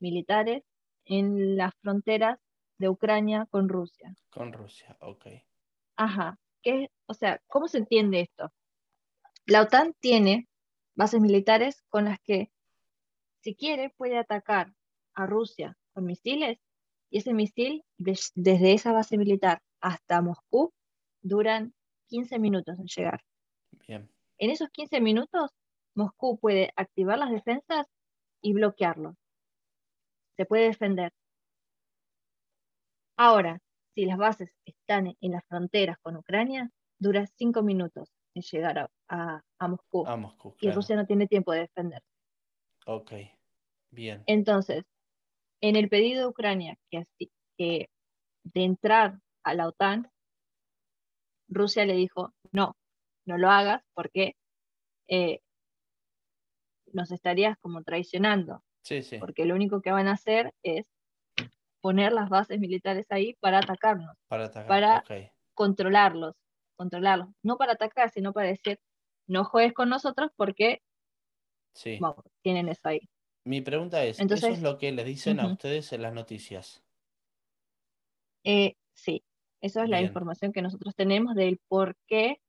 militares 0.00 0.64
en 1.04 1.56
las 1.56 1.74
fronteras 1.82 2.38
de 2.78 2.88
Ucrania 2.88 3.46
con 3.50 3.68
Rusia. 3.68 4.14
Con 4.30 4.52
Rusia, 4.52 4.96
ok. 5.00 5.26
Ajá. 5.96 6.38
¿Qué, 6.62 6.90
o 7.06 7.14
sea, 7.14 7.40
¿cómo 7.46 7.68
se 7.68 7.78
entiende 7.78 8.20
esto? 8.20 8.52
La 9.46 9.62
OTAN 9.62 9.94
tiene 10.00 10.48
bases 10.94 11.20
militares 11.20 11.82
con 11.88 12.04
las 12.04 12.18
que, 12.20 12.50
si 13.40 13.54
quiere, 13.54 13.90
puede 13.90 14.18
atacar 14.18 14.72
a 15.14 15.26
Rusia 15.26 15.76
con 15.92 16.04
misiles 16.04 16.58
y 17.10 17.18
ese 17.18 17.32
misil 17.32 17.84
desde 17.96 18.72
esa 18.72 18.92
base 18.92 19.16
militar 19.16 19.62
hasta 19.80 20.20
Moscú 20.20 20.72
duran 21.28 21.74
15 22.08 22.38
minutos 22.38 22.78
en 22.78 22.86
llegar. 22.86 23.22
Bien. 23.86 24.10
En 24.38 24.50
esos 24.50 24.70
15 24.70 25.00
minutos, 25.00 25.50
Moscú 25.94 26.38
puede 26.38 26.72
activar 26.76 27.18
las 27.18 27.30
defensas 27.30 27.86
y 28.40 28.52
bloquearlos. 28.52 29.16
Se 30.36 30.46
puede 30.46 30.66
defender. 30.66 31.12
Ahora, 33.16 33.60
si 33.94 34.04
las 34.04 34.16
bases 34.16 34.54
están 34.64 35.16
en 35.20 35.32
las 35.32 35.44
fronteras 35.46 35.98
con 35.98 36.16
Ucrania, 36.16 36.70
dura 36.98 37.26
5 37.26 37.62
minutos 37.62 38.12
en 38.34 38.42
llegar 38.42 38.90
a, 39.08 39.42
Moscú. 39.68 40.06
Y 40.60 40.70
Rusia 40.70 40.94
no 40.94 41.06
tiene 41.06 41.26
tiempo 41.26 41.52
de 41.52 41.60
defenderse. 41.60 42.08
Ok, 42.86 43.12
bien. 43.90 44.22
Entonces, 44.26 44.84
en 45.60 45.74
el 45.74 45.88
pedido 45.88 46.22
de 46.22 46.28
Ucrania 46.28 46.78
que, 46.90 47.06
que 47.56 47.90
de 48.44 48.64
entrar 48.64 49.18
a 49.42 49.54
la 49.54 49.66
OTAN, 49.66 50.10
Rusia 51.48 51.84
le 51.84 51.94
dijo, 51.94 52.34
no, 52.52 52.76
no 53.24 53.38
lo 53.38 53.50
hagas 53.50 53.82
porque 53.94 54.36
eh, 55.08 55.40
nos 56.92 57.10
estarías 57.10 57.56
como 57.58 57.82
traicionando. 57.82 58.62
Sí, 58.82 59.02
sí. 59.02 59.18
Porque 59.18 59.44
lo 59.44 59.54
único 59.54 59.82
que 59.82 59.90
van 59.90 60.08
a 60.08 60.12
hacer 60.12 60.54
es 60.62 60.86
poner 61.80 62.12
las 62.12 62.28
bases 62.28 62.58
militares 62.58 63.06
ahí 63.10 63.34
para 63.40 63.58
atacarnos, 63.58 64.16
para, 64.28 64.46
atacar. 64.46 64.66
para 64.66 65.32
controlarlos, 65.54 66.34
controlarlos, 66.76 67.28
no 67.42 67.56
para 67.56 67.72
atacar, 67.72 68.10
sino 68.10 68.32
para 68.32 68.48
decir, 68.48 68.80
no 69.26 69.44
juegues 69.44 69.74
con 69.74 69.88
nosotros 69.88 70.30
porque 70.36 70.82
sí. 71.74 71.98
tienen 72.42 72.68
eso 72.68 72.88
ahí. 72.88 73.08
Mi 73.44 73.60
pregunta 73.60 74.04
es, 74.04 74.20
¿eso 74.20 74.48
es 74.48 74.62
lo 74.62 74.78
que 74.78 74.92
les 74.92 75.06
dicen 75.06 75.40
a 75.40 75.46
ustedes 75.46 75.92
en 75.92 76.02
las 76.02 76.12
noticias? 76.12 76.82
Eh, 78.44 78.74
sí, 78.92 79.24
eso 79.60 79.82
es 79.82 79.88
la 79.88 80.00
información 80.00 80.52
que 80.52 80.62
nosotros 80.62 80.94
tenemos 80.94 81.34
del 81.34 81.58
por 81.68 81.96
qué 82.06 82.40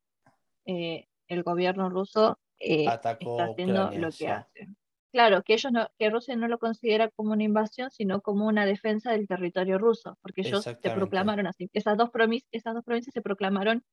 eh, 0.65 1.07
el 1.27 1.43
gobierno 1.43 1.89
ruso 1.89 2.37
eh, 2.59 2.85
está 2.85 3.17
haciendo 3.43 3.91
lo 3.91 4.09
que 4.11 4.27
hace. 4.27 4.69
Claro, 5.11 5.41
que 5.41 5.53
ellos 5.53 5.71
no, 5.71 5.87
que 5.97 6.09
Rusia 6.09 6.35
no 6.35 6.47
lo 6.47 6.59
considera 6.59 7.09
como 7.09 7.31
una 7.33 7.43
invasión, 7.43 7.89
sino 7.89 8.21
como 8.21 8.45
una 8.45 8.65
defensa 8.67 9.11
del 9.11 9.27
territorio 9.27 9.79
ruso, 9.79 10.19
porque 10.21 10.41
ellos 10.41 10.63
se 10.63 10.75
proclamaron 10.75 11.47
así. 11.47 11.67
Esas 11.73 11.97
dos, 11.97 12.11
esas 12.51 12.75
dos 12.75 12.83
provincias 12.83 13.13
se 13.13 13.21
proclamaron 13.21 13.83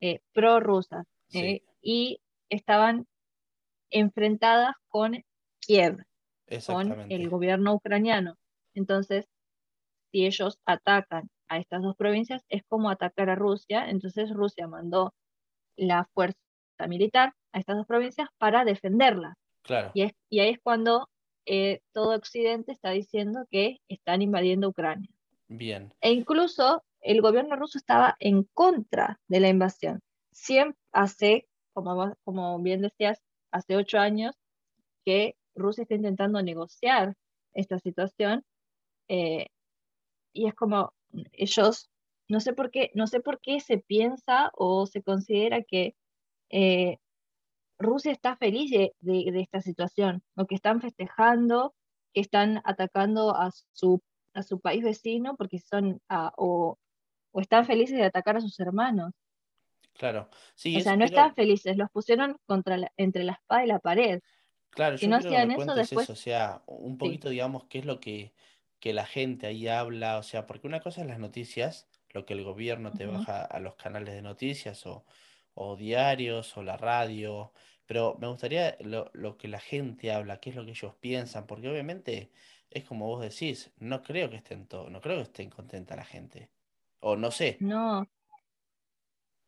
eh, 0.00 0.20
pro-rusas 0.32 1.06
eh, 1.32 1.62
y 1.80 2.20
estaban 2.50 3.06
enfrentadas 3.88 4.74
con 4.88 5.24
Kiev, 5.60 6.04
con 6.66 7.10
el 7.10 7.30
gobierno 7.30 7.72
ucraniano. 7.74 8.36
Entonces, 8.74 9.26
si 10.10 10.26
ellos 10.26 10.58
atacan 10.66 11.30
a 11.52 11.58
estas 11.58 11.82
dos 11.82 11.96
provincias, 11.96 12.42
es 12.48 12.62
como 12.68 12.90
atacar 12.90 13.28
a 13.30 13.34
Rusia. 13.34 13.88
Entonces, 13.88 14.30
Rusia 14.30 14.66
mandó 14.66 15.12
la 15.76 16.08
fuerza 16.14 16.38
militar 16.88 17.34
a 17.52 17.58
estas 17.58 17.76
dos 17.76 17.86
provincias 17.86 18.28
para 18.38 18.64
defenderlas. 18.64 19.34
Claro. 19.62 19.90
Y, 19.94 20.10
y 20.30 20.40
ahí 20.40 20.50
es 20.50 20.60
cuando 20.62 21.08
eh, 21.44 21.80
todo 21.92 22.14
Occidente 22.14 22.72
está 22.72 22.90
diciendo 22.90 23.46
que 23.50 23.78
están 23.88 24.22
invadiendo 24.22 24.68
Ucrania. 24.68 25.10
Bien. 25.48 25.92
E 26.00 26.12
incluso 26.12 26.82
el 27.00 27.20
gobierno 27.20 27.56
ruso 27.56 27.78
estaba 27.78 28.16
en 28.18 28.44
contra 28.54 29.20
de 29.28 29.40
la 29.40 29.48
invasión. 29.48 30.00
Siempre 30.30 30.78
hace, 30.92 31.48
como, 31.74 32.14
como 32.24 32.58
bien 32.60 32.80
decías, 32.80 33.20
hace 33.50 33.76
ocho 33.76 33.98
años 33.98 34.34
que 35.04 35.36
Rusia 35.54 35.82
está 35.82 35.94
intentando 35.94 36.42
negociar 36.42 37.14
esta 37.52 37.78
situación 37.78 38.44
eh, 39.08 39.48
y 40.32 40.46
es 40.46 40.54
como 40.54 40.94
ellos, 41.32 41.90
no 42.28 42.40
sé 42.40 42.52
por 42.52 42.70
qué, 42.70 42.90
no 42.94 43.06
sé 43.06 43.20
por 43.20 43.40
qué 43.40 43.60
se 43.60 43.78
piensa 43.78 44.50
o 44.54 44.86
se 44.86 45.02
considera 45.02 45.62
que 45.62 45.94
eh, 46.50 46.98
Rusia 47.78 48.12
está 48.12 48.36
feliz 48.36 48.70
de, 48.70 48.92
esta 49.00 49.60
situación, 49.60 50.22
o 50.36 50.46
que 50.46 50.54
están 50.54 50.80
festejando, 50.80 51.74
que 52.14 52.20
están 52.20 52.62
atacando 52.64 53.34
a 53.34 53.50
su, 53.72 54.02
a 54.34 54.42
su 54.42 54.60
país 54.60 54.84
vecino 54.84 55.36
porque 55.36 55.58
son, 55.58 56.00
o 56.36 56.78
o 57.32 57.40
están 57.40 57.66
felices 57.66 57.96
de 57.96 58.04
atacar 58.04 58.36
a 58.36 58.40
sus 58.40 58.58
hermanos. 58.60 59.12
Claro, 59.94 60.28
sí. 60.54 60.76
O 60.76 60.80
sea, 60.80 60.96
no 60.96 61.04
están 61.04 61.34
felices, 61.34 61.76
los 61.76 61.90
pusieron 61.90 62.36
contra 62.46 62.78
entre 62.96 63.24
la 63.24 63.32
espada 63.32 63.64
y 63.64 63.66
la 63.66 63.78
pared. 63.78 64.20
Claro, 64.70 64.96
si 64.96 65.06
no 65.06 65.16
hacían 65.16 65.50
eso 65.50 65.74
después. 65.74 66.08
o 66.08 66.16
sea, 66.16 66.62
un 66.66 66.96
poquito, 66.96 67.28
digamos, 67.28 67.64
qué 67.64 67.80
es 67.80 67.84
lo 67.84 68.00
que, 68.00 68.32
que 68.82 68.92
la 68.92 69.06
gente 69.06 69.46
ahí 69.46 69.68
habla, 69.68 70.18
o 70.18 70.24
sea, 70.24 70.44
porque 70.44 70.66
una 70.66 70.80
cosa 70.80 71.02
es 71.02 71.06
las 71.06 71.20
noticias, 71.20 71.88
lo 72.10 72.26
que 72.26 72.32
el 72.34 72.42
gobierno 72.42 72.90
te 72.90 73.06
baja 73.06 73.44
a 73.44 73.60
los 73.60 73.76
canales 73.76 74.12
de 74.12 74.22
noticias 74.22 74.84
o, 74.86 75.06
o 75.54 75.76
diarios 75.76 76.56
o 76.56 76.64
la 76.64 76.76
radio, 76.76 77.52
pero 77.86 78.16
me 78.20 78.26
gustaría 78.26 78.76
lo, 78.80 79.08
lo 79.14 79.36
que 79.38 79.46
la 79.46 79.60
gente 79.60 80.10
habla, 80.12 80.40
qué 80.40 80.50
es 80.50 80.56
lo 80.56 80.64
que 80.64 80.72
ellos 80.72 80.96
piensan, 80.96 81.46
porque 81.46 81.68
obviamente 81.68 82.32
es 82.70 82.82
como 82.82 83.06
vos 83.06 83.22
decís, 83.22 83.72
no 83.78 84.02
creo 84.02 84.28
que 84.30 84.36
estén 84.38 84.66
todo, 84.66 84.90
no 84.90 85.00
creo 85.00 85.18
que 85.18 85.22
estén 85.22 85.48
contenta 85.48 85.94
la 85.94 86.04
gente. 86.04 86.50
O 86.98 87.14
no 87.14 87.30
sé. 87.30 87.58
No. 87.60 88.04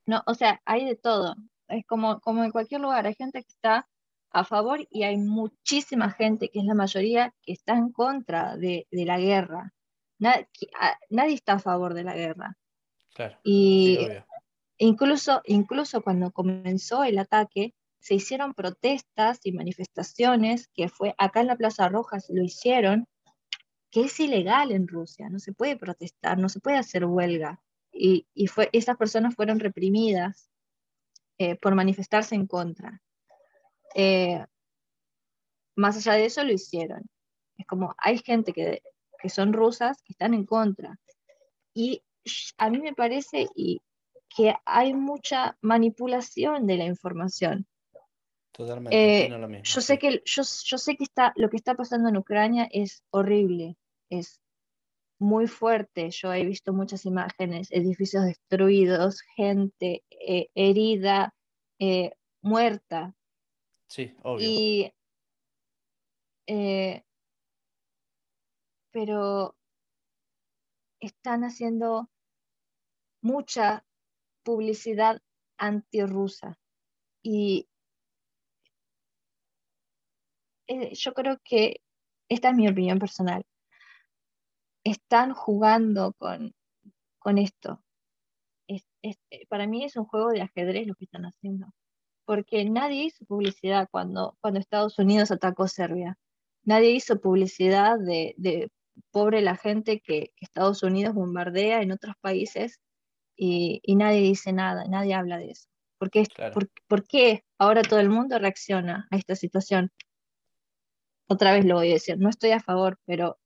No, 0.07 0.23
o 0.27 0.35
sea, 0.35 0.63
hay 0.65 0.85
de 0.85 0.95
todo. 0.95 1.35
Es 1.67 1.85
como, 1.87 2.21
como 2.21 2.45
en 2.45 2.53
cualquier 2.53 2.83
lugar, 2.83 3.05
hay 3.05 3.17
gente 3.17 3.43
que 3.43 3.51
está 3.51 3.89
a 4.35 4.45
favor 4.45 4.87
y 4.91 5.05
hay 5.05 5.17
muchísima 5.17 6.11
gente, 6.11 6.51
que 6.51 6.59
es 6.59 6.65
la 6.65 6.75
mayoría, 6.75 7.33
que 7.43 7.53
está 7.53 7.75
en 7.75 7.93
contra 7.93 8.57
de, 8.57 8.87
la 8.91 9.19
guerra. 9.19 9.73
nadie 10.19 11.35
está 11.35 11.55
a 11.55 11.59
favor 11.61 11.95
de 11.95 12.03
la 12.03 12.15
guerra. 12.15 12.59
Claro. 13.15 13.39
Y 13.45 13.99
incluso, 14.79 15.41
incluso 15.45 16.03
cuando 16.03 16.33
comenzó 16.33 17.05
el 17.05 17.19
ataque, 17.19 17.75
se 18.01 18.17
hicieron 18.17 18.55
protestas 18.55 19.39
y 19.45 19.53
manifestaciones, 19.53 20.69
que 20.75 20.89
fue 20.89 21.15
acá 21.17 21.41
en 21.41 21.47
la 21.47 21.57
Plaza 21.57 21.89
Roja 21.89 22.19
se 22.19 22.35
lo 22.35 22.43
hicieron, 22.43 23.07
que 23.93 24.03
es 24.03 24.19
ilegal 24.19 24.73
en 24.73 24.89
Rusia, 24.89 25.31
no 25.31 25.39
se 25.39 25.53
puede 25.53 25.77
protestar, 25.77 26.39
no 26.39 26.49
se 26.49 26.59
puede 26.59 26.77
hacer 26.77 27.05
huelga. 27.05 27.63
Y, 27.93 28.27
fue, 28.49 28.69
esas 28.73 28.97
personas 28.97 29.37
fueron 29.37 29.61
reprimidas 29.61 30.51
eh, 31.39 31.55
por 31.55 31.77
manifestarse 31.77 32.35
en 32.35 32.49
contra. 32.49 33.01
Eh, 33.95 34.45
más 35.77 35.97
allá 35.97 36.15
de 36.15 36.27
eso 36.27 36.45
lo 36.45 36.53
hicieron. 36.53 37.03
Es 37.57 37.67
como 37.67 37.95
hay 37.99 38.19
gente 38.19 38.53
que, 38.53 38.83
que 39.21 39.29
son 39.29 39.53
rusas 39.53 40.03
que 40.03 40.13
están 40.13 40.35
en 40.35 40.45
contra. 40.45 40.99
Y 41.75 42.03
a 42.59 42.71
mí 42.71 42.79
me 42.79 42.95
parece 42.95 43.47
y, 43.55 43.81
que 44.35 44.55
hay 44.65 44.95
mucha 44.95 45.57
manipulación 45.61 46.67
de 46.67 46.77
la 46.77 46.85
información. 46.85 47.67
Totalmente. 48.53 49.27
Eh, 49.27 49.63
yo 49.63 49.81
sé 49.81 49.99
que 49.99 50.23
yo, 50.25 50.43
yo, 50.43 50.79
sé 50.79 50.97
que 50.97 51.05
está, 51.05 51.33
lo 51.37 51.51
que 51.51 51.57
está 51.57 51.75
pasando 51.75 52.09
en 52.09 52.17
Ucrania 52.17 52.69
es 52.71 53.03
horrible, 53.11 53.77
es 54.11 54.41
muy 55.19 55.47
fuerte. 55.47 56.11
Yo 56.11 56.33
he 56.33 56.45
visto 56.45 56.73
muchas 56.73 57.05
imágenes, 57.05 57.69
edificios 57.71 58.25
destruidos, 58.25 59.23
gente 59.37 60.05
eh, 60.11 60.49
herida, 60.55 61.35
eh, 61.79 62.13
muerta. 62.43 63.15
Sí, 63.95 64.13
obvio. 64.25 64.49
Y, 64.51 64.93
pero 68.91 69.57
están 70.99 71.45
haciendo 71.45 72.11
mucha 73.23 73.87
publicidad 74.43 75.23
antirrusa. 75.59 76.59
Y 77.23 77.69
eh, 80.67 80.93
yo 80.97 81.15
creo 81.15 81.39
que 81.45 81.81
esta 82.29 82.49
es 82.49 82.57
mi 82.57 82.67
opinión 82.67 82.99
personal. 82.99 83.47
Están 84.83 85.35
jugando 85.35 86.15
con, 86.15 86.53
con 87.21 87.39
esto. 87.39 87.81
Eh, 88.67 88.83
para 89.49 89.69
mí 89.69 89.85
es 89.85 89.95
un 89.95 90.07
juego 90.07 90.31
de 90.31 90.43
ajedrez 90.43 90.89
lo 90.89 90.97
que 90.97 91.05
están 91.05 91.27
haciendo. 91.27 91.69
Porque 92.25 92.65
nadie 92.65 93.05
hizo 93.05 93.25
publicidad 93.27 93.89
cuando, 93.91 94.37
cuando 94.41 94.61
Estados 94.61 94.99
Unidos 94.99 95.31
atacó 95.31 95.69
Serbia. 95.69 96.19
Nadie 96.63 96.91
hizo 96.93 97.21
publicidad 97.21 97.99
de, 97.99 98.35
de 98.39 98.71
pobre 99.11 99.41
la 99.43 99.57
gente 99.57 100.01
que, 100.01 100.33
Estados 100.41 100.83
Unidos 100.83 101.15
bombardea 101.15 101.83
en 101.83 101.93
otros 101.93 102.15
países 102.21 102.81
y, 103.37 103.81
nadie 103.97 104.21
dice 104.21 104.53
nada, 104.53 104.85
nadie 104.87 105.15
habla 105.15 105.39
de 105.39 105.51
eso. 105.51 105.69
¿Por 105.99 106.11
qué, 106.11 106.25
por, 106.89 107.07
qué 107.07 107.45
ahora 107.59 107.83
todo 107.83 108.01
el 108.01 108.11
mundo 108.11 108.39
reacciona 108.39 109.09
a 109.11 109.17
esta 109.17 109.37
situación? 109.37 109.91
Otra 111.29 111.53
vez 111.53 111.65
lo 111.65 111.77
voy 111.77 111.91
a 111.91 111.95
decir, 111.95 112.19
no 112.19 112.29
estoy 112.29 112.51
a 112.51 112.61
favor, 112.61 112.99
pero 113.07 113.39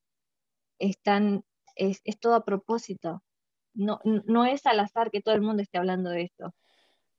están, 0.79 1.45
es, 1.77 2.01
es 2.05 2.19
todo 2.19 2.35
a 2.35 2.45
propósito. 2.45 3.23
No, 3.75 4.01
no 4.05 4.45
es 4.45 4.67
al 4.67 4.81
azar 4.81 5.11
que 5.11 5.23
todo 5.23 5.35
el 5.35 5.43
mundo 5.43 5.63
esté 5.63 5.79
hablando 5.79 6.11
de 6.11 6.23
esto. 6.23 6.55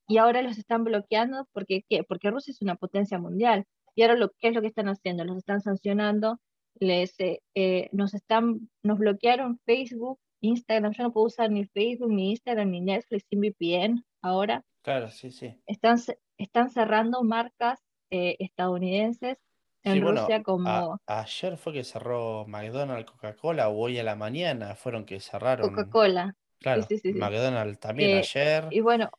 Y 0.10 0.18
ahora 0.18 0.42
los 0.42 0.58
están 0.58 0.84
bloqueando 0.84 1.48
porque, 1.54 1.86
¿qué? 1.88 2.04
porque 2.04 2.32
Rusia 2.32 2.52
es 2.52 2.64
una 2.64 2.76
potencia 2.76 3.20
mundial. 3.20 3.66
Y 3.94 4.02
ahora 4.02 4.16
lo, 4.16 4.32
¿qué 4.40 4.48
es 4.48 4.56
lo 4.56 4.62
que 4.62 4.68
están 4.68 4.90
haciendo? 4.90 5.24
Los 5.24 5.38
están 5.38 5.62
sancionando, 5.62 6.40
les, 6.80 7.20
eh, 7.20 7.42
eh, 7.54 7.90
nos, 7.92 8.16
están, 8.16 8.72
nos 8.82 8.98
bloquearon 8.98 9.60
Facebook, 9.68 10.20
Instagram, 10.42 10.94
yo 10.94 11.04
no 11.04 11.14
puedo 11.14 11.28
usar 11.28 11.52
ni 11.52 11.66
Facebook, 11.66 12.12
ni 12.12 12.32
Instagram, 12.32 12.72
ni 12.72 12.82
Netflix 12.82 13.26
sin 13.30 13.40
VPN 13.40 14.04
ahora. 14.24 14.66
Claro, 14.82 15.10
sí, 15.10 15.30
sí. 15.30 15.62
Están, 15.68 16.00
están 16.38 16.72
cerrando 16.72 17.22
marcas 17.22 17.80
eh, 18.10 18.36
estadounidenses 18.40 19.38
en 19.84 20.02
Rusia 20.02 20.42
como... 20.42 21.00
ayer 21.06 21.56
fue 21.56 21.74
que 21.74 21.84
cerró 21.84 22.48
McDonald's, 22.48 23.12
Coca-Cola, 23.12 23.70
o 23.70 23.78
hoy 23.78 24.00
a 24.00 24.04
la 24.04 24.16
mañana 24.16 24.74
fueron 24.74 25.06
que 25.06 25.20
cerraron. 25.20 25.70
Coca-Cola. 25.70 26.36
Claro, 26.60 26.82
McDonald's 27.14 27.80
también 27.80 28.10
eh, 28.10 28.20
ayer. 28.20 28.68
Y 28.72 28.82
bueno, 28.82 29.12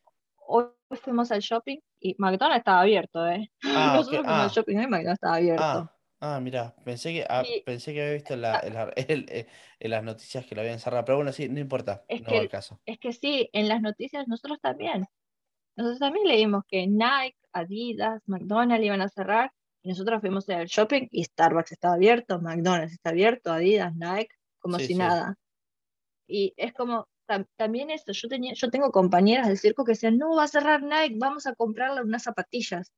hoy 0.47 0.65
fuimos 0.99 1.31
al 1.31 1.41
shopping 1.41 1.79
y 2.01 2.17
McDonald's 2.19 2.59
estaba 2.59 2.81
abierto, 2.81 3.27
¿eh? 3.29 3.51
Ah, 3.65 3.93
Nosotros 3.97 4.25
fuimos 4.25 4.41
al 4.41 4.47
ah. 4.47 4.53
shopping 4.53 4.75
y 4.75 4.87
McDonald's 4.87 5.13
estaba 5.13 5.37
abierto. 5.37 5.63
Ah, 5.63 5.97
Ah, 6.23 6.39
mira, 6.39 6.75
pensé 6.85 7.15
que, 7.15 7.25
ah, 7.27 7.43
pensé 7.65 7.95
que 7.95 8.03
había 8.03 8.13
visto 8.13 8.37
la, 8.37 8.61
eh, 8.97 9.47
en 9.79 9.91
las 9.91 10.05
noticias 10.05 10.45
que 10.45 10.55
lo 10.55 10.61
habían 10.61 10.79
cerrado, 10.79 11.03
pero 11.07 11.17
bueno, 11.17 11.33
sí, 11.33 11.49
no 11.49 11.61
importa, 11.61 12.05
Es 12.09 12.21
no 12.21 12.35
va 12.35 12.41
al 12.41 12.49
caso. 12.51 12.79
es 12.85 12.99
que 12.99 13.15
sí, 13.15 13.49
en 13.55 13.69
las 13.69 13.81
noticias 13.81 14.29
nosotros 14.29 14.61
también. 14.61 15.07
Nosotros 15.77 15.99
también 15.99 16.29
leímos 16.29 16.65
que 16.69 16.87
Nike, 16.87 17.39
Adidas, 17.53 18.23
McDonald's 18.27 18.85
iban 18.85 19.01
a 19.01 19.09
cerrar 19.09 19.51
y 19.83 19.89
nosotros 19.89 20.21
fuimos 20.21 20.47
al 20.51 20.67
shopping 20.67 21.09
y 21.11 21.25
Starbucks 21.25 21.73
estaba 21.73 21.95
abierto, 21.95 22.39
McDonald's 22.39 22.93
está 22.93 23.11
abierto, 23.11 23.51
Adidas, 23.51 23.95
Nike, 23.95 24.35
como 24.59 24.79
si 24.79 24.95
nada. 24.95 25.37
Y 26.27 26.53
es 26.59 26.75
como, 26.75 27.09
también 27.57 27.91
esto, 27.91 28.13
yo 28.13 28.29
tenía, 28.29 28.55
yo 28.55 28.71
tengo 28.71 28.91
compañeras 28.91 29.49
del 29.49 29.59
circo 29.59 29.85
que 29.85 29.93
decían, 29.93 30.19
no, 30.19 30.37
va 30.37 30.45
a 30.45 30.49
cerrar 30.49 30.83
Nike, 30.83 31.17
vamos 31.19 31.47
a 31.47 31.55
comprarle 31.55 32.03
unas 32.03 32.23
zapatillas. 32.23 32.93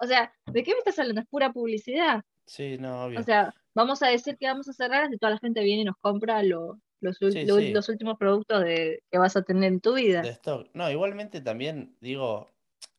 O 0.00 0.06
sea, 0.06 0.32
¿de 0.46 0.62
qué 0.62 0.72
me 0.72 0.78
estás 0.78 0.98
hablando? 0.98 1.20
Es 1.20 1.26
pura 1.26 1.52
publicidad. 1.52 2.22
Sí, 2.46 2.78
no, 2.78 3.04
obvio. 3.04 3.20
O 3.20 3.22
sea, 3.22 3.54
vamos 3.74 4.02
a 4.02 4.08
decir 4.08 4.36
que 4.38 4.46
vamos 4.46 4.68
a 4.68 4.72
cerrar 4.72 5.12
y 5.12 5.18
toda 5.18 5.32
la 5.32 5.38
gente 5.38 5.62
viene 5.62 5.82
y 5.82 5.84
nos 5.84 5.96
compra 6.00 6.42
los, 6.42 6.76
los, 7.00 7.88
últimos 7.88 8.18
productos 8.18 8.62
de, 8.64 9.02
que 9.10 9.18
vas 9.18 9.36
a 9.36 9.42
tener 9.42 9.72
en 9.72 9.80
tu 9.80 9.94
vida. 9.94 10.22
De 10.22 10.30
stock. 10.30 10.68
No, 10.74 10.90
igualmente 10.90 11.40
también 11.40 11.96
digo, 12.00 12.50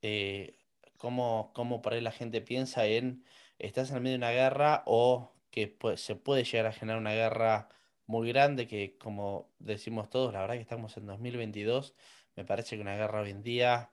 eh, 0.01 0.57
cómo, 0.97 1.51
cómo 1.53 1.81
por 1.81 1.93
ahí 1.93 2.01
la 2.01 2.11
gente 2.11 2.41
piensa 2.41 2.85
en, 2.85 3.23
estás 3.57 3.89
en 3.89 3.97
el 3.97 4.03
medio 4.03 4.13
de 4.13 4.25
una 4.25 4.31
guerra 4.31 4.83
o 4.85 5.33
que 5.51 5.75
se 5.95 6.15
puede 6.15 6.43
llegar 6.43 6.67
a 6.67 6.71
generar 6.71 6.99
una 6.99 7.13
guerra 7.13 7.69
muy 8.09 8.27
grande 8.29 8.67
que 8.67 8.97
como 8.97 9.51
decimos 9.59 10.09
todos, 10.09 10.33
la 10.33 10.41
verdad 10.41 10.55
que 10.55 10.61
estamos 10.61 10.97
en 10.97 11.05
2022, 11.05 11.93
me 12.35 12.43
parece 12.43 12.75
que 12.75 12.81
una 12.81 12.95
guerra 12.95 13.21
hoy 13.21 13.29
en 13.29 13.43
día 13.43 13.91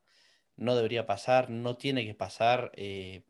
no 0.56 0.74
debería 0.74 1.04
pasar, 1.06 1.50
no 1.50 1.76
tiene 1.76 2.06
que 2.06 2.14
pasar, 2.14 2.72
eh, 2.76 3.24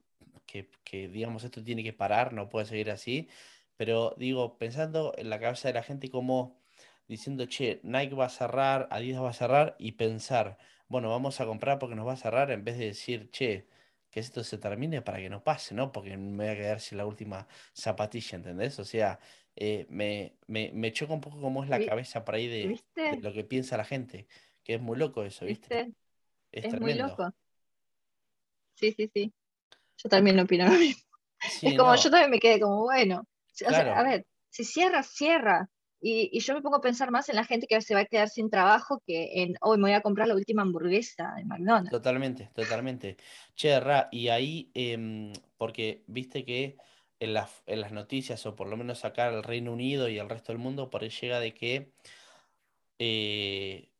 que, 0.46 0.68
digamos 1.08 1.42
esto 1.42 1.64
tiene 1.64 1.82
que 1.82 1.92
parar, 1.92 2.32
no 2.32 2.48
puede 2.48 2.66
seguir 2.66 2.92
así, 2.92 3.28
pero 3.76 4.14
digo, 4.16 4.58
pensando 4.58 5.12
en 5.18 5.28
la 5.28 5.40
cabeza 5.40 5.66
de 5.68 5.74
la 5.74 5.82
gente 5.82 6.08
como 6.08 6.60
diciendo, 7.08 7.46
che, 7.46 7.80
Nike 7.82 8.14
va 8.14 8.26
a 8.26 8.28
cerrar, 8.28 8.86
Adidas 8.92 9.22
va 9.22 9.30
a 9.30 9.32
cerrar 9.32 9.76
y 9.80 9.92
pensar, 9.92 10.56
bueno, 10.88 11.10
vamos 11.10 11.40
a 11.40 11.46
comprar 11.46 11.80
porque 11.80 11.96
nos 11.96 12.06
va 12.06 12.12
a 12.12 12.16
cerrar 12.16 12.52
en 12.52 12.64
vez 12.64 12.78
de 12.78 12.86
decir, 12.86 13.28
che, 13.32 13.66
que 14.10 14.20
esto 14.20 14.44
se 14.44 14.58
termine 14.58 15.02
para 15.02 15.18
que 15.18 15.28
no 15.30 15.42
pase, 15.42 15.74
¿no? 15.74 15.90
Porque 15.92 16.16
me 16.16 16.44
voy 16.44 16.52
a 16.54 16.56
quedar 16.56 16.80
sin 16.80 16.98
la 16.98 17.06
última 17.06 17.48
zapatilla, 17.74 18.36
¿entendés? 18.36 18.78
O 18.78 18.84
sea, 18.84 19.18
eh, 19.56 19.86
me, 19.88 20.36
me, 20.46 20.92
choca 20.92 21.14
un 21.14 21.20
poco 21.22 21.40
cómo 21.40 21.64
es 21.64 21.70
la 21.70 21.84
cabeza 21.84 22.24
por 22.24 22.34
ahí 22.34 22.46
de, 22.46 22.78
lo 23.22 23.32
que 23.32 23.42
piensa 23.42 23.78
la 23.78 23.84
gente, 23.84 24.28
que 24.62 24.74
es 24.74 24.80
muy 24.80 24.98
loco 24.98 25.22
eso, 25.22 25.46
¿viste? 25.46 25.94
Es, 26.52 26.78
muy 26.78 26.94
loco. 26.94 27.34
Sí, 28.74 28.92
sí, 28.92 29.10
sí. 29.12 29.32
Yo 29.96 30.10
también 30.10 30.38
opino 30.38 30.66
lo 30.66 30.78
mismo. 30.78 31.02
es 31.62 31.76
como 31.76 31.94
yo 31.96 32.10
también 32.10 32.30
me 32.30 32.38
quedé 32.38 32.60
como, 32.60 32.82
bueno, 32.82 33.26
a 33.66 34.02
ver, 34.02 34.26
si 34.50 34.64
cierra, 34.64 35.02
cierra. 35.02 35.70
Y, 36.00 36.38
yo 36.40 36.54
me 36.54 36.60
pongo 36.60 36.76
a 36.76 36.82
pensar 36.82 37.10
más 37.10 37.30
en 37.30 37.36
la 37.36 37.44
gente 37.44 37.66
que 37.66 37.80
se 37.80 37.94
va 37.94 38.00
a 38.00 38.04
quedar 38.04 38.28
sin 38.28 38.50
trabajo 38.50 39.02
que 39.06 39.42
en 39.42 39.54
hoy 39.62 39.78
me 39.78 39.84
voy 39.84 39.92
a 39.92 40.02
comprar 40.02 40.28
la 40.28 40.34
última 40.34 40.62
hamburguesa 40.62 41.32
de 41.36 41.44
McDonald's. 41.46 41.90
Totalmente, 41.90 42.50
totalmente. 42.54 43.16
Che, 43.54 43.80
Ra, 43.80 44.08
y 44.12 44.28
ahí, 44.28 44.70
em, 44.74 45.32
porque 45.56 46.04
viste 46.06 46.44
que 46.44 46.76
en 47.20 47.34
las, 47.34 47.62
en 47.66 47.80
las 47.80 47.92
noticias, 47.92 48.44
o 48.46 48.56
por 48.56 48.68
lo 48.68 48.76
menos 48.76 49.04
acá 49.04 49.28
el 49.28 49.42
Reino 49.42 49.72
Unido 49.72 50.08
y 50.08 50.18
el 50.18 50.28
resto 50.28 50.52
del 50.52 50.60
mundo, 50.60 50.90
por 50.90 51.02
ahí 51.02 51.10
llega 51.10 51.40
de 51.40 51.54
que 51.54 51.92
eh, 52.98 53.90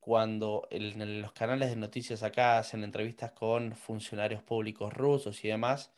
cuando 0.00 0.66
en 0.70 1.22
los 1.22 1.32
canales 1.32 1.70
de 1.70 1.76
noticias 1.76 2.22
acá 2.22 2.58
hacen 2.58 2.84
entrevistas 2.84 3.32
con 3.32 3.74
funcionarios 3.76 4.42
públicos 4.42 4.92
rusos 4.92 5.44
y 5.44 5.48
demás, 5.48 5.92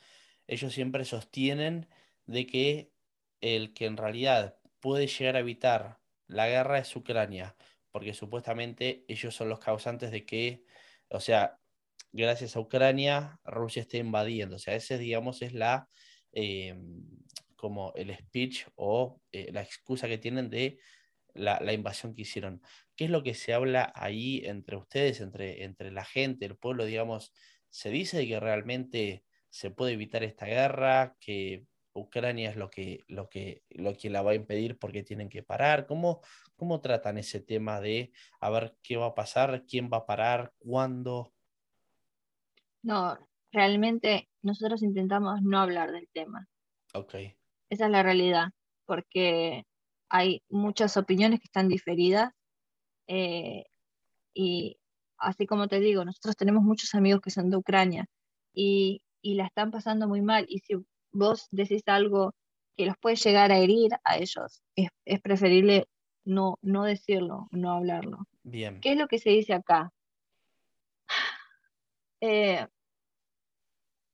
ellos 0.47 0.73
siempre 0.73 1.05
sostienen 1.05 1.89
de 2.27 2.47
que 2.47 2.93
el 3.41 3.73
que 3.75 3.87
en 3.87 3.97
realidad 3.97 4.59
puede 4.81 5.07
llegar 5.07 5.37
a 5.37 5.41
evitar 5.41 6.01
la 6.27 6.49
guerra 6.49 6.79
es 6.79 6.95
Ucrania, 6.97 7.57
porque 7.91 8.15
supuestamente 8.15 9.05
ellos 9.09 9.35
son 9.35 9.49
los 9.49 9.61
causantes 9.61 10.11
de 10.11 10.25
que, 10.27 10.65
o 11.09 11.21
sea, 11.21 11.61
gracias 12.13 12.57
a 12.57 12.61
Ucrania, 12.61 13.41
Rusia 13.45 13.83
esté 13.83 13.99
invadiendo. 13.99 14.57
O 14.57 14.59
sea, 14.59 14.75
ese, 14.75 14.99
digamos, 14.99 15.43
es 15.43 15.53
la, 15.55 15.89
em, 16.33 17.05
como 17.57 17.93
el 17.95 18.17
speech 18.17 18.67
o 18.77 19.21
eh, 19.33 19.51
la 19.53 19.63
excusa 19.63 20.09
que 20.09 20.19
tienen 20.19 20.49
de 20.51 20.79
la, 21.35 21.61
la, 21.61 21.73
invasión 21.73 22.15
que 22.15 22.23
hicieron. 22.23 22.63
¿Qué 22.97 23.05
es 23.05 23.11
lo 23.11 23.23
que 23.23 23.35
se 23.35 23.55
habla 23.55 23.93
ahí 23.95 24.43
entre 24.45 24.77
ustedes, 24.77 25.21
entre, 25.21 25.65
entre 25.65 25.91
la 25.91 26.05
gente, 26.05 26.47
el 26.47 26.57
pueblo, 26.57 26.85
digamos? 26.85 27.33
¿Se 27.69 27.91
dice 27.91 28.27
que 28.27 28.41
realmente 28.41 29.25
se 29.51 29.71
puede 29.71 29.93
evitar 29.93 30.25
esta 30.25 30.47
guerra, 30.47 31.17
que 31.21 31.67
Ucrania 31.93 32.51
es 32.51 32.57
lo 32.57 32.71
que, 32.71 33.05
lo 33.09 33.29
que, 33.29 33.63
lo 33.71 33.97
que 33.97 34.11
la 34.11 34.23
va 34.23 34.33
a 34.33 34.37
impedir 34.37 34.79
porque 34.79 35.03
tienen 35.03 35.29
que 35.29 35.43
parar? 35.43 35.87
¿Cómo, 35.87 36.21
¿Cómo 36.57 36.81
tratan 36.81 37.19
ese 37.19 37.41
tema 37.41 37.81
de 37.81 38.13
a 38.41 38.51
ver 38.51 38.77
qué 38.83 38.97
va 38.97 39.07
a 39.07 39.15
pasar, 39.15 39.65
quién 39.67 39.91
va 39.93 39.99
a 39.99 40.07
parar, 40.07 40.53
cuándo? 40.59 41.33
No, 42.83 43.19
realmente 43.53 44.29
nosotros 44.43 44.83
intentamos 44.83 45.43
no 45.43 45.59
hablar 45.59 45.93
del 45.93 46.09
tema. 46.13 46.49
Ok. 46.95 47.15
Esa 47.69 47.85
es 47.87 47.91
la 47.91 48.03
realidad, 48.03 48.49
porque 48.87 49.65
hay 50.09 50.43
muchas 50.49 50.97
opiniones 50.97 51.41
que 51.41 51.47
están 51.47 51.69
diferidas 51.69 52.33
eh, 53.07 53.65
y 54.35 54.79
así 55.19 55.47
como 55.47 55.69
te 55.69 55.81
digo, 55.81 56.05
nosotros 56.05 56.37
tenemos 56.37 56.63
muchos 56.63 56.95
amigos 56.95 57.21
que 57.21 57.31
son 57.31 57.51
de 57.51 57.57
Ucrania 57.57 58.07
y, 58.55 59.03
y 59.23 59.35
la 59.35 59.47
están 59.47 59.71
pasando 59.71 60.09
muy 60.09 60.23
mal. 60.23 60.47
Y 60.49 60.61
si 60.61 60.75
vos 61.13 61.49
decís 61.51 61.83
algo 61.87 62.35
que 62.77 62.87
los 62.87 62.97
puede 62.99 63.17
llegar 63.17 63.53
a 63.53 63.59
herir 63.59 63.93
a 64.05 64.17
ellos, 64.17 64.63
es, 64.77 64.89
es 65.05 65.21
preferible 65.21 65.87
no, 66.25 66.59
no 66.63 66.85
decirlo, 66.85 67.49
no 67.51 67.73
hablarlo. 67.73 68.27
Bien. 68.43 68.81
¿Qué 68.81 68.93
es 68.93 68.99
lo 68.99 69.09
que 69.09 69.19
se 69.19 69.31
dice 69.31 69.55
acá? 69.55 69.93
Eh, 72.23 72.67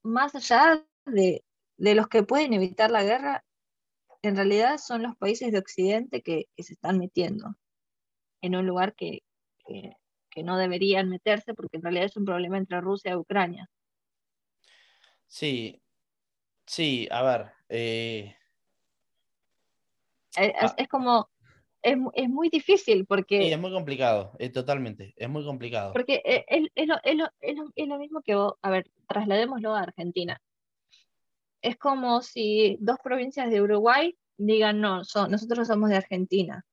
más 0.06 0.34
allá 0.34 0.84
de, 1.04 1.44
de 1.76 1.94
los 1.94 2.08
que 2.08 2.22
pueden 2.22 2.52
evitar 2.52 2.90
la 2.90 3.02
guerra, 3.04 3.44
en 4.22 4.36
realidad 4.36 4.78
son 4.78 5.02
los 5.02 5.16
países 5.16 5.52
de 5.52 5.58
Occidente 5.58 6.22
que, 6.22 6.46
que 6.56 6.62
se 6.62 6.74
están 6.74 6.98
metiendo 6.98 7.56
en 8.40 8.56
un 8.56 8.66
lugar 8.66 8.94
que, 8.94 9.22
que, 9.66 9.96
que 10.30 10.42
no 10.42 10.56
deberían 10.56 11.08
meterse 11.08 11.54
porque 11.54 11.76
en 11.78 11.82
realidad 11.82 12.06
es 12.06 12.16
un 12.16 12.24
problema 12.24 12.58
entre 12.58 12.80
Rusia 12.80 13.12
y 13.12 13.16
Ucrania. 13.16 13.70
Sí, 15.26 15.82
sí, 16.66 17.08
a 17.10 17.22
ver. 17.22 17.52
eh, 17.68 18.36
Es, 20.36 20.52
ah, 20.60 20.74
es 20.76 20.88
como, 20.88 21.30
es, 21.82 21.96
es 22.14 22.28
muy 22.28 22.48
difícil 22.48 22.98
sí, 22.98 23.04
porque, 23.04 23.52
es 23.52 23.58
muy 23.58 23.72
complicado, 23.72 24.32
eh, 24.38 24.48
totalmente, 24.50 25.12
es 25.16 25.28
muy 25.28 25.44
complicado. 25.44 25.92
porque 25.92 26.22
es, 26.24 26.44
es- 26.48 26.68
es 26.74 26.86
lo, 26.88 26.96
es 27.02 27.16
lo- 27.16 27.30
es 27.40 27.56
lo- 27.56 27.72
es 27.74 27.88
lo 27.88 27.98
mismo 27.98 28.22
que 28.22 28.34
vos, 28.34 28.54
a 28.62 28.70
ver, 28.70 28.90
trasladémoslo 29.08 29.74
a 29.74 29.82
Argentina. 29.82 30.40
Es 31.62 31.76
como 31.76 32.22
si 32.22 32.76
dos 32.80 32.98
provincias 33.02 33.50
de 33.50 33.60
Uruguay 33.60 34.16
digan, 34.36 34.80
no, 34.80 35.04
so- 35.04 35.28
nosotros 35.28 35.66
somos 35.68 35.90
de 35.90 35.96
Argentina. 35.96 36.64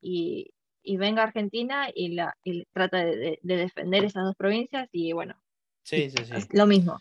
Y, 0.00 0.52
y 0.82 0.96
venga 0.96 1.22
Argentina 1.22 1.88
y, 1.94 2.08
la, 2.14 2.36
y 2.44 2.64
trata 2.72 3.04
de, 3.04 3.16
de- 3.16 3.38
de 3.42 3.56
defender 3.56 4.04
esas 4.04 4.24
dos 4.24 4.36
provincias 4.36 4.88
y 4.92 5.12
bueno, 5.12 5.34
Sí, 5.82 6.10
sí, 6.10 6.16
es 6.22 6.28
sí. 6.28 6.48
lo 6.56 6.66
mismo. 6.66 7.00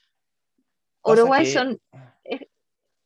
Pasa 1.04 1.14
Uruguay 1.22 1.44
que, 1.46 1.52
son, 1.52 1.80
es, 2.24 2.42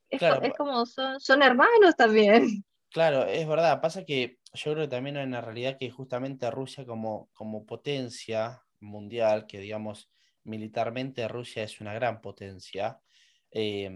es, 0.10 0.20
claro, 0.20 0.42
es 0.44 0.54
como 0.54 0.86
son, 0.86 1.20
son 1.20 1.42
hermanos 1.44 1.96
también. 1.98 2.64
Claro, 2.96 3.26
es 3.26 3.46
verdad. 3.46 3.82
Pasa 3.82 4.06
que 4.06 4.40
yo 4.54 4.72
creo 4.72 4.86
que 4.86 4.88
también 4.88 5.18
hay 5.18 5.26
una 5.26 5.42
realidad 5.42 5.78
que 5.78 5.92
justamente 5.92 6.50
Rusia 6.50 6.86
como, 6.86 7.30
como 7.34 7.66
potencia 7.66 8.64
mundial, 8.80 9.48
que 9.48 9.60
digamos 9.60 10.10
militarmente 10.46 11.28
Rusia 11.28 11.64
es 11.64 11.82
una 11.82 11.94
gran 11.94 12.22
potencia, 12.22 13.02
eh, 13.52 13.92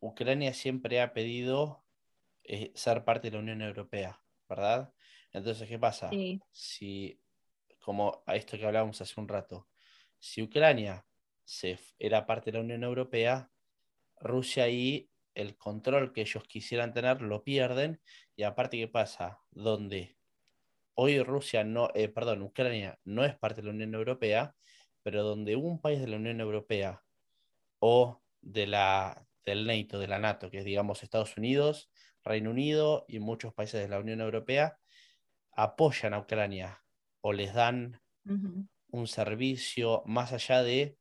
Ucrania 0.00 0.54
siempre 0.54 1.02
ha 1.02 1.12
pedido 1.12 1.84
eh, 2.44 2.72
ser 2.74 3.04
parte 3.04 3.28
de 3.28 3.36
la 3.36 3.42
Unión 3.42 3.60
Europea, 3.60 4.18
¿verdad? 4.48 4.90
Entonces, 5.30 5.68
¿qué 5.68 5.78
pasa? 5.78 6.08
Sí, 6.08 6.40
Si, 6.50 7.20
como 7.78 8.22
a 8.24 8.36
esto 8.36 8.56
que 8.56 8.64
hablábamos 8.64 9.02
hace 9.02 9.20
un 9.20 9.28
rato, 9.28 9.68
si 10.18 10.40
Ucrania 10.40 11.04
se, 11.44 11.78
era 11.98 12.24
parte 12.24 12.52
de 12.52 12.56
la 12.56 12.64
Unión 12.64 12.84
Europea, 12.84 13.50
Rusia 14.18 14.64
ahí 14.64 15.10
el 15.38 15.56
control 15.56 16.12
que 16.12 16.22
ellos 16.22 16.42
quisieran 16.44 16.92
tener 16.92 17.22
lo 17.22 17.44
pierden. 17.44 18.00
Y 18.36 18.42
aparte 18.42 18.76
qué 18.76 18.88
pasa 18.88 19.38
donde 19.52 20.18
hoy 20.94 21.22
Rusia 21.22 21.62
no 21.62 21.90
eh, 21.94 22.08
perdón 22.08 22.42
Ucrania 22.42 22.98
no 23.04 23.24
es 23.24 23.38
parte 23.38 23.60
de 23.60 23.68
la 23.68 23.72
Unión 23.72 23.94
Europea 23.94 24.56
pero 25.04 25.22
donde 25.22 25.54
un 25.54 25.80
país 25.80 26.00
de 26.00 26.08
la 26.08 26.16
Unión 26.16 26.40
Europea 26.40 27.04
o 27.78 28.20
de 28.40 28.66
la 28.66 29.24
del 29.46 29.64
NATO 29.64 30.00
de 30.00 30.08
la 30.08 30.18
NATO 30.18 30.50
que 30.50 30.58
es 30.58 30.64
digamos 30.64 31.04
Estados 31.04 31.36
Unidos 31.36 31.88
Reino 32.24 32.50
Unido 32.50 33.04
y 33.06 33.20
muchos 33.20 33.54
países 33.54 33.80
de 33.80 33.88
la 33.88 34.00
Unión 34.00 34.20
Europea 34.20 34.76
apoyan 35.52 36.14
a 36.14 36.18
Ucrania 36.18 36.82
o 37.20 37.32
les 37.32 37.54
dan 37.54 38.00
un 38.90 39.06
servicio 39.06 40.02
más 40.04 40.32
allá 40.32 40.64
de 40.64 40.97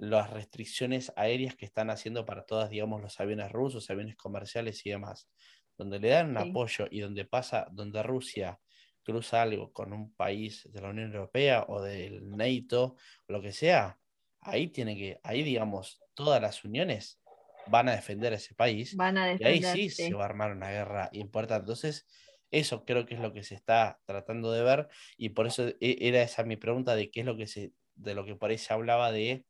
las 0.00 0.30
restricciones 0.30 1.12
aéreas 1.16 1.56
que 1.56 1.66
están 1.66 1.90
haciendo 1.90 2.24
para 2.26 2.44
todas, 2.46 2.70
digamos, 2.70 3.02
los 3.02 3.20
aviones 3.20 3.52
rusos, 3.52 3.90
aviones 3.90 4.16
comerciales 4.16 4.84
y 4.86 4.90
demás, 4.90 5.30
donde 5.76 5.98
le 5.98 6.08
dan 6.10 6.30
un 6.30 6.36
sí. 6.36 6.60
apoyo 6.60 6.86
y 6.90 7.00
donde 7.00 7.24
pasa, 7.24 7.66
donde 7.72 8.02
Rusia 8.02 8.60
cruza 9.02 9.42
algo 9.42 9.72
con 9.72 9.92
un 9.92 10.14
país 10.14 10.68
de 10.72 10.80
la 10.80 10.90
Unión 10.90 11.12
Europea 11.14 11.64
o 11.68 11.82
del 11.82 12.28
NATO 12.30 12.96
lo 13.28 13.40
que 13.42 13.52
sea, 13.52 14.00
ahí 14.40 14.68
tiene 14.68 14.96
que, 14.96 15.20
ahí 15.22 15.42
digamos, 15.42 16.02
todas 16.14 16.40
las 16.42 16.64
uniones 16.64 17.20
van 17.64 17.88
a 17.88 17.92
defender 17.92 18.32
a 18.32 18.36
ese 18.36 18.54
país 18.54 19.00
Van 19.00 19.16
a 19.18 19.26
y 19.36 19.44
ahí 19.44 19.62
sí 19.62 19.90
se 19.90 20.14
va 20.14 20.22
a 20.24 20.26
armar 20.26 20.52
una 20.52 20.70
guerra 20.70 21.08
importante. 21.12 21.62
Entonces, 21.62 22.06
eso 22.50 22.84
creo 22.84 23.06
que 23.06 23.14
es 23.14 23.20
lo 23.20 23.32
que 23.32 23.42
se 23.44 23.54
está 23.54 24.00
tratando 24.04 24.52
de 24.52 24.62
ver 24.62 24.88
y 25.16 25.30
por 25.30 25.46
eso 25.46 25.68
e- 25.68 25.76
era 25.80 26.22
esa 26.22 26.44
mi 26.44 26.56
pregunta 26.56 26.94
de 26.96 27.10
qué 27.10 27.20
es 27.20 27.26
lo 27.26 27.36
que 27.36 27.46
se, 27.46 27.72
de 27.94 28.14
lo 28.14 28.24
que 28.24 28.36
por 28.36 28.50
ahí 28.50 28.58
se 28.58 28.72
hablaba 28.72 29.12
de, 29.12 29.46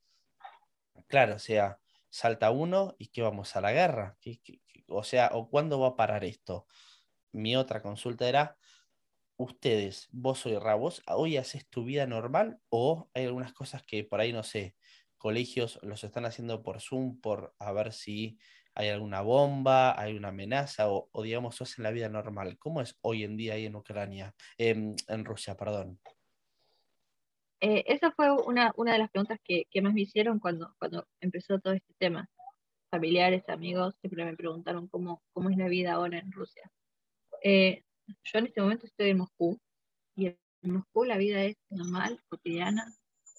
claro, 1.09 1.37
o 1.37 1.39
sea, 1.39 1.81
salta 2.09 2.51
uno 2.51 2.95
y 2.99 3.09
que 3.09 3.23
vamos 3.23 3.57
a 3.57 3.61
la 3.61 3.73
guerra. 3.73 4.17
¿Qué- 4.21 4.41
qué- 4.43 4.61
qué- 4.67 4.85
o 4.89 5.05
sea, 5.05 5.31
o 5.35 5.49
cuándo 5.51 5.79
va 5.81 5.89
a 5.89 5.97
parar 5.97 6.25
esto. 6.25 6.67
Mi 7.33 7.57
otra 7.57 7.83
consulta 7.83 8.29
era, 8.29 8.59
ustedes, 9.37 10.09
vos 10.13 10.45
hoy, 10.47 10.59
Ra, 10.59 10.75
vos 10.77 11.03
hoy 11.09 11.37
haces 11.37 11.69
tu 11.69 11.85
vida 11.85 12.07
normal 12.07 12.61
o 12.71 13.11
hay 13.15 13.25
algunas 13.27 13.53
cosas 13.53 13.83
que 13.85 14.05
por 14.05 14.21
ahí 14.21 14.33
no 14.33 14.43
sé, 14.45 14.77
colegios 15.19 15.79
los 15.83 16.05
están 16.05 16.27
haciendo 16.27 16.63
por 16.63 16.81
Zoom 16.81 17.21
por 17.21 17.55
a 17.59 17.73
ver 17.73 17.93
si 17.93 18.39
hay 18.75 18.89
alguna 18.91 19.21
bomba, 19.23 20.01
hay 20.01 20.17
una 20.17 20.29
amenaza 20.29 20.91
o, 20.91 21.09
o 21.13 21.23
digamos, 21.23 21.57
sos 21.57 21.79
en 21.79 21.85
la 21.85 21.91
vida 21.93 22.09
normal. 22.09 22.59
¿Cómo 22.59 22.81
es 22.83 22.99
hoy 23.03 23.25
en 23.25 23.37
día 23.37 23.55
ahí 23.55 23.67
en 23.67 23.77
Ucrania? 23.77 24.35
Em, 24.59 24.95
en 25.09 25.25
Rusia, 25.25 25.57
perdón. 25.57 26.01
Eh, 27.61 27.85
esa 27.87 28.11
fue 28.13 28.31
una, 28.31 28.73
una 28.77 28.93
de 28.93 28.99
las 28.99 29.11
preguntas 29.11 29.39
que, 29.45 29.67
que 29.71 29.83
más 29.83 29.93
me 29.93 30.03
hicieron 30.03 30.39
cuando, 30.39 30.75
cuando 30.79 31.07
empezó 31.21 31.59
todo 31.59 31.75
este 31.75 31.95
tema. 31.99 32.29
Familiares, 32.91 33.49
amigos, 33.49 33.95
siempre 34.01 34.25
me 34.25 34.37
preguntaron 34.37 34.89
cómo, 34.89 35.23
cómo 35.33 35.51
es 35.51 35.57
la 35.57 35.69
vida 35.69 35.93
ahora 35.93 36.19
en 36.19 36.33
Rusia. 36.33 36.71
Eh, 37.43 37.85
yo 38.25 38.39
en 38.39 38.47
este 38.47 38.61
momento 38.61 38.87
estoy 38.87 39.11
en 39.11 39.19
Moscú 39.19 39.59
y 40.17 40.27
en 40.27 40.39
Moscú 40.63 41.05
la 41.05 41.19
vida 41.19 41.43
es 41.45 41.57
normal, 41.69 42.21
cotidiana, 42.29 42.93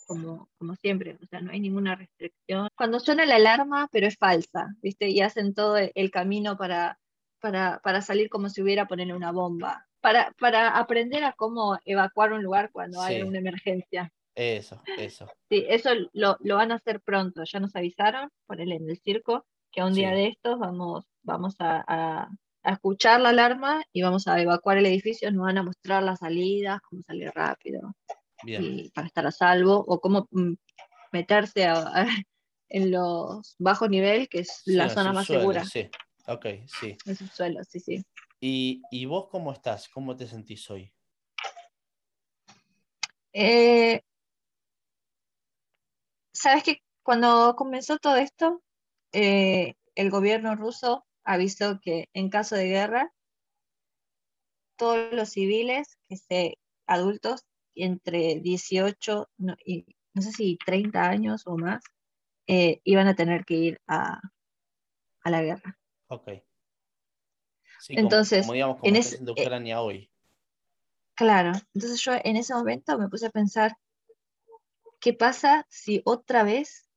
como, 0.08 0.50
como 0.58 0.76
siempre, 0.76 1.18
o 1.22 1.26
sea, 1.28 1.42
no 1.42 1.52
hay 1.52 1.60
ninguna 1.60 1.96
restricción. 1.96 2.68
Cuando 2.76 3.00
suena 3.00 3.26
la 3.26 3.36
alarma, 3.36 3.88
pero 3.92 4.08
es 4.08 4.18
falsa, 4.18 4.76
¿viste? 4.82 5.10
Y 5.10 5.22
hacen 5.22 5.54
todo 5.54 5.78
el, 5.78 6.12
camino 6.12 6.58
para, 6.58 7.00
para, 7.40 7.80
para 7.84 8.02
salir 8.02 8.30
como 8.30 8.50
si 8.50 8.62
hubiera 8.62 8.88
ponerle 8.88 9.14
una 9.14 9.32
bomba, 9.32 9.88
para, 10.02 10.32
para 10.40 10.78
aprender 10.78 11.24
a 11.24 11.34
cómo 11.34 11.78
evacuar 11.86 12.34
un 12.34 12.44
lugar 12.44 12.70
cuando 12.72 13.02
hay 13.02 13.22
una 13.22 13.38
emergencia. 13.40 14.12
Eso, 14.36 14.82
eso. 14.98 15.28
Sí, 15.50 15.66
eso 15.68 15.90
lo, 16.14 16.38
lo 16.42 16.56
van 16.56 16.72
a 16.72 16.76
hacer 16.76 17.02
pronto. 17.02 17.44
Ya 17.44 17.60
nos 17.60 17.76
avisaron, 17.76 18.30
ponele 18.48 18.76
en 18.76 18.90
el 18.90 18.98
circo, 19.00 19.46
que 19.72 19.82
a 19.82 19.86
un 19.86 19.94
día 19.94 20.12
de 20.12 20.28
estos 20.28 20.58
vamos, 20.60 21.06
vamos 21.24 21.56
a, 21.60 21.84
a- 21.88 22.30
a 22.64 22.74
escuchar 22.74 23.20
la 23.22 23.30
alarma 23.30 23.82
y 23.92 24.02
vamos 24.04 24.28
a 24.28 24.40
evacuar 24.40 24.78
el 24.78 24.86
edificio. 24.86 25.32
Nos 25.32 25.44
van 25.46 25.58
a 25.58 25.64
mostrar 25.64 26.04
las 26.04 26.20
salidas, 26.20 26.80
cómo 26.82 27.02
salir 27.04 27.32
rápido 27.34 27.94
Bien. 28.44 28.64
y 28.64 28.90
para 28.92 29.08
estar 29.08 29.26
a 29.26 29.32
salvo, 29.32 29.84
o 29.88 30.00
cómo 30.00 30.28
mm, 30.32 30.54
meterse 31.12 31.66
a- 31.66 32.06
en 32.70 32.92
los 32.92 33.56
bajos 33.60 33.90
niveles, 33.90 34.30
que 34.30 34.40
es 34.40 34.62
la 34.66 34.90
zona 34.90 35.12
más 35.12 35.28
segura, 35.28 35.64
Sí, 35.66 35.90
ok, 36.28 36.46
sí. 36.68 36.98
en 37.06 37.16
subsuelo, 37.16 37.64
sí, 37.66 37.80
sí. 37.82 38.06
¿Y, 38.44 38.82
y 38.90 39.06
vos 39.06 39.28
cómo 39.30 39.54
estás? 39.54 39.88
¿Cómo 39.88 40.16
te 40.16 40.26
sentís 40.26 40.68
hoy? 40.72 40.92
Eh, 43.34 44.02
¿sabes 46.34 46.64
que 46.64 46.82
Cuando 47.04 47.56
comenzó 47.56 47.98
todo 48.00 48.16
esto, 48.16 48.64
eh, 49.14 49.76
el 49.94 50.10
gobierno 50.10 50.56
ruso 50.56 51.06
avisó 51.24 51.80
que 51.80 52.10
en 52.14 52.30
caso 52.30 52.56
de 52.56 52.68
guerra, 52.68 53.14
todos 54.76 55.14
los 55.14 55.30
civiles, 55.30 56.00
que 56.10 56.18
se, 56.18 56.58
adultos, 56.88 57.46
entre 57.76 58.40
18 58.40 59.30
no, 59.38 59.56
y 59.64 59.86
no 60.16 60.24
sé 60.24 60.32
si 60.32 60.58
30 60.66 61.08
años 61.08 61.44
o 61.46 61.58
más, 61.58 61.84
eh, 62.48 62.82
iban 62.86 63.08
a 63.08 63.16
tener 63.16 63.46
que 63.46 63.54
ir 63.54 63.82
a, 63.86 64.20
a 65.24 65.30
la 65.30 65.44
guerra. 65.44 65.78
Ok. 66.08 66.51
Sí, 67.82 67.96
Entonces, 67.98 68.42
como 68.42 68.54
digamos, 68.54 68.78
como 68.78 68.90
en 68.90 68.96
está 68.96 69.16
ese- 69.16 69.24
eh, 69.26 69.32
Ucrania 69.32 69.82
hoy. 69.82 70.10
Claro, 71.16 71.52
entonces 71.74 72.02
yo 72.04 72.14
en 72.24 72.36
ese 72.38 72.54
momento 72.54 72.98
me 72.98 73.10
puse 73.10 73.28
a 73.28 73.30
pensar, 73.32 73.74
¿qué 75.00 75.14
pasa 75.14 75.66
si 75.70 76.02
otra 76.06 76.44
vez 76.44 76.90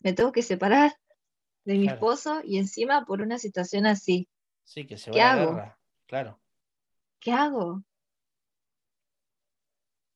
me 0.00 0.12
tengo 0.12 0.32
que 0.32 0.42
separar 0.42 0.92
de 1.64 1.74
mi 1.74 1.84
Claro. 1.84 1.96
esposo 1.96 2.40
y 2.44 2.58
encima 2.58 3.04
por 3.04 3.20
una 3.20 3.38
situación 3.38 3.86
así? 3.86 4.28
Sí, 4.64 4.86
que 4.86 4.96
se 4.96 5.10
¿qué 5.10 5.20
va 5.20 5.32
a 5.32 5.36
la 5.36 5.42
hago? 5.42 5.54
guerra. 5.54 5.78
Claro. 6.06 6.40
¿Qué 7.20 7.32
hago? 7.32 7.82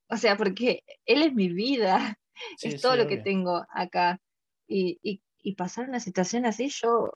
O 0.08 0.16
sea, 0.16 0.36
porque 0.36 0.82
él 1.06 1.22
es 1.22 1.32
mi 1.34 1.48
vida, 1.52 2.18
Sí, 2.58 2.68
es 2.68 2.80
todo 2.82 2.92
sí, 2.92 2.98
lo 2.98 3.06
que 3.08 3.18
tengo 3.18 3.64
acá. 3.70 4.20
Y, 4.66 4.98
y- 5.02 5.22
y 5.44 5.54
pasar 5.56 5.88
una 5.88 6.00
situación 6.00 6.46
así, 6.46 6.68
yo 6.68 7.12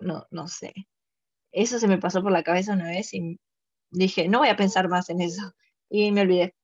no, 0.00 0.26
no 0.30 0.48
sé. 0.48 0.72
Eso 1.52 1.78
se 1.78 1.86
me 1.88 1.98
pasó 1.98 2.22
por 2.22 2.32
la 2.32 2.42
cabeza 2.42 2.72
una 2.72 2.88
vez 2.88 3.12
y 3.14 3.38
dije, 3.90 4.28
no 4.28 4.38
voy 4.38 4.48
a 4.48 4.56
pensar 4.56 4.88
más 4.88 5.10
en 5.10 5.20
eso. 5.20 5.52
Y 5.88 6.10
me 6.12 6.22
olvidé. 6.22 6.54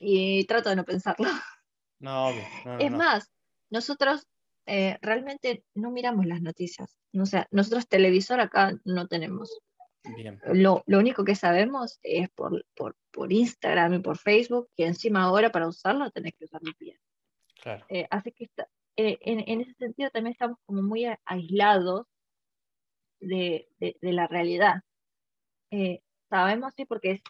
Y 0.00 0.44
trato 0.44 0.68
de 0.70 0.76
no 0.76 0.84
pensarlo. 0.84 1.28
No, 2.00 2.28
obvio. 2.28 2.42
No, 2.64 2.78
Es 2.78 2.90
no. 2.92 2.96
más, 2.98 3.32
nosotros 3.70 4.24
eh, 4.66 4.98
realmente 5.02 5.64
no 5.74 5.90
miramos 5.90 6.26
las 6.26 6.40
noticias. 6.42 6.96
O 7.12 7.26
sea, 7.26 7.48
nosotros 7.50 7.88
televisor 7.88 8.38
acá 8.38 8.78
no 8.84 9.08
tenemos. 9.08 9.58
Bien. 10.16 10.40
Lo, 10.52 10.84
lo 10.86 10.98
único 11.00 11.24
que 11.24 11.34
sabemos 11.34 11.98
es 12.04 12.28
por, 12.30 12.64
por, 12.76 12.94
por 13.10 13.32
Instagram 13.32 13.94
y 13.94 13.98
por 13.98 14.16
Facebook, 14.16 14.68
que 14.76 14.86
encima 14.86 15.24
ahora 15.24 15.50
para 15.50 15.66
usarlo 15.66 16.08
tenés 16.12 16.34
que 16.34 16.44
usar 16.44 16.60
VPN. 16.62 17.00
Claro. 17.60 17.84
Eh, 17.88 18.06
así 18.12 18.30
que 18.30 18.44
está- 18.44 18.68
eh, 18.96 19.18
en, 19.22 19.42
en 19.48 19.60
ese 19.62 19.74
sentido 19.74 20.10
también 20.10 20.34
estamos 20.34 20.58
como 20.66 20.82
muy 20.82 21.04
aislados 21.24 22.06
de, 23.20 23.68
de- 23.80 23.96
la 24.12 24.26
realidad. 24.28 24.82
Eh, 25.70 26.02
sabemos, 26.30 26.72
sí, 26.76 26.84
porque 26.86 27.12
es, 27.12 27.22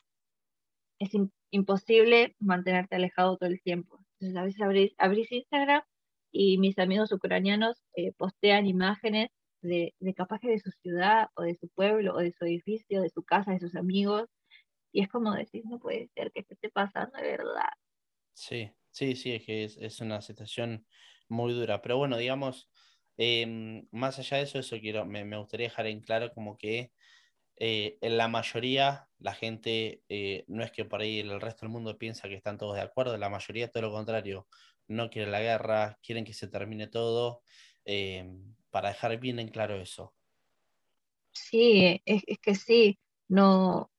es 0.99 1.15
im- 1.15 1.31
imposible 1.51 2.35
mantenerte 2.39 2.97
alejado 2.97 3.37
todo 3.37 3.49
el 3.51 3.61
tiempo. 3.63 4.05
Entonces, 4.21 4.37
a 4.39 4.45
veces 4.45 4.61
abrís, 4.63 4.95
abrís 4.99 5.33
Instagram 5.33 5.83
y 6.31 6.59
mis 6.59 6.79
amigos 6.79 7.13
ucranianos 7.13 7.83
eh, 7.95 8.13
postean 8.13 8.67
imágenes 8.67 9.29
de, 9.63 9.95
de 9.99 10.15
capaz 10.15 10.41
de 10.43 10.59
su 10.59 10.71
ciudad 10.83 11.29
o 11.35 11.43
de 11.43 11.57
su 11.57 11.69
pueblo 11.69 12.15
o 12.15 12.19
de 12.19 12.33
su 12.33 12.45
edificio, 12.45 13.03
de 13.03 13.11
su 13.11 13.23
casa, 13.25 13.53
de 13.53 13.61
sus 13.61 13.75
amigos. 13.77 14.29
Y 14.93 15.03
es 15.03 15.09
como 15.09 15.35
decir, 15.35 15.65
no 15.67 15.79
puede 15.81 16.09
ser 16.15 16.33
que 16.33 16.41
esto 16.43 16.55
esté 16.55 16.71
pasando 16.71 17.19
de 17.19 17.25
verdad. 17.25 17.71
Sí, 18.35 18.71
sí, 18.91 19.17
sí, 19.17 19.33
es 19.35 19.45
que 19.45 19.65
es, 19.65 19.77
es 19.79 20.01
una 20.01 20.21
situación 20.23 20.87
muy 21.29 21.53
dura. 21.53 21.83
Pero 21.83 21.99
bueno, 21.99 22.17
digamos, 22.17 22.71
em, 23.19 23.87
más 23.91 24.19
allá 24.19 24.39
de 24.39 24.45
eso, 24.45 24.59
eso 24.59 24.79
quiero, 24.81 25.05
me, 25.05 25.25
me 25.25 25.37
gustaría 25.37 25.69
dejar 25.69 25.87
en 25.87 26.01
claro 26.01 26.33
como 26.33 26.57
que 26.57 26.93
eh, 27.57 27.99
en 28.01 28.17
la 28.17 28.29
mayoría 28.29 29.09
la 29.19 29.35
gente 29.35 30.03
eh, 30.09 30.45
no 30.47 30.63
es 30.63 30.71
que 30.71 30.85
por 30.85 31.01
ahí 31.01 31.19
el 31.19 31.41
resto 31.41 31.67
del 31.67 31.73
mundo 31.73 31.99
piensa 31.99 32.29
que 32.29 32.37
están 32.37 32.57
todos 32.57 32.77
de 32.77 32.83
acuerdo, 32.83 33.17
la 33.19 33.29
mayoría 33.29 33.69
todo 33.71 33.83
lo 33.83 33.93
contrario, 33.93 34.47
no 34.87 35.11
quiere 35.11 35.31
la 35.31 35.41
guerra, 35.41 35.99
quieren 36.03 36.25
que 36.25 36.35
se 36.35 36.49
termine 36.49 36.87
todo, 36.87 37.43
em, 37.85 38.55
para 38.71 38.91
dejar 38.91 39.19
bien 39.19 39.41
en 39.41 39.49
claro 39.49 39.77
eso. 39.77 40.15
Sí, 41.33 42.01
es, 42.05 42.23
es 42.27 42.39
que 42.39 42.55
sí, 42.55 42.99
no, 43.29 43.91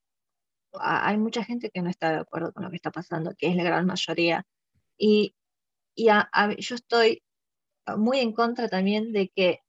hay 0.74 1.18
mucha 1.18 1.44
gente 1.44 1.70
que 1.70 1.82
no 1.82 1.90
está 1.90 2.12
de 2.12 2.20
acuerdo 2.20 2.54
con 2.54 2.64
lo 2.64 2.70
que 2.70 2.78
está 2.78 2.92
pasando, 2.92 3.34
que 3.38 3.48
es 3.48 3.56
la 3.56 3.64
gran 3.64 3.86
mayoría. 3.86 4.46
Y, 4.98 5.36
y 5.96 6.06
yo 6.06 6.76
estoy 6.76 7.24
muy 7.98 8.20
en 8.20 8.34
contra 8.34 8.68
también 8.68 9.12
de 9.14 9.30
que 9.30 9.62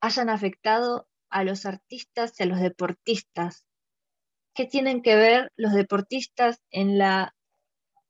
hayan 0.00 0.30
afectado 0.30 1.08
a 1.30 1.44
los 1.44 1.64
artistas 1.64 2.38
y 2.38 2.42
a 2.42 2.46
los 2.46 2.60
deportistas. 2.60 3.66
¿Qué 4.54 4.66
tienen 4.66 5.02
que 5.02 5.16
ver 5.16 5.50
los 5.56 5.72
deportistas 5.72 6.60
en 6.70 6.98
la, 6.98 7.34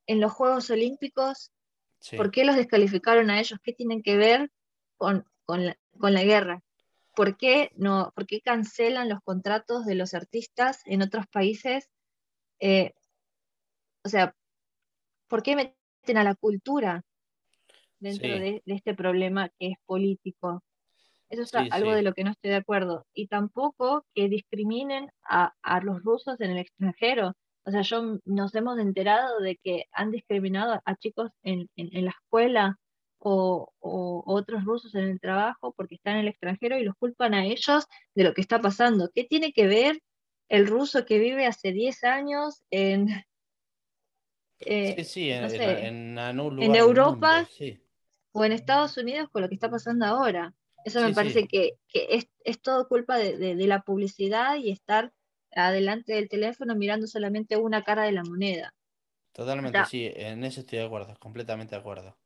en 0.07 0.21
los 0.21 0.33
Juegos 0.33 0.71
Olímpicos? 0.71 1.53
Sí, 2.01 2.17
¿Por 2.17 2.31
qué 2.33 2.45
los 2.45 2.57
descalificaron 2.57 3.31
a 3.31 3.39
ellos? 3.39 3.61
¿Qué 3.63 3.73
tienen 3.73 4.03
que 4.03 4.17
ver 4.17 4.51
con, 4.97 5.25
con 5.45 5.67
la, 5.67 5.79
con 5.99 6.15
la 6.15 6.25
guerra? 6.25 6.63
¿Por 7.15 7.37
qué, 7.37 7.71
no, 7.77 8.13
¿Por 8.15 8.27
qué 8.27 8.41
cancelan 8.41 9.09
los 9.09 9.21
contratos 9.23 9.85
de 9.85 9.95
los 9.95 10.15
artistas 10.15 10.81
en 10.87 11.03
otros 11.03 11.27
países? 11.29 11.91
Eh, 12.59 12.95
o 14.05 14.09
sea, 14.09 14.35
¿por 15.29 15.43
qué 15.43 15.55
meten 15.55 16.17
a 16.17 16.25
la 16.25 16.35
cultura 16.35 17.05
dentro 18.03 18.35
Sí. 18.35 18.39
de, 18.41 18.63
de 18.65 18.75
este 18.75 18.95
problema 18.95 19.49
que 19.59 19.69
es 19.69 19.77
político? 19.87 20.63
Eso 21.31 21.43
es 21.43 21.51
Sí, 21.51 21.69
algo 21.71 21.91
sí. 21.91 21.97
de 21.97 22.03
lo 22.03 22.13
que 22.13 22.25
no 22.25 22.31
estoy 22.33 22.51
de 22.51 22.57
acuerdo. 22.57 23.07
Y 23.15 23.29
tampoco 23.29 24.05
que 24.15 24.29
discriminen 24.29 25.11
a, 25.25 25.55
a 25.63 25.81
los 25.81 26.03
rusos 26.03 26.41
en 26.41 26.51
el 26.51 26.59
extranjero. 26.59 27.35
O 27.65 27.71
sea, 27.71 27.83
yo 27.83 28.19
nos 28.25 28.55
hemos 28.55 28.79
enterado 28.79 29.41
de 29.41 29.57
que 29.57 29.85
han 29.93 30.11
discriminado 30.11 30.83
a 30.85 30.97
chicos 30.97 31.31
en, 31.43 31.71
en- 31.77 31.97
en 31.97 32.05
la 32.05 32.11
escuela 32.11 32.79
o, 33.19 33.73
o 33.79 34.23
otros 34.27 34.65
rusos 34.65 34.95
en 34.97 35.05
el 35.05 35.21
trabajo 35.21 35.73
porque 35.77 35.95
están 35.95 36.15
en 36.15 36.21
el 36.23 36.29
extranjero 36.29 36.77
y 36.77 36.85
los 36.85 36.97
culpan 36.97 37.35
a 37.35 37.47
ellos 37.47 37.87
de 38.15 38.25
lo 38.25 38.35
que 38.35 38.41
está 38.43 38.61
pasando. 38.61 39.11
¿Qué 39.15 39.25
tiene 39.25 39.53
que 39.53 39.67
ver 39.69 40.01
el 40.49 40.67
ruso 40.67 41.07
que 41.07 41.19
vive 41.19 41.47
hace 41.47 41.73
10 41.73 42.03
años 42.05 42.63
en, 42.71 43.09
eh, 44.61 44.95
sí, 44.99 45.05
sí, 45.05 45.31
en, 45.31 45.43
no 45.43 45.49
en- 45.49 45.57
sé, 45.57 45.87
en 45.87 46.19
algún 46.19 46.57
lugar 46.57 46.67
en 46.67 46.73
del 46.73 46.83
Europa 46.83 47.33
mundo, 47.37 47.49
sí. 47.57 47.79
O 48.33 48.45
en 48.45 48.53
Estados 48.53 48.97
Unidos 48.97 49.29
con 49.31 49.43
lo 49.43 49.49
que 49.49 49.55
está 49.55 49.71
pasando 49.71 50.07
ahora. 50.07 50.55
Eso 50.85 51.01
me 51.01 51.09
sí. 51.09 51.15
parece 51.15 51.47
que, 51.47 51.75
que 51.89 52.07
es, 52.11 52.29
es 52.45 52.61
todo 52.61 52.89
culpa 52.89 53.17
de, 53.17 53.37
de- 53.39 53.55
de 53.55 53.67
la 53.67 53.83
publicidad 53.83 54.57
y 54.57 54.71
estar 54.73 55.13
adelante 55.55 56.15
del 56.15 56.29
teléfono 56.29 56.75
mirando 56.75 57.07
solamente 57.07 57.57
una 57.57 57.83
cara 57.85 58.05
de 58.05 58.13
la 58.13 58.25
moneda. 58.25 58.75
Totalmente, 59.33 59.79
sea- 59.79 59.85
sí, 59.87 60.11
en 60.15 60.45
eso 60.45 60.61
estoy 60.61 60.79
de 60.81 60.87
acuerdo, 60.87 61.15
completamente 61.21 61.75
de 61.75 61.81
acuerdo. 61.81 62.17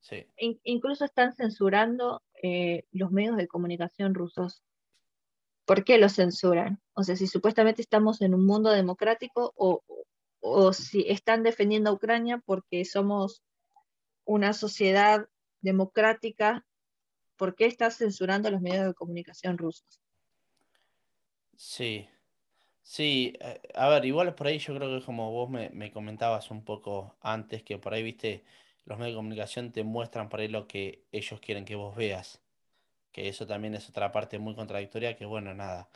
Sí, 0.00 0.26
In- 0.36 0.60
incluso 0.64 1.04
están 1.04 1.32
censurando 1.32 2.22
eh, 2.42 2.84
los 2.90 3.12
medios 3.12 3.36
de 3.36 3.46
comunicación 3.46 4.14
rusos. 4.14 4.62
¿Por 5.64 5.84
qué 5.84 5.96
los 5.98 6.14
censuran? 6.16 6.80
O 6.94 7.04
sea, 7.04 7.14
si 7.16 7.26
supuestamente 7.28 7.82
estamos 7.82 8.20
en 8.20 8.34
un 8.34 8.44
mundo 8.44 8.70
democrático 8.70 9.52
o, 9.56 9.82
o 10.40 10.72
si 10.72 11.04
están 11.08 11.44
defendiendo 11.44 11.90
a 11.90 11.92
Ucrania 11.92 12.42
porque 12.44 12.84
somos 12.84 13.42
una 14.24 14.52
sociedad 14.54 15.28
democrática, 15.62 16.66
¿por 17.36 17.54
qué 17.56 17.66
están 17.66 17.92
censurando 17.92 18.50
los 18.50 18.62
medios 18.62 18.86
de 18.86 18.94
comunicación 18.94 19.58
rusos? 19.58 20.00
sí, 21.56 22.08
sí. 22.82 23.34
eh, 23.40 23.60
A 23.76 23.88
ver, 23.90 24.04
igual 24.06 24.34
por 24.36 24.48
ahí 24.48 24.58
yo 24.60 24.74
creo 24.76 24.98
que 25.00 25.06
como 25.06 25.32
vos 25.32 25.50
me, 25.50 25.70
me 25.70 25.92
comentabas 25.92 26.50
un 26.52 26.64
poco 26.64 27.16
antes, 27.22 27.62
que 27.62 27.78
por 27.78 27.94
ahí, 27.94 28.02
viste, 28.02 28.44
los 28.86 28.98
medios 28.98 29.14
de 29.14 29.18
comunicación 29.18 29.72
te 29.72 29.84
muestran 29.84 30.28
por 30.28 30.40
ahí 30.40 30.48
lo 30.48 30.66
que 30.68 31.06
ellos 31.12 31.40
quieren 31.40 31.64
que 31.64 31.76
vos 31.76 31.96
veas. 31.96 32.42
Que 33.12 33.28
eso 33.28 33.46
también 33.46 33.74
es 33.74 33.88
otra 33.90 34.12
parte 34.12 34.38
muy 34.40 34.54
contradictoria, 34.56 35.16
que 35.16 35.26
bueno, 35.26 35.54
nada, 35.54 35.90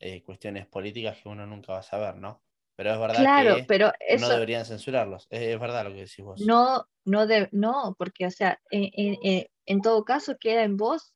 eh, 0.00 0.22
cuestiones 0.24 0.66
políticas 0.66 1.18
que 1.22 1.28
uno 1.30 1.46
nunca 1.46 1.72
va 1.74 1.80
a 1.80 1.84
saber, 1.84 2.16
¿no? 2.16 2.42
Pero 2.76 2.92
es 2.92 2.98
verdad 2.98 3.16
Claro, 3.20 3.56
que 3.56 3.64
pero 3.68 3.86
no 3.86 3.92
eso 4.08 4.28
deberían 4.28 4.64
censurarlos, 4.64 5.26
es, 5.30 5.42
es 5.42 5.60
verdad 5.60 5.84
lo 5.84 5.90
que 5.90 6.00
decís 6.00 6.24
vos. 6.24 6.40
no, 6.40 6.86
no, 7.04 7.26
de- 7.26 7.48
no, 7.52 7.94
porque, 7.98 8.26
o 8.26 8.30
sea, 8.30 8.58
en, 8.70 8.90
en- 8.94 9.18
en- 9.22 9.46
en 9.66 9.80
todo 9.82 10.04
caso 10.04 10.36
queda 10.38 10.62
en 10.64 10.76
vos 10.76 11.14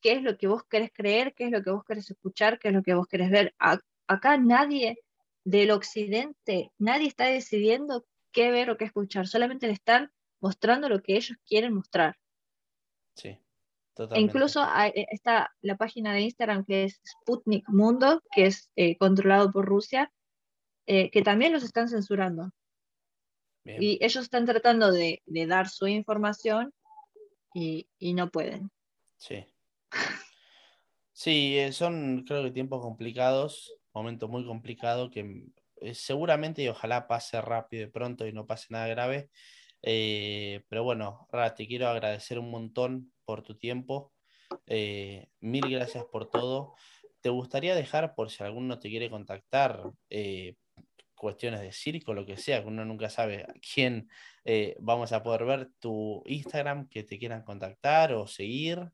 qué 0.00 0.12
es 0.12 0.22
lo 0.22 0.36
que 0.38 0.46
vos 0.46 0.62
querés 0.68 0.90
creer, 0.92 1.34
qué 1.34 1.44
es 1.46 1.50
lo 1.50 1.62
que 1.62 1.70
vos 1.70 1.84
querés 1.84 2.10
escuchar, 2.10 2.58
qué 2.58 2.68
es 2.68 2.74
lo 2.74 2.82
que 2.82 2.94
vos 2.94 3.06
querés 3.06 3.30
ver. 3.30 3.54
A- 3.58 3.80
acá 4.08 4.38
nadie 4.38 4.98
del 5.44 5.70
occidente, 5.70 6.72
nadie 6.78 7.08
está 7.08 7.26
decidiendo 7.26 8.04
qué 8.32 8.50
ver 8.50 8.70
o 8.70 8.76
qué 8.76 8.84
escuchar, 8.86 9.26
solamente 9.26 9.66
le 9.66 9.72
están 9.74 10.10
mostrando 10.40 10.88
lo 10.88 11.02
que 11.02 11.16
ellos 11.16 11.36
quieren 11.46 11.74
mostrar. 11.74 12.16
Sí, 13.14 13.28
E 13.28 13.40
totalmente. 13.94 14.30
incluso 14.32 14.62
hay- 14.62 14.92
eh, 14.94 15.06
está 15.10 15.50
la 15.62 15.76
página 15.76 16.12
de 16.12 16.20
Instagram 16.22 16.64
que 16.64 16.84
es 16.84 17.00
Sputnik 17.04 17.68
Mundo, 17.68 18.22
que 18.32 18.46
es 18.46 18.70
eh, 18.76 18.96
controlado 18.98 19.50
por 19.50 19.64
Rusia, 19.66 20.12
eh, 20.86 21.10
que 21.10 21.22
también 21.22 21.52
los 21.52 21.62
están 21.62 21.88
censurando. 21.88 22.50
Bien. 23.64 23.82
Y 23.82 23.98
ellos 24.00 24.24
están 24.24 24.46
tratando 24.46 24.92
de, 24.92 25.22
de 25.26 25.46
dar 25.46 25.68
su 25.68 25.86
información 25.86 26.72
y, 27.52 27.88
y 27.98 28.14
no 28.14 28.30
pueden. 28.30 28.70
Sí. 29.16 29.44
Sí, 31.12 31.58
eh, 31.58 31.72
son 31.72 32.24
creo 32.26 32.44
que 32.44 32.50
tiempos 32.50 32.82
complicados, 32.82 33.74
momento 33.94 34.28
muy 34.28 34.44
complicado 34.44 35.10
que 35.10 35.46
eh, 35.80 35.94
seguramente 35.94 36.62
y 36.62 36.68
ojalá 36.68 37.08
pase 37.08 37.40
rápido 37.40 37.84
y 37.84 37.90
pronto 37.90 38.26
y 38.26 38.32
no 38.32 38.46
pase 38.46 38.66
nada 38.70 38.86
grave. 38.86 39.30
Eh, 39.82 40.64
pero 40.68 40.84
bueno, 40.84 41.26
Ra, 41.30 41.54
te 41.54 41.66
quiero 41.66 41.88
agradecer 41.88 42.38
un 42.38 42.50
montón 42.50 43.12
por 43.24 43.42
tu 43.42 43.56
tiempo. 43.56 44.12
Eh, 44.66 45.28
mil 45.40 45.68
gracias 45.70 46.04
por 46.04 46.28
todo. 46.28 46.74
¿Te 47.20 47.30
gustaría 47.30 47.74
dejar, 47.74 48.14
por 48.14 48.30
si 48.30 48.44
alguno 48.44 48.78
te 48.78 48.90
quiere 48.90 49.10
contactar, 49.10 49.90
eh, 50.10 50.56
cuestiones 51.16 51.60
de 51.60 51.72
circo, 51.72 52.14
lo 52.14 52.24
que 52.24 52.36
sea, 52.36 52.62
que 52.62 52.68
uno 52.68 52.84
nunca 52.84 53.10
sabe 53.10 53.42
a 53.42 53.54
quién 53.74 54.08
eh, 54.44 54.76
vamos 54.78 55.12
a 55.12 55.22
poder 55.24 55.44
ver 55.44 55.70
tu 55.80 56.22
Instagram, 56.26 56.88
que 56.88 57.02
te 57.02 57.18
quieran 57.18 57.42
contactar 57.42 58.12
o 58.12 58.28
seguir? 58.28 58.90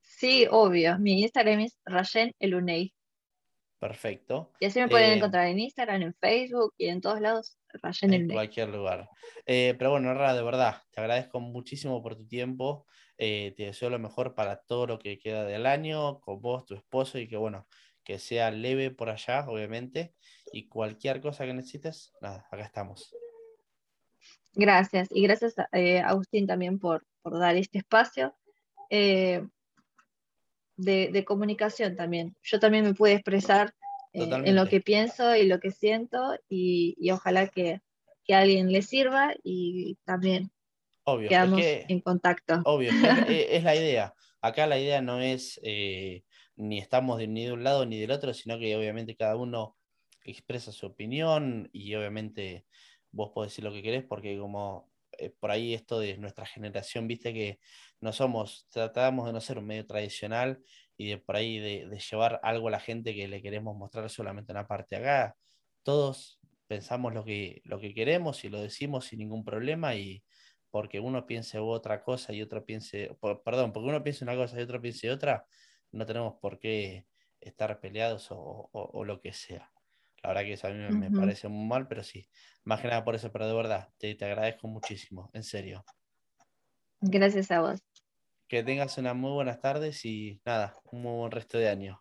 Sí, 0.00 0.46
obvio. 0.50 0.98
Mi 0.98 1.20
Instagram 1.22 1.60
es 1.60 1.78
Rayen 1.84 2.32
Elunei. 2.38 2.94
Perfecto. 3.78 4.52
Y 4.60 4.66
así 4.66 4.80
me 4.80 4.88
pueden 4.88 5.10
Eh, 5.12 5.16
encontrar 5.16 5.48
en 5.48 5.58
Instagram, 5.58 6.02
en 6.02 6.14
Facebook 6.14 6.72
y 6.78 6.86
en 6.86 7.00
todos 7.02 7.20
lados. 7.20 7.58
Rayen 7.82 8.14
en 8.14 8.20
Elunei. 8.20 8.34
cualquier 8.36 8.68
lugar. 8.70 9.08
Eh, 9.44 9.74
pero 9.76 9.90
bueno, 9.90 10.14
Ra, 10.14 10.34
de 10.34 10.42
verdad, 10.42 10.82
te 10.90 11.00
agradezco 11.00 11.40
muchísimo 11.40 12.02
por 12.02 12.16
tu 12.16 12.26
tiempo. 12.26 12.86
Te 13.16 13.54
deseo 13.56 13.90
lo 13.90 13.98
mejor 13.98 14.34
para 14.34 14.56
todo 14.62 14.86
lo 14.86 14.98
que 14.98 15.18
queda 15.18 15.44
del 15.44 15.66
año, 15.66 16.20
con 16.20 16.40
vos, 16.40 16.64
tu 16.64 16.74
esposo, 16.74 17.18
y 17.18 17.28
que 17.28 17.36
bueno, 17.36 17.68
que 18.04 18.18
sea 18.18 18.50
leve 18.50 18.90
por 18.90 19.08
allá, 19.10 19.46
obviamente. 19.48 20.14
Y 20.52 20.68
cualquier 20.68 21.20
cosa 21.20 21.44
que 21.46 21.54
necesites, 21.54 22.12
nada, 22.20 22.46
acá 22.50 22.62
estamos. 22.62 23.14
Gracias. 24.52 25.08
Y 25.10 25.22
gracias 25.22 25.58
a 25.58 25.68
eh, 25.72 26.00
Agustín 26.00 26.46
también 26.46 26.78
por, 26.78 27.04
por 27.22 27.38
dar 27.38 27.56
este 27.56 27.78
espacio 27.78 28.34
eh, 28.90 29.44
de, 30.76 31.08
de 31.12 31.24
comunicación 31.24 31.96
también. 31.96 32.36
Yo 32.42 32.60
también 32.60 32.84
me 32.84 32.94
pude 32.94 33.14
expresar 33.14 33.74
eh, 34.12 34.28
en 34.30 34.54
lo 34.54 34.68
que 34.68 34.80
pienso 34.80 35.34
y 35.34 35.46
lo 35.46 35.58
que 35.58 35.70
siento 35.72 36.38
y, 36.48 36.94
y 36.98 37.10
ojalá 37.10 37.48
que, 37.48 37.80
que 38.24 38.34
a 38.34 38.40
alguien 38.40 38.70
le 38.70 38.82
sirva 38.82 39.34
y 39.42 39.96
también 40.04 40.50
Obvio, 41.04 41.24
es 41.24 41.28
quedamos 41.30 41.60
que- 41.60 41.84
en 41.88 42.00
contacto. 42.00 42.62
Obvio, 42.64 42.90
es, 42.90 43.28
es- 43.28 43.46
es 43.50 43.64
la 43.64 43.74
idea. 43.74 44.14
Acá 44.40 44.66
la 44.66 44.78
idea 44.78 45.00
no 45.00 45.20
es 45.20 45.58
eh, 45.64 46.22
ni 46.56 46.78
estamos 46.78 47.18
de, 47.18 47.26
ni 47.26 47.44
de 47.46 47.52
un 47.52 47.64
lado 47.64 47.86
ni 47.86 47.98
del 48.00 48.10
otro, 48.10 48.34
sino 48.34 48.58
que 48.58 48.76
obviamente 48.76 49.16
cada 49.16 49.36
uno 49.36 49.76
expresa 50.24 50.72
su 50.72 50.86
opinión 50.86 51.68
y 51.72 51.94
obviamente 51.94 52.66
vos 53.12 53.30
podés 53.34 53.52
decir 53.52 53.64
lo 53.64 53.72
que 53.72 53.82
querés 53.82 54.04
porque 54.04 54.38
como 54.38 54.90
eh, 55.18 55.30
por 55.38 55.50
ahí 55.50 55.74
esto 55.74 55.98
de 55.98 56.16
nuestra 56.18 56.46
generación, 56.46 57.06
viste 57.08 57.32
que 57.32 57.58
no 58.00 58.12
somos, 58.12 58.66
tratamos 58.70 59.26
de 59.26 59.32
no 59.32 59.40
ser 59.40 59.58
un 59.58 59.66
medio 59.66 59.86
tradicional 59.86 60.60
y 60.96 61.10
de 61.10 61.18
por 61.18 61.36
ahí 61.36 61.58
de, 61.58 61.98
llevar 62.10 62.40
algo 62.42 62.68
a 62.68 62.70
la 62.72 62.80
gente 62.80 63.14
que 63.14 63.28
le 63.28 63.42
queremos 63.42 63.76
mostrar 63.76 64.08
solamente 64.10 64.52
una 64.52 64.66
parte 64.66 64.96
acá. 64.96 65.36
Todos 65.82 66.40
pensamos 66.66 67.14
lo 67.14 67.24
que, 67.24 67.60
lo 67.64 67.78
que 67.80 67.94
queremos 67.94 68.44
y 68.44 68.48
lo 68.48 68.60
decimos 68.60 69.06
sin 69.06 69.20
ningún 69.20 69.44
problema 69.44 69.94
y 69.96 70.24
porque 70.70 71.00
uno 71.00 71.26
piense 71.26 71.58
otra 71.58 72.02
cosa 72.02 72.32
y 72.32 72.42
otro 72.42 72.64
piense, 72.64 73.16
perdón, 73.44 73.72
porque 73.72 73.88
uno 73.88 74.02
piense 74.02 74.24
una 74.24 74.34
cosa 74.34 74.58
y 74.58 74.62
otro 74.62 74.80
piense 74.80 75.10
otra, 75.10 75.46
no 75.94 76.06
tenemos 76.06 76.34
por 76.40 76.58
qué 76.58 77.06
estar 77.40 77.80
peleados 77.80 78.30
o, 78.30 78.36
o- 78.72 78.90
o 78.92 79.04
lo 79.04 79.20
que 79.20 79.32
sea. 79.32 79.70
La 80.22 80.28
verdad 80.30 80.42
que 80.44 80.54
eso 80.54 80.66
a 80.66 80.70
mí 80.70 80.78
me, 80.96 81.10
parece 81.10 81.48
muy 81.48 81.66
mal, 81.66 81.86
pero 81.86 82.02
sí, 82.02 82.26
más 82.64 82.80
que 82.80 82.88
nada 82.88 83.04
por 83.04 83.14
eso, 83.14 83.30
pero 83.30 83.46
de 83.46 83.54
verdad, 83.54 83.90
te, 83.98 84.14
te 84.14 84.24
agradezco 84.24 84.68
muchísimo, 84.68 85.30
en 85.34 85.42
serio. 85.42 85.84
Gracias 87.00 87.50
a 87.50 87.60
vos. 87.60 87.80
Que 88.48 88.62
tengas 88.62 88.96
unas 88.98 89.14
muy 89.16 89.32
buenas 89.32 89.60
tardes 89.60 90.04
y 90.04 90.40
nada, 90.44 90.76
un 90.90 91.02
muy 91.02 91.12
buen 91.18 91.30
resto 91.30 91.58
de 91.58 91.68
año. 91.68 92.00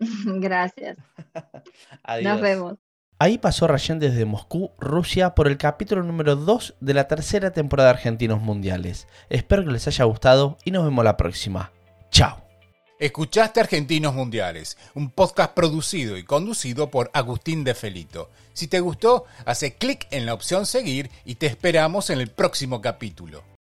Gracias. 0.40 0.98
Adiós. 2.02 2.32
Nos 2.34 2.40
vemos. 2.42 2.74
Ahí 3.18 3.38
pasó 3.38 3.66
Rayen 3.66 3.98
desde 3.98 4.26
Moscú, 4.26 4.72
Rusia, 4.78 5.34
por 5.34 5.48
el 5.48 5.56
capítulo 5.56 6.02
número 6.02 6.36
2 6.36 6.76
de 6.80 6.92
la 6.94 7.08
tercera 7.08 7.50
temporada 7.50 7.88
de 7.88 7.94
Argentinos 7.96 8.42
Mundiales. 8.42 9.08
Espero 9.30 9.64
que 9.64 9.70
les 9.72 9.86
haya 9.88 10.04
gustado 10.04 10.58
y 10.66 10.70
nos 10.70 10.84
vemos 10.84 11.02
la 11.02 11.16
próxima. 11.16 11.72
Chao. 12.10 12.45
Escuchaste 12.98 13.60
Argentinos 13.60 14.14
Mundiales, 14.14 14.78
un 14.94 15.10
podcast 15.10 15.52
producido 15.52 16.16
y 16.16 16.22
conducido 16.24 16.90
por 16.90 17.10
Agustín 17.12 17.62
de 17.62 17.74
Felito. 17.74 18.30
Si 18.54 18.68
te 18.68 18.80
gustó, 18.80 19.26
hace 19.44 19.74
clic 19.74 20.06
en 20.10 20.24
la 20.24 20.32
opción 20.32 20.64
seguir 20.64 21.10
y 21.26 21.34
te 21.34 21.44
esperamos 21.44 22.08
en 22.08 22.22
el 22.22 22.30
próximo 22.30 22.80
capítulo. 22.80 23.42